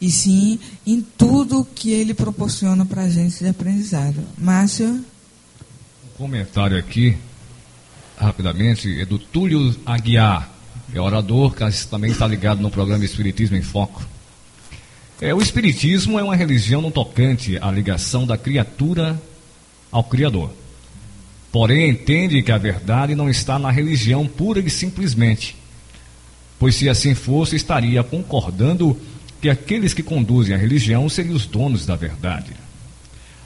e 0.00 0.10
sim 0.10 0.58
em 0.84 1.00
tudo 1.00 1.64
que 1.64 1.92
ele 1.92 2.12
proporciona 2.12 2.84
para 2.84 3.02
a 3.02 3.08
gente 3.08 3.38
de 3.38 3.48
aprendizado. 3.48 4.20
Márcio? 4.36 4.88
Um 4.88 5.04
comentário 6.16 6.76
aqui, 6.76 7.16
rapidamente, 8.18 9.00
é 9.00 9.06
do 9.06 9.18
Túlio 9.18 9.74
Aguiar, 9.86 10.50
é 10.92 11.00
orador, 11.00 11.54
que 11.54 11.86
também 11.86 12.10
está 12.10 12.26
ligado 12.26 12.60
no 12.60 12.70
programa 12.70 13.04
Espiritismo 13.04 13.56
em 13.56 13.62
Foco. 13.62 14.04
É, 15.20 15.32
o 15.32 15.40
Espiritismo 15.40 16.18
é 16.18 16.22
uma 16.22 16.36
religião 16.36 16.82
no 16.82 16.90
tocante 16.90 17.56
à 17.60 17.70
ligação 17.70 18.26
da 18.26 18.36
criatura 18.36 19.20
ao 19.90 20.04
Criador. 20.04 20.50
Porém, 21.50 21.90
entende 21.90 22.42
que 22.42 22.50
a 22.50 22.58
verdade 22.58 23.14
não 23.14 23.30
está 23.30 23.58
na 23.58 23.70
religião 23.70 24.26
pura 24.26 24.58
e 24.58 24.68
simplesmente, 24.68 25.56
pois 26.58 26.74
se 26.74 26.88
assim 26.88 27.14
fosse, 27.14 27.54
estaria 27.54 28.02
concordando 28.02 29.00
que 29.40 29.48
aqueles 29.48 29.94
que 29.94 30.02
conduzem 30.02 30.54
a 30.54 30.58
religião 30.58 31.08
seriam 31.08 31.36
os 31.36 31.46
donos 31.46 31.86
da 31.86 31.94
verdade. 31.94 32.50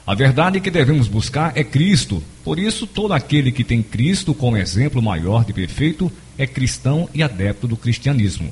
A 0.07 0.15
verdade 0.15 0.59
que 0.59 0.71
devemos 0.71 1.07
buscar 1.07 1.51
é 1.55 1.63
Cristo, 1.63 2.23
por 2.43 2.57
isso, 2.57 2.87
todo 2.87 3.13
aquele 3.13 3.51
que 3.51 3.63
tem 3.63 3.83
Cristo 3.83 4.33
como 4.33 4.57
exemplo 4.57 5.03
maior 5.03 5.45
de 5.45 5.53
perfeito 5.53 6.11
é 6.39 6.47
cristão 6.47 7.09
e 7.13 7.21
adepto 7.21 7.67
do 7.67 7.75
cristianismo. 7.75 8.51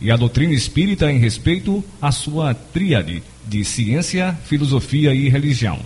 E 0.00 0.12
a 0.12 0.16
doutrina 0.16 0.54
espírita 0.54 1.10
em 1.10 1.18
respeito 1.18 1.84
à 2.00 2.12
sua 2.12 2.54
tríade 2.54 3.22
de 3.44 3.64
ciência, 3.64 4.38
filosofia 4.44 5.12
e 5.12 5.28
religião. 5.28 5.80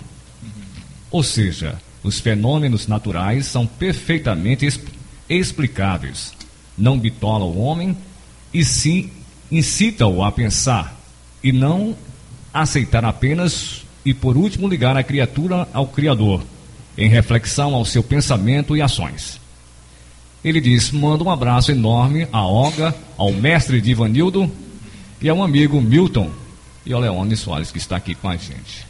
Ou 1.11 1.23
seja, 1.23 1.81
os 2.03 2.21
fenômenos 2.21 2.87
naturais 2.87 3.47
são 3.47 3.67
perfeitamente 3.67 4.69
explicáveis. 5.29 6.35
Não 6.77 6.99
bitola 6.99 7.47
o 7.47 7.59
homem 7.59 7.97
e 8.53 8.63
sim 8.63 9.11
incita-o 9.51 10.23
a 10.23 10.31
pensar 10.31 11.01
e 11.43 11.53
não 11.53 11.97
aceitar 12.53 13.05
apenas 13.05 13.83
e 14.05 14.13
por 14.13 14.37
último 14.37 14.69
ligar 14.69 14.97
a 14.97 15.03
criatura 15.03 15.67
ao 15.73 15.87
Criador, 15.87 16.43
em 16.99 17.09
reflexão 17.09 17.75
ao 17.75 17.85
seu 17.85 18.03
pensamento 18.03 18.77
e 18.77 18.83
ações. 18.83 19.40
Ele 20.45 20.61
diz: 20.61 20.91
manda 20.91 21.23
um 21.23 21.31
abraço 21.31 21.71
enorme 21.71 22.27
a 22.33 22.45
Olga, 22.45 22.95
ao 23.17 23.33
mestre 23.33 23.81
Divanildo 23.81 24.51
e 25.21 25.29
ao 25.29 25.43
amigo 25.43 25.81
Milton 25.81 26.31
e 26.85 26.93
ao 26.93 27.01
Leone 27.01 27.37
Soares 27.37 27.71
que 27.71 27.79
está 27.79 27.97
aqui 27.97 28.15
com 28.15 28.29
a 28.29 28.37
gente. 28.37 28.87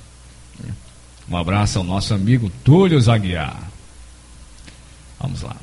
Um 1.28 1.36
abraço 1.36 1.78
ao 1.78 1.84
nosso 1.84 2.12
amigo 2.12 2.50
Túlio 2.64 3.00
Zaguiar. 3.00 3.70
Vamos 5.20 5.42
lá. 5.42 5.56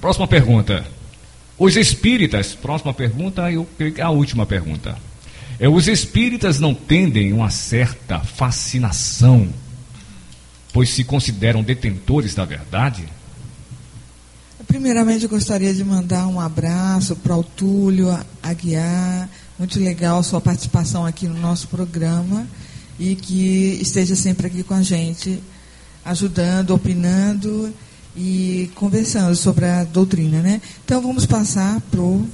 Próxima 0.00 0.26
pergunta. 0.26 0.84
Os 1.56 1.76
espíritas, 1.76 2.54
próxima 2.54 2.92
pergunta, 2.92 3.50
eu 3.52 3.68
é 3.78 4.02
a 4.02 4.10
última 4.10 4.44
pergunta. 4.44 4.98
É, 5.58 5.68
os 5.68 5.86
espíritas 5.86 6.58
não 6.58 6.74
tendem 6.74 7.32
uma 7.32 7.50
certa 7.50 8.18
fascinação, 8.18 9.48
pois 10.72 10.90
se 10.90 11.04
consideram 11.04 11.62
detentores 11.62 12.34
da 12.34 12.44
verdade? 12.44 13.04
Primeiramente, 14.74 15.22
eu 15.22 15.28
gostaria 15.28 15.72
de 15.72 15.84
mandar 15.84 16.26
um 16.26 16.40
abraço 16.40 17.14
para 17.14 17.36
o 17.36 17.44
Túlio 17.44 18.08
Aguiar. 18.42 19.30
Muito 19.56 19.78
legal 19.78 20.20
sua 20.24 20.40
participação 20.40 21.06
aqui 21.06 21.28
no 21.28 21.38
nosso 21.38 21.68
programa 21.68 22.44
e 22.98 23.14
que 23.14 23.78
esteja 23.80 24.16
sempre 24.16 24.48
aqui 24.48 24.64
com 24.64 24.74
a 24.74 24.82
gente, 24.82 25.40
ajudando, 26.04 26.74
opinando 26.74 27.72
e 28.16 28.68
conversando 28.74 29.36
sobre 29.36 29.64
a 29.64 29.84
doutrina, 29.84 30.42
né? 30.42 30.60
Então 30.84 31.00
vamos 31.00 31.24
passar 31.24 31.80
para 31.82 32.00
o 32.00 32.28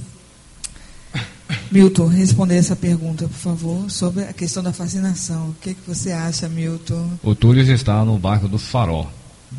Milton 1.71 2.07
responder 2.07 2.55
essa 2.55 2.75
pergunta, 2.75 3.27
por 3.27 3.37
favor, 3.37 3.91
sobre 3.91 4.23
a 4.23 4.33
questão 4.33 4.63
da 4.63 4.73
fascinação. 4.73 5.49
O 5.49 5.55
que, 5.61 5.75
que 5.75 5.87
você 5.87 6.11
acha, 6.11 6.49
Milton? 6.49 7.07
O 7.21 7.35
Túlio 7.35 7.63
já 7.63 7.75
está 7.75 8.03
no 8.03 8.17
bairro 8.17 8.47
do 8.47 8.57
Farol, 8.57 9.07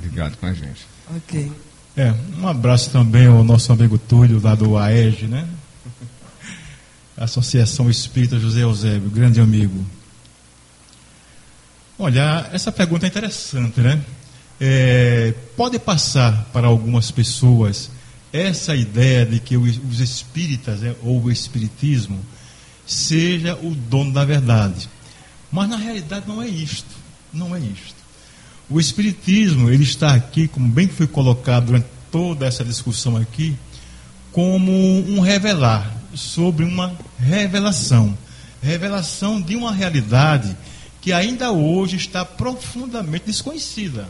ligado 0.03 0.37
com 0.37 0.47
a 0.47 0.53
gente. 0.53 0.85
Ok. 1.17 1.49
É, 1.97 2.15
um 2.39 2.49
abraço 2.49 2.91
também 2.91 3.27
ao 3.27 3.45
nosso 3.45 3.71
amigo 3.71 3.99
Túlio, 3.99 4.41
lá 4.43 4.55
do 4.55 4.79
AEG, 4.79 5.27
né? 5.27 5.47
Associação 7.17 7.91
Espírita 7.91 8.39
José 8.39 8.63
Eusébio, 8.63 9.11
grande 9.11 9.41
amigo. 9.41 9.85
Olha, 11.99 12.49
essa 12.53 12.73
pergunta 12.73 13.07
é 13.07 13.09
interessante, 13.09 13.81
né? 13.81 14.03
É, 14.59 15.35
pode 15.55 15.79
passar 15.79 16.49
para 16.53 16.67
algumas 16.67 17.11
pessoas 17.11 17.91
essa 18.33 18.75
ideia 18.75 19.27
de 19.27 19.39
que 19.39 19.59
os 19.59 20.01
espíritas 20.01 20.81
né, 20.81 20.95
ou 21.03 21.23
o 21.23 21.31
espiritismo 21.31 22.19
seja 22.87 23.55
o 23.57 23.75
dono 23.75 24.13
da 24.13 24.25
verdade. 24.25 24.89
Mas 25.51 25.69
na 25.69 25.77
realidade 25.77 26.27
não 26.27 26.43
é 26.43 26.49
isto, 26.49 26.95
não 27.33 27.55
é 27.55 27.59
isto. 27.61 28.02
O 28.73 28.81
espiritismo, 28.81 29.69
ele 29.69 29.83
está 29.83 30.15
aqui, 30.15 30.49
como 30.49 30.67
bem 30.67 30.89
foi 30.89 31.07
colocado 31.07 31.67
durante 31.67 31.87
toda 32.11 32.47
essa 32.47 32.65
discussão 32.65 33.19
aqui, 33.19 33.55
como 34.33 34.73
um 34.73 35.21
revelar 35.21 35.95
sobre 36.15 36.65
uma 36.65 36.97
revelação, 37.19 38.17
revelação 38.63 39.43
de 39.43 39.57
uma 39.57 39.75
realidade 39.75 40.57
que 41.03 41.13
ainda 41.13 41.53
hoje 41.53 41.97
está 41.97 42.25
profundamente 42.25 43.27
desconhecida. 43.27 44.09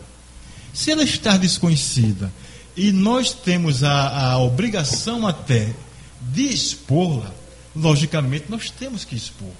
Se 0.72 0.92
ela 0.92 1.02
está 1.02 1.36
desconhecida 1.36 2.32
e 2.76 2.92
nós 2.92 3.32
temos 3.32 3.82
a, 3.82 4.30
a 4.30 4.38
obrigação 4.38 5.26
até 5.26 5.74
de 6.20 6.44
expô-la, 6.44 7.32
logicamente 7.74 8.44
nós 8.48 8.70
temos 8.70 9.04
que 9.04 9.16
expor. 9.16 9.50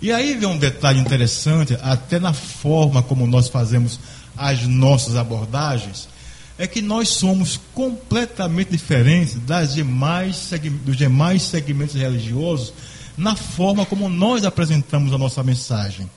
E 0.00 0.10
aí 0.10 0.34
vem 0.34 0.48
um 0.48 0.56
detalhe 0.56 0.98
interessante, 0.98 1.76
até 1.82 2.18
na 2.18 2.32
forma 2.32 3.02
como 3.02 3.26
nós 3.26 3.48
fazemos 3.48 4.00
as 4.36 4.66
nossas 4.66 5.16
abordagens, 5.16 6.08
é 6.58 6.66
que 6.66 6.82
nós 6.82 7.08
somos 7.08 7.58
completamente 7.74 8.70
diferentes 8.70 9.34
das 9.46 9.74
demais, 9.74 10.50
dos 10.84 10.96
demais 10.96 11.42
segmentos 11.42 11.94
religiosos 11.94 12.72
na 13.16 13.36
forma 13.36 13.86
como 13.86 14.08
nós 14.08 14.44
apresentamos 14.44 15.12
a 15.12 15.18
nossa 15.18 15.42
mensagem. 15.42 16.08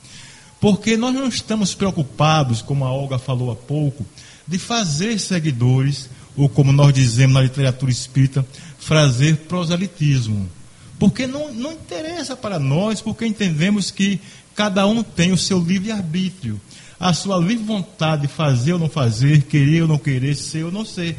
Porque 0.60 0.96
nós 0.96 1.14
não 1.14 1.28
estamos 1.28 1.76
preocupados, 1.76 2.62
como 2.62 2.86
a 2.86 2.92
Olga 2.92 3.18
falou 3.18 3.52
há 3.52 3.56
pouco, 3.56 4.06
de 4.48 4.58
fazer 4.58 5.20
seguidores, 5.20 6.10
ou 6.36 6.48
como 6.50 6.72
nós 6.72 6.94
dizemos 6.94 7.34
na 7.34 7.42
literatura 7.42 7.92
espírita, 7.92 8.46
fazer 8.80 9.38
proselitismo. 9.38 10.50
Porque 10.98 11.28
não, 11.28 11.54
não 11.54 11.74
interessa 11.74 12.36
para 12.36 12.60
nós, 12.60 13.02
porque 13.02 13.26
entendemos 13.26 13.92
que 13.92 14.20
cada 14.56 14.86
um 14.88 15.04
tem 15.04 15.32
o 15.32 15.38
seu 15.38 15.60
livre-arbítrio, 15.60 16.60
a 17.00 17.14
sua 17.14 17.38
livre 17.38 17.64
vontade 17.64 18.24
de 18.24 18.28
fazer 18.28 18.74
ou 18.74 18.80
não 18.80 18.90
fazer, 18.90 19.44
querer 19.44 19.82
ou 19.82 19.88
não 19.88 19.98
querer, 19.98 20.36
ser 20.36 20.64
ou 20.64 20.72
não 20.72 20.86
ser. 20.86 21.18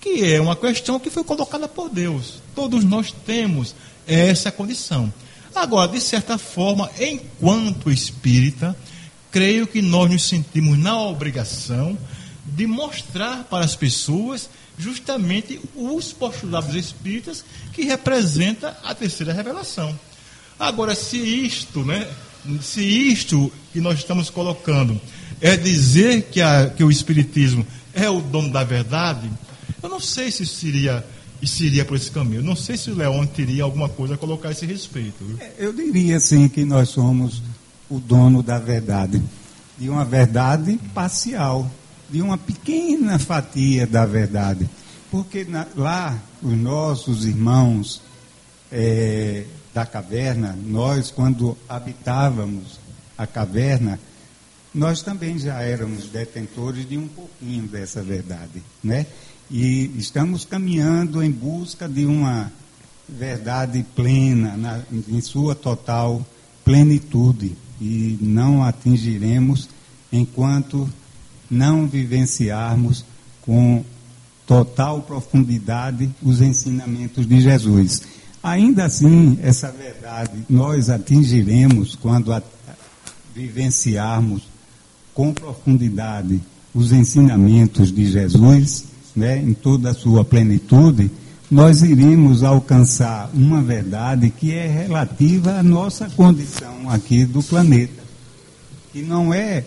Que 0.00 0.32
é 0.32 0.40
uma 0.40 0.56
questão 0.56 0.98
que 0.98 1.10
foi 1.10 1.22
colocada 1.24 1.68
por 1.68 1.88
Deus. 1.88 2.42
Todos 2.54 2.84
nós 2.84 3.12
temos 3.24 3.74
essa 4.06 4.50
condição. 4.50 5.12
Agora, 5.54 5.88
de 5.88 6.00
certa 6.00 6.38
forma, 6.38 6.90
enquanto 6.98 7.90
espírita, 7.90 8.76
creio 9.30 9.66
que 9.66 9.82
nós 9.82 10.10
nos 10.10 10.28
sentimos 10.28 10.78
na 10.78 10.98
obrigação 11.00 11.96
de 12.44 12.66
mostrar 12.66 13.44
para 13.44 13.64
as 13.64 13.76
pessoas 13.76 14.48
justamente 14.78 15.60
os 15.74 16.12
postulados 16.12 16.74
espíritas 16.74 17.44
que 17.72 17.82
representa 17.82 18.76
a 18.82 18.94
terceira 18.94 19.32
revelação. 19.32 19.98
Agora, 20.58 20.94
se 20.94 21.18
isto, 21.18 21.84
né, 21.84 22.08
se 22.60 22.82
isto 22.82 23.52
que 23.72 23.80
nós 23.80 23.98
estamos 23.98 24.30
colocando 24.30 25.00
é 25.40 25.56
dizer 25.56 26.28
que, 26.30 26.40
a, 26.40 26.68
que 26.68 26.84
o 26.84 26.90
espiritismo 26.90 27.66
é 27.94 28.08
o 28.08 28.20
dono 28.20 28.50
da 28.50 28.64
verdade, 28.64 29.30
eu 29.82 29.88
não 29.88 30.00
sei 30.00 30.30
se 30.30 30.44
seria 30.46 31.04
se 31.46 31.64
iria 31.64 31.84
por 31.84 31.96
esse 31.96 32.10
caminho. 32.10 32.42
Não 32.42 32.56
sei 32.56 32.76
se 32.76 32.90
o 32.90 32.94
Leão 32.94 33.26
teria 33.26 33.64
alguma 33.64 33.88
coisa 33.88 34.14
a 34.14 34.18
colocar 34.18 34.48
a 34.48 34.52
esse 34.52 34.66
respeito. 34.66 35.24
É, 35.40 35.52
eu 35.58 35.72
diria 35.72 36.16
assim 36.16 36.48
que 36.48 36.64
nós 36.64 36.90
somos 36.90 37.42
o 37.88 37.98
dono 37.98 38.42
da 38.42 38.58
verdade, 38.58 39.22
de 39.78 39.88
uma 39.88 40.04
verdade 40.04 40.78
parcial, 40.94 41.70
de 42.08 42.20
uma 42.22 42.36
pequena 42.36 43.18
fatia 43.18 43.86
da 43.86 44.04
verdade. 44.04 44.68
Porque 45.10 45.44
na, 45.44 45.66
lá 45.74 46.18
os 46.42 46.56
nossos 46.56 47.24
irmãos 47.24 48.02
é, 48.70 49.44
da 49.72 49.86
caverna, 49.86 50.58
nós 50.66 51.10
quando 51.10 51.56
habitávamos 51.68 52.80
a 53.16 53.26
caverna, 53.26 53.98
nós 54.74 55.02
também 55.02 55.38
já 55.38 55.60
éramos 55.60 56.06
detentores 56.06 56.88
de 56.88 56.96
um 56.96 57.08
pouquinho 57.08 57.66
dessa 57.66 58.02
verdade, 58.02 58.62
né? 58.82 59.06
E 59.50 59.90
estamos 59.98 60.44
caminhando 60.44 61.22
em 61.22 61.30
busca 61.30 61.88
de 61.88 62.06
uma 62.06 62.52
verdade 63.08 63.84
plena, 63.96 64.56
na, 64.56 64.80
em 65.08 65.20
sua 65.20 65.56
total 65.56 66.24
plenitude, 66.64 67.56
e 67.80 68.16
não 68.20 68.62
atingiremos 68.62 69.68
enquanto 70.12 70.88
não 71.50 71.88
vivenciarmos 71.88 73.04
com 73.42 73.84
total 74.46 75.02
profundidade 75.02 76.10
os 76.22 76.40
ensinamentos 76.40 77.26
de 77.26 77.40
Jesus. 77.40 78.02
Ainda 78.42 78.86
assim, 78.86 79.38
essa 79.42 79.70
verdade 79.70 80.44
nós 80.48 80.88
atingiremos 80.88 81.94
quando 81.94 82.32
a, 82.32 82.42
vivenciarmos 83.34 84.42
com 85.12 85.32
profundidade 85.32 86.40
os 86.74 86.92
ensinamentos 86.92 87.92
de 87.92 88.10
Jesus, 88.10 88.84
né, 89.14 89.38
em 89.38 89.52
toda 89.52 89.90
a 89.90 89.94
sua 89.94 90.24
plenitude, 90.24 91.10
nós 91.50 91.82
iremos 91.82 92.44
alcançar 92.44 93.28
uma 93.34 93.60
verdade 93.60 94.30
que 94.30 94.54
é 94.54 94.66
relativa 94.68 95.58
à 95.58 95.62
nossa 95.62 96.08
condição 96.08 96.88
aqui 96.88 97.24
do 97.24 97.42
planeta, 97.42 98.02
que 98.92 99.02
não 99.02 99.34
é 99.34 99.64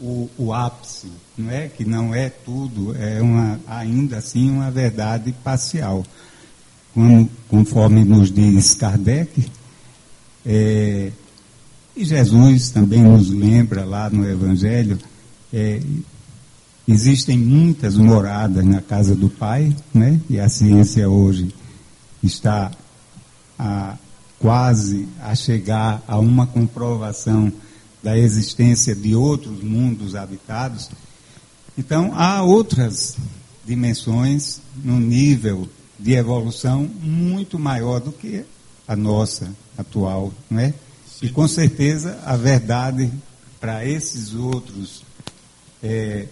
o, 0.00 0.30
o 0.38 0.52
ápice, 0.52 1.08
não 1.36 1.50
é 1.50 1.68
que 1.68 1.84
não 1.84 2.14
é 2.14 2.30
tudo, 2.30 2.94
é 2.96 3.20
uma, 3.20 3.58
ainda 3.66 4.18
assim 4.18 4.48
uma 4.48 4.70
verdade 4.70 5.34
parcial. 5.42 6.04
Como, 6.96 7.28
conforme 7.50 8.06
nos 8.06 8.32
diz 8.32 8.72
Kardec, 8.72 9.52
é, 10.46 11.12
e 11.94 12.04
Jesus 12.06 12.70
também 12.70 13.02
nos 13.02 13.28
lembra 13.28 13.84
lá 13.84 14.08
no 14.08 14.26
Evangelho, 14.26 14.98
é, 15.52 15.78
existem 16.88 17.36
muitas 17.36 17.98
moradas 17.98 18.64
na 18.64 18.80
casa 18.80 19.14
do 19.14 19.28
Pai, 19.28 19.76
né? 19.92 20.18
e 20.30 20.40
a 20.40 20.48
ciência 20.48 21.06
hoje 21.06 21.54
está 22.22 22.72
a, 23.58 23.98
quase 24.38 25.06
a 25.20 25.34
chegar 25.34 26.02
a 26.08 26.18
uma 26.18 26.46
comprovação 26.46 27.52
da 28.02 28.16
existência 28.16 28.94
de 28.94 29.14
outros 29.14 29.62
mundos 29.62 30.14
habitados. 30.14 30.88
Então, 31.76 32.12
há 32.14 32.42
outras 32.42 33.18
dimensões 33.66 34.62
no 34.82 34.98
nível 34.98 35.68
de 35.98 36.12
evolução 36.12 36.88
muito 37.02 37.58
maior 37.58 38.00
do 38.00 38.12
que 38.12 38.44
a 38.86 38.94
nossa 38.94 39.50
atual, 39.76 40.32
não 40.50 40.60
é? 40.60 40.74
E 41.22 41.28
com 41.28 41.48
certeza 41.48 42.20
a 42.24 42.36
verdade 42.36 43.10
para 43.60 43.84
esses 43.84 44.34
outros 44.34 45.02
é, 45.82 46.26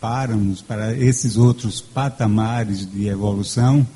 páramos, 0.00 0.60
para 0.60 0.96
esses 0.96 1.36
outros 1.36 1.80
patamares 1.80 2.90
de 2.90 3.06
evolução, 3.06 3.86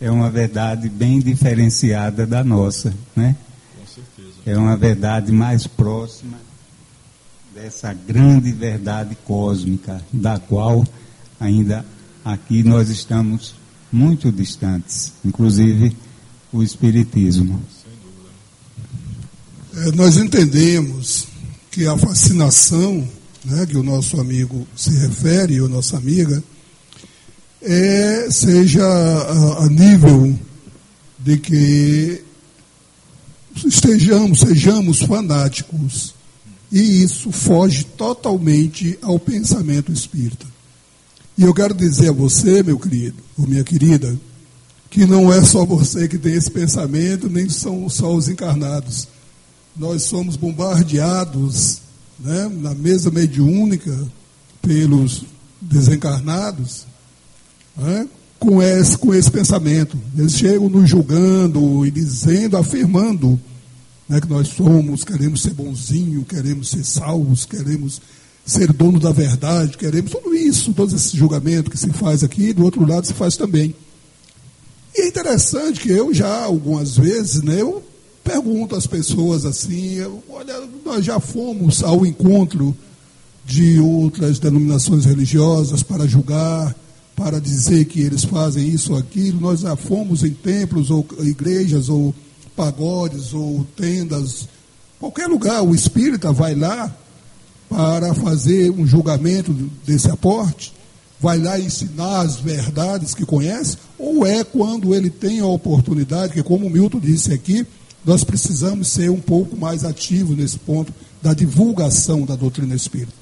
é 0.00 0.10
uma 0.10 0.30
verdade 0.30 0.88
bem 0.88 1.20
diferenciada 1.20 2.26
da 2.26 2.42
nossa, 2.42 2.92
né? 3.14 3.36
Com 3.78 3.86
certeza. 3.86 4.36
É 4.44 4.56
uma 4.56 4.76
verdade 4.76 5.30
mais 5.30 5.66
próxima 5.66 6.38
dessa 7.54 7.92
grande 7.92 8.50
verdade 8.50 9.16
cósmica, 9.24 10.02
da 10.12 10.38
qual 10.38 10.84
ainda 11.38 11.84
aqui 12.24 12.62
nós 12.62 12.88
estamos 12.88 13.54
muito 13.92 14.32
distantes, 14.32 15.12
inclusive 15.24 15.94
o 16.52 16.62
Espiritismo. 16.62 17.62
É, 19.74 19.92
nós 19.92 20.16
entendemos 20.16 21.26
que 21.70 21.86
a 21.86 21.96
fascinação, 21.96 23.06
né, 23.44 23.66
que 23.66 23.76
o 23.76 23.82
nosso 23.82 24.20
amigo 24.20 24.66
se 24.74 24.90
refere, 24.90 25.60
ou 25.60 25.68
nossa 25.68 25.96
amiga, 25.96 26.42
é, 27.60 28.28
seja 28.30 28.84
a, 28.84 29.64
a 29.64 29.68
nível 29.68 30.38
de 31.18 31.36
que 31.38 32.22
estejamos, 33.64 34.40
sejamos 34.40 35.00
fanáticos. 35.00 36.14
E 36.70 37.02
isso 37.02 37.30
foge 37.30 37.84
totalmente 37.84 38.98
ao 39.02 39.18
pensamento 39.18 39.92
espírita. 39.92 40.51
E 41.36 41.44
eu 41.44 41.54
quero 41.54 41.74
dizer 41.74 42.10
a 42.10 42.12
você, 42.12 42.62
meu 42.62 42.78
querido, 42.78 43.16
ou 43.38 43.46
minha 43.46 43.64
querida, 43.64 44.18
que 44.90 45.06
não 45.06 45.32
é 45.32 45.42
só 45.42 45.64
você 45.64 46.06
que 46.06 46.18
tem 46.18 46.34
esse 46.34 46.50
pensamento, 46.50 47.28
nem 47.28 47.48
são 47.48 47.88
só 47.88 48.14
os 48.14 48.28
encarnados. 48.28 49.08
Nós 49.74 50.02
somos 50.02 50.36
bombardeados 50.36 51.78
né, 52.20 52.50
na 52.60 52.74
mesa 52.74 53.10
mediúnica 53.10 54.06
pelos 54.60 55.24
desencarnados 55.60 56.86
né, 57.76 58.06
com, 58.38 58.62
esse, 58.62 58.98
com 58.98 59.14
esse 59.14 59.30
pensamento. 59.30 59.98
Eles 60.16 60.34
chegam 60.34 60.68
nos 60.68 60.90
julgando 60.90 61.86
e 61.86 61.90
dizendo, 61.90 62.58
afirmando 62.58 63.40
né, 64.06 64.20
que 64.20 64.28
nós 64.28 64.48
somos, 64.48 65.04
queremos 65.04 65.40
ser 65.40 65.54
bonzinho, 65.54 66.24
queremos 66.24 66.68
ser 66.68 66.84
salvos, 66.84 67.46
queremos 67.46 68.02
ser 68.44 68.72
dono 68.72 68.98
da 68.98 69.12
verdade, 69.12 69.78
queremos 69.78 70.10
tudo 70.10 70.34
isso, 70.34 70.72
todo 70.72 70.94
esse 70.94 71.16
julgamento 71.16 71.70
que 71.70 71.78
se 71.78 71.90
faz 71.90 72.24
aqui, 72.24 72.52
do 72.52 72.64
outro 72.64 72.84
lado 72.86 73.06
se 73.06 73.14
faz 73.14 73.36
também. 73.36 73.74
E 74.94 75.02
é 75.02 75.08
interessante 75.08 75.80
que 75.80 75.90
eu 75.90 76.12
já, 76.12 76.44
algumas 76.44 76.96
vezes, 76.96 77.42
né, 77.42 77.60
eu 77.60 77.82
pergunto 78.22 78.76
às 78.76 78.86
pessoas 78.86 79.44
assim, 79.44 79.98
olha, 80.28 80.54
nós 80.84 81.04
já 81.04 81.18
fomos 81.18 81.82
ao 81.82 82.04
encontro 82.04 82.76
de 83.44 83.80
outras 83.80 84.38
denominações 84.38 85.04
religiosas 85.04 85.82
para 85.82 86.06
julgar, 86.06 86.74
para 87.16 87.40
dizer 87.40 87.84
que 87.86 88.00
eles 88.00 88.24
fazem 88.24 88.68
isso 88.68 88.92
ou 88.92 88.98
aquilo, 88.98 89.40
nós 89.40 89.60
já 89.60 89.76
fomos 89.76 90.24
em 90.24 90.30
templos 90.30 90.90
ou 90.90 91.06
igrejas 91.20 91.88
ou 91.88 92.14
pagodes 92.56 93.32
ou 93.32 93.66
tendas, 93.76 94.48
qualquer 95.00 95.26
lugar, 95.26 95.62
o 95.62 95.74
espírita 95.74 96.32
vai 96.32 96.54
lá 96.54 96.94
para 97.72 98.12
fazer 98.14 98.70
um 98.70 98.86
julgamento 98.86 99.52
desse 99.86 100.10
aporte? 100.10 100.72
Vai 101.18 101.38
lá 101.38 101.58
ensinar 101.58 102.20
as 102.20 102.36
verdades 102.36 103.14
que 103.14 103.24
conhece? 103.24 103.78
Ou 103.98 104.26
é 104.26 104.44
quando 104.44 104.94
ele 104.94 105.08
tem 105.08 105.40
a 105.40 105.46
oportunidade, 105.46 106.34
que 106.34 106.42
como 106.42 106.66
o 106.66 106.70
Milton 106.70 106.98
disse 106.98 107.32
aqui, 107.32 107.66
nós 108.04 108.24
precisamos 108.24 108.88
ser 108.88 109.10
um 109.10 109.20
pouco 109.20 109.56
mais 109.56 109.84
ativos 109.84 110.36
nesse 110.36 110.58
ponto 110.58 110.92
da 111.22 111.32
divulgação 111.32 112.26
da 112.26 112.34
doutrina 112.34 112.74
espírita. 112.74 113.12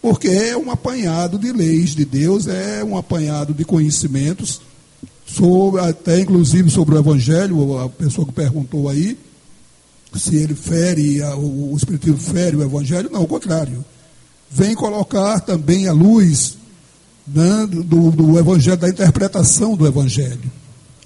Porque 0.00 0.28
é 0.28 0.56
um 0.56 0.70
apanhado 0.70 1.38
de 1.38 1.52
leis 1.52 1.94
de 1.94 2.04
Deus, 2.04 2.46
é 2.46 2.82
um 2.82 2.96
apanhado 2.96 3.54
de 3.54 3.64
conhecimentos, 3.64 4.60
sobre, 5.26 5.80
até 5.80 6.20
inclusive 6.20 6.70
sobre 6.70 6.94
o 6.94 6.98
Evangelho, 6.98 7.78
a 7.78 7.88
pessoa 7.88 8.26
que 8.26 8.32
perguntou 8.32 8.88
aí, 8.88 9.16
se 10.18 10.36
ele 10.36 10.54
fere, 10.54 11.22
o, 11.36 11.74
Espiritismo 11.76 12.18
fere 12.18 12.56
o 12.56 12.62
Evangelho, 12.62 13.10
não, 13.12 13.20
ao 13.20 13.26
contrário. 13.26 13.84
Vem 14.50 14.74
colocar 14.74 15.40
também 15.40 15.88
a 15.88 15.92
luz 15.92 16.56
né, 17.26 17.66
do, 17.66 18.10
do 18.10 18.38
Evangelho, 18.38 18.76
da 18.76 18.88
interpretação 18.88 19.76
do 19.76 19.86
Evangelho. 19.86 20.50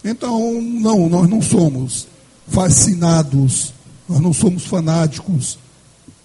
Então, 0.04 0.60
não, 0.60 1.08
nós 1.08 1.28
não 1.28 1.42
somos 1.42 2.06
fascinados, 2.46 3.72
nós 4.08 4.20
não 4.20 4.32
somos 4.32 4.64
fanáticos. 4.64 5.58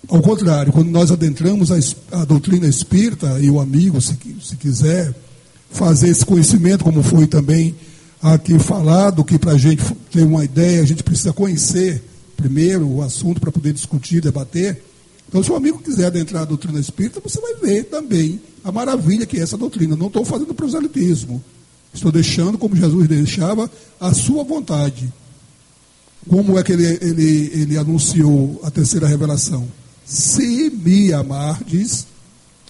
Ao 0.08 0.22
contrário, 0.22 0.74
quando 0.74 0.90
nós 0.90 1.12
adentramos 1.12 1.72
a, 1.72 1.78
a 2.20 2.26
doutrina 2.26 2.68
espírita, 2.68 3.40
e 3.40 3.50
o 3.50 3.60
amigo, 3.60 4.02
se, 4.02 4.18
se 4.42 4.56
quiser 4.58 5.14
fazer 5.72 6.10
esse 6.10 6.26
conhecimento, 6.26 6.84
como 6.84 7.02
foi 7.02 7.26
também 7.26 7.76
aqui 8.22 8.58
falado, 8.60 9.24
que 9.24 9.38
para 9.38 9.54
a 9.54 9.58
gente 9.58 9.84
ter 10.12 10.24
uma 10.24 10.46
ideia, 10.46 10.82
a 10.82 10.86
gente 10.86 11.04
precisa 11.04 11.34
conhecer 11.34 12.04
primeiro 12.44 12.86
o 12.88 13.02
assunto 13.02 13.40
para 13.40 13.52
poder 13.52 13.72
discutir, 13.72 14.22
debater. 14.22 14.84
Então, 15.30 15.42
se 15.42 15.50
o 15.50 15.56
amigo 15.56 15.80
quiser 15.80 16.08
adentrar 16.08 16.42
a 16.42 16.46
doutrina 16.46 16.80
espírita, 16.80 17.22
você 17.24 17.40
vai 17.40 17.56
ver 17.56 17.86
também 17.86 18.42
a 18.64 18.72
maravilha 18.72 19.26
que 19.26 19.38
é 19.38 19.42
essa 19.42 19.58
doutrina. 19.58 19.96
Não 19.96 20.08
estou 20.08 20.26
fazendo 20.26 20.54
proselitismo. 20.54 21.42
Estou 21.94 22.12
deixando, 22.12 22.58
como 22.58 22.76
Jesus 22.76 23.08
deixava, 23.08 23.72
a 24.00 24.14
sua 24.14 24.44
vontade. 24.44 25.12
Como 26.28 26.60
é 26.60 26.64
que 26.64 26.74
ele, 26.74 26.86
ele, 27.02 27.52
ele 27.54 27.78
anunciou 27.78 28.60
a 28.64 28.70
terceira 28.70 29.08
revelação? 29.08 29.68
Se 30.06 30.70
me 30.70 31.14
amardes, 31.14 32.06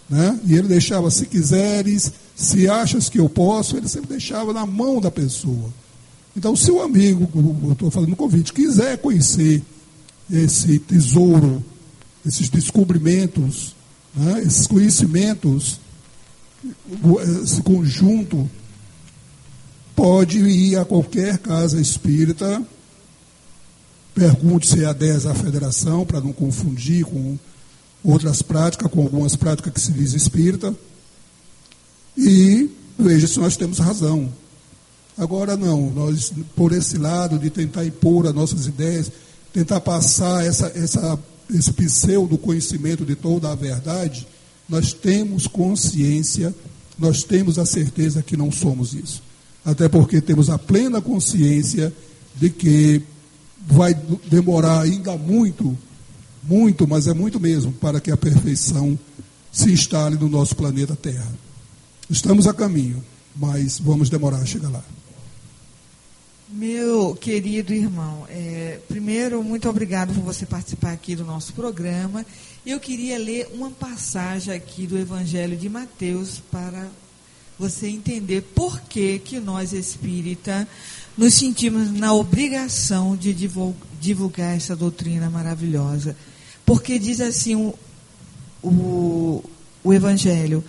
Né? 0.10 0.40
E 0.46 0.54
ele 0.54 0.68
deixava, 0.68 1.10
se 1.10 1.26
quiseres, 1.26 2.12
se 2.36 2.70
achas 2.70 3.10
que 3.10 3.20
eu 3.20 3.28
posso, 3.28 3.78
ele 3.78 3.88
sempre 3.88 4.10
deixava 4.10 4.54
na 4.54 4.66
mão 4.66 5.02
da 5.02 5.10
pessoa. 5.10 5.74
Então, 6.36 6.56
se 6.56 6.72
o 6.72 6.82
amigo, 6.82 7.30
eu 7.64 7.74
estou 7.74 7.92
falando 7.92 8.10
no 8.10 8.16
convite, 8.16 8.54
quiser 8.54 8.98
conhecer 8.98 9.62
esse 10.32 10.80
tesouro, 10.80 11.64
esses 12.26 12.50
descobrimentos, 12.50 13.76
né, 14.16 14.42
esses 14.42 14.66
conhecimentos, 14.66 15.80
esse 17.44 17.62
conjunto, 17.62 18.50
pode 19.96 20.40
ir 20.40 20.78
a 20.78 20.86
qualquer 20.86 21.38
casa 21.38 21.80
espírita, 21.80 22.66
pergunte 24.16 24.68
se 24.68 24.84
é 24.84 24.88
a 24.88 24.94
10 24.94 25.28
a 25.28 25.36
federação, 25.36 26.06
para 26.06 26.22
não 26.22 26.34
confundir 26.34 27.06
com 27.06 27.38
outras 28.04 28.42
práticas, 28.42 28.92
com 28.92 29.02
algumas 29.02 29.36
práticas 29.36 29.72
que 29.72 29.82
se 29.82 29.92
diz 29.92 30.14
espírita, 30.14 30.74
e 32.18 32.70
veja 32.98 33.28
se 33.28 33.40
nós 33.40 33.56
temos 33.56 33.78
razão. 33.78 34.32
Agora 35.18 35.56
não, 35.56 35.92
nós, 35.92 36.34
por 36.56 36.72
esse 36.72 36.98
lado 36.98 37.38
de 37.38 37.50
tentar 37.50 37.86
impor 37.86 38.28
as 38.28 38.34
nossas 38.34 38.66
ideias, 38.66 39.12
tentar 39.54 39.80
passar 39.80 40.44
essa, 40.46 40.68
essa, 40.76 41.20
esse 41.54 41.72
pseudo 41.74 42.38
conhecimento 42.38 43.06
de 43.06 43.16
toda 43.16 43.52
a 43.52 43.56
verdade, 43.56 44.28
nós 44.68 44.92
temos 44.92 45.46
consciência, 45.46 46.54
nós 46.98 47.24
temos 47.24 47.60
a 47.60 47.66
certeza 47.66 48.24
que 48.24 48.36
não 48.36 48.52
somos 48.52 48.94
isso. 48.94 49.22
Até 49.64 49.88
porque 49.88 50.20
temos 50.20 50.50
a 50.50 50.58
plena 50.58 51.00
consciência 51.00 51.94
de 52.36 52.50
que 52.50 53.02
vai 53.68 53.94
demorar 54.30 54.82
ainda 54.82 55.16
muito, 55.16 55.78
muito, 56.42 56.88
mas 56.88 57.08
é 57.08 57.14
muito 57.14 57.40
mesmo, 57.40 57.72
para 57.72 58.02
que 58.02 58.12
a 58.12 58.18
perfeição 58.18 58.98
se 59.52 59.72
instale 59.72 60.18
no 60.18 60.28
nosso 60.28 60.56
planeta 60.56 60.96
Terra. 60.96 61.32
Estamos 62.10 62.48
a 62.48 62.54
caminho, 62.54 63.04
mas 63.36 63.80
vamos 63.80 64.10
demorar 64.10 64.38
a 64.38 64.46
chegar 64.46 64.70
lá. 64.70 64.84
Meu 66.56 67.16
querido 67.16 67.74
irmão, 67.74 68.28
é, 68.30 68.80
primeiro, 68.88 69.44
muito 69.44 69.68
obrigado 69.68 70.14
por 70.14 70.22
você 70.22 70.46
participar 70.46 70.92
aqui 70.92 71.16
do 71.16 71.26
nosso 71.26 71.52
programa. 71.54 72.24
Eu 72.64 72.80
queria 72.80 73.18
ler 73.18 73.50
uma 73.56 73.72
passagem 73.72 74.54
aqui 74.54 74.86
do 74.86 74.96
Evangelho 74.96 75.58
de 75.58 75.68
Mateus 75.68 76.40
para 76.52 76.90
você 77.58 77.88
entender 77.88 78.42
por 78.54 78.80
que, 78.82 79.18
que 79.18 79.40
nós 79.40 79.74
espírita 79.74 80.68
nos 81.18 81.34
sentimos 81.34 81.92
na 81.92 82.14
obrigação 82.14 83.16
de 83.16 83.34
divulgar 84.00 84.56
essa 84.56 84.76
doutrina 84.76 85.32
maravilhosa. 85.32 86.16
Porque 86.64 87.00
diz 87.00 87.20
assim 87.20 87.56
o, 87.56 87.74
o, 88.62 89.44
o 89.84 89.92
Evangelho 89.92 90.64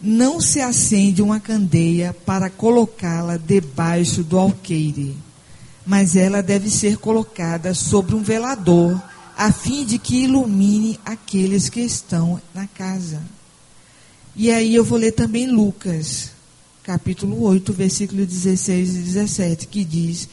não 0.00 0.40
se 0.40 0.60
acende 0.60 1.22
uma 1.22 1.40
candeia 1.40 2.14
para 2.24 2.50
colocá-la 2.50 3.36
debaixo 3.36 4.22
do 4.22 4.38
alqueire, 4.38 5.16
mas 5.86 6.16
ela 6.16 6.42
deve 6.42 6.68
ser 6.68 6.98
colocada 6.98 7.72
sobre 7.72 8.14
um 8.14 8.22
velador, 8.22 9.00
a 9.36 9.52
fim 9.52 9.84
de 9.84 9.98
que 9.98 10.24
ilumine 10.24 11.00
aqueles 11.04 11.68
que 11.68 11.80
estão 11.80 12.40
na 12.54 12.66
casa. 12.66 13.22
E 14.34 14.50
aí 14.50 14.74
eu 14.74 14.84
vou 14.84 14.98
ler 14.98 15.12
também 15.12 15.46
Lucas, 15.46 16.30
capítulo 16.82 17.42
8, 17.42 17.72
versículo 17.72 18.26
16 18.26 18.96
e 18.96 18.98
17, 18.98 19.66
que 19.66 19.82
diz: 19.82 20.28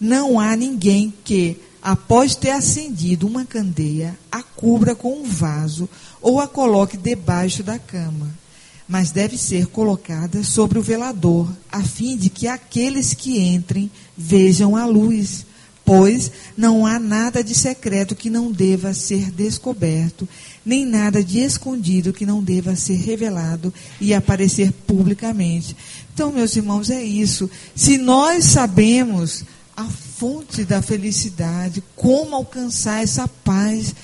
Não 0.00 0.40
há 0.40 0.56
ninguém 0.56 1.12
que, 1.22 1.56
após 1.80 2.34
ter 2.34 2.50
acendido 2.50 3.28
uma 3.28 3.44
candeia, 3.44 4.18
a 4.30 4.42
cubra 4.42 4.94
com 4.94 5.20
um 5.20 5.24
vaso 5.24 5.88
ou 6.20 6.40
a 6.40 6.48
coloque 6.48 6.96
debaixo 6.96 7.62
da 7.62 7.78
cama 7.78 8.43
mas 8.86 9.10
deve 9.10 9.38
ser 9.38 9.66
colocada 9.66 10.42
sobre 10.42 10.78
o 10.78 10.82
velador, 10.82 11.50
a 11.70 11.82
fim 11.82 12.16
de 12.16 12.28
que 12.28 12.46
aqueles 12.46 13.14
que 13.14 13.38
entrem 13.38 13.90
vejam 14.16 14.76
a 14.76 14.84
luz. 14.84 15.46
Pois 15.84 16.30
não 16.56 16.86
há 16.86 16.98
nada 16.98 17.44
de 17.44 17.54
secreto 17.54 18.14
que 18.14 18.30
não 18.30 18.50
deva 18.50 18.94
ser 18.94 19.30
descoberto, 19.30 20.26
nem 20.64 20.86
nada 20.86 21.22
de 21.22 21.40
escondido 21.40 22.12
que 22.12 22.24
não 22.24 22.42
deva 22.42 22.74
ser 22.74 22.96
revelado 22.96 23.72
e 24.00 24.14
aparecer 24.14 24.72
publicamente. 24.86 25.76
Então, 26.14 26.32
meus 26.32 26.56
irmãos, 26.56 26.88
é 26.88 27.02
isso. 27.02 27.50
Se 27.74 27.98
nós 27.98 28.44
sabemos 28.44 29.44
a 29.76 29.84
fonte 29.84 30.64
da 30.64 30.80
felicidade, 30.80 31.82
como 31.94 32.34
alcançar 32.34 33.02
essa 33.02 33.28
paz, 33.28 33.94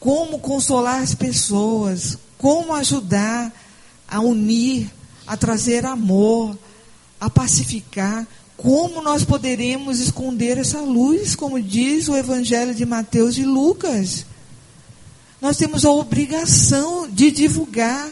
como 0.00 0.40
consolar 0.40 1.00
as 1.00 1.14
pessoas, 1.14 2.18
como 2.36 2.74
ajudar 2.74 3.52
a 4.08 4.20
unir, 4.20 4.90
a 5.26 5.36
trazer 5.36 5.86
amor, 5.86 6.56
a 7.20 7.30
pacificar. 7.30 8.26
Como 8.56 9.02
nós 9.02 9.24
poderemos 9.24 9.98
esconder 9.98 10.58
essa 10.58 10.80
luz, 10.80 11.34
como 11.34 11.60
diz 11.60 12.08
o 12.08 12.16
Evangelho 12.16 12.74
de 12.74 12.86
Mateus 12.86 13.36
e 13.36 13.44
Lucas? 13.44 14.26
Nós 15.40 15.56
temos 15.56 15.84
a 15.84 15.90
obrigação 15.90 17.08
de 17.08 17.30
divulgar, 17.30 18.10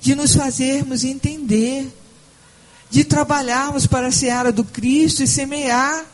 de 0.00 0.14
nos 0.14 0.34
fazermos 0.34 1.04
entender, 1.04 1.88
de 2.90 3.04
trabalharmos 3.04 3.86
para 3.86 4.08
a 4.08 4.12
seara 4.12 4.52
do 4.52 4.64
Cristo 4.64 5.22
e 5.22 5.26
semear 5.26 6.04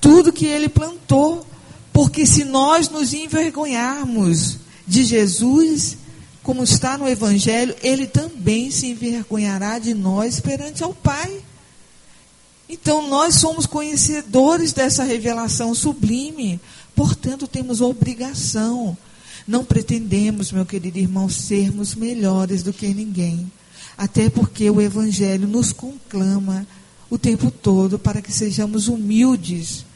tudo 0.00 0.32
que 0.32 0.46
ele 0.46 0.68
plantou. 0.68 1.46
Porque 1.92 2.26
se 2.26 2.44
nós 2.44 2.88
nos 2.88 3.12
envergonharmos 3.12 4.58
de 4.86 5.04
Jesus, 5.04 5.96
como 6.44 6.62
está 6.62 6.98
no 6.98 7.08
Evangelho, 7.08 7.74
ele 7.82 8.06
também 8.06 8.70
se 8.70 8.86
envergonhará 8.88 9.78
de 9.78 9.94
nós 9.94 10.40
perante 10.40 10.84
ao 10.84 10.92
Pai. 10.92 11.40
Então, 12.68 13.08
nós 13.08 13.36
somos 13.36 13.64
conhecedores 13.64 14.74
dessa 14.74 15.04
revelação 15.04 15.74
sublime, 15.74 16.60
portanto, 16.94 17.48
temos 17.48 17.80
obrigação. 17.80 18.96
Não 19.48 19.64
pretendemos, 19.64 20.52
meu 20.52 20.66
querido 20.66 20.98
irmão, 20.98 21.30
sermos 21.30 21.94
melhores 21.94 22.62
do 22.62 22.74
que 22.74 22.88
ninguém, 22.88 23.50
até 23.96 24.28
porque 24.28 24.68
o 24.68 24.82
Evangelho 24.82 25.48
nos 25.48 25.72
conclama 25.72 26.66
o 27.08 27.16
tempo 27.16 27.50
todo 27.50 27.98
para 27.98 28.20
que 28.20 28.32
sejamos 28.32 28.86
humildes, 28.86 29.86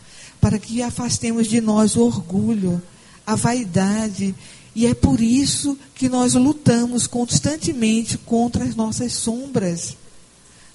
para 0.40 0.58
que 0.58 0.82
afastemos 0.82 1.46
de 1.46 1.60
nós 1.60 1.94
o 1.94 2.02
orgulho, 2.02 2.80
a 3.26 3.34
vaidade 3.34 4.34
e 4.78 4.86
é 4.86 4.94
por 4.94 5.20
isso 5.20 5.76
que 5.92 6.08
nós 6.08 6.34
lutamos 6.34 7.08
constantemente 7.08 8.16
contra 8.16 8.62
as 8.62 8.76
nossas 8.76 9.12
sombras. 9.12 9.96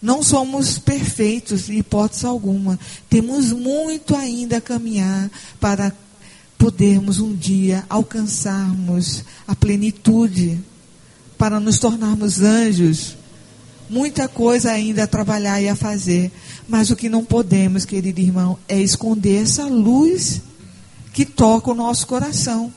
Não 0.01 0.21
somos 0.21 0.77
perfeitos, 0.77 1.69
em 1.69 1.77
hipótese 1.77 2.25
alguma. 2.25 2.77
Temos 3.09 3.53
muito 3.53 4.13
ainda 4.13 4.57
a 4.57 4.61
caminhar 4.61 5.31
para 5.57 5.95
podermos 6.57 7.21
um 7.21 7.33
dia 7.33 7.85
alcançarmos 7.89 9.23
a 9.47 9.55
plenitude, 9.55 10.59
para 11.37 11.57
nos 11.61 11.79
tornarmos 11.79 12.41
anjos. 12.41 13.15
Muita 13.89 14.27
coisa 14.27 14.71
ainda 14.71 15.03
a 15.05 15.07
trabalhar 15.07 15.61
e 15.61 15.69
a 15.69 15.77
fazer. 15.77 16.29
Mas 16.67 16.89
o 16.89 16.95
que 16.97 17.07
não 17.07 17.23
podemos, 17.23 17.85
querido 17.85 18.19
irmão, 18.19 18.59
é 18.67 18.81
esconder 18.81 19.43
essa 19.43 19.63
luz 19.63 20.41
que 21.13 21.23
toca 21.23 21.71
o 21.71 21.75
nosso 21.75 22.05
coração. 22.05 22.69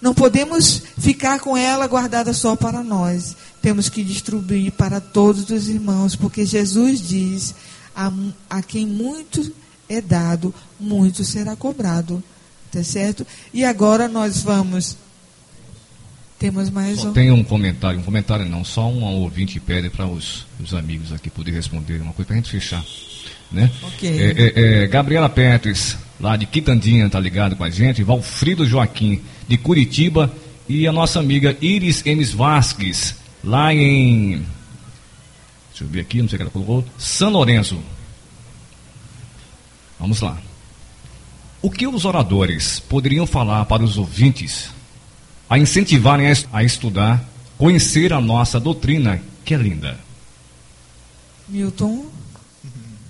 Não 0.00 0.14
podemos 0.14 0.82
ficar 0.98 1.40
com 1.40 1.56
ela 1.56 1.86
guardada 1.86 2.32
só 2.32 2.54
para 2.54 2.82
nós. 2.82 3.36
Temos 3.62 3.88
que 3.88 4.04
distribuir 4.04 4.72
para 4.72 5.00
todos 5.00 5.48
os 5.50 5.68
irmãos, 5.68 6.14
porque 6.14 6.44
Jesus 6.44 7.06
diz: 7.06 7.54
a, 7.94 8.12
a 8.50 8.62
quem 8.62 8.86
muito 8.86 9.52
é 9.88 10.00
dado, 10.00 10.54
muito 10.78 11.24
será 11.24 11.56
cobrado. 11.56 12.22
Tá 12.70 12.82
certo? 12.82 13.26
E 13.54 13.64
agora 13.64 14.08
nós 14.08 14.42
vamos. 14.42 14.96
Temos 16.38 16.68
mais 16.68 17.00
só 17.00 17.08
um. 17.08 17.12
Tem 17.14 17.30
um 17.30 17.42
comentário, 17.42 17.98
um 17.98 18.02
comentário 18.02 18.44
não, 18.44 18.62
só 18.62 18.86
um 18.88 19.02
ouvinte 19.02 19.58
pede 19.58 19.88
para 19.88 20.06
os, 20.06 20.46
os 20.62 20.74
amigos 20.74 21.10
aqui 21.10 21.30
poder 21.30 21.52
responder 21.52 22.00
uma 22.02 22.12
coisa 22.12 22.26
para 22.26 22.34
a 22.34 22.36
gente 22.36 22.50
fechar. 22.50 22.84
Né? 23.50 23.70
Ok. 23.82 24.08
É, 24.08 24.32
é, 24.32 24.82
é, 24.82 24.86
Gabriela 24.88 25.28
Petris, 25.28 25.96
lá 26.20 26.36
de 26.36 26.44
Quitandinha, 26.44 27.08
tá 27.08 27.18
ligado 27.18 27.56
com 27.56 27.64
a 27.64 27.70
gente. 27.70 28.02
Valfrido 28.02 28.66
Joaquim 28.66 29.22
de 29.48 29.56
Curitiba, 29.56 30.32
e 30.68 30.86
a 30.86 30.92
nossa 30.92 31.20
amiga 31.20 31.56
Iris 31.60 32.04
Emes 32.04 32.32
Vasques, 32.32 33.14
lá 33.42 33.72
em. 33.72 34.44
Deixa 35.70 35.84
eu 35.84 35.88
ver 35.88 36.00
aqui, 36.00 36.20
não 36.20 36.28
sei 36.28 36.36
o 36.36 36.38
que 36.38 36.42
ela 36.42 36.50
colocou. 36.50 36.84
São 36.98 37.30
Lourenço. 37.30 37.80
Vamos 39.98 40.20
lá. 40.20 40.38
O 41.62 41.70
que 41.70 41.86
os 41.86 42.04
oradores 42.04 42.80
poderiam 42.80 43.26
falar 43.26 43.64
para 43.64 43.82
os 43.82 43.96
ouvintes 43.96 44.70
a 45.48 45.58
incentivarem 45.58 46.26
a 46.52 46.64
estudar, 46.64 47.24
conhecer 47.56 48.12
a 48.12 48.20
nossa 48.20 48.58
doutrina, 48.58 49.22
que 49.44 49.54
é 49.54 49.56
linda? 49.56 49.98
Milton? 51.48 52.06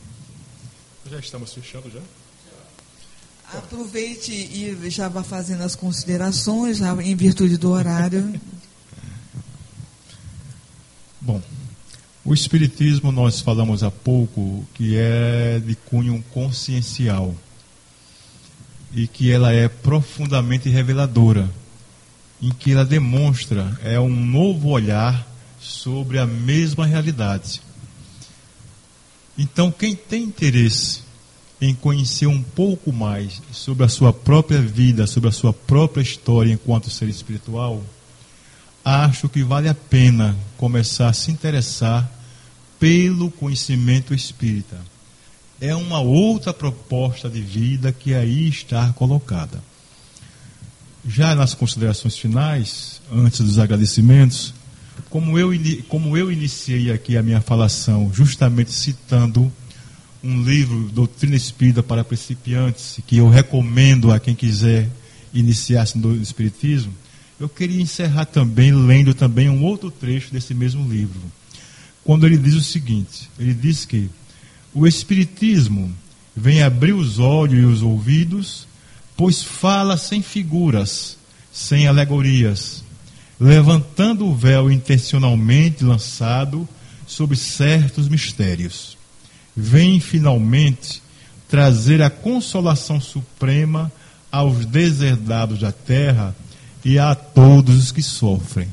Já 1.11 1.19
estamos 1.19 1.55
fechando 1.55 1.91
já? 1.91 2.01
Aproveite 3.55 4.32
e 4.32 4.90
já 4.90 5.09
vá 5.09 5.23
fazendo 5.23 5.62
as 5.62 5.77
considerações, 5.77 6.78
já 6.78 6.93
em 7.02 7.14
virtude 7.14 7.56
do 7.56 7.70
horário. 7.70 8.40
Bom, 11.20 11.40
o 12.24 12.35
Espiritismo, 12.35 13.12
nós 13.12 13.40
falamos 13.40 13.85
há 13.85 13.90
pouco, 13.90 14.66
que 14.74 14.97
é 14.97 15.60
de 15.64 15.77
cunho 15.77 16.24
consciencial 16.32 17.35
e 18.93 19.06
que 19.06 19.31
ela 19.31 19.52
é 19.52 19.68
profundamente 19.68 20.68
reveladora, 20.68 21.48
em 22.43 22.51
que 22.51 22.73
ela 22.73 22.85
demonstra 22.85 23.78
é 23.82 24.01
um 24.01 24.09
novo 24.09 24.70
olhar 24.70 25.27
sobre 25.60 26.18
a 26.18 26.27
mesma 26.27 26.85
realidade. 26.85 27.62
Então, 29.39 29.70
quem 29.70 29.94
tem 29.94 30.24
interesse 30.24 31.06
em 31.66 31.74
conhecer 31.74 32.26
um 32.26 32.43
pouco 32.43 32.93
mais 32.93 33.43
sobre 33.52 33.84
a 33.84 33.88
sua 33.88 34.12
própria 34.12 34.60
vida, 34.60 35.06
sobre 35.06 35.28
a 35.28 35.32
sua 35.32 35.52
própria 35.52 36.02
história 36.02 36.52
enquanto 36.52 36.90
ser 36.90 37.09
espiritual, 37.09 37.82
acho 38.84 39.28
que 39.28 39.43
vale 39.43 39.68
a 39.68 39.74
pena 39.74 40.36
começar 40.56 41.09
a 41.09 41.12
se 41.12 41.30
interessar 41.30 42.10
pelo 42.78 43.30
conhecimento 43.30 44.14
espírita. 44.14 44.78
É 45.60 45.74
uma 45.74 46.01
outra 46.01 46.52
proposta 46.52 47.28
de 47.28 47.40
vida 47.40 47.90
que 47.90 48.14
aí 48.14 48.48
está 48.48 48.93
colocada. 48.93 49.62
Já 51.06 51.34
nas 51.34 51.55
considerações 51.55 52.18
finais, 52.18 53.01
antes 53.10 53.40
dos 53.40 53.59
agradecimentos, 53.59 54.52
como 55.09 55.38
eu, 55.38 55.51
como 55.88 56.16
eu 56.16 56.30
iniciei 56.30 56.93
aqui 56.93 57.16
a 57.16 57.22
minha 57.22 57.40
falação, 57.40 58.10
justamente 58.12 58.72
citando 58.72 59.52
um 60.27 60.43
livro, 60.43 60.89
Doutrina 60.93 61.36
Espírita 61.36 61.82
para 61.82 62.03
Principiantes, 62.03 62.98
que 63.07 63.19
eu 63.19 63.28
recomendo 63.28 64.11
a 64.11 64.19
quem 64.19 64.35
quiser 64.35 64.89
iniciar-se 65.32 65.97
no 65.97 66.16
Espiritismo, 66.16 66.93
eu 67.39 67.48
queria 67.48 67.81
encerrar 67.81 68.24
também 68.24 68.73
lendo 68.73 69.15
também 69.15 69.48
um 69.48 69.62
outro 69.62 69.90
trecho 69.90 70.32
desse 70.32 70.53
mesmo 70.53 70.90
livro. 70.90 71.20
Quando 72.03 72.27
ele 72.27 72.36
diz 72.36 72.55
o 72.55 72.62
seguinte, 72.62 73.31
ele 73.39 73.55
diz 73.55 73.85
que 73.85 74.11
o 74.74 74.86
Espiritismo 74.86 75.94
vem 76.35 76.62
abrir 76.62 76.93
os 76.93 77.19
olhos 77.19 77.62
e 77.62 77.65
os 77.65 77.82
ouvidos, 77.82 78.66
pois 79.16 79.43
fala 79.43 79.97
sem 79.97 80.23
figuras, 80.23 81.16
sem 81.53 81.86
alegorias, 81.86 82.82
levantando 83.39 84.27
o 84.27 84.35
véu 84.35 84.70
intencionalmente 84.70 85.85
lançado 85.85 86.69
sobre 87.07 87.36
certos 87.36 88.09
mistérios. 88.09 88.95
Vem 89.57 89.99
finalmente 90.01 91.03
trazer 91.49 92.03
a 92.03 92.11
consolação 92.11 93.01
suprema 93.01 93.91
aos 94.31 94.66
deserdados 94.66 95.61
da 95.61 95.73
terra 95.73 96.35
e 96.85 96.99
a 96.99 97.15
todos 97.15 97.77
os 97.77 97.93
que 97.93 98.03
sofrem. 98.03 98.69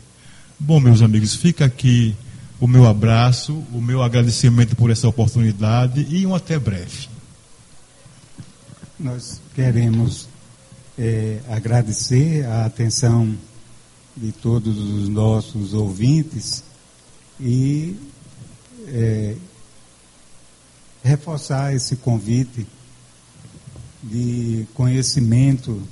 Bom, 0.60 0.80
meus 0.80 1.02
amigos, 1.02 1.36
fica 1.36 1.66
aqui 1.66 2.16
o 2.60 2.68
meu 2.68 2.88
abraço, 2.88 3.54
o 3.74 3.82
meu 3.82 4.02
agradecimento 4.02 4.76
por 4.76 4.90
essa 4.90 5.08
oportunidade 5.08 6.06
e 6.10 6.26
um 6.26 6.36
até 6.36 6.58
breve. 6.58 7.10
Nós 9.00 9.42
queremos 9.56 10.28
é, 10.98 11.40
agradecer 11.50 12.46
a 12.46 12.66
atenção 12.66 13.36
de 14.16 14.32
todos 14.32 14.78
os 14.78 15.10
nossos 15.10 15.74
ouvintes 15.74 16.64
e 17.40 17.96
é, 18.88 19.36
reforçar 21.04 21.76
esse 21.76 21.98
convite 21.98 22.66
de 24.02 24.66
conhecimento 24.74 25.84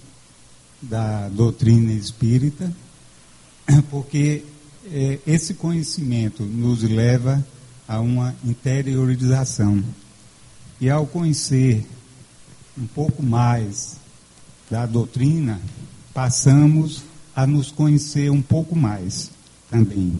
da 0.81 1.27
doutrina 1.29 1.91
espírita, 1.91 2.73
porque 3.91 4.43
é, 4.91 5.19
esse 5.27 5.53
conhecimento 5.53 6.43
nos 6.43 6.81
leva 6.81 7.45
a 7.87 7.99
uma 7.99 8.33
interiorização. 8.43 9.83
E 10.79 10.89
ao 10.89 11.05
conhecer 11.05 11.85
um 12.77 12.87
pouco 12.87 13.21
mais 13.21 13.97
da 14.69 14.85
doutrina, 14.85 15.61
passamos 16.13 17.03
a 17.35 17.45
nos 17.45 17.69
conhecer 17.69 18.31
um 18.31 18.41
pouco 18.41 18.75
mais 18.75 19.29
também. 19.69 20.19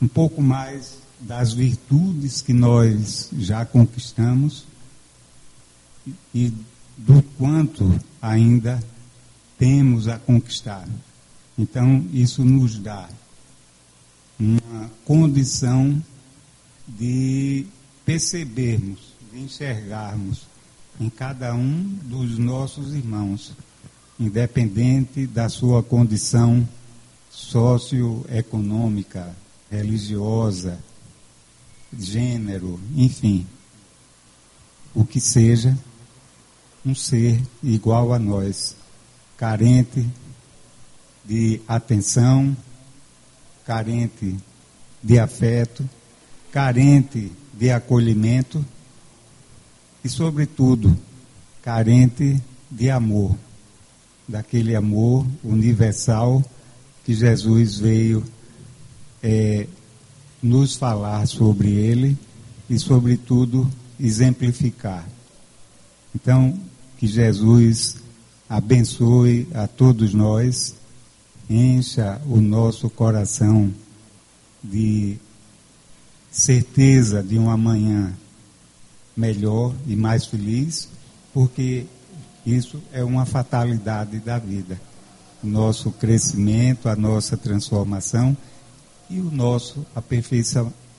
Um 0.00 0.08
pouco 0.08 0.42
mais 0.42 1.01
das 1.22 1.52
virtudes 1.52 2.42
que 2.42 2.52
nós 2.52 3.30
já 3.38 3.64
conquistamos 3.64 4.64
e 6.34 6.52
do 6.96 7.22
quanto 7.38 7.94
ainda 8.20 8.82
temos 9.58 10.08
a 10.08 10.18
conquistar. 10.18 10.86
Então, 11.56 12.04
isso 12.12 12.44
nos 12.44 12.78
dá 12.78 13.08
uma 14.38 14.90
condição 15.04 16.02
de 16.86 17.66
percebermos, 18.04 19.14
de 19.32 19.40
enxergarmos 19.40 20.46
em 21.00 21.08
cada 21.08 21.54
um 21.54 21.82
dos 22.04 22.38
nossos 22.38 22.94
irmãos 22.94 23.52
independente 24.18 25.26
da 25.26 25.48
sua 25.48 25.82
condição 25.82 26.68
socioeconômica, 27.30 29.34
religiosa, 29.70 30.78
gênero, 31.98 32.80
enfim, 32.94 33.46
o 34.94 35.04
que 35.04 35.20
seja, 35.20 35.76
um 36.84 36.94
ser 36.94 37.40
igual 37.62 38.12
a 38.12 38.18
nós, 38.18 38.76
carente 39.36 40.08
de 41.24 41.60
atenção, 41.68 42.56
carente 43.64 44.36
de 45.02 45.18
afeto, 45.18 45.88
carente 46.50 47.32
de 47.54 47.70
acolhimento 47.70 48.64
e, 50.04 50.08
sobretudo, 50.08 50.96
carente 51.62 52.42
de 52.70 52.90
amor. 52.90 53.36
Daquele 54.26 54.74
amor 54.74 55.26
universal 55.44 56.42
que 57.04 57.14
Jesus 57.14 57.78
veio 57.78 58.24
é, 59.22 59.66
nos 60.42 60.74
falar 60.74 61.26
sobre 61.26 61.70
ele 61.70 62.18
e, 62.68 62.78
sobretudo, 62.78 63.70
exemplificar. 63.98 65.06
Então, 66.14 66.58
que 66.98 67.06
Jesus 67.06 67.96
abençoe 68.48 69.48
a 69.54 69.66
todos 69.66 70.12
nós, 70.12 70.74
encha 71.48 72.20
o 72.26 72.40
nosso 72.40 72.90
coração 72.90 73.72
de 74.62 75.16
certeza 76.30 77.22
de 77.22 77.38
um 77.38 77.50
amanhã 77.50 78.12
melhor 79.16 79.74
e 79.86 79.94
mais 79.94 80.26
feliz, 80.26 80.88
porque 81.32 81.86
isso 82.44 82.82
é 82.92 83.04
uma 83.04 83.24
fatalidade 83.24 84.18
da 84.18 84.38
vida. 84.38 84.80
O 85.42 85.46
nosso 85.46 85.90
crescimento, 85.90 86.88
a 86.88 86.96
nossa 86.96 87.36
transformação 87.36 88.36
e 89.12 89.20
o 89.20 89.30
nosso 89.30 89.84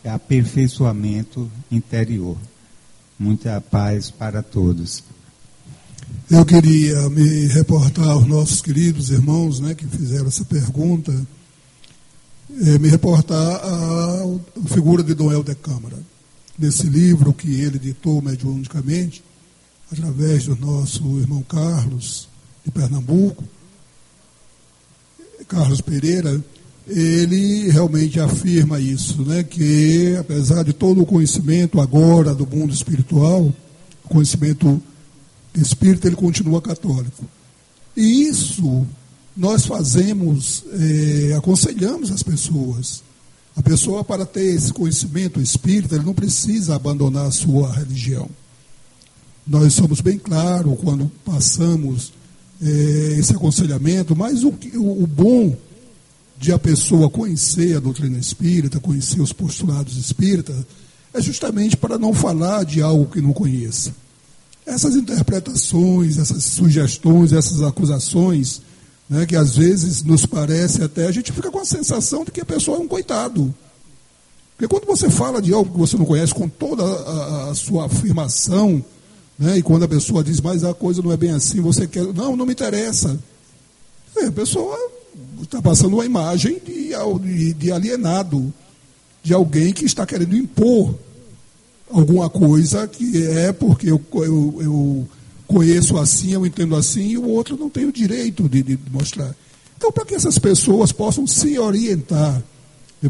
aperfeiçoamento 0.04 1.52
interior. 1.72 2.38
Muita 3.18 3.60
paz 3.60 4.12
para 4.12 4.44
todos. 4.44 5.04
Eu 6.30 6.46
queria 6.46 7.10
me 7.10 7.48
reportar 7.48 8.10
aos 8.10 8.28
nossos 8.28 8.62
queridos 8.62 9.10
irmãos 9.10 9.60
né, 9.60 9.74
que 9.74 9.88
fizeram 9.88 10.28
essa 10.28 10.46
pergunta, 10.46 11.12
é, 12.62 12.78
me 12.78 12.88
reportar 12.88 13.62
à 13.64 14.24
figura 14.68 15.02
de 15.02 15.16
Dom 15.16 15.32
Helder 15.32 15.56
Câmara. 15.56 15.98
Nesse 16.58 16.86
livro 16.86 17.34
que 17.34 17.62
ele 17.62 17.78
editou 17.78 18.22
mediunicamente, 18.22 19.24
através 19.92 20.46
do 20.46 20.56
nosso 20.56 21.20
irmão 21.20 21.42
Carlos, 21.42 22.30
de 22.64 22.70
Pernambuco, 22.70 23.44
Carlos 25.48 25.82
Pereira, 25.82 26.44
ele 26.88 27.70
realmente 27.70 28.20
afirma 28.20 28.80
isso, 28.80 29.22
né? 29.24 29.44
que 29.44 30.16
apesar 30.20 30.64
de 30.64 30.74
todo 30.74 31.02
o 31.02 31.06
conhecimento 31.06 31.80
agora 31.80 32.36
do 32.36 32.46
mundo 32.46 32.74
espiritual, 32.74 33.54
conhecimento 34.04 34.82
espírita, 35.56 36.08
ele 36.08 36.16
continua 36.16 36.62
católico. 36.62 37.26
E 37.96 38.28
isso 38.28 38.86
nós 39.36 39.66
fazemos, 39.66 40.64
é, 40.72 41.34
aconselhamos 41.36 42.12
as 42.12 42.22
pessoas. 42.22 43.02
A 43.56 43.62
pessoa, 43.62 44.04
para 44.04 44.26
ter 44.26 44.56
esse 44.56 44.74
conhecimento 44.74 45.40
espírita, 45.40 45.96
ele 45.96 46.06
não 46.06 46.14
precisa 46.14 46.76
abandonar 46.76 47.28
a 47.28 47.32
sua 47.32 47.72
religião. 47.72 48.28
Nós 49.46 49.74
somos 49.74 50.02
bem 50.02 50.18
claros 50.18 50.78
quando 50.82 51.12
passamos 51.24 52.12
é, 52.62 53.16
esse 53.18 53.34
aconselhamento, 53.34 54.16
mas 54.16 54.44
o, 54.44 54.54
o, 54.76 55.04
o 55.04 55.08
bom 55.08 55.56
de 56.38 56.52
a 56.52 56.60
pessoa 56.60 57.10
conhecer 57.10 57.78
a 57.78 57.80
doutrina 57.80 58.18
espírita, 58.18 58.80
conhecer 58.80 59.22
os 59.22 59.32
postulados 59.32 59.98
espíritas, 59.98 60.56
é 61.14 61.22
justamente 61.22 61.78
para 61.78 61.98
não 61.98 62.14
falar 62.14 62.66
de 62.66 62.82
algo 62.82 63.06
que 63.06 63.22
não 63.22 63.34
conheça. 63.34 63.94
Essas 64.66 64.96
interpretações, 64.96 66.18
essas 66.18 66.44
sugestões, 66.44 67.34
essas 67.34 67.62
acusações, 67.62 68.62
né, 69.10 69.26
que 69.26 69.36
às 69.36 69.56
vezes 69.56 70.04
nos 70.04 70.26
parece 70.26 70.82
até, 70.82 71.06
a 71.06 71.12
gente 71.12 71.32
fica 71.32 71.52
com 71.52 71.60
a 71.60 71.66
sensação 71.66 72.24
de 72.24 72.32
que 72.32 72.42
a 72.42 72.46
pessoa 72.46 72.78
é 72.78 72.82
um 72.82 72.88
coitado. 72.88 73.54
Porque 74.56 74.68
quando 74.68 74.86
você 74.86 75.10
fala 75.10 75.42
de 75.42 75.54
algo 75.54 75.72
que 75.72 75.78
você 75.78 75.98
não 75.98 76.06
conhece 76.06 76.34
com 76.34 76.48
toda 76.48 76.84
a, 76.84 77.50
a 77.52 77.56
sua 77.56 77.86
afirmação, 77.86 78.84
né, 79.38 79.58
e 79.58 79.62
quando 79.62 79.84
a 79.84 79.88
pessoa 79.88 80.24
diz, 80.24 80.40
mas 80.40 80.64
a 80.64 80.74
coisa 80.74 81.02
não 81.02 81.12
é 81.12 81.18
bem 81.18 81.32
assim, 81.32 81.60
você 81.60 81.88
quer. 81.88 82.04
Não, 82.14 82.36
não 82.36 82.46
me 82.46 82.54
interessa. 82.54 83.20
É, 84.16 84.26
a 84.26 84.32
pessoa 84.32 84.78
está 85.44 85.62
passando 85.62 85.94
uma 85.94 86.06
imagem 86.06 86.60
de, 86.64 87.54
de, 87.54 87.72
alienado, 87.72 88.54
de 89.22 89.34
alguém 89.34 89.74
que 89.74 89.86
está 89.86 90.06
querendo 90.06 90.36
impor 90.36 90.96
alguma 91.92 92.30
coisa 92.30 92.88
que 92.88 93.24
é 93.24 93.54
porque 93.54 93.90
eu, 93.90 94.02
eu, 94.14 94.56
eu, 94.60 95.08
conheço 95.46 95.98
assim, 95.98 96.32
eu 96.32 96.46
entendo 96.46 96.76
assim, 96.76 97.10
e 97.10 97.18
o 97.18 97.28
outro 97.28 97.56
não 97.56 97.70
tem 97.70 97.86
o 97.86 97.92
direito 97.92 98.50
de, 98.50 98.64
de 98.64 98.80
mostrar. 98.92 99.36
Então, 99.78 99.92
para 99.92 100.06
que 100.06 100.16
essas 100.16 100.40
pessoas 100.40 100.92
possam 100.92 101.28
se 101.28 101.60
orientar, 101.60 102.42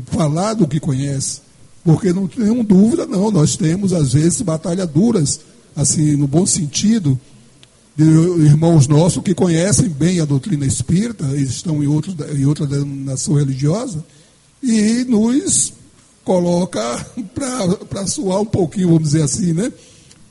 falar 0.08 0.54
do 0.54 0.68
que 0.68 0.80
conhece, 0.80 1.42
porque 1.84 2.12
não 2.12 2.28
tenho 2.28 2.64
dúvida, 2.64 3.06
não, 3.06 3.32
nós 3.32 3.56
temos, 3.56 3.94
às 3.94 4.14
vezes, 4.14 4.42
batalhas 4.42 4.90
duras, 4.90 5.40
assim, 5.76 6.18
no 6.18 6.28
bom 6.28 6.46
sentido, 6.46 7.18
de 7.96 8.04
irmãos 8.04 8.88
nossos 8.88 9.22
que 9.24 9.36
conhecem 9.36 9.88
bem 9.90 10.20
a 10.20 10.26
doutrina 10.26 10.66
espírita, 10.66 11.26
estão 11.38 11.84
em, 11.84 11.88
outros, 11.88 12.16
em 12.36 12.46
outra 12.46 12.66
denominação 12.66 13.36
religiosa, 13.36 14.04
e 14.62 15.04
nos 15.06 15.74
coloca 16.24 17.06
para 17.90 18.08
suar 18.08 18.42
um 18.42 18.46
pouquinho, 18.46 18.90
vamos 18.90 19.04
dizer 19.04 19.24
assim, 19.24 19.54
né? 19.54 19.72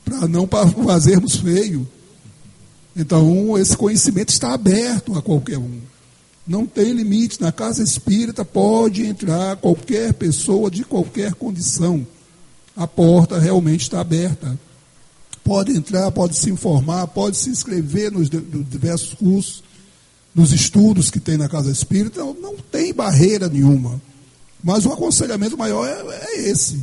Para 0.03 0.27
não 0.27 0.47
fazermos 0.85 1.37
feio. 1.37 1.87
Então, 2.95 3.57
esse 3.57 3.75
conhecimento 3.75 4.29
está 4.29 4.53
aberto 4.53 5.17
a 5.17 5.21
qualquer 5.21 5.57
um. 5.57 5.79
Não 6.45 6.65
tem 6.65 6.91
limite. 6.91 7.41
Na 7.41 7.51
casa 7.51 7.81
espírita 7.81 8.43
pode 8.43 9.05
entrar 9.05 9.55
qualquer 9.57 10.13
pessoa 10.13 10.69
de 10.69 10.83
qualquer 10.83 11.33
condição. 11.33 12.05
A 12.75 12.85
porta 12.85 13.39
realmente 13.39 13.81
está 13.81 14.01
aberta. 14.01 14.59
Pode 15.43 15.71
entrar, 15.71 16.09
pode 16.11 16.35
se 16.37 16.49
informar, 16.49 17.07
pode 17.07 17.37
se 17.37 17.49
inscrever 17.49 18.11
nos 18.11 18.29
diversos 18.29 19.13
cursos, 19.13 19.63
nos 20.33 20.51
estudos 20.53 21.11
que 21.11 21.19
tem 21.19 21.37
na 21.37 21.49
casa 21.49 21.69
espírita. 21.69 22.23
Não 22.23 22.55
tem 22.71 22.93
barreira 22.93 23.49
nenhuma. 23.49 24.01
Mas 24.63 24.85
o 24.85 24.93
aconselhamento 24.93 25.57
maior 25.57 25.85
é, 25.85 26.25
é 26.25 26.49
esse, 26.49 26.79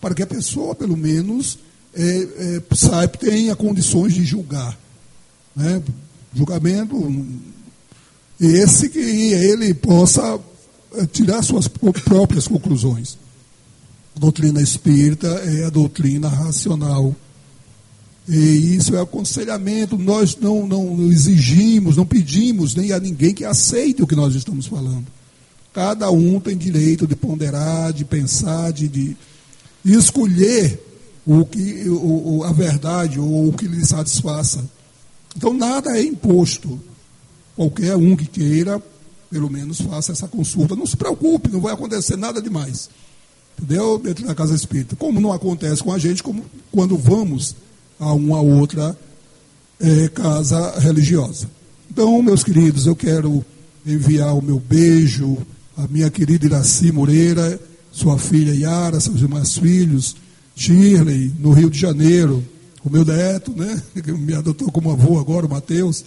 para 0.00 0.14
que 0.14 0.22
a 0.22 0.26
pessoa, 0.26 0.74
pelo 0.74 0.96
menos, 0.96 1.58
é, 1.94 2.02
é, 2.02 2.76
saiba, 2.76 3.16
tenha 3.16 3.56
condições 3.56 4.12
de 4.12 4.24
julgar. 4.24 4.78
Né? 5.56 5.82
Julgamento 6.34 6.96
esse 8.40 8.88
que 8.88 8.98
ele 8.98 9.72
possa 9.74 10.38
é, 10.96 11.06
tirar 11.06 11.42
suas 11.42 11.68
próprias 11.68 12.48
conclusões. 12.48 13.16
A 14.16 14.18
doutrina 14.18 14.60
espírita 14.60 15.26
é 15.26 15.64
a 15.64 15.70
doutrina 15.70 16.28
racional. 16.28 17.14
E 18.28 18.74
isso 18.76 18.96
é 18.96 19.00
aconselhamento. 19.00 19.98
Nós 19.98 20.36
não, 20.36 20.66
não 20.66 21.10
exigimos, 21.10 21.96
não 21.96 22.06
pedimos 22.06 22.74
nem 22.74 22.92
a 22.92 22.98
ninguém 22.98 23.34
que 23.34 23.44
aceite 23.44 24.02
o 24.02 24.06
que 24.06 24.16
nós 24.16 24.34
estamos 24.34 24.66
falando. 24.66 25.06
Cada 25.72 26.10
um 26.10 26.40
tem 26.40 26.56
direito 26.56 27.06
de 27.06 27.16
ponderar, 27.16 27.92
de 27.92 28.04
pensar, 28.04 28.72
de, 28.72 28.88
de 28.88 29.16
escolher 29.84 30.80
o 31.26 31.44
que, 31.44 31.88
o, 31.88 32.44
a 32.44 32.52
verdade 32.52 33.18
ou 33.18 33.48
o 33.48 33.52
que 33.52 33.66
lhe 33.66 33.84
satisfaça. 33.84 34.64
Então 35.36 35.52
nada 35.52 35.98
é 35.98 36.02
imposto. 36.02 36.80
Qualquer 37.56 37.96
um 37.96 38.16
que 38.16 38.26
queira, 38.26 38.82
pelo 39.30 39.50
menos 39.50 39.80
faça 39.80 40.12
essa 40.12 40.28
consulta. 40.28 40.76
Não 40.76 40.86
se 40.86 40.96
preocupe, 40.96 41.50
não 41.50 41.60
vai 41.60 41.74
acontecer 41.74 42.16
nada 42.16 42.40
demais. 42.40 42.88
Entendeu? 43.58 43.98
Dentro 43.98 44.26
da 44.26 44.34
casa 44.34 44.54
espírita. 44.54 44.96
Como 44.96 45.20
não 45.20 45.32
acontece 45.32 45.82
com 45.82 45.92
a 45.92 45.98
gente, 45.98 46.22
como 46.22 46.44
quando 46.72 46.96
vamos 46.96 47.54
a 47.98 48.12
uma 48.12 48.40
outra 48.40 48.96
é, 49.80 50.08
casa 50.08 50.78
religiosa. 50.78 51.48
Então, 51.90 52.20
meus 52.22 52.42
queridos, 52.42 52.86
eu 52.86 52.96
quero 52.96 53.44
enviar 53.86 54.36
o 54.36 54.42
meu 54.42 54.58
beijo, 54.58 55.38
a 55.76 55.86
minha 55.86 56.10
querida 56.10 56.46
Iraci 56.46 56.90
Moreira, 56.90 57.60
sua 57.92 58.18
filha 58.18 58.54
Yara, 58.54 58.98
seus 58.98 59.18
demais 59.18 59.56
filhos, 59.56 60.16
Shirley, 60.56 61.32
no 61.38 61.52
Rio 61.52 61.70
de 61.70 61.78
Janeiro, 61.78 62.44
o 62.84 62.90
meu 62.90 63.04
neto, 63.04 63.52
né, 63.56 63.82
que 63.94 64.12
me 64.12 64.34
adotou 64.34 64.70
como 64.70 64.90
avô 64.90 65.18
agora, 65.18 65.46
o 65.46 65.50
Matheus, 65.50 66.04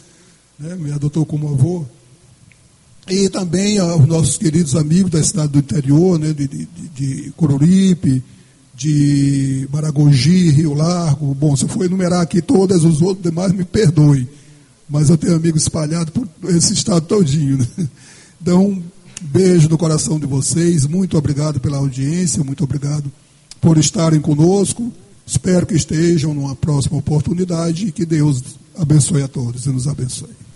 né, 0.60 0.76
me 0.76 0.92
adotou 0.92 1.26
como 1.26 1.50
avô. 1.50 1.86
E 3.10 3.30
também 3.30 3.78
aos 3.80 4.06
nossos 4.06 4.38
queridos 4.38 4.76
amigos 4.76 5.12
da 5.12 5.24
cidade 5.24 5.54
do 5.54 5.60
interior, 5.60 6.20
né, 6.20 6.34
de, 6.34 6.48
de, 6.48 6.68
de 6.96 7.34
Coruripe, 7.38 8.22
de 8.78 9.68
Maragogi, 9.74 10.52
Rio 10.52 10.76
Largo. 10.76 11.34
Bom, 11.34 11.56
se 11.56 11.64
eu 11.64 11.70
for 11.70 11.84
enumerar 11.84 12.22
aqui 12.22 12.42
todas, 12.42 12.84
os 12.84 13.02
outros 13.02 13.24
demais 13.24 13.52
me 13.52 13.66
perdoem. 13.66 14.30
Mas 14.88 15.10
eu 15.10 15.18
tenho 15.18 15.36
amigos 15.36 15.64
espalhados 15.64 16.14
por 16.14 16.28
esse 16.50 16.74
estado 16.74 17.02
todinho. 17.02 17.58
Né? 17.58 17.88
Então, 18.40 18.82
Beijo 19.22 19.68
no 19.68 19.78
coração 19.78 20.20
de 20.20 20.26
vocês. 20.26 20.86
Muito 20.86 21.18
obrigado 21.18 21.60
pela 21.60 21.78
audiência. 21.78 22.44
Muito 22.44 22.64
obrigado 22.64 23.12
por 23.60 23.78
estarem 23.78 24.22
conosco. 24.22 24.92
Espero 25.26 25.66
que 25.66 25.76
estejam 25.76 26.34
numa 26.34 26.56
próxima 26.56 26.98
oportunidade 26.98 27.88
e 27.88 27.92
que 27.92 28.06
Deus 28.06 28.44
abençoe 28.78 29.24
a 29.24 29.28
todos 29.28 29.66
e 29.66 29.70
nos 29.70 29.88
abençoe. 29.88 30.47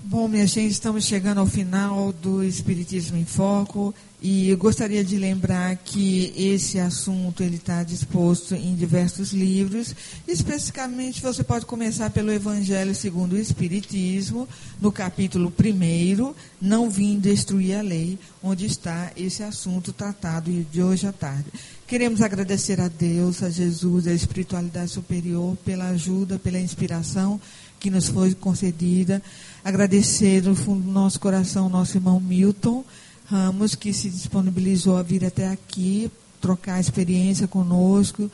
Bom, 0.00 0.28
minha 0.28 0.46
gente, 0.46 0.70
estamos 0.70 1.04
chegando 1.04 1.38
ao 1.38 1.46
final 1.46 2.12
do 2.12 2.42
Espiritismo 2.44 3.18
em 3.18 3.24
Foco 3.24 3.92
e 4.22 4.54
gostaria 4.54 5.04
de 5.04 5.16
lembrar 5.16 5.76
que 5.76 6.32
esse 6.36 6.78
assunto 6.78 7.42
ele 7.42 7.56
está 7.56 7.82
disposto 7.82 8.54
em 8.54 8.76
diversos 8.76 9.32
livros. 9.32 9.94
Especificamente, 10.26 11.20
você 11.20 11.42
pode 11.42 11.66
começar 11.66 12.10
pelo 12.10 12.32
Evangelho 12.32 12.94
segundo 12.94 13.32
o 13.32 13.38
Espiritismo, 13.38 14.48
no 14.80 14.92
capítulo 14.92 15.52
1, 15.52 16.34
Não 16.60 16.88
Vim 16.88 17.18
Destruir 17.18 17.76
a 17.76 17.82
Lei, 17.82 18.18
onde 18.40 18.66
está 18.66 19.10
esse 19.16 19.42
assunto 19.42 19.92
tratado 19.92 20.50
de 20.70 20.80
hoje 20.80 21.08
à 21.08 21.12
tarde. 21.12 21.46
Queremos 21.88 22.22
agradecer 22.22 22.80
a 22.80 22.88
Deus, 22.88 23.42
a 23.42 23.50
Jesus, 23.50 24.06
a 24.06 24.12
espiritualidade 24.12 24.92
superior, 24.92 25.56
pela 25.64 25.88
ajuda, 25.88 26.38
pela 26.38 26.60
inspiração 26.60 27.40
que 27.78 27.90
nos 27.90 28.08
foi 28.08 28.34
concedida. 28.34 29.22
Agradecer 29.68 30.40
do 30.40 30.56
fundo 30.56 30.80
do 30.80 30.90
nosso 30.90 31.20
coração 31.20 31.68
nosso 31.68 31.98
irmão 31.98 32.18
Milton 32.18 32.82
Ramos, 33.26 33.74
que 33.74 33.92
se 33.92 34.08
disponibilizou 34.08 34.96
a 34.96 35.02
vir 35.02 35.26
até 35.26 35.46
aqui, 35.46 36.10
trocar 36.40 36.80
experiência 36.80 37.46
conosco 37.46 38.30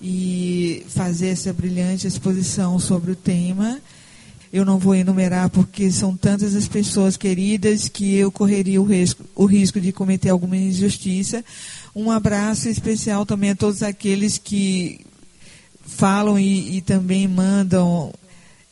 e 0.00 0.86
fazer 0.88 1.30
essa 1.30 1.52
brilhante 1.52 2.06
exposição 2.06 2.78
sobre 2.78 3.10
o 3.10 3.16
tema. 3.16 3.80
Eu 4.52 4.64
não 4.64 4.78
vou 4.78 4.94
enumerar 4.94 5.50
porque 5.50 5.90
são 5.90 6.16
tantas 6.16 6.54
as 6.54 6.68
pessoas 6.68 7.16
queridas 7.16 7.88
que 7.88 8.14
eu 8.14 8.30
correria 8.30 8.80
o 8.80 8.84
risco, 8.84 9.24
o 9.34 9.46
risco 9.46 9.80
de 9.80 9.90
cometer 9.90 10.28
alguma 10.28 10.56
injustiça. 10.56 11.44
Um 11.92 12.08
abraço 12.08 12.68
especial 12.68 13.26
também 13.26 13.50
a 13.50 13.56
todos 13.56 13.82
aqueles 13.82 14.38
que 14.38 15.00
falam 15.84 16.38
e, 16.38 16.76
e 16.76 16.80
também 16.82 17.26
mandam 17.26 18.14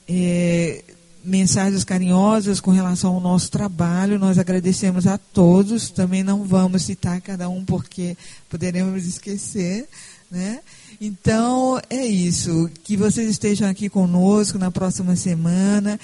é, 0.08 0.84
mensagens 1.24 1.84
carinhosas 1.84 2.60
com 2.60 2.70
relação 2.70 3.14
ao 3.14 3.20
nosso 3.20 3.50
trabalho. 3.50 4.18
Nós 4.18 4.38
agradecemos 4.38 5.06
a 5.06 5.18
todos. 5.18 5.90
Também 5.90 6.22
não 6.22 6.44
vamos 6.44 6.82
citar 6.82 7.20
cada 7.20 7.48
um 7.48 7.64
porque 7.64 8.16
poderemos 8.48 9.06
esquecer, 9.06 9.88
né? 10.30 10.60
Então, 11.00 11.80
é 11.88 12.04
isso. 12.04 12.70
Que 12.84 12.94
vocês 12.94 13.30
estejam 13.30 13.68
aqui 13.68 13.88
conosco 13.88 14.58
na 14.58 14.70
próxima 14.70 15.16
semana. 15.16 15.98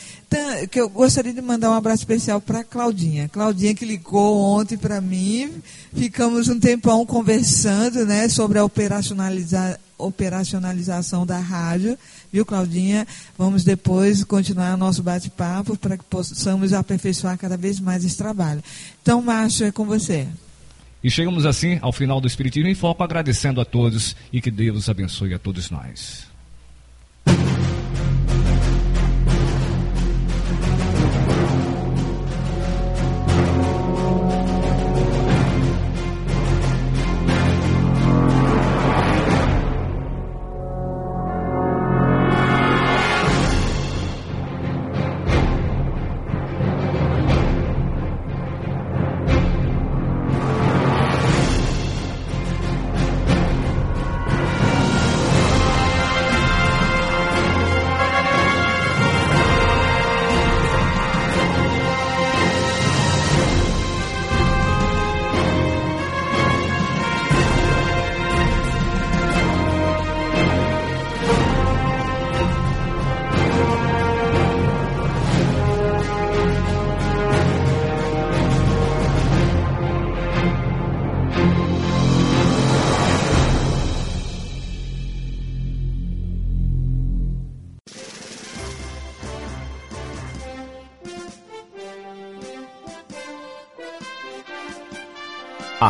Que 0.70 0.80
eu 0.80 0.88
gostaria 0.88 1.34
de 1.34 1.42
mandar 1.42 1.70
um 1.70 1.74
abraço 1.74 2.02
especial 2.02 2.40
para 2.40 2.64
Claudinha. 2.64 3.28
Claudinha 3.28 3.74
que 3.74 3.84
ligou 3.84 4.40
ontem 4.40 4.78
para 4.78 5.00
mim. 5.02 5.62
Ficamos 5.94 6.48
um 6.48 6.58
tempão 6.58 7.04
conversando 7.04 8.06
né, 8.06 8.26
sobre 8.28 8.58
a 8.58 8.64
operacionaliza 8.64 9.78
operacionalização 9.98 11.24
da 11.24 11.38
rádio. 11.38 11.98
Viu, 12.36 12.44
Claudinha? 12.44 13.06
Vamos 13.38 13.64
depois 13.64 14.22
continuar 14.22 14.76
nosso 14.76 15.02
bate-papo 15.02 15.74
para 15.74 15.96
que 15.96 16.04
possamos 16.04 16.74
aperfeiçoar 16.74 17.38
cada 17.38 17.56
vez 17.56 17.80
mais 17.80 18.04
esse 18.04 18.18
trabalho. 18.18 18.62
Então, 19.00 19.22
Márcio, 19.22 19.64
é 19.64 19.72
com 19.72 19.86
você. 19.86 20.28
E 21.02 21.10
chegamos 21.10 21.46
assim 21.46 21.78
ao 21.80 21.92
final 21.92 22.20
do 22.20 22.26
Espiritismo 22.26 22.68
em 22.68 22.74
Foco, 22.74 23.02
agradecendo 23.02 23.58
a 23.58 23.64
todos 23.64 24.14
e 24.30 24.42
que 24.42 24.50
Deus 24.50 24.90
abençoe 24.90 25.32
a 25.32 25.38
todos 25.38 25.70
nós. 25.70 26.26